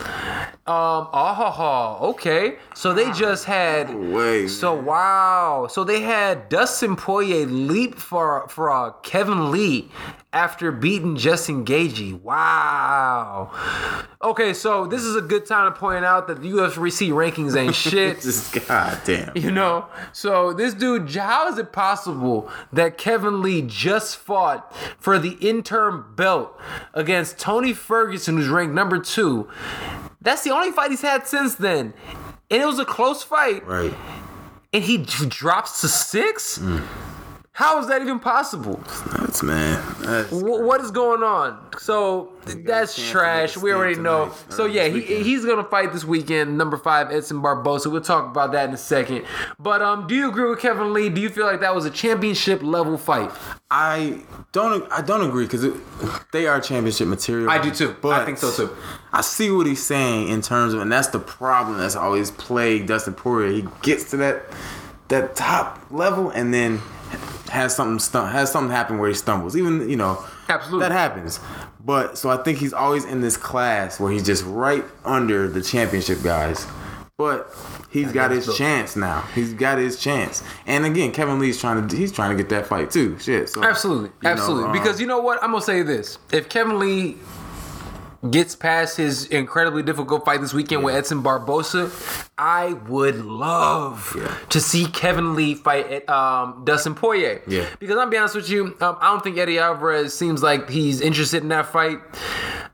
Um, 0.64 1.08
oh, 1.12 1.32
ha, 1.34 1.50
ha, 1.50 1.98
okay. 2.10 2.56
So 2.74 2.94
they 2.94 3.10
just 3.12 3.44
had. 3.46 3.92
Way. 3.94 4.46
So 4.46 4.74
wow. 4.74 5.66
So 5.68 5.82
they 5.82 6.00
had 6.02 6.48
Dustin 6.48 6.94
Poirier 6.96 7.46
leap 7.46 7.96
for 7.96 8.46
for 8.48 8.70
uh, 8.70 8.90
Kevin 9.02 9.50
Lee 9.50 9.90
after 10.32 10.72
beating 10.72 11.16
Justin 11.16 11.64
Gaethje. 11.64 12.20
Wow. 12.22 13.50
Okay, 14.22 14.54
so 14.54 14.86
this 14.86 15.02
is 15.02 15.14
a 15.16 15.20
good 15.20 15.44
time 15.46 15.72
to 15.72 15.78
point 15.78 16.04
out 16.04 16.26
that 16.28 16.40
the 16.40 16.50
UFC 16.52 17.10
rankings 17.10 17.56
ain't 17.56 17.74
shit. 17.88 18.20
Just 18.20 18.66
goddamn. 18.66 19.32
You 19.34 19.50
know, 19.50 19.86
so 20.12 20.52
this 20.52 20.74
dude, 20.74 21.14
how 21.14 21.48
is 21.48 21.58
it 21.58 21.61
possible 21.64 22.50
that 22.72 22.98
Kevin 22.98 23.42
Lee 23.42 23.62
just 23.62 24.16
fought 24.16 24.74
for 24.98 25.18
the 25.18 25.32
interim 25.40 26.14
belt 26.16 26.58
against 26.94 27.38
Tony 27.38 27.72
Ferguson, 27.72 28.36
who's 28.36 28.48
ranked 28.48 28.74
number 28.74 28.98
two? 28.98 29.48
That's 30.20 30.42
the 30.42 30.50
only 30.50 30.70
fight 30.72 30.90
he's 30.90 31.02
had 31.02 31.26
since 31.26 31.54
then. 31.56 31.94
And 32.50 32.62
it 32.62 32.66
was 32.66 32.78
a 32.78 32.84
close 32.84 33.22
fight, 33.22 33.66
Right. 33.66 33.94
and 34.72 34.82
he 34.84 34.98
drops 34.98 35.80
to 35.82 35.88
six? 35.88 36.58
Mm. 36.58 36.82
How 37.55 37.78
is 37.80 37.86
that 37.88 38.00
even 38.00 38.18
possible? 38.18 38.80
That's 39.14 39.42
man. 39.42 39.84
That's, 40.00 40.32
what 40.32 40.80
is 40.80 40.90
going 40.90 41.22
on? 41.22 41.59
So 41.78 42.32
that's 42.46 43.11
trash. 43.11 43.59
We 43.59 43.74
already 43.74 43.92
stand 43.92 44.05
know. 44.05 44.24
tonight, 44.24 44.53
So 44.53 44.64
or 44.64 44.68
yeah, 44.68 44.88
he, 44.88 45.22
he's 45.22 45.44
gonna 45.44 45.64
fight 45.64 45.92
this 45.92 46.03
weekend. 46.03 46.57
Number 46.57 46.78
five, 46.78 47.11
Edson 47.11 47.42
Barboza. 47.42 47.90
We'll 47.90 48.00
talk 48.00 48.30
about 48.30 48.53
that 48.53 48.70
in 48.70 48.74
a 48.74 48.78
second. 48.78 49.26
But 49.59 49.82
um, 49.82 50.07
do 50.07 50.14
you 50.14 50.30
agree 50.30 50.48
with 50.48 50.61
Kevin 50.61 50.94
Lee? 50.94 51.11
Do 51.11 51.20
you 51.20 51.28
feel 51.28 51.44
like 51.44 51.61
that 51.61 51.74
was 51.74 51.84
a 51.84 51.90
championship 51.90 52.62
level 52.62 52.96
fight? 52.96 53.30
I 53.70 54.20
don't. 54.53 54.90
I 54.90 55.03
don't 55.03 55.28
agree 55.28 55.44
because 55.44 55.66
they 56.32 56.46
are 56.46 56.59
championship 56.59 57.07
material. 57.07 57.50
I 57.50 57.61
do 57.61 57.70
too. 57.70 57.94
I 58.05 58.24
think 58.24 58.38
so 58.38 58.50
too. 58.50 58.74
I 59.12 59.20
see 59.20 59.50
what 59.50 59.66
he's 59.66 59.84
saying 59.84 60.28
in 60.28 60.40
terms 60.40 60.72
of, 60.72 60.80
and 60.80 60.90
that's 60.90 61.09
the 61.09 61.18
problem 61.18 61.76
that's 61.76 61.96
always 61.96 62.30
plagued 62.30 62.88
Dustin 62.88 63.12
Poirier. 63.12 63.53
He 63.53 63.68
gets 63.82 64.09
to 64.12 64.16
that 64.16 64.44
that 65.09 65.36
top 65.36 65.78
level 65.90 66.30
and 66.30 66.55
then 66.55 66.80
has 67.53 67.76
something 67.76 67.98
stum- 67.98 68.32
has 68.32 68.50
something 68.50 68.74
happen 68.74 68.98
where 68.98 69.09
he 69.09 69.14
stumbles. 69.14 69.57
Even 69.57 69.88
you 69.88 69.96
know, 69.96 70.24
Absolutely. 70.48 70.88
that 70.88 70.92
happens. 70.92 71.38
But 71.84 72.16
so 72.16 72.30
I 72.30 72.38
think 72.38 72.59
he's 72.59 72.72
always 72.72 73.05
in 73.05 73.20
this 73.20 73.36
class 73.36 74.00
where 74.00 74.11
he's 74.11 74.24
just 74.24 74.44
right 74.44 74.84
under 75.05 75.48
the 75.48 75.61
championship 75.61 76.22
guys. 76.22 76.66
But 77.18 77.55
he's 77.90 78.11
got 78.11 78.30
his 78.30 78.46
so. 78.46 78.55
chance 78.55 78.96
now. 78.96 79.20
He's 79.34 79.53
got 79.53 79.78
his 79.78 80.00
chance. 80.00 80.42
And 80.66 80.86
again, 80.86 81.12
Kevin 81.12 81.38
Lee's 81.38 81.61
trying 81.61 81.86
to 81.86 81.96
he's 81.96 82.11
trying 82.11 82.30
to 82.30 82.42
get 82.42 82.48
that 82.50 82.66
fight 82.66 82.90
too. 82.90 83.18
Shit. 83.18 83.50
So 83.50 83.62
Absolutely, 83.62 84.09
you 84.09 84.14
know, 84.22 84.30
absolutely. 84.30 84.64
um, 84.64 84.72
because 84.72 85.00
you 85.00 85.07
know 85.07 85.20
what? 85.20 85.42
I'm 85.42 85.50
gonna 85.50 85.62
say 85.62 85.82
this: 85.82 86.18
if 86.32 86.48
Kevin 86.48 86.78
Lee 86.78 87.18
gets 88.30 88.57
past 88.57 88.96
his 88.96 89.26
incredibly 89.26 89.82
difficult 89.82 90.24
fight 90.24 90.40
this 90.40 90.55
weekend 90.55 90.84
with 90.84 90.94
Edson 90.94 91.20
Barboza, 91.22 91.90
I 92.45 92.72
would 92.88 93.24
love 93.24 94.16
Yeah. 94.18 94.34
to 94.51 94.61
see 94.61 94.86
Kevin 94.86 95.36
Lee 95.36 95.55
fight 95.55 96.09
um, 96.09 96.62
Dustin 96.64 96.95
Poirier. 96.97 97.40
Yeah. 97.47 97.66
Because 97.78 97.97
I'm 97.97 98.11
be 98.11 98.16
honest 98.16 98.34
with 98.34 98.51
you, 98.51 98.74
um, 98.80 98.97
I 99.01 99.11
don't 99.12 99.22
think 99.22 99.38
Eddie 99.38 99.61
Alvarez 99.61 100.12
seems 100.12 100.43
like 100.43 100.68
he's 100.68 101.01
interested 101.01 101.43
in 101.43 101.49
that 101.51 101.66
fight. 101.66 102.01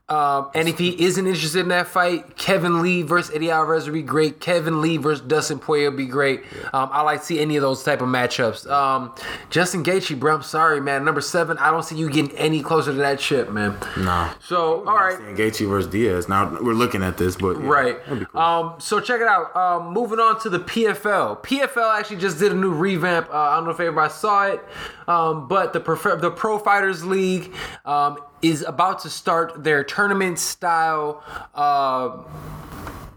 Um, 0.09 0.49
and 0.55 0.67
if 0.67 0.79
he 0.79 0.99
isn't 1.05 1.27
interested 1.27 1.59
in 1.59 1.67
that 1.67 1.85
fight, 1.85 2.35
Kevin 2.35 2.81
Lee 2.81 3.03
versus 3.03 3.31
Eddie 3.35 3.51
Alvarez 3.51 3.85
would 3.85 3.93
be 3.93 4.01
great. 4.01 4.39
Kevin 4.39 4.81
Lee 4.81 4.97
versus 4.97 5.23
Dustin 5.23 5.59
Poirier 5.59 5.91
would 5.91 5.97
be 5.97 6.07
great. 6.07 6.41
Um, 6.73 6.89
I 6.91 7.03
like 7.03 7.19
to 7.19 7.25
see 7.27 7.39
any 7.39 7.57
of 7.57 7.61
those 7.61 7.83
type 7.83 8.01
of 8.01 8.07
matchups. 8.07 8.67
Um, 8.71 9.13
Justin 9.51 9.83
Gaethje, 9.83 10.19
bro, 10.19 10.37
I'm 10.37 10.41
sorry, 10.41 10.81
man. 10.81 11.05
Number 11.05 11.21
seven, 11.21 11.59
I 11.59 11.69
don't 11.69 11.83
see 11.83 11.95
you 11.95 12.09
getting 12.09 12.35
any 12.39 12.63
closer 12.63 12.89
to 12.91 12.97
that 12.97 13.19
chip, 13.19 13.51
man. 13.51 13.77
Nah. 13.99 14.33
So, 14.43 14.83
all 14.87 14.95
right. 14.97 15.19
Gaethje 15.37 15.69
versus 15.69 15.91
Diaz. 15.91 16.27
Now 16.27 16.57
we're 16.59 16.73
looking 16.73 17.03
at 17.03 17.17
this, 17.17 17.35
but 17.35 17.59
yeah, 17.59 17.67
Right. 17.69 17.97
cool. 18.31 18.41
Um, 18.41 18.73
so 18.79 18.99
check 18.99 19.21
it 19.21 19.27
out. 19.27 19.55
Um, 19.59 19.91
moving 19.93 20.19
on 20.19 20.39
to 20.41 20.49
the 20.49 20.59
PFL. 20.59 21.43
PFL 21.43 21.99
actually 21.99 22.15
just 22.15 22.39
did 22.39 22.53
a 22.53 22.55
new 22.55 22.71
revamp. 22.71 23.29
Uh, 23.29 23.37
I 23.37 23.55
don't 23.57 23.65
know 23.65 23.71
if 23.71 23.79
everybody 23.81 24.13
saw 24.13 24.47
it, 24.47 24.63
um, 25.05 25.49
but 25.49 25.73
the 25.73 25.79
the 26.21 26.31
Pro 26.31 26.57
Fighters 26.57 27.03
League 27.03 27.53
um, 27.83 28.19
is 28.41 28.61
about 28.61 28.99
to 28.99 29.09
start 29.09 29.61
their 29.65 29.83
tournament 29.83 30.39
style. 30.39 31.21
Uh, 31.53 32.23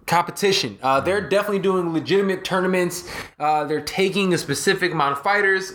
competition. 0.06 0.78
Uh, 0.82 1.00
they're 1.00 1.26
definitely 1.26 1.60
doing 1.60 1.92
legitimate 1.92 2.44
tournaments. 2.44 3.08
Uh, 3.38 3.64
they're 3.64 3.80
taking 3.80 4.34
a 4.34 4.38
specific 4.38 4.92
amount 4.92 5.16
of 5.16 5.22
fighters 5.22 5.72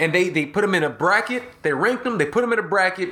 and 0.00 0.14
they 0.14 0.30
they 0.30 0.46
put 0.46 0.62
them 0.62 0.74
in 0.74 0.82
a 0.82 0.90
bracket. 0.90 1.42
They 1.62 1.72
rank 1.72 2.02
them. 2.02 2.18
They 2.18 2.24
put 2.24 2.40
them 2.40 2.52
in 2.52 2.58
a 2.58 2.62
bracket, 2.62 3.10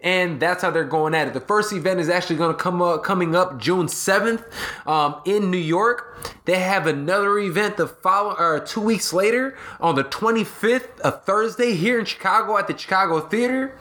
and 0.00 0.40
that's 0.40 0.62
how 0.62 0.70
they're 0.70 0.82
going 0.82 1.14
at 1.14 1.28
it. 1.28 1.34
The 1.34 1.40
first 1.40 1.72
event 1.72 2.00
is 2.00 2.08
actually 2.08 2.36
going 2.36 2.56
to 2.56 2.60
come 2.60 2.80
up 2.80 3.04
coming 3.04 3.36
up 3.36 3.58
June 3.60 3.86
seventh 3.86 4.42
um, 4.86 5.20
in 5.26 5.50
New 5.50 5.58
York. 5.58 6.11
They 6.44 6.58
have 6.58 6.86
another 6.86 7.38
event 7.38 7.76
the 7.76 7.86
follow 7.86 8.34
or 8.36 8.60
two 8.60 8.80
weeks 8.80 9.12
later 9.12 9.56
on 9.80 9.94
the 9.94 10.02
twenty 10.04 10.44
fifth, 10.44 11.00
a 11.04 11.12
Thursday 11.12 11.74
here 11.74 11.98
in 11.98 12.04
Chicago 12.04 12.56
at 12.58 12.66
the 12.66 12.76
Chicago 12.76 13.20
Theater. 13.20 13.76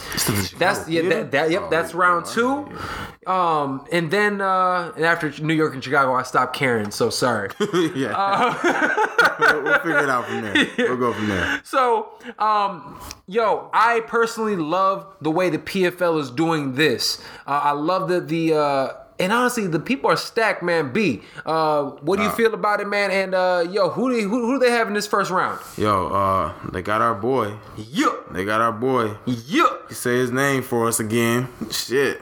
That's 0.58 0.88
yeah, 0.88 1.02
Theater? 1.02 1.10
that, 1.10 1.32
that 1.32 1.52
yep, 1.52 1.62
Oh, 1.64 1.70
that's 1.70 1.94
round 1.94 2.26
yeah, 2.28 2.34
two. 2.34 3.32
Um, 3.32 3.86
and 3.92 4.10
then 4.12 4.42
uh, 4.42 4.92
and 4.96 5.06
after 5.06 5.30
New 5.42 5.54
York 5.54 5.74
and 5.74 5.84
Chicago, 5.84 6.14
I 6.14 6.24
stopped 6.24 6.56
caring. 6.56 6.92
So 6.92 7.10
sorry. 7.10 7.50
yeah. 7.96 8.14
uh, 8.16 9.08
we'll, 9.39 9.64
we'll 9.64 9.80
figure 9.80 10.04
it 10.04 10.10
out 10.10 10.26
from 10.26 10.42
there. 10.42 10.68
We'll 10.78 10.98
go 10.98 11.14
from 11.14 11.30
there. 11.30 11.62
So, 11.64 12.10
um, 12.39 13.00
yo, 13.28 13.70
I 13.74 14.02
personally 14.02 14.56
love 14.56 15.06
the 15.22 15.32
way 15.32 15.50
the 15.50 15.58
PFL 15.58 16.20
is 16.20 16.30
doing 16.32 16.74
this. 16.76 17.22
Uh, 17.48 17.62
I 17.64 17.72
love 17.72 18.10
that 18.10 18.28
the 18.28 18.54
uh, 18.54 18.94
and 19.22 19.32
honestly, 19.32 19.68
the 19.68 19.80
people 19.80 20.10
are 20.10 20.18
stacked, 20.18 20.62
man. 20.64 20.92
B, 20.92 21.22
uh, 21.46 21.84
what 22.02 22.18
do 22.18 22.24
you 22.24 22.32
feel 22.32 22.54
about 22.54 22.82
it, 22.82 22.88
man? 22.88 23.12
And 23.12 23.34
uh, 23.36 23.66
yo, 23.70 23.90
who 23.90 24.12
do 24.12 24.28
who, 24.28 24.46
who 24.48 24.60
do 24.60 24.66
they 24.66 24.72
have 24.72 24.88
in 24.88 24.94
this 24.94 25.08
first 25.08 25.32
round? 25.32 25.60
Yo, 25.78 26.08
uh, 26.08 26.54
they 26.72 26.82
got 26.82 27.02
our 27.02 27.16
boy. 27.16 27.54
Yeah, 27.78 28.16
They 28.32 28.44
got 28.44 28.60
our 28.62 28.72
boy. 28.74 29.16
yeah. 29.26 29.70
Say 29.90 30.18
his 30.18 30.32
name 30.32 30.64
for 30.64 30.88
us 30.88 31.00
again. 31.00 31.48
Shit. 31.70 32.22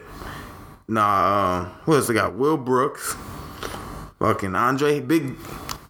Nah, 0.87 1.01
uh, 1.01 1.65
who 1.85 1.95
else 1.95 2.07
they 2.07 2.13
got? 2.13 2.35
Will 2.35 2.57
Brooks. 2.57 3.15
Fucking 4.19 4.53
Andre, 4.55 4.99
big, 4.99 5.37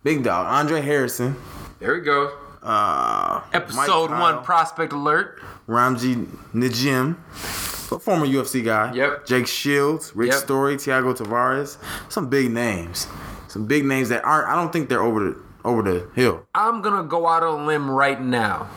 big 0.04 0.24
dog. 0.24 0.46
Andre 0.46 0.82
Harrison. 0.82 1.36
There 1.80 1.94
we 1.96 2.02
go. 2.02 2.38
Uh, 2.62 3.42
Episode 3.54 4.12
one, 4.12 4.44
prospect 4.44 4.94
alert. 4.94 5.42
Ramsey 5.66 6.16
Nijem. 6.54 7.16
Former 7.98 8.26
UFC 8.28 8.64
guy. 8.64 8.94
Yep. 8.94 9.26
Jake 9.26 9.48
Shields, 9.48 10.16
Rick 10.16 10.32
Yep. 10.32 10.40
Story, 10.40 10.76
Thiago 10.76 11.16
Tavares. 11.18 11.78
Some 12.12 12.28
big 12.30 12.52
names. 12.52 13.08
Some 13.48 13.66
big 13.66 13.86
names 13.86 14.10
that 14.10 14.24
aren't. 14.24 14.48
I 14.48 14.56
don't 14.56 14.72
think 14.72 14.90
they're 14.90 15.02
over 15.02 15.20
the 15.32 15.42
over 15.66 15.82
the 15.82 16.08
hill. 16.14 16.46
I'm 16.54 16.82
gonna 16.82 17.04
go 17.04 17.28
out 17.28 17.42
on 17.44 17.62
a 17.62 17.66
limb 17.66 17.90
right 17.90 18.22
now. 18.22 18.68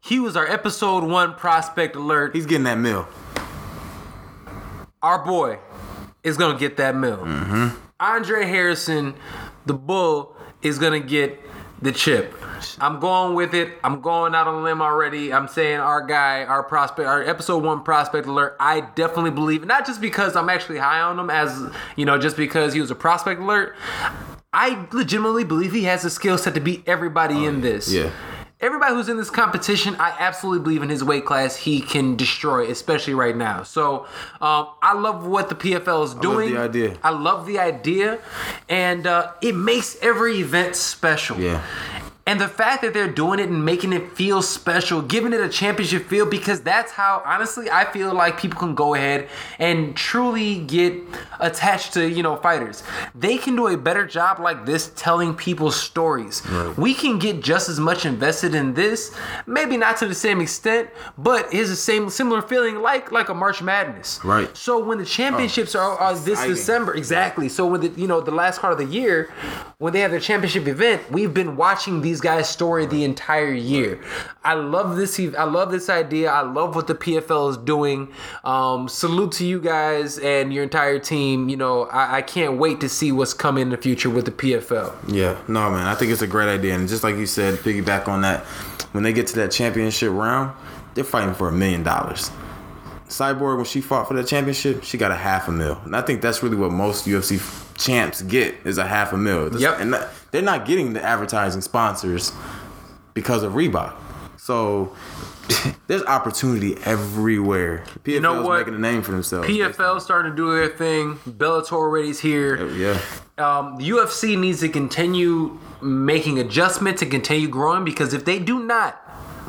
He 0.00 0.18
was 0.18 0.36
our 0.36 0.46
episode 0.46 1.04
one 1.04 1.34
prospect 1.34 1.94
alert. 1.94 2.34
He's 2.34 2.46
getting 2.46 2.64
that 2.64 2.78
mill. 2.78 3.06
our 5.02 5.24
boy 5.24 5.58
is 6.22 6.36
gonna 6.36 6.58
get 6.58 6.76
that 6.78 6.94
mill. 6.96 7.18
Mm-hmm. 7.18 7.68
Andre 8.00 8.44
Harrison, 8.46 9.14
the 9.66 9.74
bull, 9.74 10.34
is 10.62 10.78
gonna 10.78 11.00
get 11.00 11.40
the 11.80 11.92
chip. 11.92 12.34
I'm 12.80 13.00
going 13.00 13.34
with 13.34 13.54
it. 13.54 13.72
I'm 13.82 14.00
going 14.00 14.34
out 14.34 14.46
on 14.46 14.56
a 14.56 14.62
limb 14.62 14.80
already. 14.82 15.32
I'm 15.32 15.48
saying 15.48 15.80
our 15.80 16.04
guy, 16.04 16.44
our 16.44 16.62
prospect, 16.62 17.06
our 17.08 17.22
episode 17.22 17.62
one 17.64 17.82
prospect 17.82 18.26
alert. 18.26 18.56
I 18.60 18.80
definitely 18.80 19.30
believe, 19.30 19.64
not 19.64 19.86
just 19.86 20.00
because 20.00 20.36
I'm 20.36 20.48
actually 20.48 20.78
high 20.78 21.00
on 21.00 21.18
him, 21.18 21.30
as 21.30 21.62
you 21.96 22.04
know, 22.04 22.18
just 22.18 22.36
because 22.36 22.72
he 22.72 22.80
was 22.80 22.90
a 22.90 22.94
prospect 22.94 23.40
alert. 23.40 23.74
I 24.52 24.86
legitimately 24.92 25.44
believe 25.44 25.72
he 25.72 25.84
has 25.84 26.02
the 26.02 26.10
skill 26.10 26.36
set 26.36 26.54
to 26.54 26.60
beat 26.60 26.82
everybody 26.86 27.44
in 27.44 27.60
this. 27.60 27.88
Oh, 27.92 27.96
yeah. 28.04 28.10
Everybody 28.60 28.94
who's 28.94 29.08
in 29.08 29.16
this 29.16 29.30
competition, 29.30 29.96
I 29.98 30.14
absolutely 30.18 30.62
believe 30.62 30.82
in 30.82 30.90
his 30.90 31.02
weight 31.02 31.24
class. 31.24 31.56
He 31.56 31.80
can 31.80 32.14
destroy, 32.14 32.68
especially 32.68 33.14
right 33.14 33.34
now. 33.34 33.62
So 33.62 34.06
um, 34.42 34.68
I 34.82 34.92
love 34.92 35.26
what 35.26 35.48
the 35.48 35.54
PFL 35.54 36.04
is 36.04 36.14
doing. 36.14 36.52
the 36.52 36.60
idea. 36.60 36.98
I 37.02 37.08
love 37.08 37.46
the 37.46 37.58
idea, 37.58 38.18
and 38.68 39.06
uh, 39.06 39.32
it 39.40 39.54
makes 39.54 39.96
every 40.02 40.40
event 40.40 40.76
special. 40.76 41.40
Yeah. 41.40 41.62
And 42.26 42.40
the 42.40 42.48
fact 42.48 42.82
that 42.82 42.94
they're 42.94 43.10
doing 43.10 43.40
it 43.40 43.48
and 43.48 43.64
making 43.64 43.92
it 43.92 44.12
feel 44.12 44.42
special, 44.42 45.02
giving 45.02 45.32
it 45.32 45.40
a 45.40 45.48
championship 45.48 46.06
feel, 46.06 46.26
because 46.26 46.60
that's 46.60 46.92
how 46.92 47.22
honestly 47.24 47.68
I 47.70 47.90
feel 47.90 48.14
like 48.14 48.38
people 48.38 48.58
can 48.58 48.74
go 48.74 48.94
ahead 48.94 49.28
and 49.58 49.96
truly 49.96 50.60
get 50.60 50.94
attached 51.40 51.94
to, 51.94 52.08
you 52.08 52.22
know, 52.22 52.36
fighters. 52.36 52.84
They 53.14 53.38
can 53.38 53.56
do 53.56 53.68
a 53.68 53.76
better 53.76 54.06
job 54.06 54.38
like 54.38 54.66
this 54.66 54.92
telling 54.94 55.34
people's 55.34 55.80
stories. 55.80 56.46
Right. 56.46 56.76
We 56.76 56.94
can 56.94 57.18
get 57.18 57.42
just 57.42 57.68
as 57.68 57.80
much 57.80 58.04
invested 58.04 58.54
in 58.54 58.74
this, 58.74 59.16
maybe 59.46 59.76
not 59.76 59.96
to 59.98 60.06
the 60.06 60.14
same 60.14 60.40
extent, 60.40 60.90
but 61.18 61.52
it's 61.52 61.70
the 61.70 61.76
same 61.76 62.10
similar 62.10 62.42
feeling 62.42 62.80
like 62.80 63.10
like 63.10 63.28
a 63.28 63.34
March 63.34 63.62
Madness. 63.62 64.20
Right. 64.24 64.54
So 64.56 64.84
when 64.84 64.98
the 64.98 65.06
championships 65.06 65.74
oh, 65.74 65.80
are, 65.80 65.98
are 65.98 66.14
this 66.14 66.28
exciting. 66.28 66.54
December, 66.54 66.94
exactly. 66.94 67.48
So 67.48 67.66
when 67.66 67.80
the 67.80 67.88
you 68.00 68.06
know 68.06 68.20
the 68.20 68.30
last 68.30 68.60
part 68.60 68.72
of 68.72 68.78
the 68.78 68.84
year, 68.84 69.32
when 69.78 69.92
they 69.92 70.00
have 70.00 70.10
their 70.10 70.20
championship 70.20 70.68
event, 70.68 71.10
we've 71.10 71.32
been 71.32 71.56
watching 71.56 72.02
these 72.02 72.09
guys' 72.18 72.48
story 72.48 72.86
the 72.86 73.04
entire 73.04 73.52
year. 73.52 74.00
I 74.42 74.54
love 74.54 74.96
this. 74.96 75.20
I 75.20 75.44
love 75.44 75.70
this 75.70 75.90
idea. 75.90 76.30
I 76.30 76.40
love 76.40 76.74
what 76.74 76.86
the 76.86 76.94
PFL 76.94 77.50
is 77.50 77.56
doing. 77.58 78.10
Um, 78.42 78.88
salute 78.88 79.32
to 79.32 79.44
you 79.44 79.60
guys 79.60 80.18
and 80.18 80.50
your 80.50 80.62
entire 80.62 80.98
team. 80.98 81.50
You 81.50 81.58
know, 81.58 81.82
I, 81.84 82.16
I 82.16 82.22
can't 82.22 82.56
wait 82.56 82.80
to 82.80 82.88
see 82.88 83.12
what's 83.12 83.34
coming 83.34 83.60
in 83.62 83.68
the 83.68 83.76
future 83.76 84.08
with 84.08 84.24
the 84.24 84.30
PFL. 84.32 84.94
Yeah, 85.14 85.38
no, 85.46 85.70
man. 85.70 85.86
I 85.86 85.94
think 85.94 86.10
it's 86.10 86.22
a 86.22 86.26
great 86.26 86.48
idea, 86.48 86.74
and 86.74 86.88
just 86.88 87.04
like 87.04 87.16
you 87.16 87.26
said, 87.26 87.56
piggyback 87.58 88.08
on 88.08 88.22
that. 88.22 88.40
When 88.92 89.04
they 89.04 89.12
get 89.12 89.26
to 89.28 89.36
that 89.36 89.50
championship 89.52 90.10
round, 90.10 90.56
they're 90.94 91.04
fighting 91.04 91.34
for 91.34 91.48
a 91.48 91.52
million 91.52 91.82
dollars. 91.82 92.30
Cyborg, 93.08 93.56
when 93.56 93.64
she 93.66 93.80
fought 93.80 94.06
for 94.08 94.14
that 94.14 94.26
championship, 94.28 94.84
she 94.84 94.96
got 94.96 95.10
a 95.10 95.16
half 95.16 95.48
a 95.48 95.52
mil, 95.52 95.80
and 95.84 95.96
I 95.96 96.00
think 96.00 96.22
that's 96.22 96.42
really 96.42 96.56
what 96.56 96.70
most 96.70 97.06
UFC 97.06 97.40
champs 97.76 98.22
get 98.22 98.54
is 98.64 98.78
a 98.78 98.86
half 98.86 99.12
a 99.12 99.16
mil. 99.16 99.44
That's- 99.44 99.60
Yep. 99.60 99.76
and 99.80 99.94
that- 99.94 100.08
they're 100.30 100.42
not 100.42 100.66
getting 100.66 100.92
the 100.92 101.02
advertising 101.02 101.60
sponsors 101.60 102.32
because 103.14 103.42
of 103.42 103.52
Reebok. 103.52 103.94
So 104.38 104.94
there's 105.86 106.02
opportunity 106.04 106.76
everywhere. 106.84 107.84
PFL 108.04 108.22
know 108.22 108.40
is 108.40 108.46
what? 108.46 108.58
making 108.58 108.74
a 108.74 108.78
name 108.78 109.02
for 109.02 109.12
themselves. 109.12 109.48
PFL 109.48 110.00
starting 110.00 110.32
to 110.32 110.36
do 110.36 110.54
their 110.54 110.68
thing. 110.68 111.16
Bellator 111.28 111.72
already's 111.72 112.20
here. 112.20 112.68
yeah, 112.70 113.00
um, 113.38 113.76
the 113.76 113.88
UFC 113.90 114.38
needs 114.38 114.60
to 114.60 114.68
continue 114.68 115.58
making 115.82 116.38
adjustments 116.38 117.02
and 117.02 117.10
continue 117.10 117.48
growing 117.48 117.84
because 117.84 118.12
if 118.12 118.24
they 118.24 118.38
do 118.38 118.64
not, 118.64 119.00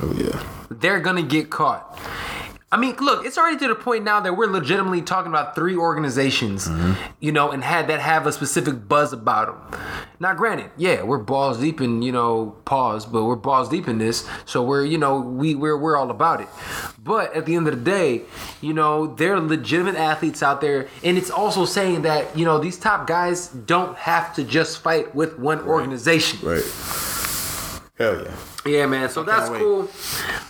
oh 0.01 0.13
yeah. 0.13 0.43
they're 0.69 0.99
gonna 0.99 1.23
get 1.23 1.49
caught. 1.49 1.99
I 2.74 2.78
mean, 2.78 2.95
look, 3.01 3.26
it's 3.26 3.38
already 3.38 3.57
to 3.57 3.67
the 3.67 3.76
point 3.76 4.05
now 4.05 4.22
that 4.22 4.38
we're 4.38 4.47
legitimately 4.47 5.01
talking 5.01 5.30
about 5.30 5.55
three 5.55 5.76
organizations, 5.76 6.69
mm-hmm. 6.69 6.93
you 7.19 7.34
know, 7.34 7.51
and 7.51 7.61
had 7.61 7.89
that 7.89 7.99
have 7.99 8.26
a 8.26 8.32
specific 8.32 8.88
buzz 8.88 9.11
about 9.11 9.72
them. 9.72 9.82
Now, 10.22 10.34
granted, 10.34 10.72
yeah, 10.78 11.03
we're 11.03 11.17
balls 11.17 11.59
deep 11.59 11.82
in, 11.82 12.01
you 12.01 12.13
know, 12.13 12.55
pause, 12.63 13.05
but 13.05 13.26
we're 13.26 13.36
balls 13.36 13.67
deep 13.67 13.89
in 13.89 13.97
this, 13.97 14.26
so 14.45 14.63
we're, 14.63 14.86
you 14.86 14.97
know, 14.97 15.19
we 15.19 15.53
we're 15.53 15.78
we're 15.78 15.97
all 15.97 16.09
about 16.09 16.39
it. 16.39 16.47
But 17.03 17.36
at 17.36 17.45
the 17.45 17.55
end 17.55 17.67
of 17.67 17.76
the 17.78 17.84
day, 17.84 18.22
you 18.61 18.74
know, 18.74 19.15
there 19.15 19.34
are 19.34 19.41
legitimate 19.41 19.95
athletes 19.95 20.41
out 20.41 20.61
there, 20.61 20.88
and 21.03 21.17
it's 21.17 21.30
also 21.30 21.65
saying 21.65 22.03
that 22.03 22.38
you 22.38 22.45
know 22.45 22.57
these 22.57 22.80
top 22.80 23.05
guys 23.05 23.49
don't 23.49 23.97
have 23.97 24.34
to 24.36 24.45
just 24.45 24.80
fight 24.80 25.13
with 25.13 25.38
one 25.38 25.59
organization. 25.61 26.39
Right. 26.41 26.63
Hell 27.97 28.24
yeah. 28.24 28.36
Yeah, 28.66 28.86
man. 28.86 29.09
So 29.09 29.24
that's 29.24 29.49
wait. 29.49 29.59
cool. 29.59 29.82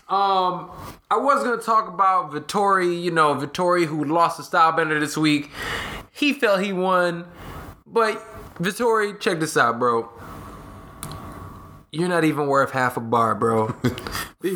Um, 0.10 0.70
I 1.10 1.18
was 1.18 1.44
gonna 1.44 1.62
talk 1.62 1.88
about 1.88 2.32
Vettori. 2.32 3.02
You 3.02 3.12
know, 3.12 3.36
Vettori 3.36 3.86
who 3.86 4.04
lost 4.04 4.38
to 4.38 4.44
Stylebender 4.44 5.00
this 5.00 5.18
week. 5.18 5.50
He 6.12 6.34
felt 6.34 6.62
he 6.62 6.74
won, 6.74 7.26
but 7.88 8.22
Vettori, 8.56 9.20
check 9.20 9.40
this 9.40 9.56
out, 9.58 9.80
bro. 9.80 10.10
You're 11.94 12.08
not 12.08 12.24
even 12.24 12.48
worth 12.48 12.72
half 12.72 12.96
a 12.96 13.02
bar, 13.02 13.36
bro. 13.36 13.68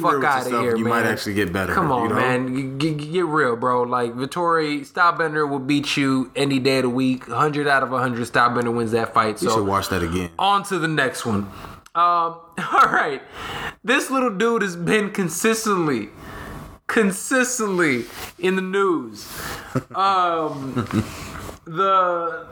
Fuck 0.02 0.24
out 0.24 0.46
of 0.46 0.52
here, 0.54 0.78
You 0.78 0.86
man. 0.86 0.94
might 0.94 1.06
actually 1.06 1.34
get 1.34 1.52
better. 1.52 1.74
Come 1.74 1.92
on, 1.92 2.04
you 2.04 2.10
know? 2.10 2.16
man. 2.16 2.80
G- 2.80 2.96
g- 2.96 3.12
get 3.12 3.26
real, 3.26 3.58
bro. 3.58 3.84
Like 3.84 4.14
Vettori, 4.14 4.90
Stylebender 4.90 5.48
will 5.48 5.60
beat 5.60 5.98
you 5.98 6.32
any 6.36 6.60
day 6.60 6.78
of 6.78 6.84
the 6.84 6.90
week. 6.90 7.28
100 7.28 7.68
out 7.68 7.84
of 7.84 7.92
100, 7.92 8.26
Stylebender 8.26 8.74
wins 8.74 8.92
that 8.92 9.14
fight. 9.14 9.42
You 9.42 9.50
so 9.50 9.56
should 9.58 9.68
watch 9.68 9.90
that 9.90 10.02
again. 10.02 10.30
on 10.40 10.64
to 10.64 10.80
the 10.80 10.88
next 10.88 11.26
one. 11.26 11.50
Um, 11.96 12.02
all 12.74 12.92
right. 12.92 13.22
This 13.84 14.12
little 14.12 14.36
dude 14.36 14.62
has 14.62 14.76
been 14.76 15.12
consistently, 15.12 16.10
consistently 16.88 18.06
in 18.38 18.56
the 18.58 18.62
news. 18.62 19.32
Um, 19.96 20.74
the 21.66 22.48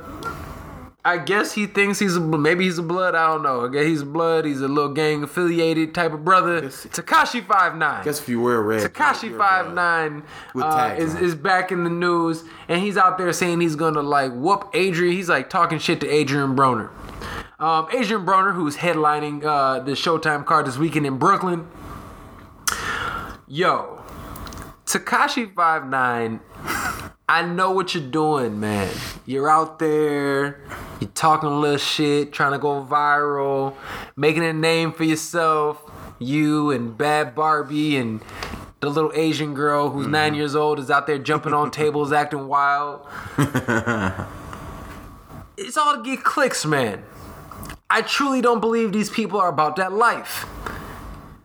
I 1.05 1.17
guess 1.17 1.51
he 1.51 1.65
thinks 1.65 1.99
he's 1.99 2.15
a 2.15 2.21
maybe 2.21 2.63
he's 2.63 2.77
a 2.77 2.83
blood. 2.83 3.13
I 3.13 3.27
don't 3.27 3.43
know. 3.43 3.65
I 3.65 3.69
guess 3.69 3.85
he's 3.85 4.01
a 4.01 4.05
blood. 4.05 4.45
He's 4.45 4.61
a 4.61 4.69
little 4.69 4.93
gang 4.93 5.23
affiliated 5.23 5.93
type 5.93 6.13
of 6.13 6.23
brother. 6.23 6.61
Tekashi 6.61 7.45
five 7.45 7.75
nine. 7.75 8.05
Guess 8.05 8.21
if 8.21 8.29
you 8.29 8.39
wear 8.39 8.61
red. 8.61 8.89
Tekashi 8.89 9.37
five 9.37 9.73
nine 9.73 10.23
uh, 10.55 10.95
is, 10.97 11.15
is 11.15 11.35
back 11.35 11.73
in 11.73 11.83
the 11.83 11.89
news, 11.89 12.45
and 12.69 12.81
he's 12.81 12.95
out 12.95 13.17
there 13.17 13.33
saying 13.33 13.59
he's 13.59 13.75
gonna 13.75 14.01
like 14.01 14.31
whoop 14.31 14.69
Adrian. 14.73 15.13
He's 15.13 15.27
like 15.27 15.49
talking 15.49 15.77
shit 15.77 15.99
to 16.01 16.07
Adrian 16.07 16.55
Broner. 16.55 16.89
Um, 17.59 17.87
Adrian 17.93 18.25
Broner, 18.25 18.53
who's 18.53 18.77
headlining 18.77 19.43
uh, 19.43 19.79
the 19.79 19.91
Showtime 19.91 20.45
card 20.45 20.65
this 20.65 20.77
weekend 20.77 21.05
in 21.05 21.17
Brooklyn. 21.17 21.67
Yo, 23.47 24.03
Tekashi 24.85 25.53
five 25.53 25.85
nine. 25.87 26.39
I 27.27 27.45
know 27.45 27.71
what 27.71 27.95
you're 27.95 28.03
doing, 28.03 28.59
man. 28.59 28.93
You're 29.25 29.49
out 29.49 29.79
there, 29.79 30.61
you're 30.99 31.09
talking 31.11 31.49
a 31.49 31.57
little 31.57 31.77
shit, 31.77 32.33
trying 32.33 32.51
to 32.51 32.59
go 32.59 32.85
viral, 32.85 33.75
making 34.15 34.43
a 34.43 34.51
name 34.53 34.91
for 34.91 35.03
yourself. 35.05 35.81
You 36.19 36.69
and 36.71 36.97
Bhad 36.97 37.33
Bhabie 37.33 37.99
and 37.99 38.21
the 38.81 38.89
little 38.89 39.11
Asian 39.15 39.53
girl 39.53 39.89
who's 39.89 40.07
nine 40.07 40.35
years 40.35 40.55
old 40.55 40.79
is 40.79 40.91
out 40.91 41.07
there 41.07 41.17
jumping 41.17 41.53
on 41.53 41.71
tables, 41.71 42.11
acting 42.21 42.47
wild. 42.47 43.07
it's 45.57 45.77
all 45.77 45.95
to 45.95 46.03
get 46.03 46.23
clicks, 46.23 46.65
man. 46.65 47.03
I 47.89 48.01
truly 48.01 48.41
don't 48.41 48.59
believe 48.59 48.91
these 48.91 49.09
people 49.09 49.39
are 49.39 49.49
about 49.49 49.75
that 49.75 49.93
life. 49.93 50.45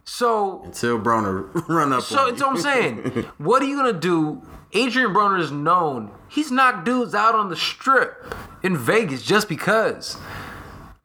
So 0.04 0.62
Until 0.64 0.98
Broner 0.98 1.52
run 1.68 1.92
up. 1.92 2.02
so 2.02 2.26
that's 2.30 2.40
what 2.42 2.50
I'm 2.50 2.56
saying. 2.58 2.96
what 3.38 3.62
are 3.62 3.66
you 3.66 3.76
gonna 3.76 3.92
do? 3.92 4.42
Adrian 4.72 5.10
Broner 5.14 5.40
is 5.40 5.50
known. 5.52 6.10
He's 6.28 6.50
knocked 6.50 6.84
dudes 6.84 7.14
out 7.14 7.34
on 7.34 7.48
the 7.48 7.56
strip 7.56 8.34
in 8.62 8.76
Vegas 8.76 9.22
just 9.22 9.48
because. 9.48 10.16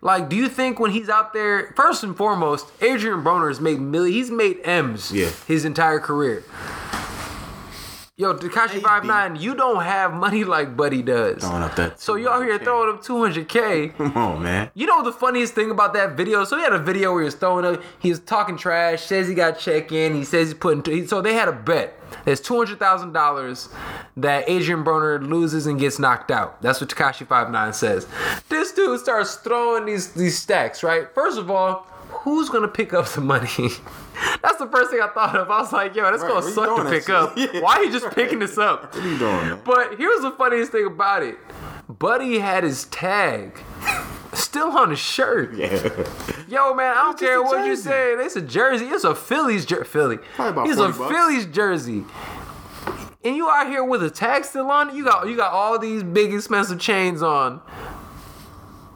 Like, 0.01 0.27
do 0.29 0.35
you 0.35 0.49
think 0.49 0.79
when 0.79 0.91
he's 0.91 1.07
out 1.07 1.31
there, 1.33 1.73
first 1.77 2.03
and 2.03 2.15
foremost, 2.15 2.71
Adrian 2.81 3.23
Broner 3.23 3.47
has 3.47 3.61
made 3.61 3.79
millions. 3.79 4.15
He's 4.15 4.31
made 4.31 4.59
M's 4.65 5.11
Yeah. 5.13 5.29
his 5.47 5.63
entire 5.63 5.99
career. 5.99 6.43
Yo, 8.15 8.31
Tekashi 8.35 8.79
Five 8.79 9.05
Nine, 9.05 9.35
you 9.35 9.55
don't 9.55 9.81
have 9.83 10.13
money 10.13 10.43
like 10.43 10.77
Buddy 10.77 11.01
does. 11.01 11.41
Throwing 11.41 11.63
up 11.63 11.75
that. 11.77 11.99
So 11.99 12.13
you 12.13 12.29
out 12.29 12.43
here 12.43 12.59
throwing 12.59 12.95
up 12.95 13.01
200k. 13.03 13.95
Come 13.97 14.15
on, 14.15 14.43
man. 14.43 14.69
You 14.75 14.85
know 14.85 15.01
the 15.03 15.11
funniest 15.11 15.55
thing 15.55 15.71
about 15.71 15.95
that 15.95 16.15
video? 16.15 16.43
So 16.43 16.55
he 16.57 16.61
had 16.63 16.73
a 16.73 16.77
video 16.77 17.11
where 17.11 17.21
he 17.21 17.25
was 17.25 17.33
throwing 17.33 17.65
up, 17.65 17.81
he 17.97 18.09
was 18.11 18.19
talking 18.19 18.55
trash, 18.55 19.01
says 19.01 19.27
he 19.27 19.33
got 19.33 19.57
check 19.57 19.91
in, 19.91 20.13
he 20.13 20.23
says 20.25 20.49
he's 20.49 20.53
putting. 20.53 20.83
he- 20.93 21.07
So 21.07 21.23
they 21.23 21.33
had 21.33 21.47
a 21.47 21.53
bet. 21.53 21.99
There's 22.23 22.39
two 22.39 22.55
hundred 22.55 22.77
thousand 22.77 23.13
dollars 23.13 23.69
that 24.17 24.47
Adrian 24.47 24.83
Broner 24.83 25.27
loses 25.27 25.65
and 25.65 25.79
gets 25.79 25.97
knocked 25.97 26.29
out. 26.29 26.61
That's 26.61 26.79
what 26.81 26.91
Tekashi 26.91 27.25
Five 27.25 27.49
Nine 27.49 27.73
says. 27.73 28.05
This 28.47 28.71
dude 28.73 28.99
starts 28.99 29.37
throwing 29.37 29.87
these 29.87 30.11
these 30.13 30.37
stacks. 30.37 30.83
Right. 30.83 31.07
First 31.15 31.39
of 31.39 31.49
all, 31.49 31.87
who's 32.11 32.47
gonna 32.49 32.67
pick 32.67 32.93
up 32.93 33.07
the 33.07 33.21
money? 33.21 33.49
That's 34.41 34.57
the 34.57 34.67
first 34.71 34.91
thing 34.91 35.01
I 35.01 35.07
thought 35.07 35.35
of. 35.35 35.49
I 35.49 35.59
was 35.61 35.71
like, 35.73 35.95
yo, 35.95 36.03
that's 36.09 36.23
Right, 36.23 36.31
gonna 36.31 36.51
suck 36.51 36.77
to 36.77 36.89
pick 36.89 37.09
up. 37.09 37.37
Yeah. 37.37 37.59
Why 37.61 37.75
are 37.77 37.83
you 37.83 37.91
just 37.91 38.13
picking 38.15 38.39
this 38.39 38.57
up? 38.57 38.93
What 38.95 39.03
are 39.03 39.09
you 39.09 39.17
doing, 39.17 39.31
man? 39.47 39.59
But 39.63 39.97
here's 39.97 40.21
the 40.21 40.31
funniest 40.31 40.71
thing 40.71 40.85
about 40.85 41.23
it. 41.23 41.37
Buddy 41.87 42.39
had 42.39 42.63
his 42.63 42.85
tag 42.85 43.59
still 44.33 44.69
on 44.77 44.89
his 44.89 44.99
shirt. 44.99 45.53
Yeah. 45.55 45.67
Yo, 46.47 46.73
man, 46.73 46.91
I 46.95 47.01
don't 47.03 47.11
It's 47.13 47.21
care 47.21 47.41
what 47.43 47.65
you 47.65 47.75
say. 47.75 48.13
It's 48.13 48.35
a 48.35 48.41
jersey. 48.41 48.85
It's 48.85 49.03
a 49.03 49.13
Phillies 49.15 49.65
jersey. 49.65 49.83
Philly. 49.85 50.17
It's 50.39 50.79
a 50.79 50.89
bucks. 50.89 50.97
Phillies 51.13 51.45
jersey. 51.47 52.03
And 53.23 53.35
you 53.37 53.49
out 53.49 53.67
here 53.67 53.83
with 53.83 54.03
a 54.03 54.09
tag 54.09 54.43
still 54.43 54.69
on 54.69 54.89
it. 54.89 54.95
You 54.95 55.05
got 55.05 55.27
you 55.27 55.35
got 55.37 55.53
all 55.53 55.79
these 55.79 56.03
big 56.03 56.33
expensive 56.33 56.79
chains 56.79 57.21
on. 57.23 57.61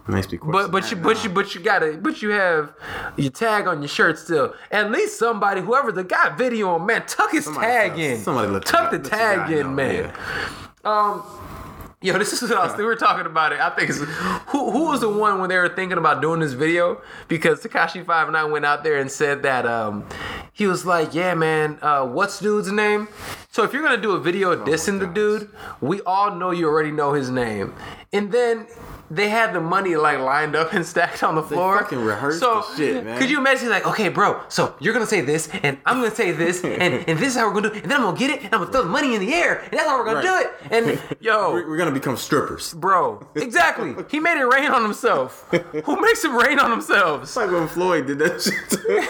Makes 0.07 0.31
me 0.31 0.37
question. 0.37 0.51
But 0.51 0.71
but 0.71 0.89
you 0.91 0.97
but 0.97 1.23
you 1.23 1.29
but 1.29 1.53
you 1.55 1.61
got 1.61 1.79
to 1.79 1.97
but 1.97 2.21
you 2.21 2.29
have 2.29 2.73
your 3.17 3.31
tag 3.31 3.67
on 3.67 3.81
your 3.81 3.89
shirt 3.89 4.17
still. 4.17 4.53
At 4.71 4.89
least 4.91 5.19
somebody, 5.19 5.61
whoever 5.61 5.91
the 5.91 6.03
guy 6.03 6.29
video 6.35 6.69
on, 6.69 6.85
man, 6.85 7.05
tuck 7.05 7.31
his 7.31 7.45
Somebody 7.45 7.67
tag 7.67 7.99
in. 7.99 8.17
somebody 8.19 8.51
the 8.53 8.59
tuck 8.61 8.91
the 8.91 8.99
the 8.99 9.09
tag 9.09 9.51
in, 9.51 9.67
know, 9.67 9.71
man. 9.73 9.95
yeah. 10.05 10.11
Um, 10.85 11.23
yo, 12.01 12.17
this 12.17 12.31
is 12.31 12.49
what 12.49 12.57
I 12.57 12.67
was. 12.67 12.77
We 12.77 12.85
were 12.85 12.95
talking 12.95 13.25
about 13.25 13.51
it. 13.51 13.59
I 13.59 13.69
think 13.71 13.89
it's 13.89 13.99
who 13.99 14.71
who 14.71 14.85
was 14.85 15.01
the 15.01 15.09
one 15.09 15.39
when 15.41 15.49
they 15.49 15.57
were 15.57 15.67
thinking 15.69 15.97
about 15.97 16.21
doing 16.21 16.39
this 16.39 16.53
video 16.53 17.01
because 17.27 17.61
Tekashi 17.61 18.05
Five 18.05 18.31
Nine 18.31 18.49
went 18.51 18.63
out 18.65 18.83
there 18.83 18.97
and 18.97 19.11
said 19.11 19.43
that 19.43 19.65
um 19.65 20.05
he 20.53 20.67
was 20.67 20.85
like, 20.85 21.13
yeah, 21.13 21.33
man, 21.33 21.77
uh, 21.81 22.05
what's 22.05 22.39
dude's 22.39 22.71
name? 22.71 23.09
So 23.51 23.63
if 23.63 23.73
you're 23.73 23.83
gonna 23.83 24.01
do 24.01 24.11
a 24.11 24.19
video 24.19 24.55
dissing 24.65 24.99
the 24.99 25.07
dude, 25.07 25.49
we 25.81 25.99
all 26.01 26.33
know 26.35 26.51
you 26.51 26.67
already 26.67 26.91
know 26.91 27.11
his 27.13 27.29
name, 27.29 27.73
and 28.13 28.31
then 28.31 28.67
they 29.09 29.29
had 29.29 29.53
the 29.53 29.61
money 29.61 29.95
like 29.95 30.19
lined 30.19 30.55
up 30.55 30.73
and 30.73 30.85
stacked 30.85 31.23
on 31.23 31.35
the 31.35 31.43
floor. 31.43 31.79
fucking 31.79 31.99
rehearsed 32.03 32.39
so, 32.39 32.63
shit, 32.75 33.03
man. 33.05 33.17
Could 33.19 33.29
you 33.29 33.37
imagine 33.39 33.69
like, 33.69 33.85
okay, 33.87 34.09
bro, 34.09 34.41
so 34.49 34.75
you're 34.79 34.93
gonna 34.93 35.05
say 35.05 35.21
this, 35.21 35.47
and 35.63 35.77
I'm 35.85 36.01
gonna 36.01 36.13
say 36.13 36.31
this, 36.31 36.63
and, 36.63 36.73
and 37.07 37.19
this 37.19 37.29
is 37.29 37.35
how 37.35 37.47
we're 37.47 37.53
gonna 37.53 37.69
do 37.69 37.75
it, 37.75 37.83
and 37.83 37.91
then 37.91 37.97
I'm 37.99 38.03
gonna 38.05 38.17
get 38.17 38.29
it, 38.31 38.43
and 38.43 38.53
I'm 38.53 38.59
gonna 38.61 38.71
throw 38.71 38.83
the 38.83 38.89
money 38.89 39.13
in 39.15 39.21
the 39.21 39.33
air, 39.33 39.59
and 39.59 39.71
that's 39.73 39.87
how 39.87 39.97
we're 39.97 40.05
gonna 40.05 40.17
Right. 40.27 40.47
do 40.69 40.75
it. 40.75 40.89
And 40.89 40.99
yo, 41.21 41.53
We're, 41.53 41.69
we're 41.69 41.77
gonna 41.77 41.91
become 41.91 42.17
strippers. 42.17 42.73
bro, 42.73 43.25
exactly. 43.35 43.95
He 44.09 44.19
made 44.19 44.37
it 44.39 44.45
rain 44.45 44.71
on 44.71 44.81
himself. 44.83 45.45
Who 45.85 46.01
makes 46.01 46.23
it 46.25 46.31
rain 46.31 46.59
on 46.59 46.69
themselves? 46.71 47.23
It's 47.29 47.35
like 47.35 47.51
when 47.51 47.67
Floyd 47.67 48.07
did 48.07 48.17
that 48.19 48.41
shit 48.41 48.69
to 48.71 48.77
the 48.77 49.03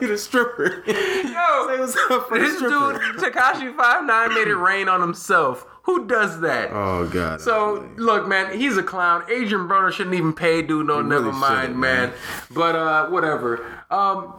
He 0.00 0.16
stripper. 0.16 0.82
Yo, 0.86 0.92
Say 0.92 1.78
what's 1.80 1.96
up 2.10 2.28
for 2.28 2.38
the 2.38 2.44
this 2.44 2.58
dude. 2.60 3.00
Tekashi 3.18 3.74
Five 3.76 4.04
Nine, 4.04 4.32
made 4.34 4.46
it 4.48 4.54
rain 4.54 4.88
on 4.88 5.00
himself. 5.00 5.66
Who 5.84 6.06
does 6.06 6.40
that? 6.40 6.70
Oh 6.72 7.08
god. 7.08 7.40
So 7.40 7.88
look, 7.96 8.28
man, 8.28 8.58
he's 8.58 8.76
a 8.76 8.82
clown. 8.82 9.22
Adrian 9.30 9.66
Broner 9.68 9.92
shouldn't 9.92 10.14
even 10.14 10.32
pay 10.32 10.62
dude 10.62 10.86
no 10.86 10.98
He 11.02 11.08
never 11.08 11.26
really 11.26 11.38
mind, 11.38 11.78
man. 11.78 12.10
man. 12.10 12.12
But 12.50 12.76
uh 12.76 13.08
whatever. 13.08 13.66
Um 13.90 14.34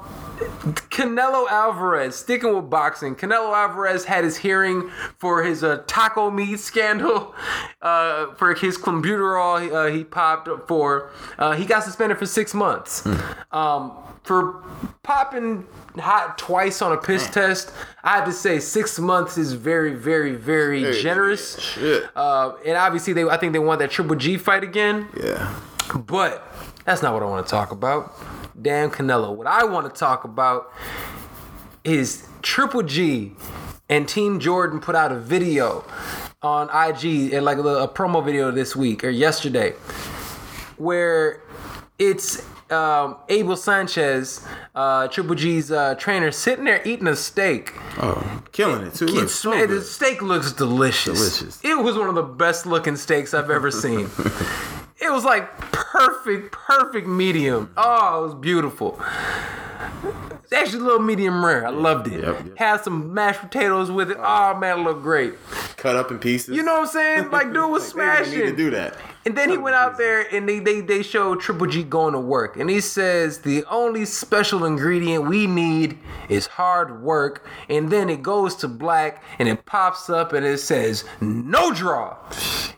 Canelo 0.89 1.47
Alvarez, 1.49 2.15
sticking 2.15 2.55
with 2.55 2.67
boxing. 2.69 3.15
Canelo 3.15 3.53
Alvarez 3.55 4.05
had 4.05 4.23
his 4.23 4.37
hearing 4.37 4.89
for 5.19 5.43
his 5.43 5.63
uh, 5.63 5.83
taco 5.85 6.31
meat 6.31 6.59
scandal, 6.59 7.35
uh, 7.81 8.33
for 8.33 8.55
his 8.55 8.75
clenbuterol 8.77 9.71
uh, 9.71 9.91
he 9.93 10.03
popped 10.03 10.49
for. 10.67 11.11
Uh, 11.37 11.51
he 11.53 11.65
got 11.65 11.83
suspended 11.83 12.17
for 12.17 12.25
six 12.25 12.55
months 12.55 13.05
um, 13.51 13.91
for 14.23 14.63
popping 15.03 15.65
hot 15.99 16.37
twice 16.37 16.81
on 16.81 16.91
a 16.91 16.97
piss 16.97 17.29
test. 17.29 17.71
I 18.03 18.15
have 18.15 18.25
to 18.25 18.33
say, 18.33 18.59
six 18.59 18.97
months 18.97 19.37
is 19.37 19.53
very, 19.53 19.93
very, 19.93 20.33
very 20.35 20.83
Hey, 20.83 21.01
generous. 21.01 21.30
Shit. 21.37 22.05
Uh, 22.15 22.53
and 22.65 22.77
obviously, 22.77 23.13
they 23.13 23.23
I 23.23 23.37
think 23.37 23.53
they 23.53 23.59
want 23.59 23.79
that 23.79 23.91
Triple 23.91 24.15
G 24.15 24.37
fight 24.37 24.63
again. 24.63 25.07
yeah. 25.21 25.53
But 25.95 26.47
that's 26.85 27.01
not 27.01 27.13
what 27.13 27.21
I 27.23 27.25
want 27.25 27.45
to 27.45 27.51
talk 27.51 27.71
about. 27.71 28.13
Damn 28.61 28.91
Canelo. 28.91 29.35
What 29.35 29.47
I 29.47 29.63
want 29.65 29.93
to 29.93 29.99
talk 29.99 30.23
about 30.23 30.71
is 31.83 32.27
Triple 32.41 32.83
G 32.83 33.33
and 33.89 34.07
Team 34.07 34.39
Jordan 34.39 34.79
put 34.79 34.95
out 34.95 35.11
a 35.11 35.19
video 35.19 35.83
on 36.41 36.69
IG, 36.69 37.33
and 37.33 37.43
like 37.45 37.57
a, 37.57 37.61
a 37.61 37.87
promo 37.87 38.23
video 38.23 38.49
this 38.51 38.75
week 38.75 39.03
or 39.03 39.09
yesterday, 39.09 39.71
where 40.77 41.41
it's 41.99 42.45
um, 42.71 43.17
Abel 43.29 43.55
Sanchez, 43.55 44.45
uh, 44.75 45.07
Triple 45.07 45.35
G's 45.35 45.71
uh, 45.71 45.95
trainer, 45.95 46.31
sitting 46.31 46.65
there 46.65 46.81
eating 46.85 47.07
a 47.07 47.15
steak. 47.15 47.73
Oh, 47.97 48.43
killing 48.51 48.85
it 48.85 48.95
too. 48.95 49.05
Looks 49.05 49.33
so 49.33 49.65
the 49.65 49.81
steak 49.81 50.21
looks 50.21 50.51
delicious. 50.51 51.17
Delicious. 51.39 51.63
It 51.63 51.77
was 51.77 51.97
one 51.97 52.09
of 52.09 52.15
the 52.15 52.23
best 52.23 52.65
looking 52.65 52.95
steaks 52.95 53.33
I've 53.33 53.49
ever 53.49 53.71
seen. 53.71 54.01
it 55.01 55.11
was 55.11 55.23
like 55.23 55.57
perfect, 55.71 56.51
perfect 56.51 57.07
medium. 57.07 57.71
Oh, 57.77 58.19
it 58.19 58.27
was 58.27 58.35
beautiful. 58.35 58.99
It's 60.43 60.53
actually 60.53 60.79
a 60.79 60.83
little 60.83 60.99
medium 60.99 61.45
rare. 61.45 61.65
I 61.65 61.69
loved 61.69 62.07
it. 62.07 62.21
Yep, 62.21 62.45
yep. 62.45 62.57
Had 62.57 62.83
some 62.83 63.13
mashed 63.13 63.39
potatoes 63.39 63.89
with 63.89 64.11
it. 64.11 64.17
Oh 64.19 64.57
man, 64.57 64.79
it 64.79 64.83
looked 64.83 65.01
great. 65.01 65.35
Cut 65.77 65.95
up 65.95 66.11
in 66.11 66.19
pieces. 66.19 66.55
You 66.55 66.63
know 66.63 66.73
what 66.73 66.81
I'm 66.81 66.87
saying? 66.87 67.31
Like 67.31 67.53
dude 67.53 67.71
was 67.71 67.95
Like, 67.95 68.25
they 68.25 68.31
didn't 68.31 68.39
need 68.45 68.51
to 68.51 68.55
do 68.57 68.69
that. 68.71 68.97
And 69.25 69.37
then 69.37 69.49
he 69.49 69.57
went 69.57 69.75
out 69.75 69.97
there 69.97 70.21
and 70.33 70.49
they, 70.49 70.59
they 70.59 70.81
they 70.81 71.03
showed 71.03 71.41
Triple 71.41 71.67
G 71.67 71.83
going 71.83 72.13
to 72.13 72.19
work. 72.19 72.57
And 72.57 72.69
he 72.69 72.81
says 72.81 73.39
the 73.39 73.63
only 73.65 74.05
special 74.05 74.65
ingredient 74.65 75.27
we 75.27 75.45
need 75.45 75.99
is 76.27 76.47
hard 76.47 77.03
work. 77.03 77.47
And 77.69 77.91
then 77.91 78.09
it 78.09 78.23
goes 78.23 78.55
to 78.57 78.67
black 78.67 79.23
and 79.37 79.47
it 79.47 79.65
pops 79.65 80.09
up 80.09 80.33
and 80.33 80.45
it 80.45 80.59
says 80.59 81.03
no 81.19 81.71
draw. 81.71 82.17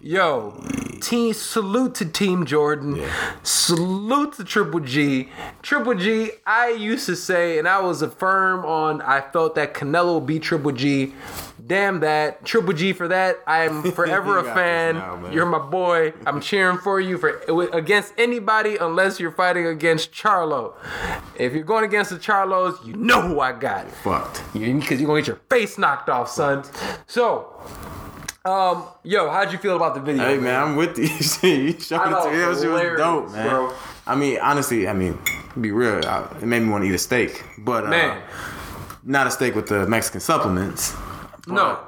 Yo, 0.01 0.61
team 1.01 1.33
salute 1.33 1.95
to 1.95 2.05
Team 2.05 2.45
Jordan. 2.45 3.01
Salute 3.41 4.33
to 4.33 4.43
Triple 4.43 4.81
G. 4.81 5.29
Triple 5.61 5.93
G, 5.95 6.31
I 6.45 6.71
used 6.71 7.05
to 7.05 7.15
say, 7.15 7.57
and 7.57 7.69
I 7.69 7.79
was 7.79 8.01
a 8.01 8.09
firm 8.09 8.65
on 8.65 9.01
I 9.01 9.21
felt 9.21 9.55
that 9.55 9.73
Canelo 9.73 10.25
beat 10.25 10.43
Triple 10.43 10.73
G. 10.73 11.13
Damn 11.65 12.01
that. 12.01 12.43
Triple 12.43 12.73
G 12.73 12.93
for 12.93 13.07
that. 13.07 13.37
I 13.47 13.65
am 13.65 13.91
forever 13.91 14.39
a 14.39 14.43
fan. 14.43 14.95
now. 14.95 15.29
You're 15.29 15.45
my 15.45 15.59
boy. 15.59 16.13
I'm 16.25 16.41
cheering 16.41 16.77
for 16.77 16.99
you 16.99 17.17
for 17.17 17.39
against 17.73 18.13
anybody 18.17 18.77
unless 18.77 19.19
you're 19.19 19.31
fighting 19.31 19.67
against 19.67 20.11
Charlo. 20.11 20.73
If 21.35 21.53
you're 21.53 21.63
going 21.63 21.85
against 21.85 22.09
the 22.09 22.17
Charlos, 22.17 22.85
you 22.85 22.93
know 22.93 23.21
who 23.21 23.39
I 23.39 23.53
got. 23.53 23.89
Fucked. 23.89 24.41
Because 24.53 24.99
you're 24.99 25.07
gonna 25.07 25.21
get 25.21 25.27
your 25.27 25.39
face 25.49 25.77
knocked 25.77 26.09
off, 26.09 26.29
son. 26.29 26.63
So, 27.07 27.53
um, 28.45 28.85
yo, 29.03 29.29
how'd 29.29 29.53
you 29.53 29.57
feel 29.57 29.75
about 29.77 29.95
the 29.95 30.01
video? 30.01 30.25
Hey 30.25 30.37
man, 30.37 30.61
I'm 30.61 30.75
with 30.75 30.97
you. 30.97 31.03
you 31.49 31.79
showed 31.79 32.07
it 32.07 32.29
to 32.29 32.29
shit 32.29 32.47
was 32.47 32.97
dope, 32.97 33.31
man. 33.31 33.47
bro. 33.47 33.73
I 34.05 34.15
mean, 34.15 34.37
honestly, 34.41 34.87
I 34.87 34.93
mean, 34.93 35.17
be 35.59 35.71
real, 35.71 36.05
I, 36.05 36.27
it 36.41 36.45
made 36.45 36.61
me 36.61 36.69
want 36.69 36.83
to 36.83 36.89
eat 36.89 36.95
a 36.95 36.97
steak, 36.97 37.41
but 37.59 37.85
uh, 37.85 37.89
Man, 37.89 38.21
not 39.03 39.27
a 39.27 39.31
steak 39.31 39.55
with 39.55 39.67
the 39.67 39.87
Mexican 39.87 40.19
supplements. 40.19 40.93
No. 41.47 41.79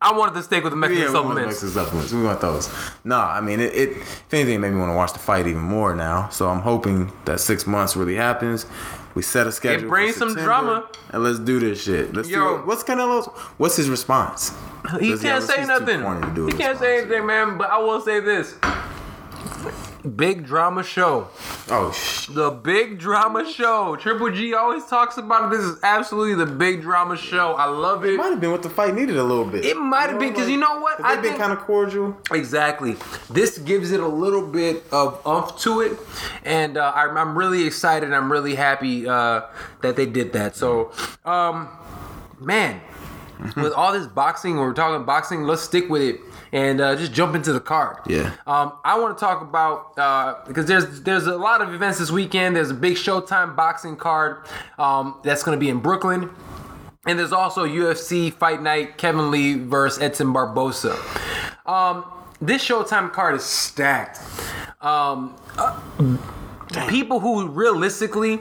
I 0.00 0.12
wanted 0.12 0.34
to 0.34 0.42
steak 0.42 0.62
with 0.64 0.72
the 0.72 0.76
Mexican 0.76 1.04
Yeah, 1.04 1.08
we 1.08 1.14
supplements. 1.14 1.46
Mexican 1.62 1.70
supplements. 1.70 2.12
We 2.12 2.22
want 2.22 2.40
those. 2.42 2.68
No, 3.04 3.16
I 3.18 3.40
mean, 3.40 3.58
it, 3.60 3.72
it. 3.74 3.90
If 3.96 4.34
anything, 4.34 4.56
it 4.56 4.58
made 4.58 4.72
me 4.72 4.78
want 4.78 4.90
to 4.90 4.96
watch 4.96 5.14
the 5.14 5.18
fight 5.18 5.46
even 5.46 5.62
more 5.62 5.94
now. 5.94 6.28
So 6.28 6.48
I'm 6.50 6.60
hoping 6.60 7.10
that 7.24 7.40
six 7.40 7.66
months 7.66 7.96
really 7.96 8.16
happens. 8.16 8.66
We 9.14 9.22
set 9.22 9.46
a 9.46 9.52
schedule. 9.52 9.82
for 9.82 9.88
brings 9.88 10.16
some 10.16 10.34
drama. 10.34 10.90
and 11.10 11.22
let's 11.22 11.38
do 11.38 11.58
this 11.58 11.82
shit. 11.82 12.12
Let's 12.14 12.28
Yo. 12.28 12.56
what, 12.56 12.66
what's 12.66 12.82
Canelo's. 12.84 13.26
What's 13.56 13.76
his 13.76 13.88
response? 13.88 14.52
He 15.00 15.10
Does 15.10 15.22
can't 15.22 15.34
have- 15.42 15.44
say 15.44 15.64
nothing. 15.64 16.02
corny 16.02 16.20
to 16.26 16.34
do 16.34 16.48
a 16.48 16.50
He 16.50 16.58
can't 16.58 16.78
say 16.78 16.98
anything, 16.98 17.24
man. 17.24 17.56
But 17.56 17.70
I 17.70 17.78
will 17.78 18.02
say 18.02 18.20
this: 18.20 18.56
big 20.04 20.46
drama 20.46 20.82
show. 20.82 21.28
Oh 21.68 21.92
sh. 21.92 22.26
The 22.28 22.50
big 22.50 22.98
drama 22.98 23.50
show. 23.50 23.96
Triple 23.96 24.30
G 24.30 24.54
always 24.54 24.84
talks 24.86 25.16
about 25.16 25.52
it. 25.52 25.56
This 25.56 25.64
is 25.64 25.78
absolutely 25.82 26.34
the 26.34 26.50
big 26.50 26.82
drama 26.82 27.16
show. 27.16 27.54
I 27.54 27.66
love 27.66 28.04
it. 28.04 28.14
It 28.14 28.16
Might 28.18 28.30
have 28.30 28.40
been 28.40 28.50
what 28.50 28.62
the 28.62 28.70
fight 28.70 28.94
needed 28.94 29.16
a 29.16 29.22
little 29.22 29.44
bit. 29.44 29.64
It 29.64 29.76
might 29.76 30.10
have 30.10 30.18
been 30.18 30.32
because 30.32 30.48
you 30.48 30.58
know 30.58 30.80
what? 30.80 31.02
I've 31.02 31.22
been 31.22 31.36
kind 31.36 31.52
of 31.52 31.60
cordial. 31.60 32.16
Exactly. 32.30 32.96
This 33.30 33.58
gives 33.58 33.92
it 33.92 34.00
a 34.00 34.08
little 34.08 34.46
bit 34.46 34.84
of 34.92 35.20
umph 35.26 35.58
to 35.60 35.80
it, 35.80 35.98
and 36.44 36.76
uh, 36.76 36.92
I'm, 36.94 37.16
I'm 37.16 37.36
really 37.36 37.66
excited. 37.66 38.12
I'm 38.12 38.30
really 38.30 38.54
happy 38.54 39.08
uh, 39.08 39.42
that 39.82 39.96
they 39.96 40.06
did 40.06 40.32
that. 40.34 40.56
So, 40.56 40.92
um, 41.24 41.68
man, 42.40 42.80
with 43.56 43.72
all 43.72 43.92
this 43.92 44.06
boxing, 44.06 44.56
we're 44.56 44.74
talking 44.74 45.04
boxing. 45.06 45.44
Let's 45.44 45.62
stick 45.62 45.88
with 45.88 46.02
it 46.02 46.20
and 46.54 46.80
uh, 46.80 46.94
just 46.94 47.12
jump 47.12 47.34
into 47.34 47.52
the 47.52 47.60
card. 47.60 47.98
Yeah. 48.06 48.32
Um, 48.46 48.74
I 48.84 48.98
want 48.98 49.18
to 49.18 49.20
talk 49.20 49.42
about 49.42 49.98
uh, 49.98 50.36
because 50.46 50.66
there's 50.66 51.02
there's 51.02 51.26
a 51.26 51.36
lot 51.36 51.60
of 51.60 51.74
events 51.74 51.98
this 51.98 52.12
weekend. 52.12 52.54
There's 52.54 52.70
a 52.70 52.74
big 52.74 52.94
Showtime 52.94 53.56
boxing 53.56 53.96
card 53.96 54.46
um, 54.78 55.20
that's 55.24 55.42
going 55.42 55.58
to 55.58 55.60
be 55.60 55.68
in 55.68 55.80
Brooklyn. 55.80 56.30
And 57.06 57.18
there's 57.18 57.32
also 57.32 57.66
UFC 57.66 58.32
Fight 58.32 58.62
Night, 58.62 58.96
Kevin 58.96 59.30
Lee 59.30 59.54
versus 59.58 60.00
Edson 60.00 60.32
Barboza. 60.32 60.96
Um, 61.66 62.04
this 62.40 62.64
Showtime 62.66 63.12
card 63.12 63.34
is 63.34 63.42
stacked. 63.42 64.20
Um, 64.80 65.36
uh, 65.58 65.78
people 66.88 67.18
who 67.18 67.48
realistically 67.48 68.40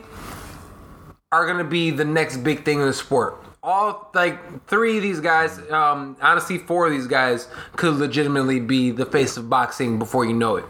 are 1.31 1.47
gonna 1.47 1.63
be 1.63 1.89
the 1.89 2.05
next 2.05 2.37
big 2.37 2.63
thing 2.63 2.79
in 2.79 2.85
the 2.85 2.93
sport. 2.93 3.43
All 3.63 4.11
like 4.13 4.67
three 4.67 4.97
of 4.97 5.03
these 5.03 5.21
guys, 5.21 5.57
um, 5.71 6.17
honestly, 6.21 6.57
four 6.57 6.85
of 6.85 6.91
these 6.91 7.07
guys 7.07 7.47
could 7.77 7.93
legitimately 7.95 8.59
be 8.59 8.91
the 8.91 9.05
face 9.05 9.37
of 9.37 9.49
boxing 9.49 9.97
before 9.97 10.25
you 10.25 10.33
know 10.33 10.57
it. 10.57 10.65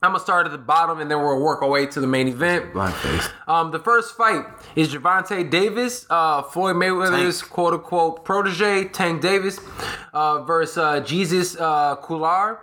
I'm 0.00 0.12
gonna 0.12 0.20
start 0.20 0.46
at 0.46 0.52
the 0.52 0.58
bottom 0.58 1.00
and 1.00 1.10
then 1.10 1.18
we'll 1.18 1.40
work 1.42 1.60
our 1.60 1.68
way 1.68 1.84
to 1.84 2.00
the 2.00 2.06
main 2.06 2.28
event. 2.28 2.72
Um, 3.48 3.72
the 3.72 3.80
first 3.80 4.16
fight 4.16 4.44
is 4.76 4.94
Gervonta 4.94 5.50
Davis, 5.50 6.06
uh, 6.08 6.42
Floyd 6.42 6.76
Mayweather's 6.76 7.40
Tank. 7.40 7.50
quote 7.52 7.74
unquote 7.74 8.24
protege, 8.24 8.84
Tank 8.84 9.20
Davis, 9.20 9.58
uh, 10.12 10.44
versus 10.44 10.78
uh, 10.78 11.00
Jesus 11.00 11.56
uh, 11.56 11.96
Cuellar. 11.96 12.58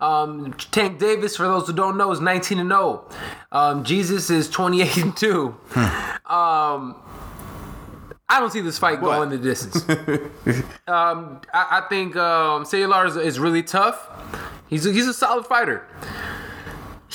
Um, 0.00 0.52
Tank 0.70 1.00
Davis, 1.00 1.36
for 1.36 1.42
those 1.48 1.66
who 1.66 1.72
don't 1.72 1.96
know, 1.96 2.12
is 2.12 2.20
19 2.20 2.60
and 2.60 2.70
0. 2.70 3.08
Um, 3.50 3.82
Jesus 3.82 4.30
is 4.30 4.48
28 4.48 4.96
and 4.98 5.16
2. 5.16 5.56
Um, 6.26 6.96
I 8.28 8.40
don't 8.40 8.50
see 8.50 8.60
this 8.60 8.78
fight 8.78 9.00
What? 9.00 9.16
going 9.16 9.30
the 9.30 9.38
distance. 9.38 9.88
um, 10.88 11.40
I, 11.54 11.82
I 11.82 11.86
think 11.88 12.16
um, 12.16 12.64
Cuellar 12.64 13.06
is, 13.06 13.16
is 13.16 13.38
really 13.38 13.62
tough. 13.62 14.08
He's 14.68 14.84
a, 14.84 14.92
he's 14.92 15.06
a 15.06 15.14
solid 15.14 15.46
fighter 15.46 15.86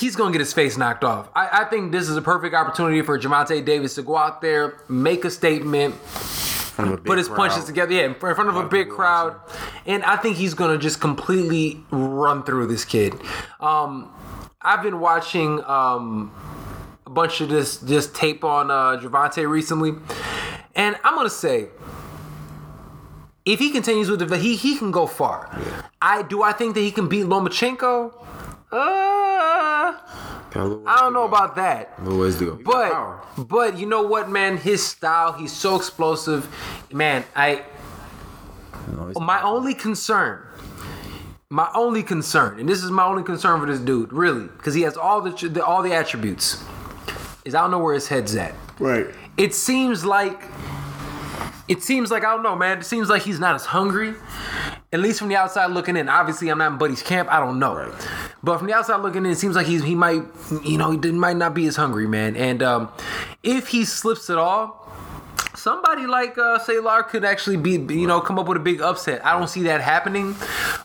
he's 0.02 0.16
gonna 0.16 0.32
get 0.32 0.40
his 0.40 0.52
face 0.52 0.76
knocked 0.76 1.04
off. 1.04 1.28
I, 1.34 1.62
I 1.62 1.64
think 1.64 1.92
this 1.92 2.08
is 2.08 2.16
a 2.16 2.22
perfect 2.22 2.54
opportunity 2.54 3.02
for 3.02 3.18
Gervonta 3.18 3.64
Davis 3.64 3.94
to 3.94 4.02
go 4.02 4.16
out 4.16 4.40
there, 4.40 4.80
make 4.88 5.24
a 5.24 5.30
statement, 5.30 5.94
a 6.78 6.96
put 6.96 7.18
his 7.18 7.28
crowd. 7.28 7.36
punches 7.36 7.64
together, 7.64 7.92
yeah, 7.92 8.04
in 8.06 8.14
front 8.14 8.48
of 8.48 8.56
a 8.56 8.60
of 8.60 8.70
big 8.70 8.88
crowd, 8.88 9.36
and 9.86 10.02
I 10.04 10.16
think 10.16 10.36
he's 10.36 10.54
gonna 10.54 10.78
just 10.78 11.00
completely 11.00 11.84
run 11.90 12.42
through 12.42 12.66
this 12.66 12.84
kid. 12.84 13.14
Um, 13.60 14.12
I've 14.60 14.82
been 14.82 15.00
watching 15.00 15.62
um, 15.64 16.32
a 17.06 17.10
bunch 17.10 17.40
of 17.40 17.48
this 17.48 17.78
this 17.78 18.10
tape 18.10 18.44
on 18.44 18.70
uh, 18.70 19.00
Gervonta 19.00 19.48
recently, 19.48 19.92
and 20.74 20.96
I'm 21.04 21.14
gonna 21.14 21.30
say. 21.30 21.68
if 23.44 23.58
he 23.58 23.70
continues 23.70 24.08
with 24.10 24.20
the 24.28 24.36
he 24.38 24.56
he 24.56 24.76
can 24.76 24.90
go 24.90 25.06
far. 25.06 25.50
I 26.00 26.22
do 26.22 26.42
I 26.42 26.52
think 26.52 26.74
that 26.74 26.80
he 26.80 26.90
can 26.90 27.08
beat 27.08 27.26
Lomachenko? 27.26 28.12
Uh, 28.70 29.92
Got 30.50 30.56
a 30.56 30.64
little 30.64 30.88
I 30.88 30.96
don't 31.00 31.12
know 31.12 31.24
about 31.24 31.56
that. 31.56 32.02
little 32.02 32.18
ways 32.20 32.38
to 32.38 32.44
go. 32.46 32.56
He 32.56 32.62
got 32.64 32.92
power. 32.92 33.22
But 33.36 33.48
but 33.48 33.78
you 33.78 33.86
know 33.86 34.02
what, 34.02 34.30
man? 34.30 34.56
His 34.56 34.84
style, 34.86 35.32
he's 35.32 35.52
so 35.52 35.76
explosive. 35.76 36.48
Man, 36.92 37.24
I 37.34 37.62
No, 38.92 39.06
he's- 39.08 39.18
my 39.20 39.42
only 39.42 39.74
concern, 39.74 40.40
my 41.50 41.68
only 41.74 42.02
concern, 42.02 42.58
and 42.60 42.68
this 42.68 42.82
is 42.82 42.90
my 42.90 43.04
only 43.04 43.22
concern 43.22 43.60
for 43.60 43.66
this 43.66 43.78
dude, 43.80 44.12
really, 44.12 44.46
because 44.56 44.74
he 44.74 44.82
has 44.82 44.96
all 44.96 45.20
the, 45.20 45.30
the 45.48 45.64
all 45.64 45.82
the 45.82 45.92
attributes, 45.94 46.62
is 47.44 47.54
I 47.54 47.60
don't 47.62 47.70
know 47.70 47.78
where 47.78 47.94
his 47.94 48.08
head's 48.08 48.34
at. 48.36 48.54
right. 48.78 49.06
It 49.36 49.54
seems 49.54 50.04
like, 50.04 50.42
it 51.68 51.82
seems 51.82 52.10
like 52.10 52.24
I 52.24 52.32
don't 52.34 52.42
know, 52.42 52.56
man. 52.56 52.78
It 52.78 52.84
seems 52.84 53.08
like 53.08 53.22
he's 53.22 53.40
not 53.40 53.54
as 53.54 53.66
hungry. 53.66 54.14
At 54.92 55.00
least 55.00 55.18
from 55.18 55.28
the 55.28 55.36
outside 55.36 55.70
looking 55.70 55.96
in. 55.96 56.10
Obviously, 56.10 56.50
I'm 56.50 56.58
not 56.58 56.72
in 56.72 56.78
Buddy's 56.78 57.02
camp. 57.02 57.32
I 57.32 57.40
don't 57.40 57.58
know. 57.58 57.74
Right. 57.74 58.08
But 58.42 58.58
from 58.58 58.66
the 58.66 58.74
outside 58.74 59.00
looking 59.00 59.24
in, 59.24 59.32
it 59.32 59.38
seems 59.38 59.56
like 59.56 59.66
he's 59.66 59.82
he 59.82 59.94
might, 59.94 60.22
you 60.62 60.76
know, 60.76 60.90
he 60.90 60.98
might 61.12 61.36
not 61.36 61.54
be 61.54 61.66
as 61.66 61.76
hungry, 61.76 62.06
man. 62.06 62.36
And 62.36 62.62
um, 62.62 62.90
if 63.42 63.68
he 63.68 63.86
slips 63.86 64.28
at 64.28 64.36
all, 64.36 64.86
somebody 65.54 66.06
like 66.06 66.36
uh, 66.36 66.58
Cuellar 66.58 67.08
could 67.08 67.24
actually 67.24 67.56
be, 67.56 67.72
you 67.94 68.06
know, 68.06 68.20
come 68.20 68.38
up 68.38 68.46
with 68.46 68.58
a 68.58 68.60
big 68.60 68.82
upset. 68.82 69.24
I 69.24 69.38
don't 69.38 69.48
see 69.48 69.62
that 69.62 69.80
happening, 69.80 70.36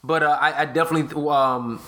but 0.06 0.24
uh, 0.24 0.38
I, 0.40 0.62
I 0.62 0.66
definitely. 0.66 1.14
Um, 1.30 1.82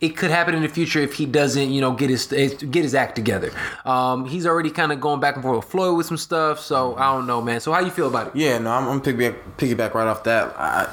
it 0.00 0.10
could 0.16 0.30
happen 0.30 0.54
in 0.54 0.62
the 0.62 0.68
future 0.68 1.00
if 1.00 1.14
he 1.14 1.26
doesn't, 1.26 1.70
you 1.70 1.80
know, 1.80 1.92
get 1.92 2.10
his 2.10 2.26
get 2.26 2.82
his 2.82 2.94
act 2.94 3.16
together. 3.16 3.50
Um, 3.84 4.26
he's 4.26 4.46
already 4.46 4.70
kind 4.70 4.92
of 4.92 5.00
going 5.00 5.20
back 5.20 5.34
and 5.34 5.42
forth 5.42 5.56
with 5.56 5.70
Floyd 5.70 5.96
with 5.96 6.06
some 6.06 6.16
stuff, 6.16 6.60
so 6.60 6.94
I 6.96 7.12
don't 7.12 7.26
know, 7.26 7.40
man. 7.40 7.60
So 7.60 7.72
how 7.72 7.80
you 7.80 7.90
feel 7.90 8.08
about 8.08 8.28
it? 8.28 8.36
Yeah, 8.36 8.58
no, 8.58 8.70
I'm, 8.70 8.86
I'm 8.86 9.00
piggyback, 9.00 9.36
piggyback 9.56 9.94
right 9.94 10.06
off 10.06 10.24
that. 10.24 10.54
I, 10.56 10.88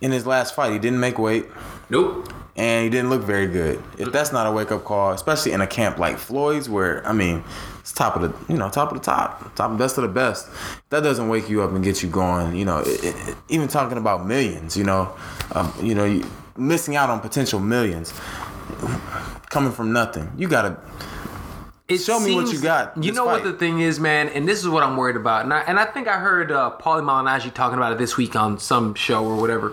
in 0.00 0.12
his 0.12 0.26
last 0.26 0.54
fight, 0.54 0.72
he 0.72 0.78
didn't 0.78 1.00
make 1.00 1.18
weight. 1.18 1.46
Nope. 1.90 2.32
and 2.56 2.84
he 2.84 2.90
didn't 2.90 3.08
look 3.08 3.22
very 3.22 3.46
good. 3.46 3.82
If 3.98 4.12
that's 4.12 4.32
not 4.32 4.46
a 4.46 4.52
wake 4.52 4.72
up 4.72 4.84
call, 4.84 5.12
especially 5.12 5.52
in 5.52 5.60
a 5.60 5.66
camp 5.66 5.98
like 5.98 6.18
Floyd's, 6.18 6.68
where 6.68 7.06
I 7.06 7.12
mean, 7.12 7.42
it's 7.78 7.92
top 7.92 8.16
of 8.16 8.22
the 8.22 8.52
you 8.52 8.58
know 8.58 8.68
top 8.68 8.90
of 8.92 8.98
the 8.98 9.04
top, 9.04 9.54
top 9.54 9.78
best 9.78 9.96
of 9.96 10.02
the 10.02 10.08
best. 10.08 10.48
That 10.90 11.02
doesn't 11.02 11.28
wake 11.28 11.48
you 11.48 11.62
up 11.62 11.70
and 11.70 11.82
get 11.84 12.02
you 12.02 12.08
going. 12.08 12.56
You 12.56 12.64
know, 12.64 12.78
it, 12.80 13.04
it, 13.04 13.36
even 13.48 13.68
talking 13.68 13.96
about 13.96 14.26
millions. 14.26 14.76
You 14.76 14.84
know, 14.84 15.16
um, 15.52 15.72
you 15.80 15.94
know, 15.94 16.04
you, 16.04 16.26
missing 16.58 16.96
out 16.96 17.10
on 17.10 17.20
potential 17.20 17.60
millions 17.60 18.12
coming 19.50 19.72
from 19.72 19.92
nothing. 19.92 20.30
You 20.36 20.48
gotta 20.48 20.78
It 21.88 21.98
Show 21.98 22.20
me 22.20 22.34
what 22.34 22.52
you 22.52 22.60
got 22.60 23.02
You 23.02 23.12
know 23.12 23.24
what 23.24 23.44
the 23.44 23.54
thing 23.54 23.80
is, 23.80 23.98
man, 23.98 24.28
and 24.28 24.46
this 24.46 24.58
is 24.58 24.68
what 24.68 24.82
I'm 24.82 24.96
worried 24.96 25.16
about. 25.16 25.44
And 25.44 25.54
I, 25.54 25.60
and 25.60 25.78
I 25.80 25.86
think 25.86 26.06
I 26.06 26.18
heard 26.18 26.52
uh, 26.52 26.76
Paulie 26.78 27.02
Malignaggi 27.02 27.52
talking 27.54 27.78
about 27.78 27.92
it 27.92 27.98
this 27.98 28.16
week 28.18 28.36
on 28.36 28.58
some 28.58 28.94
show 28.94 29.24
or 29.24 29.36
whatever. 29.36 29.72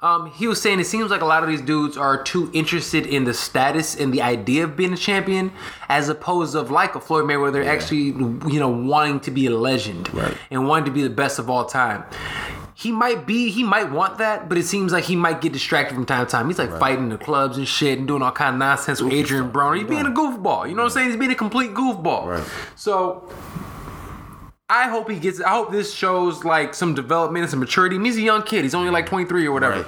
Um, 0.00 0.30
he 0.30 0.46
was 0.46 0.62
saying 0.62 0.78
it 0.78 0.84
seems 0.86 1.10
like 1.10 1.22
a 1.22 1.26
lot 1.26 1.42
of 1.42 1.48
these 1.48 1.62
dudes 1.62 1.96
are 1.96 2.22
too 2.22 2.50
interested 2.54 3.04
in 3.06 3.24
the 3.24 3.34
status 3.34 3.96
and 3.96 4.12
the 4.14 4.22
idea 4.22 4.62
of 4.62 4.76
being 4.76 4.92
a 4.92 4.96
champion, 4.96 5.50
as 5.88 6.08
opposed 6.08 6.54
of 6.54 6.70
like 6.70 6.94
a 6.94 7.00
Floyd 7.00 7.24
Mayweather, 7.24 7.54
they're 7.54 7.68
actually 7.68 8.04
you 8.52 8.60
know 8.60 8.68
wanting 8.68 9.18
to 9.20 9.32
be 9.32 9.46
a 9.46 9.50
legend 9.50 10.12
Right. 10.14 10.36
and 10.52 10.68
wanting 10.68 10.84
to 10.84 10.92
be 10.92 11.02
the 11.02 11.10
best 11.10 11.40
of 11.40 11.50
all 11.50 11.64
time. 11.64 12.04
He 12.78 12.92
might 12.92 13.26
be, 13.26 13.48
he 13.50 13.64
might 13.64 13.90
want 13.90 14.18
that, 14.18 14.50
but 14.50 14.58
it 14.58 14.64
seems 14.64 14.92
like 14.92 15.04
he 15.04 15.16
might 15.16 15.40
get 15.40 15.54
distracted 15.54 15.94
from 15.94 16.04
time 16.04 16.26
to 16.26 16.30
time. 16.30 16.46
He's 16.46 16.58
like 16.58 16.78
fighting 16.78 17.08
the 17.08 17.16
clubs 17.16 17.56
and 17.56 17.66
shit 17.66 17.98
and 17.98 18.06
doing 18.06 18.20
all 18.20 18.32
kind 18.32 18.54
of 18.54 18.58
nonsense 18.58 19.00
with 19.00 19.14
Adrian 19.14 19.50
Broner. 19.50 19.78
He's 19.78 19.88
being 19.88 20.04
a 20.04 20.10
goofball. 20.10 20.68
You 20.68 20.74
know 20.74 20.82
what 20.82 20.88
I'm 20.88 20.90
saying? 20.90 21.08
He's 21.08 21.16
being 21.16 21.30
a 21.30 21.36
complete 21.36 21.72
goofball. 21.72 22.26
Right. 22.26 22.44
So 22.74 23.32
I 24.68 24.90
hope 24.90 25.10
he 25.10 25.18
gets. 25.18 25.40
I 25.40 25.48
hope 25.48 25.72
this 25.72 25.94
shows 25.94 26.44
like 26.44 26.74
some 26.74 26.94
development 26.94 27.44
and 27.44 27.50
some 27.50 27.60
maturity. 27.60 27.96
I 27.96 27.98
mean, 27.98 28.12
he's 28.12 28.18
a 28.18 28.22
young 28.22 28.42
kid. 28.42 28.64
He's 28.64 28.74
only 28.74 28.90
like 28.90 29.06
23 29.06 29.46
or 29.46 29.52
whatever, 29.52 29.86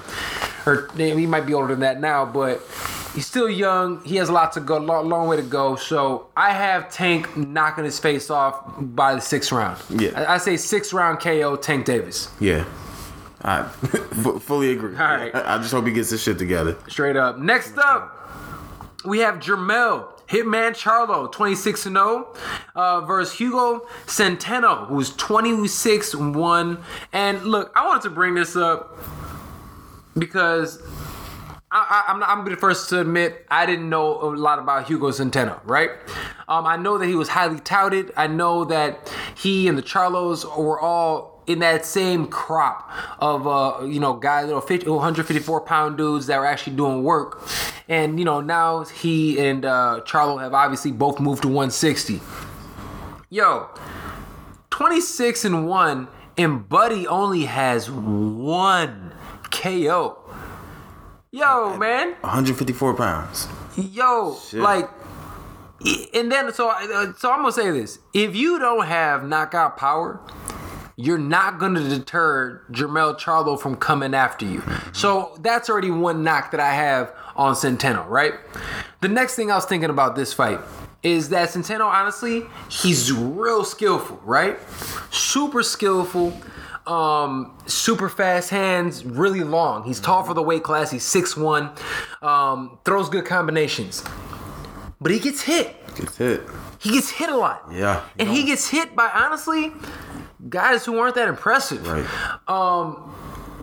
or 0.65 0.89
he 0.97 1.27
might 1.27 1.45
be 1.45 1.53
older 1.53 1.75
than 1.75 1.81
that 1.81 2.01
now, 2.01 2.25
but. 2.25 2.67
He's 3.15 3.27
still 3.27 3.49
young. 3.49 4.03
He 4.05 4.17
has 4.17 4.29
a 4.29 4.33
lot 4.33 4.53
to 4.53 4.61
go, 4.61 4.79
long, 4.79 5.09
long 5.09 5.29
way 5.29 5.37
to 5.37 5.43
go. 5.43 5.77
So 5.77 6.29
I 6.37 6.53
have 6.53 6.91
Tank 6.91 7.37
knocking 7.37 7.85
his 7.85 7.99
face 7.99 8.31
off 8.31 8.75
by 8.79 9.15
the 9.15 9.21
sixth 9.21 9.51
round. 9.51 9.79
Yeah. 9.91 10.11
I, 10.15 10.35
I 10.35 10.39
say 10.39 10.57
sixth 10.57 10.93
round 10.93 11.21
KO 11.21 11.57
Tank 11.57 11.85
Davis. 11.87 12.31
yeah. 12.41 12.65
I 13.41 13.63
fully 14.41 14.73
agree. 14.73 14.97
All 14.97 15.05
right. 15.05 15.33
I 15.33 15.55
I 15.55 15.59
just 15.59 15.71
hope 15.71 15.87
he 15.87 15.93
gets 15.93 16.11
his 16.11 16.21
shit 16.21 16.39
together. 16.39 16.77
Straight 16.89 17.15
up. 17.15 17.39
Next 17.39 17.79
up, 17.79 18.29
we 19.05 19.21
have 19.21 19.37
Jermall 19.37 20.09
Hitman 20.29 20.73
Charlo, 20.73 21.31
26 21.33 21.87
and 21.87 21.97
0, 21.97 22.35
uh, 22.75 23.01
versus 23.03 23.33
Hugo 23.39 23.87
Centeno, 24.07 24.87
who's 24.87 25.15
26 25.17 26.15
1. 26.17 26.79
And 27.13 27.45
look, 27.45 27.73
I 27.75 27.87
wanted 27.87 28.03
to 28.03 28.11
bring 28.11 28.35
this 28.35 28.55
up 28.55 28.99
because 30.19 30.83
I, 31.71 32.05
I, 32.07 32.13
I'm, 32.13 32.23
I'm 32.23 32.45
the 32.45 32.57
first 32.57 32.89
to 32.91 33.01
admit 33.01 33.45
I 33.51 33.67
didn't 33.67 33.91
know 33.91 34.21
a 34.23 34.29
lot 34.35 34.59
about 34.59 34.87
Hugo 34.87 35.11
Centeno, 35.11 35.61
right? 35.65 35.91
Um, 36.49 36.67
I 36.67 36.77
know 36.77 36.97
that 36.99 37.07
he 37.07 37.15
was 37.15 37.29
highly 37.29 37.61
touted. 37.61 38.13
I 38.17 38.27
know 38.27 38.65
that 38.67 39.13
he 39.37 39.69
and 39.69 39.77
the 39.77 39.83
Charlos 39.83 40.45
were 40.57 40.81
all 40.81 41.43
in 41.47 41.61
that 41.61 41.85
same 41.85 42.27
crop 42.27 42.91
of 43.19 43.47
uh, 43.47 43.85
you 43.85 44.01
know 44.01 44.15
guys, 44.15 44.47
little 44.47 44.61
50, 44.61 44.89
154 44.89 45.61
pound 45.63 45.97
dudes 45.97 46.27
that 46.27 46.39
were 46.39 46.47
actually 46.47 46.77
doing 46.77 47.03
work. 47.03 47.47
And 47.89 48.19
you 48.19 48.25
know 48.25 48.41
now 48.41 48.85
he 48.85 49.39
and 49.39 49.65
uh, 49.65 50.01
Charlo 50.05 50.41
have 50.41 50.55
obviously 50.55 50.93
both 50.93 51.21
moved 51.21 51.43
to 51.43 51.49
160. 51.49 52.21
Yo, 53.31 53.69
26 54.71 55.45
and 55.45 55.69
1 55.69 56.09
and 56.39 56.69
Buddy 56.69 57.07
only 57.07 57.45
has 57.45 57.91
one 57.91 59.13
KO. 59.51 60.28
Yo, 61.39 61.77
man. 61.77 62.09
154 62.21 62.95
pounds. 62.95 63.47
Yo, 63.77 64.37
Shit. 64.51 64.61
like 64.61 64.91
and 66.13 66.33
then 66.33 66.53
so 66.53 66.71
uh, 66.71 67.13
so 67.17 67.31
I'm 67.31 67.45
to 67.45 67.53
say 67.53 67.71
this. 67.71 68.01
If 68.13 68.35
you 68.35 68.59
don't 68.59 68.87
have 68.87 69.25
knockout 69.25 69.77
power, 69.77 70.21
you're 70.97 71.17
not 71.17 71.61
going 71.61 71.75
to 71.75 71.89
deter 71.89 72.65
Jermall 72.73 73.17
Charlo 73.17 73.59
from 73.59 73.77
coming 73.77 74.15
after 74.15 74.45
you. 74.45 74.65
So 74.93 75.39
that's 75.41 75.71
already 75.71 75.93
one 75.93 76.25
knock 76.25 76.51
that 76.51 76.59
I 76.61 76.73
have 76.73 77.15
on 77.37 77.55
Centeno, 77.55 78.05
right? 78.09 78.35
The 79.01 79.09
next 79.09 79.37
thing 79.37 79.53
I 79.53 79.55
was 79.55 79.65
thinking 79.65 79.91
about 79.91 80.17
this 80.17 80.33
fight 80.33 80.59
is 81.05 81.29
that 81.29 81.51
Centeno, 81.51 81.85
honestly, 81.85 82.43
he's 82.69 83.13
real 83.13 83.63
skillful, 83.63 84.21
right? 84.25 84.59
Super 85.13 85.63
skillful. 85.63 86.37
Um, 86.89 87.57
super 87.67 88.09
fast 88.09 88.51
hands, 88.51 89.05
really 89.05 89.45
long. 89.45 89.85
He's 89.85 90.01
tall 90.01 90.23
for 90.25 90.33
the 90.35 90.43
weight 90.43 90.63
class. 90.63 90.91
He's 90.91 91.05
6'1. 91.05 91.79
Um, 92.23 92.79
throws 92.85 93.09
good 93.09 93.27
combinations. 93.27 94.03
But 95.01 95.13
he 95.13 95.19
gets 95.19 95.43
hit. 95.43 95.77
Gets 95.95 96.17
hit. 96.17 96.43
He 96.81 96.91
gets 96.91 97.11
hit 97.11 97.29
a 97.29 97.37
lot. 97.37 97.69
Yeah. 97.71 98.05
And 98.19 98.29
he 98.29 98.45
gets 98.45 98.69
hit 98.69 98.97
by 98.97 99.11
honestly 99.13 99.73
guys 100.49 100.85
who 100.85 100.99
aren't 100.99 101.15
that 101.17 101.29
impressive. 101.29 101.87
Right. 101.87 102.07
Um 102.49 103.15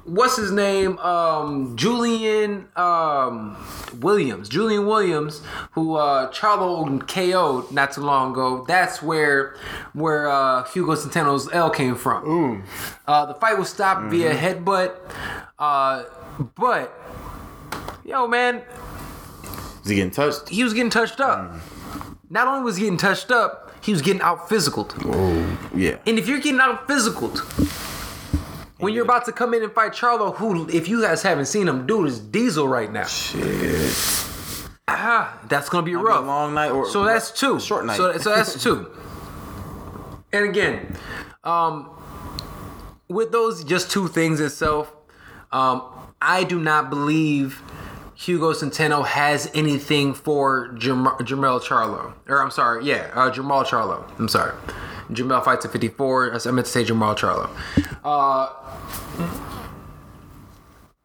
what's 0.05 0.37
his 0.37 0.51
name? 0.51 0.97
Um 0.99 1.75
Julian 1.75 2.67
um 2.75 3.57
Williams. 3.99 4.47
Julian 4.49 4.85
Williams, 4.85 5.41
who 5.71 5.95
uh 5.95 6.31
Charlo 6.31 6.99
KO'd 7.07 7.71
not 7.71 7.91
too 7.93 8.01
long 8.01 8.31
ago. 8.31 8.63
That's 8.67 9.01
where 9.01 9.55
where 9.93 10.29
uh 10.29 10.63
Hugo 10.65 10.95
Centeno's 10.95 11.51
L 11.53 11.69
came 11.69 11.95
from. 11.95 12.63
Uh 13.07 13.25
the 13.25 13.33
fight 13.35 13.57
was 13.57 13.69
stopped 13.69 14.05
via 14.11 14.33
headbutt. 14.33 14.95
Uh 15.59 16.03
but 16.55 16.93
yo 18.03 18.27
man, 18.27 18.61
Is 19.83 19.89
he 19.89 19.95
getting 19.95 20.11
touched? 20.11 20.49
he 20.49 20.63
was 20.63 20.73
getting 20.73 20.89
touched 20.89 21.19
up. 21.19 21.51
Not 22.29 22.47
only 22.47 22.63
was 22.63 22.75
he 22.77 22.83
getting 22.83 22.97
touched 22.97 23.31
up, 23.31 23.71
he 23.81 23.91
was 23.91 24.01
getting 24.01 24.21
out 24.21 24.49
physical. 24.49 24.89
Oh, 25.05 25.57
yeah. 25.75 25.97
And 26.07 26.17
if 26.17 26.27
you're 26.27 26.39
getting 26.39 26.59
out 26.59 26.87
physical, 26.87 27.31
when 28.77 28.93
you're 28.93 29.03
about 29.05 29.25
to 29.25 29.31
come 29.31 29.53
in 29.53 29.63
and 29.63 29.71
fight 29.71 29.93
Charlo, 29.93 30.35
who, 30.35 30.67
if 30.69 30.87
you 30.87 31.01
guys 31.01 31.21
haven't 31.23 31.45
seen 31.45 31.67
him, 31.67 31.85
dude 31.87 32.07
is 32.07 32.19
diesel 32.19 32.67
right 32.67 32.91
now. 32.91 33.05
Shit. 33.05 33.93
Ah, 34.87 35.39
that's 35.49 35.69
gonna 35.69 35.83
be 35.85 35.91
Be 35.91 35.95
a 35.97 35.99
rough. 35.99 36.25
long 36.25 36.53
night 36.53 36.71
or 36.71 36.87
So 36.89 37.03
that's 37.03 37.31
two. 37.31 37.59
Short 37.59 37.85
night. 37.85 37.97
So, 37.97 38.17
so 38.17 38.35
that's 38.35 38.61
two. 38.63 38.87
and 40.31 40.45
again, 40.45 40.95
um, 41.43 41.89
with 43.07 43.31
those 43.31 43.63
just 43.63 43.91
two 43.91 44.07
things 44.07 44.39
itself, 44.39 44.93
um, 45.51 45.83
I 46.21 46.43
do 46.43 46.59
not 46.59 46.89
believe 46.89 47.61
Hugo 48.15 48.53
Centeno 48.53 49.05
has 49.05 49.49
anything 49.53 50.13
for 50.13 50.69
Jam- 50.77 51.05
Jamel 51.19 51.61
Charlo. 51.61 52.13
Or 52.27 52.41
I'm 52.41 52.51
sorry, 52.51 52.85
yeah, 52.85 53.11
uh, 53.13 53.29
Jamal 53.31 53.63
Charlo. 53.63 54.09
I'm 54.19 54.27
sorry. 54.27 54.53
Jamel 55.09 55.43
fights 55.43 55.65
at 55.65 55.71
54. 55.71 56.33
I 56.33 56.51
meant 56.51 56.65
to 56.65 56.71
say 56.71 56.83
Jamal 56.83 57.15
Charlo. 57.15 57.49
Uh, 58.03 58.49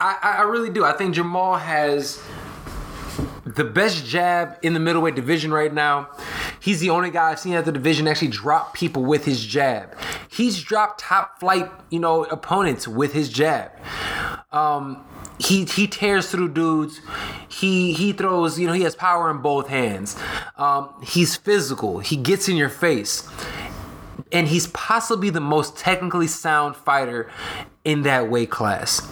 I, 0.00 0.16
I 0.38 0.42
really 0.42 0.70
do. 0.70 0.84
I 0.84 0.92
think 0.92 1.14
Jamal 1.14 1.56
has 1.56 2.22
the 3.44 3.64
best 3.64 4.06
jab 4.06 4.56
in 4.62 4.74
the 4.74 4.80
middleweight 4.80 5.14
division 5.14 5.52
right 5.52 5.72
now. 5.72 6.08
He's 6.60 6.80
the 6.80 6.90
only 6.90 7.10
guy 7.10 7.30
I've 7.30 7.40
seen 7.40 7.54
at 7.54 7.64
the 7.64 7.72
division 7.72 8.06
actually 8.06 8.28
drop 8.28 8.74
people 8.74 9.04
with 9.04 9.24
his 9.24 9.44
jab. 9.44 9.96
He's 10.30 10.62
dropped 10.62 11.00
top 11.00 11.40
flight, 11.40 11.70
you 11.90 11.98
know, 11.98 12.24
opponents 12.24 12.86
with 12.86 13.12
his 13.12 13.28
jab. 13.28 13.72
Um, 14.52 15.04
he 15.38 15.64
he 15.64 15.86
tears 15.86 16.30
through 16.30 16.50
dudes. 16.50 17.00
He 17.48 17.92
he 17.92 18.12
throws, 18.12 18.58
you 18.58 18.66
know, 18.66 18.72
he 18.72 18.82
has 18.82 18.94
power 18.94 19.30
in 19.30 19.38
both 19.38 19.68
hands. 19.68 20.18
Um, 20.56 20.94
he's 21.02 21.36
physical. 21.36 21.98
He 21.98 22.16
gets 22.16 22.48
in 22.48 22.56
your 22.56 22.68
face. 22.68 23.28
And 24.32 24.48
he's 24.48 24.68
possibly 24.68 25.30
the 25.30 25.40
most 25.40 25.76
technically 25.76 26.26
sound 26.26 26.76
fighter 26.76 27.30
in 27.84 28.02
that 28.02 28.30
weight 28.30 28.50
class. 28.50 29.08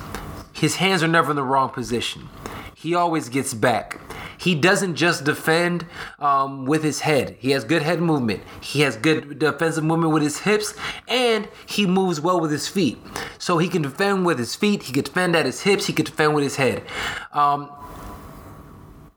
His 0.52 0.76
hands 0.76 1.02
are 1.02 1.08
never 1.08 1.30
in 1.30 1.36
the 1.36 1.42
wrong 1.42 1.70
position. 1.70 2.28
He 2.74 2.94
always 2.94 3.28
gets 3.28 3.54
back. 3.54 4.00
He 4.38 4.54
doesn't 4.54 4.94
just 4.94 5.24
defend 5.24 5.84
um, 6.20 6.64
with 6.64 6.84
his 6.84 7.00
head. 7.00 7.36
He 7.40 7.50
has 7.50 7.64
good 7.64 7.82
head 7.82 8.00
movement. 8.00 8.44
He 8.60 8.82
has 8.82 8.96
good 8.96 9.40
defensive 9.40 9.82
movement 9.82 10.12
with 10.12 10.22
his 10.22 10.38
hips, 10.38 10.74
and 11.08 11.48
he 11.66 11.86
moves 11.86 12.20
well 12.20 12.40
with 12.40 12.52
his 12.52 12.68
feet. 12.68 12.98
So 13.38 13.58
he 13.58 13.68
can 13.68 13.82
defend 13.82 14.24
with 14.26 14.38
his 14.38 14.54
feet. 14.54 14.84
He 14.84 14.92
can 14.92 15.02
defend 15.02 15.34
at 15.34 15.44
his 15.44 15.62
hips. 15.62 15.86
He 15.86 15.92
can 15.92 16.04
defend 16.04 16.36
with 16.36 16.44
his 16.44 16.54
head. 16.54 16.84
Um, 17.32 17.68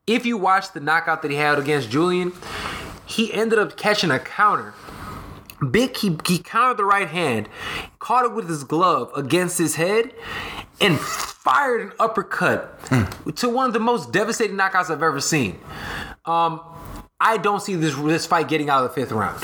if 0.07 0.26
you 0.26 0.38
watch 0.38 0.73
the 0.73 0.80
knockout 0.80 1.22
that 1.22 1.30
he 1.30 1.38
had 1.38 1.60
against 1.60 1.91
Julian, 1.91 2.34
he 3.06 3.32
ended 3.32 3.60
up 3.60 3.78
catching 3.78 4.10
a 4.10 4.18
counter. 4.18 4.73
Big, 5.70 5.96
he, 5.98 6.18
he 6.26 6.40
countered 6.40 6.78
the 6.78 6.86
right 6.86 7.08
hand, 7.08 7.48
caught 8.00 8.26
it 8.26 8.34
with 8.34 8.50
his 8.50 8.64
glove 8.64 9.12
against 9.16 9.58
his 9.58 9.76
head, 9.76 10.14
and 10.80 11.00
fired 11.00 11.82
an 11.82 11.92
uppercut 12.00 12.82
mm. 12.86 13.36
to 13.36 13.50
one 13.50 13.68
of 13.68 13.74
the 13.74 13.80
most 13.80 14.12
devastating 14.12 14.58
knockouts 14.58 14.90
I've 14.90 15.04
ever 15.04 15.20
seen. 15.20 15.60
Um, 16.26 16.62
I 17.20 17.38
don't 17.38 17.62
see 17.62 17.76
this 17.76 17.96
this 17.96 18.26
fight 18.26 18.48
getting 18.48 18.70
out 18.70 18.84
of 18.84 18.90
the 18.90 19.02
fifth 19.02 19.12
round. 19.12 19.44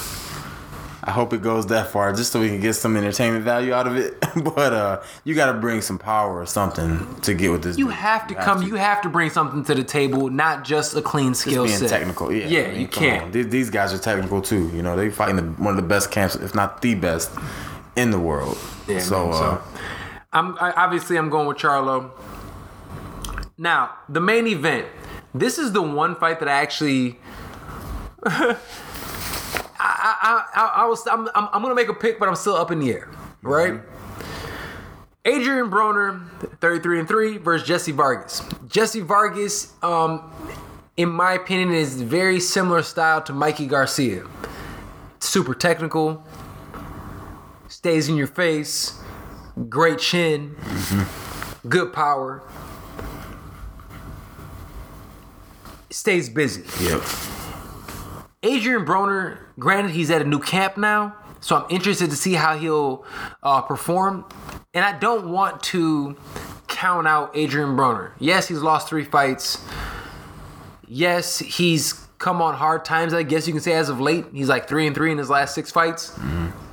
I 1.08 1.12
hope 1.12 1.32
it 1.32 1.42
goes 1.42 1.68
that 1.68 1.88
far, 1.88 2.12
just 2.12 2.34
so 2.34 2.42
we 2.42 2.50
can 2.50 2.60
get 2.60 2.74
some 2.74 2.98
entertainment 2.98 3.46
value 3.46 3.72
out 3.72 3.88
of 3.88 3.96
it. 3.96 4.20
but 4.44 4.74
uh, 4.74 5.02
you 5.24 5.36
got 5.36 5.54
to 5.54 5.58
bring 5.58 5.80
some 5.80 5.98
power 5.98 6.38
or 6.38 6.46
something 6.46 7.16
to 7.22 7.34
get 7.34 7.50
with 7.50 7.64
this. 7.64 7.78
You 7.78 7.86
dude. 7.86 7.94
have 7.94 8.28
to 8.28 8.34
you 8.34 8.40
come. 8.42 8.58
Have 8.58 8.66
to. 8.66 8.68
You 8.68 8.76
have 8.76 9.02
to 9.04 9.10
bring 9.10 9.30
something 9.30 9.64
to 9.64 9.74
the 9.74 9.86
table, 9.86 10.30
not 10.30 10.66
just 10.66 10.98
a 10.98 11.02
clean 11.02 11.34
skill 11.34 11.66
set. 11.70 11.90
Technical, 11.90 12.34
yeah. 12.34 12.48
Yeah, 12.48 12.60
I 12.60 12.72
mean, 12.72 12.82
you 12.82 12.88
can't. 12.90 13.32
These 13.32 13.70
guys 13.70 13.94
are 13.94 13.98
technical 13.98 14.42
too. 14.42 14.70
You 14.76 14.84
know, 14.84 14.98
they're 14.98 15.10
fighting 15.10 15.38
the, 15.38 15.44
one 15.44 15.72
of 15.72 15.82
the 15.82 15.88
best 15.88 16.12
camps, 16.12 16.36
if 16.36 16.54
not 16.54 16.82
the 16.82 16.94
best, 16.94 17.32
in 17.96 18.12
the 18.12 18.20
world. 18.20 18.58
Yeah, 18.86 19.00
so, 19.00 19.30
man, 19.30 19.44
uh, 19.44 19.62
I'm 20.34 20.58
I, 20.60 20.74
obviously 20.74 21.16
I'm 21.16 21.30
going 21.30 21.48
with 21.48 21.58
Charlo. 21.58 22.12
Now 23.58 23.96
the 24.10 24.20
main 24.20 24.46
event. 24.46 24.88
This 25.34 25.58
is 25.58 25.72
the 25.72 25.82
one 25.82 26.18
fight 26.18 26.42
that 26.42 26.50
I 26.50 26.60
actually. 26.60 27.18
I, 29.80 30.46
I, 30.54 30.72
I, 30.84 30.86
was 30.86 31.06
I'm, 31.08 31.28
I'm, 31.36 31.50
I'm, 31.54 31.62
gonna 31.62 31.76
make 31.76 31.90
a 31.90 31.94
pick, 31.94 32.20
but 32.20 32.28
I'm 32.28 32.36
still 32.36 32.56
up 32.56 32.72
in 32.72 32.80
the 32.80 32.92
air, 32.92 33.10
right? 33.42 33.74
Mm-hmm. 33.74 33.98
Adrian 35.26 35.70
Broner, 35.70 36.26
33 36.62 37.00
and 37.00 37.08
3 37.08 37.38
versus 37.38 37.68
Jesse 37.68 37.92
Vargas. 37.92 38.42
Jesse 38.68 39.02
Vargas, 39.02 39.74
um, 39.84 40.32
in 40.96 41.10
my 41.10 41.34
opinion, 41.34 41.74
is 41.74 42.02
very 42.02 42.40
similar 42.40 42.82
style 42.82 43.22
to 43.24 43.34
Mikey 43.34 43.68
Garcia. 43.68 44.26
Super 45.20 45.54
technical, 45.54 46.24
stays 47.68 48.08
in 48.08 48.16
your 48.16 48.28
face, 48.28 49.02
great 49.68 50.00
chin, 50.00 50.56
mm-hmm. 50.60 51.68
good 51.70 51.92
power, 51.92 52.42
stays 55.90 56.30
busy. 56.30 56.64
Yep. 56.86 57.02
Adrian 58.48 58.86
Broner, 58.86 59.40
granted, 59.60 59.92
he's 59.92 60.10
at 60.10 60.22
a 60.22 60.26
new 60.26 60.40
camp 60.40 60.78
now, 60.78 61.16
so 61.42 61.58
I'm 61.58 61.66
interested 61.70 62.10
to 62.10 62.16
see 62.16 62.34
how 62.34 62.58
he'll 62.58 63.06
uh, 63.44 63.62
perform. 63.62 64.26
And 64.74 64.86
I 64.86 64.98
don't 64.98 65.30
want 65.30 65.62
to 65.64 66.16
count 66.68 67.08
out 67.08 67.36
Adrian 67.36 67.76
Broner. 67.76 68.12
Yes, 68.20 68.48
he's 68.48 68.62
lost 68.62 68.88
three 68.88 69.04
fights. 69.04 69.64
Yes, 70.88 71.40
he's 71.40 71.94
come 72.20 72.42
on 72.42 72.56
hard 72.56 72.86
times. 72.86 73.14
I 73.14 73.24
guess 73.24 73.48
you 73.48 73.54
can 73.54 73.62
say 73.62 73.74
as 73.74 73.90
of 73.90 74.00
late, 74.00 74.26
he's 74.34 74.48
like 74.48 74.68
three 74.68 74.88
and 74.88 74.96
three 74.96 75.12
in 75.12 75.18
his 75.18 75.30
last 75.30 75.54
six 75.54 75.70
fights. 75.70 76.12
Mm-hmm. 76.12 76.67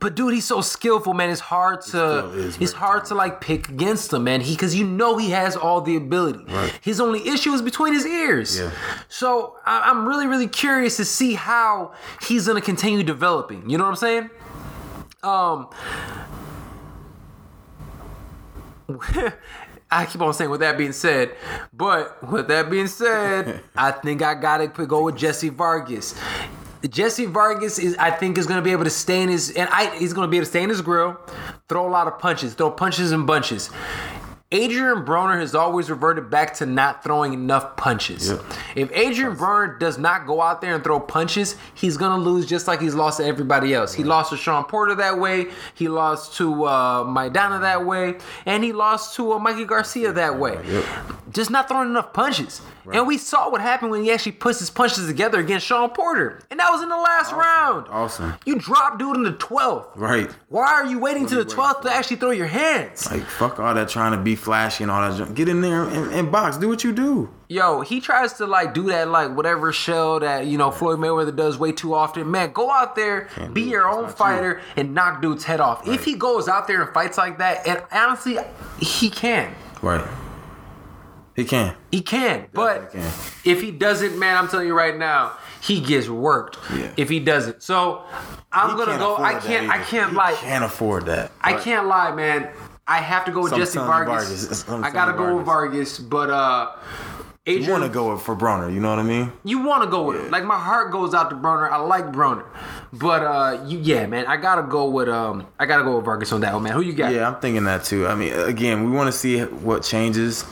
But 0.00 0.14
dude, 0.14 0.32
he's 0.32 0.46
so 0.46 0.62
skillful, 0.62 1.12
man. 1.12 1.28
It's 1.28 1.40
hard 1.40 1.82
to 1.82 2.50
it's 2.58 2.72
hard 2.72 3.04
to 3.06 3.14
like 3.14 3.42
pick 3.42 3.68
against 3.68 4.12
him, 4.14 4.24
man. 4.24 4.40
He 4.40 4.54
because 4.54 4.74
you 4.74 4.86
know 4.86 5.18
he 5.18 5.30
has 5.30 5.56
all 5.56 5.82
the 5.82 5.94
ability. 5.94 6.44
Right. 6.48 6.72
His 6.80 7.00
only 7.00 7.28
issue 7.28 7.52
is 7.52 7.60
between 7.60 7.92
his 7.92 8.06
ears. 8.06 8.58
Yeah. 8.58 8.70
So 9.08 9.58
I, 9.66 9.82
I'm 9.82 10.08
really 10.08 10.26
really 10.26 10.48
curious 10.48 10.96
to 10.96 11.04
see 11.04 11.34
how 11.34 11.92
he's 12.22 12.46
gonna 12.46 12.62
continue 12.62 13.02
developing. 13.02 13.68
You 13.68 13.76
know 13.76 13.84
what 13.84 13.90
I'm 13.90 13.96
saying? 13.96 14.30
Um. 15.22 15.68
I 19.92 20.06
keep 20.06 20.20
on 20.22 20.32
saying 20.32 20.50
with 20.50 20.60
that 20.60 20.78
being 20.78 20.92
said, 20.92 21.34
but 21.72 22.22
with 22.30 22.46
that 22.46 22.70
being 22.70 22.86
said, 22.86 23.60
I 23.76 23.90
think 23.90 24.22
I 24.22 24.34
gotta 24.34 24.68
go 24.68 25.02
with 25.02 25.16
Jesse 25.16 25.48
Vargas. 25.48 26.14
Jesse 26.88 27.26
Vargas 27.26 27.78
is, 27.78 27.96
I 27.98 28.10
think, 28.10 28.38
is 28.38 28.46
going 28.46 28.58
to 28.58 28.64
be 28.64 28.72
able 28.72 28.84
to 28.84 28.90
stay 28.90 29.22
in 29.22 29.28
his, 29.28 29.50
and 29.50 29.68
I, 29.70 29.96
he's 29.98 30.12
going 30.12 30.26
to 30.26 30.30
be 30.30 30.38
able 30.38 30.46
to 30.46 30.50
stay 30.50 30.62
in 30.62 30.70
his 30.70 30.80
grill, 30.80 31.18
throw 31.68 31.86
a 31.86 31.90
lot 31.90 32.06
of 32.06 32.18
punches, 32.18 32.54
throw 32.54 32.70
punches 32.70 33.12
in 33.12 33.26
bunches. 33.26 33.70
Adrian 34.52 35.04
Broner 35.04 35.38
has 35.38 35.54
always 35.54 35.88
reverted 35.88 36.28
back 36.28 36.54
to 36.54 36.66
not 36.66 37.04
throwing 37.04 37.32
enough 37.32 37.76
punches. 37.76 38.30
Yep. 38.30 38.40
If 38.74 38.92
Adrian 38.92 39.36
Broner 39.36 39.78
does 39.78 39.96
not 39.96 40.26
go 40.26 40.42
out 40.42 40.60
there 40.60 40.74
and 40.74 40.82
throw 40.82 40.98
punches, 40.98 41.54
he's 41.72 41.96
gonna 41.96 42.20
lose 42.20 42.46
just 42.46 42.66
like 42.66 42.80
he's 42.80 42.96
lost 42.96 43.18
to 43.18 43.24
everybody 43.24 43.72
else. 43.72 43.94
He 43.94 44.02
lost 44.02 44.30
to 44.30 44.36
Shawn 44.36 44.64
Porter 44.64 44.96
that 44.96 45.20
way. 45.20 45.46
He 45.74 45.86
lost 45.86 46.36
to 46.38 46.64
uh, 46.64 47.04
Maidana 47.04 47.60
that 47.60 47.86
way, 47.86 48.18
and 48.44 48.64
he 48.64 48.72
lost 48.72 49.14
to 49.16 49.34
uh, 49.34 49.38
Mikey 49.38 49.66
Garcia 49.66 50.12
that 50.14 50.36
way. 50.36 50.58
Yep. 50.66 50.84
Just 51.32 51.50
not 51.50 51.68
throwing 51.68 51.90
enough 51.90 52.12
punches. 52.12 52.60
Right. 52.84 52.98
And 52.98 53.06
we 53.06 53.18
saw 53.18 53.50
what 53.50 53.60
happened 53.60 53.90
when 53.90 54.02
he 54.02 54.10
actually 54.10 54.32
puts 54.32 54.58
his 54.58 54.70
punches 54.70 55.06
together 55.06 55.38
against 55.38 55.66
Shawn 55.66 55.90
Porter, 55.90 56.40
and 56.50 56.58
that 56.58 56.70
was 56.70 56.82
in 56.82 56.88
the 56.88 56.96
last 56.96 57.26
awesome. 57.32 57.38
round. 57.38 57.86
Awesome. 57.90 58.34
You 58.46 58.58
dropped 58.58 58.98
dude 58.98 59.16
in 59.16 59.22
the 59.22 59.32
twelfth. 59.32 59.96
Right. 59.96 60.30
Why 60.48 60.66
are 60.66 60.86
you 60.86 60.98
waiting 60.98 61.26
to 61.26 61.36
the 61.36 61.44
twelfth 61.44 61.82
to 61.82 61.92
actually 61.92 62.16
throw 62.16 62.30
your 62.30 62.46
hands? 62.46 63.10
Like 63.10 63.24
fuck 63.24 63.60
all 63.60 63.74
that 63.74 63.88
trying 63.88 64.12
to 64.12 64.18
be 64.18 64.34
flashy 64.34 64.84
and 64.84 64.90
all 64.90 65.08
that. 65.08 65.18
Junk. 65.18 65.36
Get 65.36 65.48
in 65.48 65.60
there 65.60 65.84
and, 65.84 66.12
and, 66.12 66.32
box. 66.32 66.56
Do 66.56 66.68
what 66.68 66.82
you 66.84 66.92
do. 66.92 67.30
Yo, 67.48 67.80
he 67.80 68.00
tries 68.00 68.34
to 68.34 68.46
like 68.46 68.74
do 68.74 68.84
that 68.84 69.08
like 69.08 69.36
whatever 69.36 69.72
show 69.72 70.18
that 70.20 70.46
you 70.46 70.56
know 70.56 70.70
Floyd 70.70 70.98
Mayweather 70.98 71.34
does 71.34 71.58
way 71.58 71.72
too 71.72 71.94
often. 71.94 72.30
Man, 72.30 72.52
go 72.52 72.70
out 72.70 72.94
there, 72.96 73.22
Can't 73.34 73.52
be 73.52 73.62
your 73.62 73.88
own 73.88 74.08
fighter, 74.08 74.60
you. 74.76 74.82
and 74.82 74.94
knock 74.94 75.20
dude's 75.20 75.44
head 75.44 75.60
off. 75.60 75.86
Right. 75.86 75.94
If 75.94 76.04
he 76.04 76.14
goes 76.14 76.48
out 76.48 76.66
there 76.66 76.82
and 76.82 76.94
fights 76.94 77.18
like 77.18 77.38
that, 77.38 77.66
and 77.66 77.82
honestly, 77.92 78.38
he 78.78 79.10
can. 79.10 79.54
Right. 79.82 80.06
He 81.40 81.48
can. 81.48 81.74
He 81.90 82.02
can. 82.02 82.46
But 82.52 82.92
can. 82.92 83.00
if 83.44 83.60
he 83.60 83.70
doesn't, 83.70 84.18
man, 84.18 84.36
I'm 84.36 84.48
telling 84.48 84.66
you 84.66 84.76
right 84.76 84.96
now, 84.96 85.36
he 85.60 85.80
gets 85.80 86.08
worked. 86.08 86.58
Yeah. 86.74 86.92
If 86.96 87.08
he 87.08 87.20
doesn't. 87.20 87.62
So 87.62 88.04
I'm 88.52 88.70
he 88.70 88.84
gonna 88.84 88.98
go. 88.98 89.16
I 89.16 89.38
can't. 89.38 89.70
I 89.70 89.78
can't 89.78 90.10
he 90.10 90.16
lie. 90.16 90.32
Can't 90.34 90.64
afford 90.64 91.06
that. 91.06 91.32
I 91.40 91.54
can't 91.54 91.86
lie, 91.86 92.12
man. 92.12 92.50
I 92.86 92.98
have 92.98 93.24
to 93.26 93.30
go 93.30 93.42
with 93.42 93.54
Jesse 93.54 93.78
Vargas. 93.78 94.64
Vargas. 94.64 94.84
I 94.84 94.90
gotta 94.90 95.16
go 95.16 95.36
with 95.36 95.46
Vargas, 95.46 95.98
but 95.98 96.30
uh. 96.30 96.72
Adrian, 97.46 97.64
you 97.64 97.72
want 97.72 97.84
to 97.84 97.88
go 97.88 98.16
for 98.18 98.36
Broner, 98.36 98.72
you 98.72 98.80
know 98.80 98.90
what 98.90 98.98
I 98.98 99.02
mean? 99.02 99.32
You 99.44 99.60
want 99.60 99.82
to 99.82 99.88
go 99.88 100.02
with 100.02 100.18
yeah. 100.18 100.26
it. 100.26 100.30
Like 100.30 100.44
my 100.44 100.58
heart 100.58 100.92
goes 100.92 101.14
out 101.14 101.30
to 101.30 101.36
Broner. 101.36 101.70
I 101.70 101.78
like 101.78 102.04
Broner, 102.12 102.44
but 102.92 103.22
uh, 103.22 103.64
you, 103.66 103.78
yeah, 103.78 104.06
man, 104.06 104.26
I 104.26 104.36
gotta 104.36 104.62
go 104.62 104.90
with 104.90 105.08
um, 105.08 105.46
I 105.58 105.64
gotta 105.64 105.82
go 105.82 105.96
with 105.96 106.04
Vargas 106.04 106.32
on 106.32 106.42
that 106.42 106.52
one, 106.52 106.64
man. 106.64 106.74
Who 106.74 106.82
you 106.82 106.92
got? 106.92 107.14
Yeah, 107.14 107.26
I'm 107.26 107.40
thinking 107.40 107.64
that 107.64 107.84
too. 107.84 108.06
I 108.06 108.14
mean, 108.14 108.34
again, 108.34 108.84
we 108.84 108.90
want 108.90 109.06
to 109.10 109.12
see 109.12 109.40
what 109.40 109.82
changes 109.82 110.44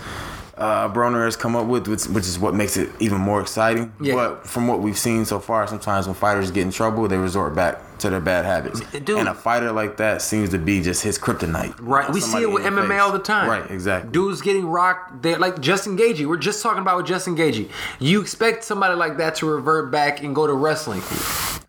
uh, 0.59 0.93
Broner 0.93 1.25
has 1.25 1.37
come 1.37 1.57
up 1.57 1.67
with, 1.67 1.89
which, 1.89 2.07
which, 2.07 2.27
is 2.27 2.39
what 2.39 2.55
makes 2.55 2.77
it 2.77 2.91
even 2.99 3.21
more 3.21 3.41
exciting. 3.41 3.93
Yeah. 4.01 4.15
But 4.15 4.47
from 4.47 4.67
what 4.67 4.81
we've 4.81 4.99
seen 4.99 5.25
so 5.25 5.39
far, 5.39 5.67
sometimes 5.67 6.07
when 6.07 6.15
fighters 6.15 6.51
get 6.51 6.63
in 6.63 6.71
trouble, 6.73 7.07
they 7.09 7.17
resort 7.17 7.55
back 7.55 7.81
to 8.01 8.11
their 8.11 8.21
bad 8.21 8.45
habits. 8.45 8.81
Dude, 8.91 9.11
and 9.19 9.29
a 9.29 9.35
fighter 9.35 9.73
like 9.73 9.97
that 9.99 10.23
seems 10.23 10.51
to 10.51 10.59
be 10.59 10.83
just 10.83 11.03
his 11.03 11.19
kryptonite. 11.19 11.75
Right. 11.81 12.11
We 12.11 12.21
see 12.21 12.43
it 12.43 12.51
with 12.51 12.65
MMA 12.65 12.89
face. 12.89 13.01
all 13.01 13.13
the 13.13 13.19
time. 13.19 13.49
Right. 13.49 13.71
Exactly. 13.71 14.11
Dudes 14.13 14.41
getting 14.41 14.67
rocked. 14.67 15.23
They 15.23 15.37
like 15.37 15.61
Justin 15.61 15.97
Gaethje. 15.97 16.27
We're 16.27 16.37
just 16.37 16.63
talking 16.63 16.83
about 16.83 16.97
with 16.99 17.07
Justin 17.07 17.37
Gaethje. 17.37 17.71
You 17.99 18.21
expect 18.21 18.65
somebody 18.65 18.95
like 18.95 19.17
that 19.19 19.37
to 19.37 19.47
revert 19.47 19.91
back 19.91 20.23
and 20.23 20.35
go 20.35 20.47
to 20.47 20.53
wrestling 20.53 21.03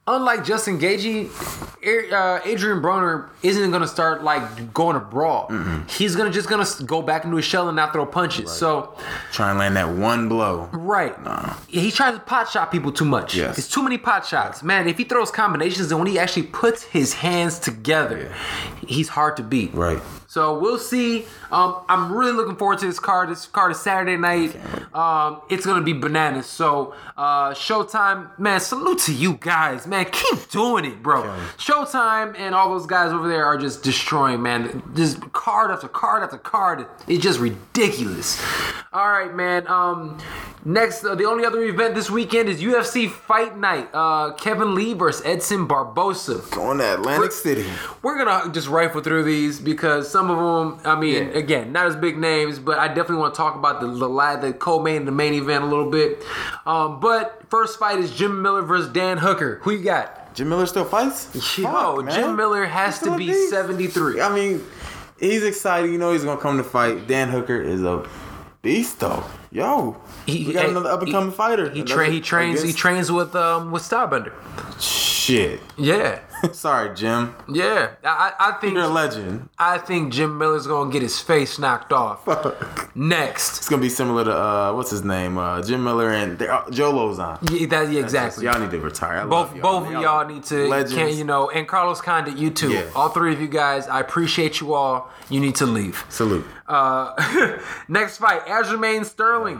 unlike 0.09 0.43
Justin 0.43 0.79
Gaethje, 0.79 1.29
uh, 2.11 2.41
Adrian 2.43 2.81
Broner 2.81 3.29
isn't 3.43 3.71
gonna 3.71 3.87
start 3.87 4.23
like 4.23 4.73
going 4.73 4.95
to 4.95 4.99
brawl. 4.99 5.47
Mm-hmm. 5.47 5.87
He's 5.87 6.15
gonna 6.15 6.31
just 6.31 6.49
gonna 6.49 6.65
go 6.85 7.01
back 7.01 7.23
into 7.23 7.37
his 7.37 7.45
shell 7.45 7.67
and 7.69 7.75
not 7.75 7.93
throw 7.93 8.05
punches. 8.05 8.45
Right. 8.45 8.49
So 8.49 8.97
try 9.31 9.51
and 9.51 9.59
land 9.59 9.75
that 9.77 9.89
one 9.89 10.27
blow. 10.27 10.69
Right. 10.73 11.21
Nah. 11.23 11.55
He 11.67 11.91
tries 11.91 12.15
to 12.15 12.19
pot 12.19 12.49
shot 12.49 12.71
people 12.71 12.91
too 12.91 13.05
much. 13.05 13.35
Yes. 13.35 13.57
It's 13.57 13.69
too 13.69 13.83
many 13.83 13.97
pot 13.97 14.25
shots. 14.25 14.63
Man, 14.63 14.87
if 14.87 14.97
he 14.97 15.03
throws 15.03 15.31
combinations 15.31 15.91
and 15.91 15.99
when 15.99 16.07
he 16.07 16.18
actually 16.19 16.43
puts 16.43 16.83
his 16.83 17.13
hands 17.13 17.59
together, 17.59 18.33
he's 18.85 19.09
hard 19.09 19.37
to 19.37 19.43
beat. 19.43 19.73
Right. 19.73 20.01
So 20.39 20.57
we'll 20.57 20.77
see. 20.77 21.25
Um, 21.51 21.81
I'm 21.89 22.13
really 22.13 22.31
looking 22.31 22.55
forward 22.55 22.79
to 22.79 22.85
this 22.85 22.97
card. 22.97 23.27
This 23.27 23.45
card 23.45 23.73
is 23.73 23.81
Saturday 23.81 24.15
night. 24.15 24.55
Um, 24.95 25.41
it's 25.49 25.65
gonna 25.65 25.83
be 25.83 25.91
bananas. 25.91 26.45
So 26.45 26.95
uh, 27.17 27.51
Showtime, 27.51 28.39
man, 28.39 28.61
salute 28.61 28.99
to 28.99 29.13
you 29.13 29.33
guys, 29.33 29.85
man. 29.85 30.05
Keep 30.09 30.49
doing 30.49 30.85
it, 30.85 31.03
bro. 31.03 31.23
Showtime 31.57 32.39
and 32.39 32.55
all 32.55 32.69
those 32.69 32.85
guys 32.85 33.11
over 33.11 33.27
there 33.27 33.43
are 33.43 33.57
just 33.57 33.83
destroying, 33.83 34.41
man. 34.41 34.81
Just 34.95 35.19
card 35.33 35.71
after 35.71 35.89
card 35.89 36.23
after 36.23 36.37
card. 36.37 36.85
It's 37.09 37.21
just 37.21 37.41
ridiculous. 37.41 38.41
All 38.91 39.11
right, 39.11 39.35
man. 39.35 39.67
Um, 39.67 40.17
next, 40.65 41.03
uh, 41.03 41.13
the 41.15 41.25
only 41.25 41.45
other 41.45 41.61
event 41.63 41.93
this 41.93 42.09
weekend 42.09 42.49
is 42.49 42.61
UFC 42.61 43.07
Fight 43.09 43.55
Night. 43.55 43.87
Uh, 43.93 44.31
Kevin 44.33 44.73
Lee 44.73 44.93
versus 44.93 45.23
Edson 45.25 45.67
Barboza. 45.67 46.41
Going 46.51 46.79
to 46.79 46.95
Atlantic 46.95 47.33
City. 47.33 47.65
We're 48.01 48.17
gonna 48.17 48.51
just 48.51 48.67
rifle 48.67 49.01
through 49.01 49.23
these 49.23 49.59
because 49.59 50.09
some 50.09 50.28
of 50.29 50.37
them, 50.37 50.79
I 50.85 50.99
mean, 50.99 51.13
Yeah. 51.15 51.37
again, 51.37 51.71
not 51.71 51.87
as 51.87 51.95
big 51.95 52.17
names, 52.17 52.59
but 52.59 52.77
I 52.79 52.87
definitely 52.87 53.17
want 53.17 53.33
to 53.33 53.37
talk 53.37 53.55
about 53.55 53.81
the 53.81 53.87
the, 53.87 54.37
the 54.41 54.53
co-main, 54.53 55.05
the 55.05 55.11
main 55.11 55.33
event 55.33 55.63
a 55.63 55.67
little 55.67 55.89
bit. 55.89 56.23
Um, 56.65 56.99
but 56.99 57.41
first 57.49 57.79
fight 57.79 57.99
is 57.99 58.11
Jim 58.15 58.41
Miller 58.41 58.61
versus 58.61 58.91
Dan 58.93 59.17
Hooker. 59.17 59.59
Who 59.63 59.71
you 59.71 59.83
got? 59.83 60.33
Jim 60.35 60.47
Miller 60.49 60.65
still 60.67 60.85
fights? 60.85 61.33
Yo, 61.57 62.01
Fuck. 62.03 62.11
Jim 62.13 62.35
Miller 62.35 62.65
has 62.65 62.99
to 62.99 63.17
be 63.17 63.27
beast. 63.27 63.49
73. 63.49 64.21
I 64.21 64.33
mean, 64.33 64.63
he's 65.19 65.43
excited. 65.43 65.91
You 65.91 65.97
know 65.97 66.11
he's 66.13 66.23
gonna 66.23 66.39
come 66.39 66.57
to 66.57 66.63
fight. 66.63 67.07
Dan 67.07 67.29
Hooker 67.29 67.59
is 67.59 67.83
a 67.83 68.07
beast, 68.61 68.99
though. 68.99 69.23
Yo, 69.51 69.97
He- 70.27 70.53
got 70.53 70.67
another 70.69 70.91
up 70.91 71.01
and 71.01 71.11
coming 71.11 71.31
fighter. 71.31 71.69
He 71.71 71.81
train. 71.83 72.11
He 72.11 72.21
trains. 72.21 72.61
He 72.61 72.71
trains 72.71 73.11
with 73.11 73.35
um 73.35 73.71
with 73.71 73.81
Stylebender. 73.81 74.31
Shit. 75.29 75.59
Yeah, 75.77 76.19
Sorry, 76.53 76.95
Jim. 76.95 77.35
yeah. 77.47 77.91
I, 78.03 78.33
I 78.39 78.51
think 78.59 78.73
You're 78.73 78.83
a 78.83 78.87
legend. 78.87 79.49
I 79.57 79.77
think 79.77 80.11
Jim 80.13 80.37
Miller's 80.37 80.65
gonna 80.67 80.91
get 80.91 81.01
his 81.01 81.19
face 81.19 81.59
knocked 81.59 81.93
off. 81.93 82.25
Next. 82.95 83.57
It's 83.59 83.69
gonna 83.69 83.81
be 83.81 83.89
similar 83.89 84.23
to 84.25 84.31
uh, 84.35 84.73
what's 84.73 84.89
his 84.91 85.03
name? 85.03 85.37
Uh, 85.37 85.61
Jim 85.61 85.83
Miller 85.83 86.09
and 86.11 86.41
uh, 86.41 86.63
Joe 86.71 86.93
Lauzon. 86.93 87.37
Yeah, 87.51 87.67
that, 87.67 87.91
yeah, 87.91 87.99
exactly. 88.01 88.45
Y'all 88.45 88.59
need 88.59 88.71
to 88.71 88.79
retire. 88.79 89.19
I 89.19 89.23
both 89.25 89.51
love 89.53 89.61
both 89.61 89.87
of 89.87 89.91
y'all 90.01 90.25
need 90.27 90.43
to 90.45 90.67
Legends. 90.67 90.93
can't 90.95 91.13
you 91.13 91.23
know 91.23 91.49
and 91.49 91.67
Carlos 91.67 92.01
Condit 92.01 92.37
you 92.37 92.49
too 92.49 92.71
Yeah. 92.71 92.89
all 92.95 93.09
three 93.09 93.33
of 93.33 93.41
you 93.41 93.47
guys 93.47 93.87
I 93.87 93.99
appreciate 93.99 94.59
you 94.61 94.73
all 94.73 95.11
you 95.29 95.39
need 95.39 95.55
to 95.55 95.65
leave 95.65 96.03
Salute. 96.09 96.45
uh 96.67 97.57
next 97.87 98.17
fight 98.17 98.45
Aljamain 98.45 99.05
Sterling 99.05 99.59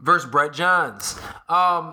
versus 0.00 0.30
Brett 0.30 0.52
Johns 0.52 1.18
um 1.48 1.92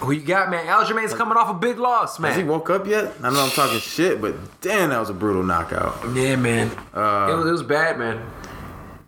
who 0.00 0.12
you 0.12 0.20
got 0.22 0.50
man 0.50 0.66
Aljamain's 0.66 1.14
coming 1.14 1.36
off 1.36 1.48
a 1.48 1.54
big 1.58 1.78
loss 1.78 2.18
man. 2.18 2.32
Has 2.32 2.40
he 2.42 2.46
woke 2.46 2.68
up 2.70 2.86
yet? 2.86 3.12
I 3.22 3.30
know 3.30 3.40
I'm 3.44 3.50
talking 3.50 3.78
shit, 3.80 4.20
but 4.20 4.34
damn, 4.60 4.90
that 4.90 4.98
was 5.00 5.08
a 5.10 5.14
brutal 5.14 5.42
knockout. 5.42 5.98
yeah 6.14 6.36
man 6.36 6.68
Uh, 6.94 7.28
it, 7.30 7.36
was, 7.36 7.46
it 7.46 7.52
was 7.52 7.62
bad 7.62 7.98
man 7.98 8.22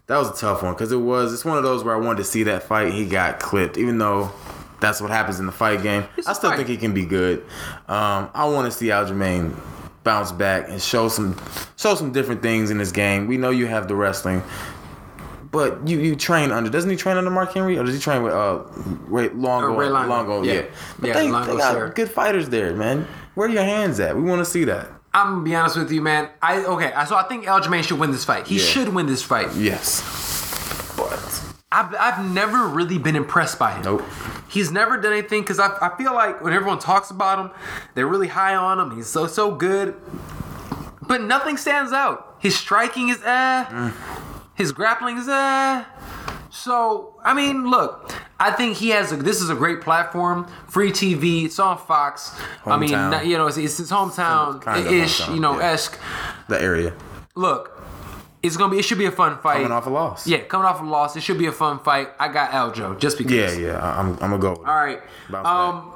That 0.06 0.18
was 0.18 0.30
a 0.30 0.40
tough 0.40 0.62
one 0.62 0.72
because 0.74 0.92
it 0.92 0.96
was. 0.96 1.32
It's 1.32 1.44
one 1.44 1.56
of 1.58 1.64
those 1.64 1.82
where 1.84 1.94
I 1.94 1.98
wanted 1.98 2.18
to 2.18 2.24
see 2.24 2.42
that 2.44 2.62
fight. 2.64 2.92
He 2.92 3.06
got 3.06 3.40
clipped, 3.40 3.76
even 3.78 3.96
though 3.98 4.30
that's 4.80 5.00
what 5.00 5.10
happens 5.10 5.40
in 5.40 5.46
the 5.46 5.52
fight 5.52 5.82
game. 5.82 6.04
It's 6.18 6.26
I 6.26 6.34
still 6.34 6.50
fight. 6.50 6.56
think 6.58 6.68
he 6.68 6.76
can 6.76 6.92
be 6.92 7.06
good. 7.06 7.40
Um, 7.88 8.28
I 8.34 8.44
want 8.46 8.70
to 8.70 8.76
see 8.78 8.86
Aljamain 8.88 9.54
bounce 10.02 10.30
back 10.30 10.68
and 10.68 10.80
show 10.82 11.08
some 11.08 11.34
show 11.76 11.94
some 11.94 12.12
different 12.12 12.42
things 12.42 12.70
in 12.70 12.76
this 12.76 12.92
game. 12.92 13.26
We 13.26 13.38
know 13.38 13.48
you 13.48 13.66
have 13.66 13.88
the 13.88 13.94
wrestling, 13.96 14.42
but 15.54 15.88
you 15.88 15.98
you 16.00 16.16
train 16.16 16.50
under. 16.50 16.68
Doesn't 16.68 16.90
he 16.90 16.96
train 16.96 17.16
under 17.16 17.30
Mark 17.30 17.54
Henry 17.54 17.78
or 17.78 17.84
does 17.84 17.94
he 17.94 18.00
train 18.00 18.22
with 18.22 18.34
uh 18.34 18.64
Ray 19.06 19.28
Longo? 19.30 19.74
Ray 19.74 19.88
Longo, 19.88 20.08
Longo, 20.10 20.42
yeah. 20.42 20.52
yeah. 20.52 20.62
But 20.98 21.06
Yeah, 21.08 21.14
they, 21.14 21.30
Longo 21.30 21.52
they 21.52 21.58
got 21.58 21.72
Serra. 21.72 21.90
good 21.90 22.10
fighters 22.10 22.48
there, 22.50 22.74
man. 22.74 23.06
Where 23.36 23.48
are 23.48 23.50
your 23.52 23.62
hands 23.62 24.00
at? 24.00 24.14
We 24.16 24.22
want 24.22 24.40
to 24.40 24.44
see 24.44 24.64
that. 24.64 24.88
I'm 25.14 25.34
gonna 25.34 25.44
be 25.44 25.54
honest 25.54 25.76
with 25.76 25.92
you 25.92 26.02
man 26.02 26.28
I 26.42 26.64
okay 26.64 26.92
so 27.06 27.14
I 27.14 27.22
think 27.22 27.44
Aljamain 27.44 27.84
should 27.84 28.00
win 28.00 28.10
this 28.10 28.24
fight 28.24 28.48
he 28.48 28.56
Yeah. 28.56 28.64
should 28.64 28.88
win 28.88 29.06
this 29.06 29.22
fight 29.22 29.54
Yes, 29.54 30.02
but 30.96 31.22
I've, 31.70 31.94
I've 31.98 32.30
never 32.32 32.66
really 32.66 32.98
been 32.98 33.14
impressed 33.16 33.58
by 33.58 33.72
him. 33.74 33.82
Nope. 33.82 34.02
He's 34.48 34.70
never 34.72 34.96
done 34.96 35.12
anything 35.12 35.42
because 35.42 35.58
I, 35.60 35.68
I 35.80 35.96
feel 35.96 36.14
like 36.14 36.42
when 36.42 36.52
everyone 36.52 36.78
talks 36.80 37.10
about 37.10 37.38
him, 37.40 37.50
they're 37.94 38.06
really 38.06 38.28
high 38.28 38.54
on 38.54 38.78
him. 38.78 38.96
He's 38.96 39.08
so, 39.08 39.26
so 39.26 39.52
good. 39.54 39.94
But 41.02 41.20
nothing 41.22 41.56
stands 41.56 41.92
out. 41.92 42.36
His 42.38 42.56
striking 42.56 43.08
is 43.08 43.20
eh. 43.24 43.64
Mm. 43.64 43.92
His 44.54 44.72
grappling 44.72 45.18
is 45.18 45.28
eh. 45.28 45.84
So, 46.50 47.20
I 47.24 47.34
mean, 47.34 47.68
look, 47.68 48.14
I 48.38 48.52
think 48.52 48.76
he 48.76 48.90
has 48.90 49.10
a, 49.10 49.16
this 49.16 49.40
is 49.40 49.50
a 49.50 49.56
great 49.56 49.80
platform. 49.80 50.46
Free 50.68 50.92
TV, 50.92 51.44
it's 51.44 51.58
on 51.58 51.76
Fox. 51.78 52.38
I 52.64 52.76
mean, 52.78 52.90
you 53.28 53.36
know, 53.36 53.48
it's, 53.48 53.56
it's 53.56 53.78
his 53.78 53.90
hometown 53.90 54.62
Kinda 54.62 54.92
ish, 54.92 55.20
hometown, 55.20 55.34
you 55.34 55.40
know, 55.40 55.58
yeah. 55.58 55.72
esque. 55.72 55.98
the 56.48 56.62
area 56.62 56.94
Look, 57.34 57.82
it's 58.44 58.56
gonna 58.56 58.70
be, 58.70 58.78
it 58.78 58.84
should 58.84 58.98
be 58.98 59.06
a 59.06 59.10
fun 59.10 59.38
fight. 59.38 59.54
coming 59.54 59.72
off 59.72 59.86
a 59.86 59.90
loss. 59.90 60.26
Yeah, 60.28 60.38
coming 60.44 60.66
off 60.66 60.80
a 60.80 60.84
loss, 60.84 61.16
it 61.16 61.22
should 61.22 61.38
be 61.38 61.46
a 61.46 61.52
fun 61.52 61.80
fight. 61.80 62.10
I 62.20 62.28
got 62.28 62.50
Aljo 62.50 62.98
just 63.00 63.18
because. 63.18 63.58
yeah, 63.58 63.72
yeah. 63.72 63.98
I'm, 63.98 64.10
I'm 64.10 64.18
gonna 64.30 64.38
go. 64.38 64.50
With. 64.50 64.60
All 64.60 64.76
right. 64.76 65.00
Um, 65.32 65.93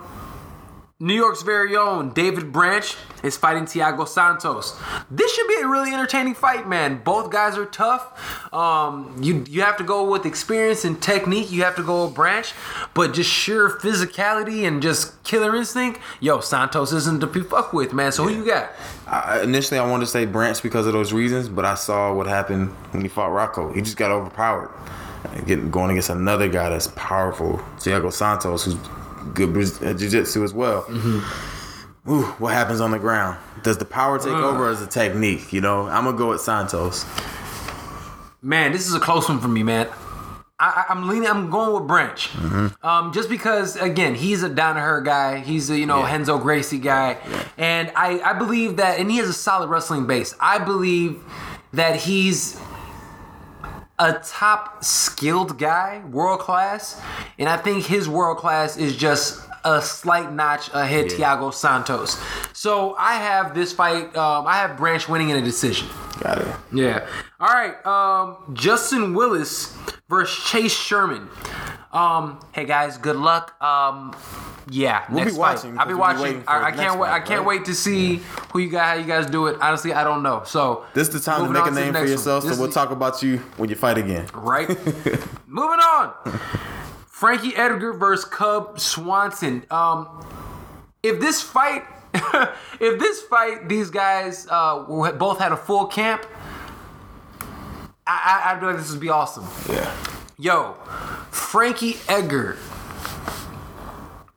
New 1.00 1.14
York's 1.14 1.42
very 1.42 1.76
own 1.76 2.12
David 2.12 2.50
Branch 2.50 2.96
is 3.22 3.36
fighting 3.36 3.66
Thiago 3.66 4.06
Santos. 4.08 4.76
This 5.08 5.32
should 5.32 5.46
be 5.46 5.60
a 5.62 5.68
really 5.68 5.94
entertaining 5.94 6.34
fight, 6.34 6.68
man. 6.68 7.02
Both 7.04 7.30
guys 7.30 7.56
are 7.56 7.66
tough. 7.66 8.52
Um, 8.52 9.14
you 9.22 9.44
you 9.48 9.62
have 9.62 9.76
to 9.76 9.84
go 9.84 10.10
with 10.10 10.26
experience 10.26 10.84
and 10.84 11.00
technique. 11.00 11.52
You 11.52 11.62
have 11.62 11.76
to 11.76 11.84
go 11.84 12.06
with 12.06 12.16
Branch, 12.16 12.52
but 12.94 13.14
just 13.14 13.30
sheer 13.30 13.68
physicality 13.68 14.66
and 14.66 14.82
just 14.82 15.22
killer 15.22 15.54
instinct. 15.54 16.00
Yo, 16.18 16.40
Santos 16.40 16.92
isn't 16.92 17.20
to 17.20 17.28
be 17.28 17.42
fucked 17.42 17.72
with, 17.72 17.92
man. 17.92 18.10
So 18.10 18.24
who 18.24 18.30
you 18.30 18.44
got? 18.44 18.72
I, 19.06 19.42
initially, 19.42 19.78
I 19.78 19.88
wanted 19.88 20.06
to 20.06 20.10
say 20.10 20.26
Branch 20.26 20.60
because 20.60 20.84
of 20.88 20.94
those 20.94 21.12
reasons, 21.12 21.48
but 21.48 21.64
I 21.64 21.76
saw 21.76 22.12
what 22.12 22.26
happened 22.26 22.70
when 22.90 23.02
he 23.02 23.08
fought 23.08 23.30
Rocco. 23.30 23.72
He 23.72 23.82
just 23.82 23.96
got 23.96 24.10
overpowered. 24.10 24.70
Getting 25.46 25.70
going 25.70 25.90
against 25.92 26.10
another 26.10 26.48
guy 26.48 26.70
that's 26.70 26.88
powerful, 26.96 27.58
Thiago 27.76 28.12
Santos, 28.12 28.64
who's 28.64 28.76
good 29.34 29.56
at 29.82 29.96
jiu-jitsu 29.96 30.44
as 30.44 30.52
well. 30.52 30.82
Mm-hmm. 30.84 32.10
Ooh, 32.10 32.22
what 32.38 32.54
happens 32.54 32.80
on 32.80 32.90
the 32.90 32.98
ground? 32.98 33.38
Does 33.62 33.78
the 33.78 33.84
power 33.84 34.18
take 34.18 34.28
mm. 34.28 34.42
over 34.42 34.68
as 34.68 34.80
a 34.80 34.86
technique? 34.86 35.52
You 35.52 35.60
know, 35.60 35.88
I'm 35.88 36.04
gonna 36.04 36.16
go 36.16 36.30
with 36.30 36.40
Santos. 36.40 37.04
Man, 38.40 38.72
this 38.72 38.86
is 38.86 38.94
a 38.94 39.00
close 39.00 39.28
one 39.28 39.40
for 39.40 39.48
me, 39.48 39.62
man. 39.62 39.88
I, 40.60 40.86
I'm 40.88 41.06
leaning. 41.06 41.28
I'm 41.28 41.50
going 41.50 41.74
with 41.74 41.86
Branch, 41.86 42.28
mm-hmm. 42.30 42.86
um, 42.86 43.12
just 43.12 43.28
because 43.28 43.76
again 43.76 44.14
he's 44.16 44.42
a 44.42 44.48
down 44.48 44.74
to 44.74 44.80
her 44.80 45.00
guy. 45.00 45.38
He's 45.38 45.70
a 45.70 45.78
you 45.78 45.86
know 45.86 45.98
Yeah. 45.98 46.10
Renzo 46.10 46.38
Gracie 46.38 46.78
guy, 46.78 47.18
and 47.56 47.92
I 47.94 48.20
I 48.20 48.32
believe 48.32 48.76
that, 48.78 48.98
and 48.98 49.10
he 49.10 49.18
has 49.18 49.28
a 49.28 49.32
solid 49.32 49.68
wrestling 49.68 50.06
base. 50.06 50.34
I 50.40 50.58
believe 50.58 51.22
that 51.74 51.96
he's 51.96 52.58
a 53.98 54.14
top 54.24 54.84
skilled 54.84 55.58
guy, 55.58 56.02
world 56.10 56.40
class, 56.40 57.00
and 57.38 57.48
I 57.48 57.56
think 57.56 57.84
his 57.84 58.08
world 58.08 58.38
class 58.38 58.76
is 58.76 58.96
just 58.96 59.42
a 59.64 59.82
slight 59.82 60.32
notch 60.32 60.68
ahead 60.72 61.10
Yeah. 61.10 61.36
Thiago 61.36 61.52
Santos. 61.52 62.16
So 62.52 62.94
I 62.96 63.14
have 63.14 63.54
this 63.54 63.72
fight. 63.72 64.16
Um, 64.16 64.46
I 64.46 64.56
have 64.56 64.76
Branch 64.76 65.08
winning 65.08 65.30
in 65.30 65.36
a 65.36 65.42
decision. 65.42 65.88
Got 66.20 66.38
it. 66.38 66.48
Yeah. 66.72 67.06
All 67.40 67.48
right. 67.48 67.84
Um, 67.86 68.54
Justin 68.54 69.14
Willis 69.14 69.76
versus 70.08 70.44
Chase 70.44 70.72
Sherman. 70.72 71.28
Um, 71.92 72.38
hey 72.52 72.64
guys, 72.66 72.98
good 72.98 73.16
luck. 73.16 73.60
Um, 73.62 74.14
yeah, 74.70 75.04
We'll 75.08 75.20
next 75.20 75.32
be 75.32 75.38
fight. 75.38 75.54
watching 75.56 75.78
I'll 75.78 75.86
be 75.86 75.92
be 75.94 75.98
watching. 75.98 76.22
waiting 76.22 76.44
I, 76.46 76.64
I 76.64 76.72
can't 76.72 76.98
wait. 77.00 77.08
I 77.08 77.20
can't 77.20 77.40
right? 77.40 77.46
wait 77.60 77.64
to 77.64 77.74
see 77.74 78.16
who 78.52 78.58
you 78.58 78.68
guys, 78.68 78.86
how 78.88 78.94
you 78.94 79.06
guys 79.06 79.26
do 79.30 79.46
it. 79.46 79.56
Honestly, 79.62 79.94
I 79.94 80.04
don't 80.04 80.22
know. 80.22 80.42
So 80.44 80.84
This 80.92 81.08
is 81.08 81.14
the 81.14 81.20
time 81.20 81.46
to 81.46 81.50
make 81.50 81.64
a 81.66 81.70
name 81.70 81.94
for 81.94 82.00
one. 82.00 82.08
yourself, 82.08 82.44
This 82.44 82.52
so 82.54 82.58
we'll 82.60 82.68
is- 82.68 82.74
talk 82.74 82.90
about 82.90 83.22
you 83.22 83.38
when 83.56 83.70
you 83.70 83.76
fight 83.76 83.96
again. 83.96 84.26
right? 84.34 84.68
Moving 85.46 85.80
on. 85.80 86.12
Frankie 87.06 87.56
Edgar 87.56 87.94
versus 87.94 88.26
Cub 88.26 88.78
Swanson. 88.78 89.64
Um, 89.70 90.24
if 91.02 91.18
this 91.20 91.40
fight, 91.40 91.84
if 92.14 93.00
this 93.00 93.22
fight, 93.22 93.66
these 93.68 93.88
guys 93.90 94.46
uh, 94.50 94.82
both 95.12 95.38
had 95.38 95.52
a 95.52 95.56
full 95.56 95.86
camp, 95.86 96.26
I, 98.06 98.42
I, 98.46 98.52
I 98.54 98.60
feel 98.60 98.68
like 98.68 98.78
this 98.78 98.90
would 98.90 99.00
be 99.00 99.08
awesome. 99.08 99.46
Yeah. 99.74 99.90
Yo, 100.40 100.76
Frankie 101.48 101.96
Edgar. 102.10 102.58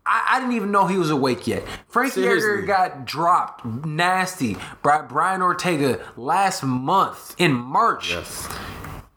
I, 0.05 0.27
I 0.29 0.39
didn't 0.39 0.55
even 0.55 0.71
know 0.71 0.87
he 0.87 0.97
was 0.97 1.09
awake 1.09 1.45
yet. 1.45 1.67
Frankie 1.89 2.25
Edgar 2.25 2.61
got 2.61 3.03
dropped 3.03 3.65
nasty 3.65 4.55
by 4.81 5.01
Brian 5.01 5.41
Ortega 5.41 5.99
last 6.15 6.63
month 6.63 7.35
in 7.37 7.51
March. 7.51 8.11
Yes. 8.11 8.47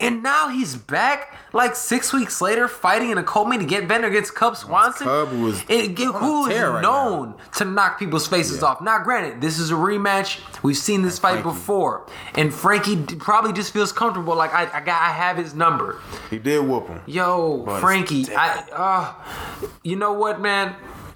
And 0.00 0.24
now 0.24 0.48
he's 0.48 0.74
back 0.74 1.34
like 1.52 1.76
six 1.76 2.12
weeks 2.12 2.40
later 2.40 2.66
fighting 2.66 3.10
in 3.10 3.16
a 3.18 3.22
cold 3.22 3.48
main 3.48 3.60
to 3.60 3.64
get 3.64 3.86
Bender 3.86 4.08
against 4.08 4.34
Cub 4.34 4.56
Swanson. 4.56 5.06
Cub 5.06 5.32
was 5.32 5.62
It- 5.68 5.94
get- 5.94 6.08
on 6.08 6.14
a 6.16 6.18
who 6.18 6.46
is 6.48 6.60
right 6.62 6.82
known 6.82 7.34
to 7.56 7.64
knock 7.64 7.98
people's 7.98 8.26
faces 8.26 8.60
Yeah. 8.60 8.68
off. 8.68 8.80
Now, 8.80 8.98
granted, 8.98 9.40
this 9.40 9.58
is 9.58 9.70
a 9.70 9.74
rematch. 9.74 10.40
We've 10.62 10.76
seen 10.76 11.02
this 11.02 11.18
fight 11.20 11.42
Frankie. 11.42 11.48
before, 11.50 12.06
and 12.34 12.52
Frankie 12.52 12.96
d- 12.96 13.14
probably 13.14 13.52
just 13.52 13.72
feels 13.72 13.92
comfortable. 13.92 14.34
Like 14.34 14.52
I, 14.52 14.62
I 14.74 14.80
got, 14.80 15.00
I 15.00 15.10
have 15.10 15.36
his 15.36 15.54
number. 15.54 15.98
He 16.28 16.38
did 16.38 16.66
whoop 16.66 16.88
him. 16.88 17.00
Yo, 17.06 17.62
But 17.64 17.80
Frankie, 17.80 18.26
I, 18.34 18.64
uh, 18.74 19.12
you 19.84 19.94
know 19.94 20.12
what, 20.12 20.40
man? 20.40 20.74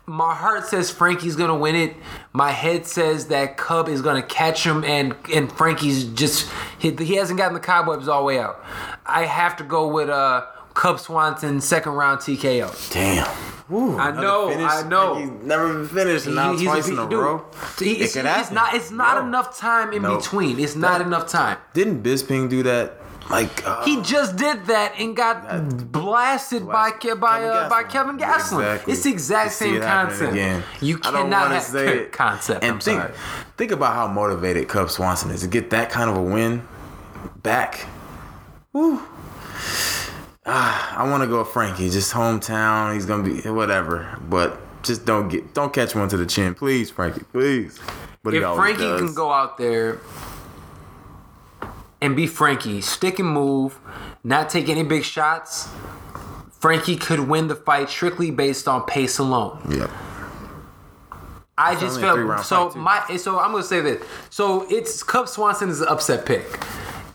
My 0.09 0.35
heart 0.35 0.67
says 0.67 0.91
Frankie's 0.91 1.37
gonna 1.37 1.57
win 1.57 1.77
it. 1.77 1.95
My 2.33 2.51
head 2.51 2.87
says 2.87 3.27
that 3.29 3.57
Cub 3.57 3.89
is 3.89 4.01
gonna 4.03 4.23
catch 4.23 4.65
him, 4.65 4.83
and 4.85 5.15
and 5.33 5.53
Frankie's 5.53 6.05
just 6.05 6.51
he, 6.79 6.91
he 6.93 7.15
hasn't 7.17 7.39
gotten 7.39 7.55
the 7.55 7.61
cobwebs 7.61 8.09
all 8.09 8.21
the 8.23 8.25
way 8.27 8.39
out. 8.39 8.65
I 9.07 9.25
have 9.27 9.57
to 9.59 9.65
go 9.65 9.87
with 9.89 10.09
uh 10.09 10.47
Cub 10.75 10.99
Swanson 10.99 11.61
second 11.61 11.93
round 11.93 12.21
TKO. 12.21 12.93
Damn. 12.93 13.27
Woo, 13.69 13.99
I 13.99 14.13
know, 14.13 14.49
finish. 14.49 14.67
I 14.71 14.89
know. 14.89 15.15
He's 15.17 15.29
never 15.43 15.75
been 15.75 15.89
finished, 15.89 16.25
and 16.25 16.37
now 16.37 16.57
He- 16.57 16.65
twice 16.65 16.89
in 16.89 16.99
a 16.99 17.07
dude, 17.07 17.19
row. 17.21 17.45
he- 17.79 17.97
It 17.97 18.01
it's, 18.01 18.15
could 18.15 18.25
it's 18.25 18.51
not 18.51 18.73
it's 18.75 18.91
not 18.91 19.17
No. 19.21 19.27
enough 19.29 19.59
time 19.59 19.93
in 19.93 20.01
No. 20.03 20.17
between. 20.17 20.59
It's 20.59 20.75
not 20.75 21.03
enough 21.03 21.27
time. 21.29 21.59
Didn't 21.75 22.03
Bisping 22.03 22.49
do 22.49 22.63
that? 22.63 22.98
Like 23.31 23.67
uh, 23.67 23.85
He 23.85 24.01
just 24.03 24.37
did 24.37 24.65
that 24.67 24.95
and 24.99 25.15
got 25.15 25.93
blasted 25.93 26.67
by 26.67 26.91
by 26.91 26.91
Kevin 26.93 27.23
uh, 27.25 27.69
by 27.69 27.85
Kelvin 27.85 28.19
Gastelum. 28.19 28.61
Exactly. 28.61 28.93
It's 28.93 29.03
the 29.03 29.11
exact 29.11 29.53
same 29.53 29.81
concept. 29.81 30.33
Again. 30.33 30.63
You 30.81 30.99
cannot 30.99 31.51
have 31.51 31.63
say 31.63 31.99
it. 31.99 32.13
concept. 32.13 32.63
And 32.63 32.75
I'm 32.75 32.81
think, 32.81 33.01
sorry. 33.01 33.13
think 33.57 33.73
about 33.73 33.95
how 33.95 34.09
motivated 34.09 34.69
Cub 34.69 34.91
Swanson 34.91 35.31
is 35.31 35.43
to 35.43 35.49
get 35.49 35.71
that 35.71 35.91
kind 35.91 36.09
of 36.09 36.17
a 36.17 36.23
win 36.23 36.67
back. 37.43 37.87
Woo. 38.73 39.01
Ah, 40.47 40.97
I 40.97 41.11
want 41.11 41.23
to 41.23 41.27
go 41.27 41.41
with 41.41 41.49
Frankie. 41.49 41.91
Just 41.91 42.13
hometown. 42.15 42.95
He's 42.95 43.05
gonna 43.05 43.23
be 43.23 43.41
whatever, 43.51 44.19
but 44.31 44.59
just 44.83 45.05
don't 45.05 45.29
get 45.29 45.53
don't 45.53 45.73
catch 45.73 45.95
one 45.95 46.09
to 46.09 46.17
the 46.17 46.25
chin, 46.25 46.55
please, 46.55 46.91
Frankie, 46.91 47.25
please. 47.33 47.79
But 48.23 48.33
If 48.35 48.43
Frankie 48.55 48.81
does. 48.83 49.01
can 49.01 49.15
go 49.15 49.31
out 49.31 49.59
there 49.59 49.99
and 52.01 52.15
be 52.15 52.27
Frankie, 52.27 52.81
stick 52.81 53.19
and 53.19 53.29
move, 53.29 53.79
not 54.23 54.51
take 54.51 54.69
any 54.69 54.83
big 54.83 55.05
shots, 55.05 55.69
Frankie 56.53 56.97
could 56.97 57.21
win 57.21 57.49
the 57.49 57.55
fight 57.55 57.89
strictly 57.89 58.31
based 58.31 58.69
on 58.69 58.85
pace 58.85 59.19
alone. 59.19 59.61
Yep. 59.71 59.91
I 61.57 61.73
It's 61.73 61.81
just 61.81 61.97
only 61.97 62.09
a 62.09 62.13
three-round 62.13 62.47
felt 62.47 62.73
so 62.75 62.79
my 62.79 63.17
so 63.17 63.39
I'm 63.41 63.51
gonna 63.51 63.65
say 63.65 63.81
this. 63.81 64.03
So 64.31 64.67
it's 64.71 65.03
Cub 65.03 65.29
Swanson 65.29 65.69
is 65.69 65.81
an 65.81 65.89
upset 65.89 66.25
pick. 66.25 66.45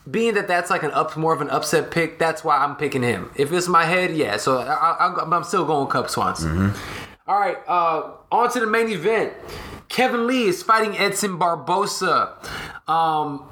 Being 0.10 0.34
that 0.34 0.50
that's 0.50 0.70
like 0.70 0.84
an 0.84 0.92
up 0.92 1.16
more 1.16 1.34
of 1.34 1.40
an 1.40 1.50
upset 1.50 1.92
pick, 1.92 2.20
that's 2.20 2.44
why 2.44 2.58
I'm 2.58 2.76
picking 2.76 3.04
him. 3.04 3.32
If 3.36 3.54
it's 3.54 3.70
my 3.70 3.86
head, 3.86 4.14
yeah. 4.14 4.36
So 4.36 4.58
I, 4.58 4.74
I, 4.74 5.24
I'm 5.24 5.44
still 5.46 5.64
going 5.64 5.88
Cub 5.88 6.10
Swanson. 6.10 6.52
Mm-hmm. 6.52 7.10
All 7.26 7.40
right, 7.40 7.58
uh, 7.70 8.12
on 8.34 8.52
to 8.52 8.60
the 8.60 8.68
main 8.68 8.90
event. 8.90 9.32
Kevin 9.88 10.28
Lee 10.28 10.48
is 10.48 10.62
fighting 10.62 10.98
Edson 10.98 11.38
Barboza. 11.38 12.34
Um, 12.86 13.48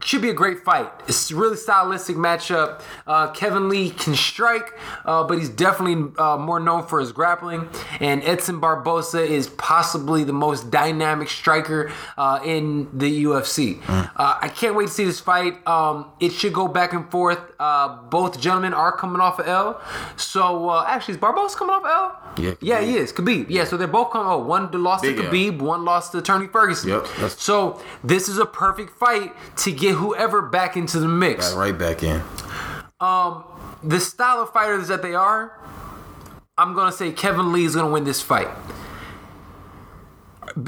should 0.00 0.22
be 0.22 0.30
a 0.30 0.34
great 0.34 0.60
fight. 0.64 0.90
It's 1.06 1.30
a 1.30 1.36
really 1.36 1.56
stylistic 1.56 2.16
matchup. 2.16 2.80
Uh, 3.06 3.30
Kevin 3.32 3.68
Lee 3.68 3.90
can 3.90 4.14
strike, 4.14 4.72
uh, 5.04 5.24
but 5.24 5.38
he's 5.38 5.48
definitely 5.48 6.12
uh, 6.18 6.36
more 6.38 6.60
known 6.60 6.86
for 6.86 7.00
his 7.00 7.12
grappling. 7.12 7.68
And 8.00 8.22
Edson 8.22 8.60
Barboza 8.60 9.22
is 9.22 9.48
possibly 9.48 10.24
the 10.24 10.32
most 10.32 10.70
dynamic 10.70 11.28
striker 11.28 11.92
uh, 12.16 12.40
in 12.44 12.88
the 12.96 13.24
UFC. 13.24 13.80
Uh, 13.88 14.38
I 14.40 14.48
can't 14.48 14.74
wait 14.74 14.86
to 14.88 14.92
see 14.92 15.04
this 15.04 15.20
fight. 15.20 15.66
Um, 15.66 16.10
it 16.20 16.32
should 16.32 16.52
go 16.52 16.68
back 16.68 16.92
and 16.92 17.10
forth. 17.10 17.40
Uh, 17.58 18.02
both 18.04 18.40
gentlemen 18.40 18.74
are 18.74 18.92
coming 18.96 19.20
off 19.20 19.38
of 19.38 19.46
L. 19.46 19.80
So 20.16 20.68
uh, 20.70 20.84
actually, 20.86 21.14
is 21.14 21.20
Barboza 21.20 21.56
coming 21.56 21.74
off 21.74 21.84
of 21.84 21.88
L? 21.88 22.20
Yeah, 22.36 22.54
yeah, 22.60 22.80
he 22.80 22.96
is. 22.96 23.12
Khabib. 23.12 23.46
Yeah, 23.48 23.64
so 23.64 23.76
they're 23.76 23.86
both 23.86 24.10
coming. 24.10 24.26
Oh, 24.28 24.38
one 24.38 24.70
lost 24.72 25.02
Big 25.02 25.16
to 25.16 25.24
L. 25.24 25.30
Khabib, 25.30 25.60
one 25.60 25.84
lost 25.84 26.12
to 26.12 26.22
Tony 26.22 26.46
Ferguson. 26.46 26.90
Yep, 26.90 27.06
So 27.30 27.80
this 28.02 28.28
is 28.28 28.38
a 28.38 28.46
perfect 28.46 28.90
fight 28.98 29.32
to 29.58 29.72
get 29.74 29.94
whoever 29.96 30.42
back 30.42 30.76
into 30.76 30.98
the 30.98 31.08
mix. 31.08 31.52
Right 31.52 31.76
back 31.76 32.02
in. 32.02 32.22
Um, 33.00 33.44
The 33.82 34.00
style 34.00 34.40
of 34.40 34.50
fighters 34.50 34.88
that 34.88 35.02
they 35.02 35.14
are, 35.14 35.58
I'm 36.56 36.74
gonna 36.74 36.92
say 36.92 37.12
Kevin 37.12 37.52
Lee 37.52 37.64
is 37.66 37.74
gonna 37.74 37.90
win 37.90 38.04
this 38.04 38.22
fight. 38.22 38.48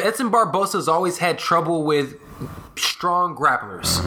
Edson 0.02 0.30
Barboza's 0.30 0.88
always 0.88 1.18
had 1.18 1.38
trouble 1.38 1.84
with 1.84 2.16
strong 2.76 3.34
grapplers. 3.36 4.00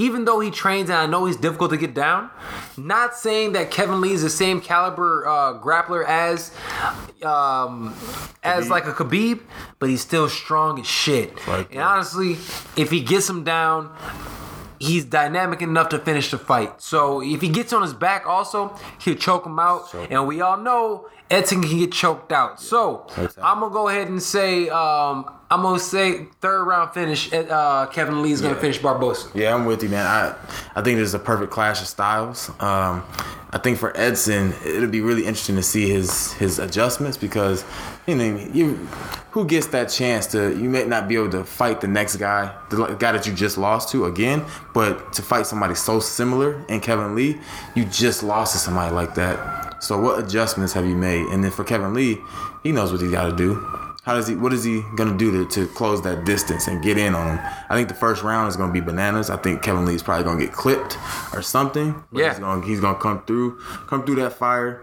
Even 0.00 0.24
though 0.24 0.40
he 0.40 0.50
trains 0.50 0.88
and 0.88 0.98
I 0.98 1.04
know 1.04 1.26
he's 1.26 1.36
difficult 1.36 1.72
to 1.72 1.76
get 1.76 1.92
down, 1.92 2.30
not 2.78 3.14
saying 3.14 3.52
that 3.52 3.70
Kevin 3.70 4.00
Lee 4.00 4.12
is 4.12 4.22
the 4.22 4.30
same 4.30 4.62
caliber 4.62 5.26
uh, 5.28 5.60
grappler 5.60 6.06
as 6.06 6.54
um, 7.22 7.94
as 8.42 8.70
like 8.70 8.86
a 8.86 8.92
Khabib, 8.92 9.40
but 9.78 9.90
he's 9.90 10.00
still 10.00 10.30
strong 10.30 10.80
as 10.80 10.86
shit. 10.86 11.46
Right. 11.46 11.68
And 11.70 11.80
honestly, 11.80 12.32
if 12.82 12.90
he 12.90 13.02
gets 13.02 13.28
him 13.28 13.44
down, 13.44 13.94
he's 14.78 15.04
dynamic 15.04 15.60
enough 15.60 15.90
to 15.90 15.98
finish 15.98 16.30
the 16.30 16.38
fight. 16.38 16.80
So 16.80 17.20
if 17.22 17.42
he 17.42 17.50
gets 17.50 17.74
on 17.74 17.82
his 17.82 17.92
back, 17.92 18.26
also 18.26 18.74
he'll 19.02 19.16
choke 19.16 19.44
him 19.44 19.58
out, 19.58 19.92
and 20.10 20.26
we 20.26 20.40
all 20.40 20.56
know 20.56 21.10
Edson 21.30 21.60
can 21.60 21.78
get 21.78 21.92
choked 21.92 22.32
out. 22.32 22.58
So 22.58 23.04
Exactly. 23.10 23.42
I'm 23.42 23.60
gonna 23.60 23.70
go 23.70 23.88
ahead 23.88 24.08
and 24.08 24.22
say 24.22 24.70
um, 24.70 25.30
I'm 25.52 25.62
gonna 25.62 25.80
say 25.80 26.26
third 26.40 26.64
round 26.64 26.92
finish. 26.92 27.32
Uh, 27.32 27.86
Kevin 27.86 28.22
Lee's 28.22 28.40
gonna 28.40 28.54
Yeah. 28.54 28.60
finish 28.60 28.78
Barboza. 28.78 29.28
Yeah, 29.34 29.54
I'm 29.54 29.64
with 29.64 29.82
you, 29.82 29.88
man. 29.88 30.06
I 30.06 30.34
I 30.76 30.82
think 30.82 30.96
there's 30.96 31.14
a 31.14 31.18
perfect 31.18 31.50
clash 31.50 31.80
of 31.80 31.88
styles. 31.88 32.50
Um, 32.60 33.02
I 33.52 33.58
think 33.58 33.78
for 33.78 33.92
Edson, 33.96 34.54
it'll 34.64 34.88
be 34.88 35.00
really 35.00 35.22
interesting 35.26 35.56
to 35.56 35.62
see 35.62 35.88
his 35.90 36.32
his 36.34 36.60
adjustments 36.60 37.16
because 37.16 37.64
you 38.06 38.14
know 38.14 38.40
you 38.52 38.78
who 39.32 39.44
gets 39.44 39.66
that 39.68 39.88
chance 39.88 40.26
to 40.28 40.56
you 40.56 40.68
may 40.70 40.84
not 40.84 41.08
be 41.08 41.16
able 41.16 41.30
to 41.30 41.42
fight 41.42 41.80
the 41.80 41.88
next 41.88 42.16
guy, 42.16 42.52
the 42.68 42.94
guy 42.98 43.10
that 43.12 43.26
you 43.26 43.32
just 43.32 43.58
lost 43.58 43.88
to 43.90 44.04
again, 44.06 44.44
but 44.72 45.12
to 45.14 45.22
fight 45.22 45.46
somebody 45.48 45.74
so 45.74 45.98
similar 45.98 46.64
in 46.68 46.78
Kevin 46.80 47.16
Lee, 47.16 47.38
you 47.74 47.84
just 47.86 48.22
lost 48.22 48.52
to 48.52 48.58
somebody 48.58 48.94
like 48.94 49.14
that. 49.16 49.82
So 49.82 49.98
what 49.98 50.18
adjustments 50.18 50.74
have 50.74 50.86
you 50.86 50.94
made? 50.96 51.26
And 51.26 51.42
then 51.42 51.50
for 51.50 51.64
Kevin 51.64 51.92
Lee, 51.94 52.20
he 52.62 52.70
knows 52.70 52.92
what 52.92 53.00
he 53.00 53.10
got 53.10 53.24
to 53.30 53.32
do. 53.36 53.66
How 54.02 54.14
does 54.14 54.26
he? 54.28 54.34
What 54.34 54.52
is 54.54 54.64
he 54.64 54.82
gonna 54.96 55.16
do 55.16 55.30
to, 55.44 55.50
to 55.50 55.66
close 55.74 56.00
that 56.02 56.24
distance 56.24 56.68
and 56.68 56.82
get 56.82 56.96
in 56.96 57.14
on 57.14 57.36
him? 57.36 57.44
I 57.68 57.74
think 57.74 57.88
the 57.88 57.94
first 57.94 58.22
round 58.22 58.48
is 58.48 58.56
gonna 58.56 58.72
be 58.72 58.80
bananas. 58.80 59.28
I 59.28 59.36
think 59.36 59.62
Kevin 59.62 59.84
Lee 59.84 59.94
is 59.94 60.02
probably 60.02 60.24
gonna 60.24 60.40
get 60.40 60.52
clipped 60.52 60.96
or 61.34 61.42
something. 61.42 62.02
But 62.10 62.18
Yeah. 62.20 62.30
he's 62.30 62.38
gonna 62.38 62.66
he's 62.66 62.80
gonna 62.80 62.98
come 62.98 63.22
through, 63.26 63.58
come 63.88 64.04
through 64.04 64.16
that 64.16 64.32
fire. 64.32 64.82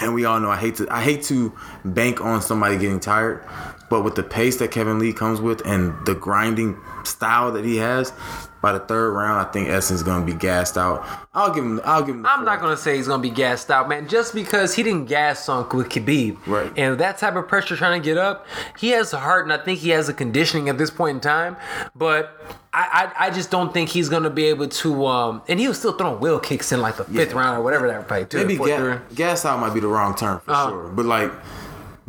And 0.00 0.14
we 0.14 0.24
all 0.24 0.38
know 0.40 0.50
I 0.50 0.56
hate 0.56 0.76
to 0.76 0.86
I 0.90 1.02
hate 1.02 1.24
to 1.24 1.52
bank 1.84 2.20
on 2.22 2.40
somebody 2.40 2.78
getting 2.78 3.00
tired, 3.00 3.44
but 3.90 4.02
with 4.02 4.14
the 4.14 4.22
pace 4.22 4.56
that 4.58 4.70
Kevin 4.70 4.98
Lee 4.98 5.12
comes 5.12 5.40
with 5.40 5.60
and 5.66 5.92
the 6.06 6.14
grinding 6.14 6.78
style 7.04 7.52
that 7.52 7.64
he 7.64 7.76
has, 7.76 8.12
by 8.60 8.72
the 8.72 8.80
third 8.80 9.12
round, 9.12 9.46
I 9.46 9.50
think 9.50 9.68
Edson's 9.68 10.02
gonna 10.02 10.24
be 10.26 10.32
gassed 10.34 10.76
out. 10.76 11.06
I'll 11.32 11.54
give 11.54 11.64
him. 11.64 11.80
I'll 11.84 12.02
give 12.02 12.16
him. 12.16 12.26
I'm 12.26 12.44
not 12.44 12.60
gonna 12.60 12.76
say 12.76 12.96
he's 12.96 13.06
gonna 13.06 13.22
be 13.22 13.30
gassed 13.30 13.70
out, 13.70 13.88
man. 13.88 14.08
Just 14.08 14.34
because 14.34 14.74
he 14.74 14.82
didn't 14.82 15.04
gas 15.06 15.48
on 15.48 15.68
with 15.68 15.88
Khabib, 15.88 16.36
Right. 16.46 16.72
And 16.76 16.98
that 16.98 17.18
type 17.18 17.36
of 17.36 17.46
pressure 17.46 17.76
trying 17.76 18.02
to 18.02 18.04
get 18.04 18.18
up, 18.18 18.46
he 18.76 18.90
has 18.90 19.12
the 19.12 19.18
heart, 19.18 19.44
and 19.44 19.52
I 19.52 19.58
think 19.58 19.78
he 19.78 19.90
has 19.90 20.08
the 20.08 20.14
conditioning 20.14 20.68
at 20.68 20.76
this 20.78 20.90
point 20.90 21.14
in 21.16 21.20
time. 21.20 21.56
But 21.94 22.36
I, 22.74 23.12
I, 23.16 23.26
I 23.26 23.30
just 23.30 23.50
don't 23.50 23.72
think 23.72 23.90
he's 23.90 24.08
gonna 24.08 24.30
be 24.30 24.46
able 24.46 24.66
to. 24.68 25.06
Um, 25.06 25.42
and 25.48 25.60
he 25.60 25.68
was 25.68 25.78
still 25.78 25.92
throwing 25.92 26.18
wheel 26.20 26.40
kicks 26.40 26.72
in 26.72 26.80
like 26.80 26.96
the 26.96 27.04
fifth 27.04 27.30
Yeah. 27.32 27.38
round 27.38 27.58
or 27.58 27.62
whatever 27.62 27.86
that 27.88 28.08
fight. 28.08 28.32
Maybe 28.34 28.56
ga- 28.56 28.98
gas 29.14 29.44
out 29.44 29.60
might 29.60 29.72
be 29.74 29.80
the 29.80 29.88
wrong 29.88 30.16
term 30.16 30.40
for 30.40 30.50
Uh-huh. 30.50 30.68
sure, 30.70 30.88
but 30.88 31.06
like, 31.06 31.30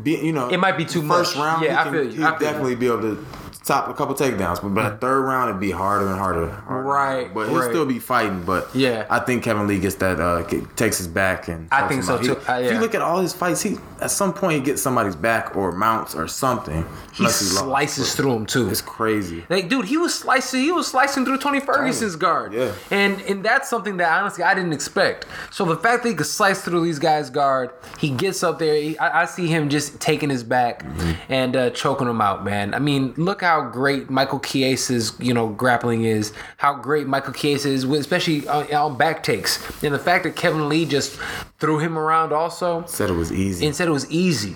be 0.01 0.17
you 0.17 0.31
know, 0.33 0.47
It 0.49 0.57
might 0.57 0.77
be 0.77 0.85
too 0.85 1.07
first 1.07 1.35
much. 1.35 1.45
round. 1.45 1.63
Yeah, 1.63 1.79
I 1.81 1.91
feel 1.91 2.03
you. 2.05 2.09
He'd 2.11 2.23
I 2.23 2.31
feel 2.31 2.33
you. 2.33 2.39
definitely 2.39 2.75
be 2.75 2.87
able 2.87 3.01
to 3.01 3.25
top 3.69 3.87
a 3.87 3.93
couple 3.93 4.13
takedowns, 4.15 4.61
but 4.61 4.69
by 4.69 4.89
the 4.89 4.97
third 4.97 5.21
round 5.21 5.49
it'd 5.49 5.61
be 5.61 5.71
harder 5.71 6.07
and 6.07 6.19
harder. 6.19 6.49
harder. 6.49 6.83
Right, 6.83 7.33
but 7.33 7.47
he'll 7.49 7.59
right. 7.59 7.69
still 7.69 7.85
be 7.85 7.99
fighting. 7.99 8.43
But 8.43 8.67
Yeah. 8.75 9.05
I 9.09 9.19
think 9.19 9.43
Kevin 9.43 9.67
Lee 9.67 9.79
gets 9.79 9.95
that 10.03 10.19
uh 10.19 10.43
takes 10.75 10.97
his 10.97 11.07
back 11.07 11.47
and 11.47 11.67
I 11.71 11.87
think 11.87 12.03
so, 12.03 12.15
out. 12.15 12.21
He- 12.21 12.27
too. 12.27 12.37
Uh, 12.47 12.59
If 12.65 12.73
you 12.73 12.79
look 12.79 12.93
at 12.95 13.01
all 13.01 13.19
his 13.19 13.33
fights, 13.33 13.61
he 13.61 13.77
at 14.01 14.11
some 14.11 14.33
point 14.33 14.53
he 14.59 14.61
gets 14.61 14.81
somebody's 14.81 15.15
back 15.15 15.55
or 15.55 15.71
mounts 15.71 16.15
or 16.15 16.27
something. 16.27 16.83
He 17.13 17.19
unless 17.23 17.41
lost. 17.53 17.63
slices 17.65 18.15
through 18.15 18.33
him 18.33 18.45
too. 18.45 18.69
It's 18.69 18.81
crazy. 18.81 19.45
Like, 19.49 19.69
dude, 19.69 19.85
he 19.85 19.97
was 19.97 20.13
slicing. 20.15 20.61
He 20.61 20.71
was 20.71 20.87
slicing 20.87 21.25
through 21.25 21.37
Tony 21.39 21.59
Ferguson's 21.59 22.15
guard. 22.15 22.53
Yeah. 22.53 22.71
and 22.91 23.19
and 23.21 23.43
that's 23.43 23.69
something 23.69 23.97
that 23.97 24.09
honestly 24.19 24.43
I 24.43 24.53
didn't 24.55 24.73
expect. 24.73 25.25
So 25.51 25.65
the 25.65 25.77
fact 25.77 26.03
that 26.03 26.09
he 26.09 26.15
could 26.15 26.25
slice 26.25 26.61
through 26.63 26.83
these 26.85 26.99
guys' 26.99 27.29
guard, 27.29 27.69
he 27.99 28.09
gets 28.09 28.41
up 28.43 28.59
there. 28.59 28.75
He, 28.75 28.97
I, 28.97 29.21
I 29.21 29.25
see 29.25 29.47
him 29.47 29.69
just 29.69 29.99
taking 29.99 30.29
his 30.29 30.43
back 30.43 30.83
Mm-hmm. 30.83 31.11
and 31.33 31.55
uh, 31.55 31.69
choking 31.71 32.07
him 32.07 32.21
out, 32.21 32.43
man. 32.45 32.73
I 32.73 32.79
mean, 32.79 33.13
look 33.17 33.41
how 33.41 33.58
great 33.67 34.09
Michael 34.09 34.39
Chiesa's 34.39 35.13
you 35.19 35.33
know 35.33 35.49
grappling 35.49 36.03
is. 36.05 36.31
How 36.57 36.73
great 36.75 37.07
Michael 37.07 37.33
Chiesa 37.33 37.69
is, 37.69 37.85
with- 37.85 38.01
especially 38.01 38.47
on, 38.47 38.71
on 38.73 38.97
back 38.97 39.23
takes. 39.23 39.57
And 39.83 39.93
the 39.93 39.99
fact 39.99 40.23
that 40.25 40.35
Kevin 40.35 40.69
Lee 40.69 40.85
just 40.85 41.19
threw 41.59 41.79
him 41.79 41.97
around 41.97 42.31
also 42.33 42.85
Said 42.85 43.09
it 43.09 43.13
was 43.13 43.31
easy. 43.31 43.65
and 43.65 43.75
said 43.75 43.87
it 43.87 43.91
was 43.91 44.09
easy. 44.11 44.55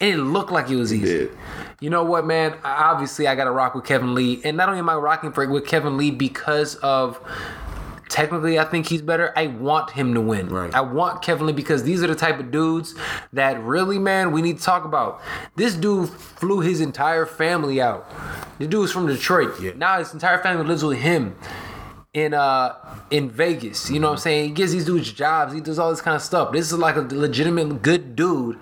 And 0.00 0.10
it 0.10 0.22
looked 0.22 0.50
like 0.50 0.70
it 0.70 0.76
was 0.76 0.94
easy. 0.94 1.28
You 1.80 1.90
know 1.90 2.04
what, 2.04 2.26
man? 2.26 2.54
Obviously, 2.64 3.26
I 3.26 3.34
got 3.34 3.44
to 3.44 3.50
rock 3.50 3.74
with 3.74 3.84
Kevin 3.84 4.14
Lee, 4.14 4.40
and 4.44 4.56
not 4.56 4.68
only 4.68 4.78
am 4.78 4.88
I 4.88 4.94
rocking 4.94 5.32
for 5.32 5.46
with 5.48 5.66
Kevin 5.66 5.96
Lee 5.98 6.10
because 6.10 6.74
of 6.76 7.18
technically 8.10 8.58
I 8.58 8.64
think 8.64 8.88
he's 8.88 9.00
better. 9.00 9.32
I 9.36 9.46
want 9.46 9.90
him 9.92 10.12
to 10.14 10.20
win. 10.20 10.48
Right. 10.48 10.74
I 10.74 10.82
want 10.82 11.22
Kevin 11.22 11.46
Lee 11.46 11.52
because 11.52 11.82
these 11.84 12.02
are 12.02 12.06
the 12.06 12.14
type 12.14 12.38
of 12.38 12.50
dudes 12.50 12.94
that 13.32 13.62
really, 13.62 13.98
man, 13.98 14.32
we 14.32 14.42
need 14.42 14.58
to 14.58 14.62
talk 14.62 14.84
about. 14.84 15.22
This 15.56 15.74
dude 15.74 16.10
flew 16.10 16.60
his 16.60 16.80
entire 16.80 17.24
family 17.24 17.80
out. 17.80 18.10
This 18.58 18.68
dude's 18.68 18.92
from 18.92 19.06
Detroit. 19.06 19.60
Yeah. 19.60 19.72
Now 19.76 19.98
his 19.98 20.12
entire 20.12 20.42
family 20.42 20.66
lives 20.66 20.84
with 20.84 20.98
him 20.98 21.36
in 22.12 22.34
uh 22.34 22.74
in 23.10 23.30
Vegas. 23.30 23.90
You 23.90 24.00
know 24.00 24.08
what 24.08 24.14
I'm 24.14 24.18
saying? 24.18 24.48
He 24.48 24.54
gives 24.54 24.72
these 24.72 24.84
dudes 24.84 25.12
jobs. 25.12 25.52
He 25.52 25.60
does 25.60 25.78
all 25.78 25.90
this 25.90 26.00
kind 26.00 26.16
of 26.16 26.22
stuff. 26.22 26.52
This 26.52 26.72
is 26.72 26.78
like 26.78 26.96
a 26.96 27.00
legitimate 27.00 27.82
good 27.82 28.16
dude. 28.16 28.58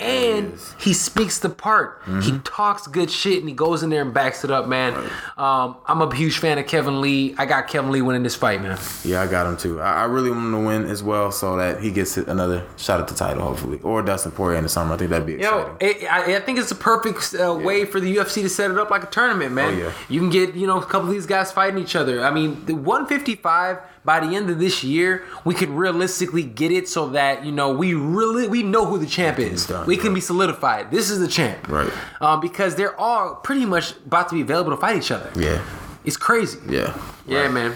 And 0.00 0.54
he 0.78 0.92
speaks 0.92 1.40
the 1.40 1.48
part. 1.48 2.02
He 2.22 2.38
talks 2.40 2.86
good 2.86 3.10
shit 3.10 3.40
and 3.40 3.48
he 3.48 3.54
goes 3.54 3.82
in 3.82 3.90
there 3.90 4.02
and 4.02 4.14
backs 4.14 4.44
it 4.44 4.50
up, 4.50 4.68
man. 4.68 4.94
Um, 5.36 5.76
I'm 5.86 6.00
a 6.00 6.14
huge 6.14 6.38
fan 6.38 6.58
of 6.58 6.66
Kevin 6.66 7.00
Lee. 7.00 7.34
I 7.36 7.46
got 7.46 7.66
Kevin 7.68 7.90
Lee 7.90 8.00
winning 8.00 8.22
this 8.22 8.36
fight, 8.36 8.62
man. 8.62 8.78
Yeah, 9.04 9.22
I 9.22 9.26
got 9.26 9.46
him 9.46 9.56
too. 9.56 9.80
I, 9.80 10.02
I 10.02 10.04
really 10.04 10.30
want 10.30 10.44
him 10.44 10.52
to 10.52 10.58
win 10.58 10.84
as 10.84 11.02
well, 11.02 11.32
so 11.32 11.56
that 11.56 11.82
he 11.82 11.90
gets 11.90 12.16
another 12.16 12.64
shot 12.76 13.00
at 13.00 13.08
the 13.08 13.14
title, 13.14 13.42
hopefully, 13.42 13.80
or 13.82 14.02
Dustin 14.02 14.30
Poirier 14.32 14.58
in 14.58 14.62
the 14.62 14.68
summer. 14.68 14.94
I 14.94 14.96
think 14.98 15.10
that'd 15.10 15.26
be 15.26 15.34
exciting. 15.34 15.58
Yo, 15.58 15.76
it, 15.80 16.04
I, 16.04 16.36
I 16.36 16.40
think 16.40 16.58
it's 16.60 16.68
the 16.68 16.74
perfect 16.76 17.34
uh, 17.34 17.54
way 17.54 17.84
for 17.84 17.98
the 17.98 18.16
UFC 18.16 18.42
to 18.42 18.48
set 18.48 18.70
it 18.70 18.78
up 18.78 18.90
like 18.90 19.02
a 19.02 19.06
tournament, 19.10 19.52
man. 19.52 19.74
Oh, 19.74 19.78
yeah. 19.78 19.92
You 20.08 20.20
can 20.20 20.30
get 20.30 20.54
you 20.54 20.66
know 20.66 20.78
a 20.78 20.84
couple 20.84 21.08
of 21.08 21.14
these 21.14 21.26
guys 21.26 21.50
fighting 21.50 21.82
each 21.82 21.96
other. 21.96 22.22
I 22.24 22.30
mean, 22.30 22.64
the 22.66 22.74
155 22.74 23.78
by 24.04 24.20
the 24.20 24.34
end 24.34 24.48
of 24.48 24.58
this 24.58 24.82
year, 24.82 25.24
we 25.44 25.54
could 25.54 25.68
realistically 25.68 26.42
get 26.42 26.72
it 26.72 26.88
so 26.88 27.10
that 27.10 27.44
you 27.44 27.52
know 27.52 27.72
we 27.74 27.92
really 27.92 28.48
we 28.48 28.62
know 28.62 28.86
who 28.86 28.98
the 28.98 29.06
champ 29.06 29.38
is. 29.38 29.70
We 29.88 29.96
can 29.96 30.12
be 30.12 30.20
solidified. 30.20 30.90
This 30.90 31.08
is 31.08 31.18
the 31.18 31.26
champ, 31.28 31.66
Right. 31.66 31.90
Um, 32.20 32.40
because 32.40 32.74
they're 32.76 32.94
all 33.00 33.36
pretty 33.36 33.64
much 33.64 33.86
about 34.06 34.28
to 34.28 34.34
be 34.34 34.42
available 34.42 34.70
to 34.72 34.76
fight 34.76 34.96
each 34.98 35.10
other. 35.10 35.30
yeah, 35.34 35.62
It's 36.04 36.18
crazy. 36.18 36.58
yeah, 36.68 36.92
Yeah, 37.28 37.42
Right. 37.42 37.52
man. 37.52 37.74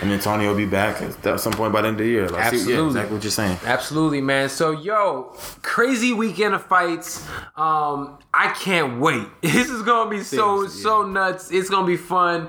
And 0.00 0.10
then 0.12 0.20
Tony 0.20 0.46
will 0.46 0.54
be 0.54 0.64
back 0.66 1.02
at 1.24 1.40
some 1.40 1.52
point 1.52 1.72
by 1.72 1.82
the 1.82 1.88
end 1.88 1.96
of 2.00 2.04
the 2.04 2.10
year. 2.10 2.28
Like, 2.28 2.42
see- 2.50 2.56
Absolutely. 2.56 2.74
yeah, 2.74 2.86
exactly 2.86 3.14
what 3.16 3.24
you're 3.24 3.30
saying. 3.32 3.58
Absolutely, 3.64 4.20
man. 4.20 4.48
So, 4.48 4.70
yo, 4.70 5.32
crazy 5.62 6.12
weekend 6.12 6.54
of 6.54 6.64
fights. 6.64 7.26
Um, 7.56 8.18
I 8.32 8.48
can't 8.50 9.00
wait. 9.00 9.26
This 9.42 9.68
is 9.70 9.82
gonna 9.82 10.08
be 10.10 10.22
so 10.22 10.58
Seriously, 10.58 10.82
so 10.82 11.02
nuts. 11.02 11.50
It's 11.50 11.68
gonna 11.68 11.86
be 11.86 11.96
fun. 11.96 12.48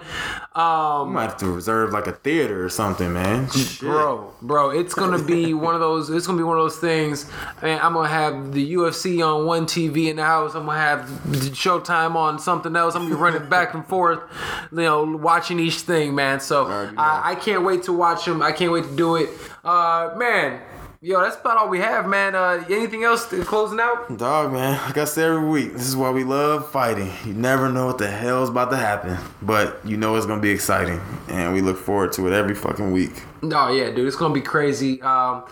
Um, 0.55 1.13
might 1.13 1.23
have 1.23 1.37
to 1.37 1.47
reserve 1.47 1.91
like 1.91 2.05
a 2.07 2.11
theater 2.11 2.63
or 2.63 2.69
something, 2.69 3.13
man. 3.13 3.49
Shit. 3.49 3.79
bro, 3.81 4.31
bro, 4.41 4.69
it's 4.71 4.93
gonna 4.93 5.21
be 5.21 5.53
one 5.67 5.73
of 5.73 5.79
those. 5.81 6.09
It's 6.09 6.27
gonna 6.27 6.37
be 6.37 6.43
one 6.43 6.57
of 6.57 6.63
those 6.63 6.77
things. 6.77 7.25
Man, 7.63 7.79
I'm 7.81 7.93
gonna 7.93 8.07
have 8.09 8.51
the 8.53 8.73
UFC 8.73 9.21
on 9.25 9.45
one 9.45 9.65
TV 9.65 10.07
in 10.09 10.17
the 10.17 10.23
house. 10.25 10.53
I'm 10.55 10.65
gonna 10.65 10.77
have 10.77 11.09
Showtime 11.29 12.15
on 12.15 12.37
something 12.39 12.75
else. 12.75 12.93
I'm 12.95 13.03
gonna 13.03 13.15
be 13.15 13.21
running 13.21 13.49
back 13.49 13.73
and 13.73 13.85
forth, 13.85 14.19
you 14.71 14.77
know, 14.81 15.03
watching 15.03 15.59
each 15.59 15.81
thing, 15.81 16.13
man. 16.13 16.38
So. 16.41 16.65
I, 16.97 17.31
I 17.31 17.35
can't 17.35 17.63
wait 17.63 17.83
to 17.83 17.93
watch 17.93 18.25
them. 18.25 18.41
I 18.41 18.51
can't 18.51 18.71
wait 18.71 18.85
to 18.85 18.95
do 18.95 19.15
it. 19.15 19.29
Uh, 19.63 20.13
man. 20.17 20.61
Yo, 21.01 21.21
that's 21.21 21.37
about 21.37 21.55
all 21.55 21.69
we 21.69 21.79
have, 21.79 22.07
man. 22.09 22.35
Uh, 22.35 22.61
anything 22.69 23.05
else 23.05 23.25
to- 23.29 23.41
closing 23.45 23.79
out? 23.79 24.17
Dog, 24.17 24.51
man, 24.51 24.73
like 24.85 24.97
I 24.97 25.05
say 25.05 25.23
every 25.23 25.47
week, 25.47 25.71
this 25.71 25.87
is 25.87 25.95
why 25.95 26.11
we 26.11 26.25
love 26.25 26.69
fighting. 26.71 27.09
You 27.25 27.33
never 27.33 27.71
know 27.71 27.85
what 27.85 27.99
the 27.99 28.09
hell's 28.11 28.49
about 28.49 28.69
to 28.71 28.75
happen, 28.75 29.17
but 29.41 29.79
you 29.85 29.95
know 29.95 30.17
it's 30.17 30.25
gonna 30.25 30.41
be 30.41 30.49
exciting, 30.49 30.99
and 31.29 31.53
we 31.53 31.61
look 31.61 31.77
forward 31.77 32.11
to 32.13 32.27
it 32.27 32.33
every 32.33 32.53
fucking 32.53 32.91
week. 32.91 33.23
Oh 33.43 33.71
yeah, 33.71 33.91
dude, 33.91 34.07
it's 34.07 34.17
gonna 34.17 34.33
be 34.33 34.41
crazy. 34.41 35.01
Um, 35.01 35.45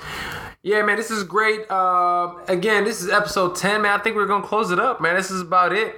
yeah, 0.64 0.82
man, 0.82 0.98
this 0.98 1.12
is 1.12 1.24
great. 1.24 1.72
Um, 1.72 2.42
again, 2.50 2.84
this 2.84 3.02
is 3.02 3.10
episode 3.10 3.56
ten, 3.56 3.84
man. 3.84 3.98
I 3.98 4.04
think 4.04 4.18
we're 4.18 4.26
gonna 4.28 4.46
close 4.46 4.70
it 4.72 4.80
up, 4.80 5.00
man. 5.00 5.16
This 5.16 5.32
is 5.32 5.40
about 5.40 5.72
it. 5.72 5.96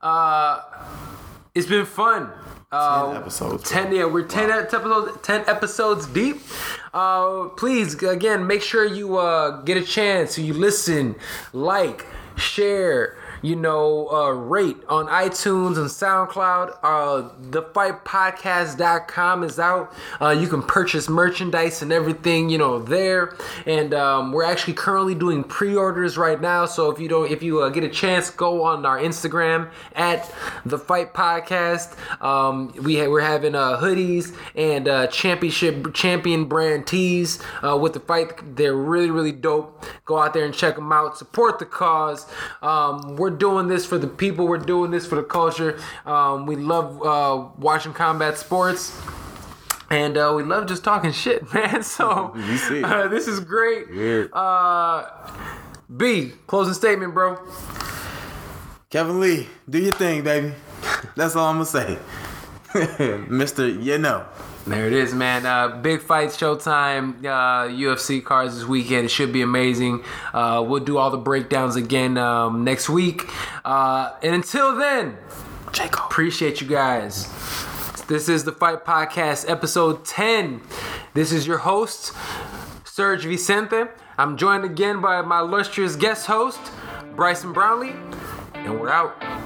Uh, 0.00 0.60
it's 1.56 1.66
been 1.66 1.86
fun. 1.86 2.30
Uh, 2.72 3.12
10 3.12 3.16
episodes, 3.22 3.70
Ten, 3.70 3.88
bro. 3.88 3.98
yeah, 3.98 4.04
we're 4.06 4.22
ten 4.26 4.50
episodes, 4.50 5.18
ten 5.22 5.44
episodes 5.46 6.06
deep. 6.06 6.40
Uh, 6.94 7.48
please, 7.50 7.94
again, 8.02 8.46
make 8.46 8.62
sure 8.62 8.84
you 8.86 9.18
uh, 9.18 9.60
get 9.62 9.76
a 9.76 9.82
chance. 9.82 10.38
You 10.38 10.54
listen, 10.54 11.14
like, 11.52 12.06
share. 12.36 13.16
You 13.42 13.56
know, 13.56 14.08
uh, 14.10 14.30
rate 14.30 14.76
on 14.88 15.06
iTunes 15.06 15.76
and 15.76 15.88
SoundCloud. 15.88 16.78
Uh, 16.82 17.28
thefightpodcast.com 17.50 19.42
is 19.42 19.58
out. 19.58 19.92
Uh, 20.20 20.30
you 20.30 20.46
can 20.46 20.62
purchase 20.62 21.08
merchandise 21.08 21.82
and 21.82 21.92
everything, 21.92 22.48
you 22.50 22.58
know, 22.58 22.78
there. 22.78 23.36
And 23.66 23.92
um, 23.94 24.32
we're 24.32 24.44
actually 24.44 24.74
currently 24.74 25.14
doing 25.16 25.42
pre-orders 25.42 26.16
right 26.16 26.40
now. 26.40 26.66
So 26.66 26.90
if 26.90 27.00
you 27.00 27.08
don't, 27.08 27.30
if 27.30 27.42
you 27.42 27.62
uh, 27.62 27.68
get 27.70 27.82
a 27.82 27.88
chance, 27.88 28.30
go 28.30 28.62
on 28.62 28.86
our 28.86 28.98
Instagram 28.98 29.70
at 29.94 30.32
the 30.64 30.78
Fight 30.78 31.12
Podcast. 31.12 31.96
Um, 32.22 32.72
we 32.82 32.98
ha- 32.98 33.08
we're 33.08 33.20
having 33.20 33.54
uh, 33.54 33.78
hoodies 33.78 34.36
and 34.54 34.86
uh, 34.86 35.06
championship 35.08 35.92
champion 35.94 36.44
brand 36.44 36.86
tees 36.86 37.42
uh, 37.64 37.76
with 37.76 37.92
the 37.94 38.00
fight. 38.00 38.56
They're 38.56 38.76
really 38.76 39.10
really 39.10 39.32
dope. 39.32 39.84
Go 40.04 40.18
out 40.18 40.32
there 40.34 40.44
and 40.44 40.54
check 40.54 40.76
them 40.76 40.92
out. 40.92 41.18
Support 41.18 41.58
the 41.58 41.66
cause. 41.66 42.26
Um, 42.62 43.16
we're 43.16 43.30
doing 43.36 43.68
this 43.68 43.84
for 43.86 43.98
the 43.98 44.06
people. 44.06 44.46
We're 44.46 44.58
doing 44.58 44.90
this 44.90 45.06
for 45.06 45.16
the 45.16 45.22
culture. 45.22 45.78
Um, 46.06 46.46
we 46.46 46.56
love 46.56 47.02
uh, 47.02 47.48
watching 47.58 47.92
combat 47.92 48.38
sports. 48.38 48.98
And 49.90 50.16
uh, 50.16 50.32
we 50.34 50.42
love 50.42 50.66
just 50.66 50.84
talking 50.84 51.12
shit, 51.12 51.52
man. 51.54 51.82
So 51.82 52.32
We 52.36 52.56
see 52.56 52.82
uh, 52.82 53.08
this 53.08 53.28
is 53.28 53.40
great. 53.40 53.90
Weird. 53.90 54.32
Uh, 54.32 55.06
B, 55.94 56.32
closing 56.46 56.74
statement, 56.74 57.12
bro. 57.12 57.38
Kevin 58.88 59.20
Lee, 59.20 59.48
do 59.68 59.78
your 59.78 59.92
thing, 59.92 60.22
baby. 60.22 60.52
That's 61.16 61.36
all 61.36 61.48
I'm 61.48 61.56
gonna 61.56 61.66
say, 61.66 61.98
Mister. 63.28 63.68
You 63.68 63.98
know. 63.98 64.26
There 64.64 64.86
it 64.86 64.92
is, 64.92 65.12
man. 65.12 65.44
Uh, 65.44 65.76
big 65.80 66.00
fights, 66.02 66.36
Showtime, 66.36 67.24
uh, 67.24 67.68
UFC 67.68 68.24
cards 68.24 68.54
this 68.54 68.64
weekend. 68.64 69.06
It 69.06 69.10
should 69.10 69.32
be 69.32 69.42
amazing. 69.42 70.04
Uh, 70.32 70.64
we'll 70.66 70.84
do 70.84 70.98
all 70.98 71.10
the 71.10 71.16
breakdowns 71.18 71.74
again 71.74 72.16
um, 72.16 72.62
next 72.62 72.88
week. 72.88 73.28
Uh, 73.64 74.12
and 74.22 74.36
until 74.36 74.76
then, 74.76 75.16
Jacob. 75.72 76.00
appreciate 76.06 76.60
you 76.60 76.68
guys. 76.68 77.26
This 78.06 78.28
is 78.28 78.44
the 78.44 78.52
Fight 78.52 78.84
Podcast, 78.84 79.50
episode 79.50 80.04
10. 80.04 80.60
This 81.14 81.32
is 81.32 81.44
your 81.46 81.58
host, 81.58 82.12
Serge 82.84 83.24
Vicente. 83.24 83.84
I'm 84.16 84.36
joined 84.36 84.64
again 84.64 85.00
by 85.00 85.22
my 85.22 85.40
illustrious 85.40 85.96
guest 85.96 86.26
host, 86.26 86.60
Bryson 87.16 87.52
Brownlee, 87.52 87.94
and 88.54 88.78
we're 88.78 88.90
out. 88.90 89.41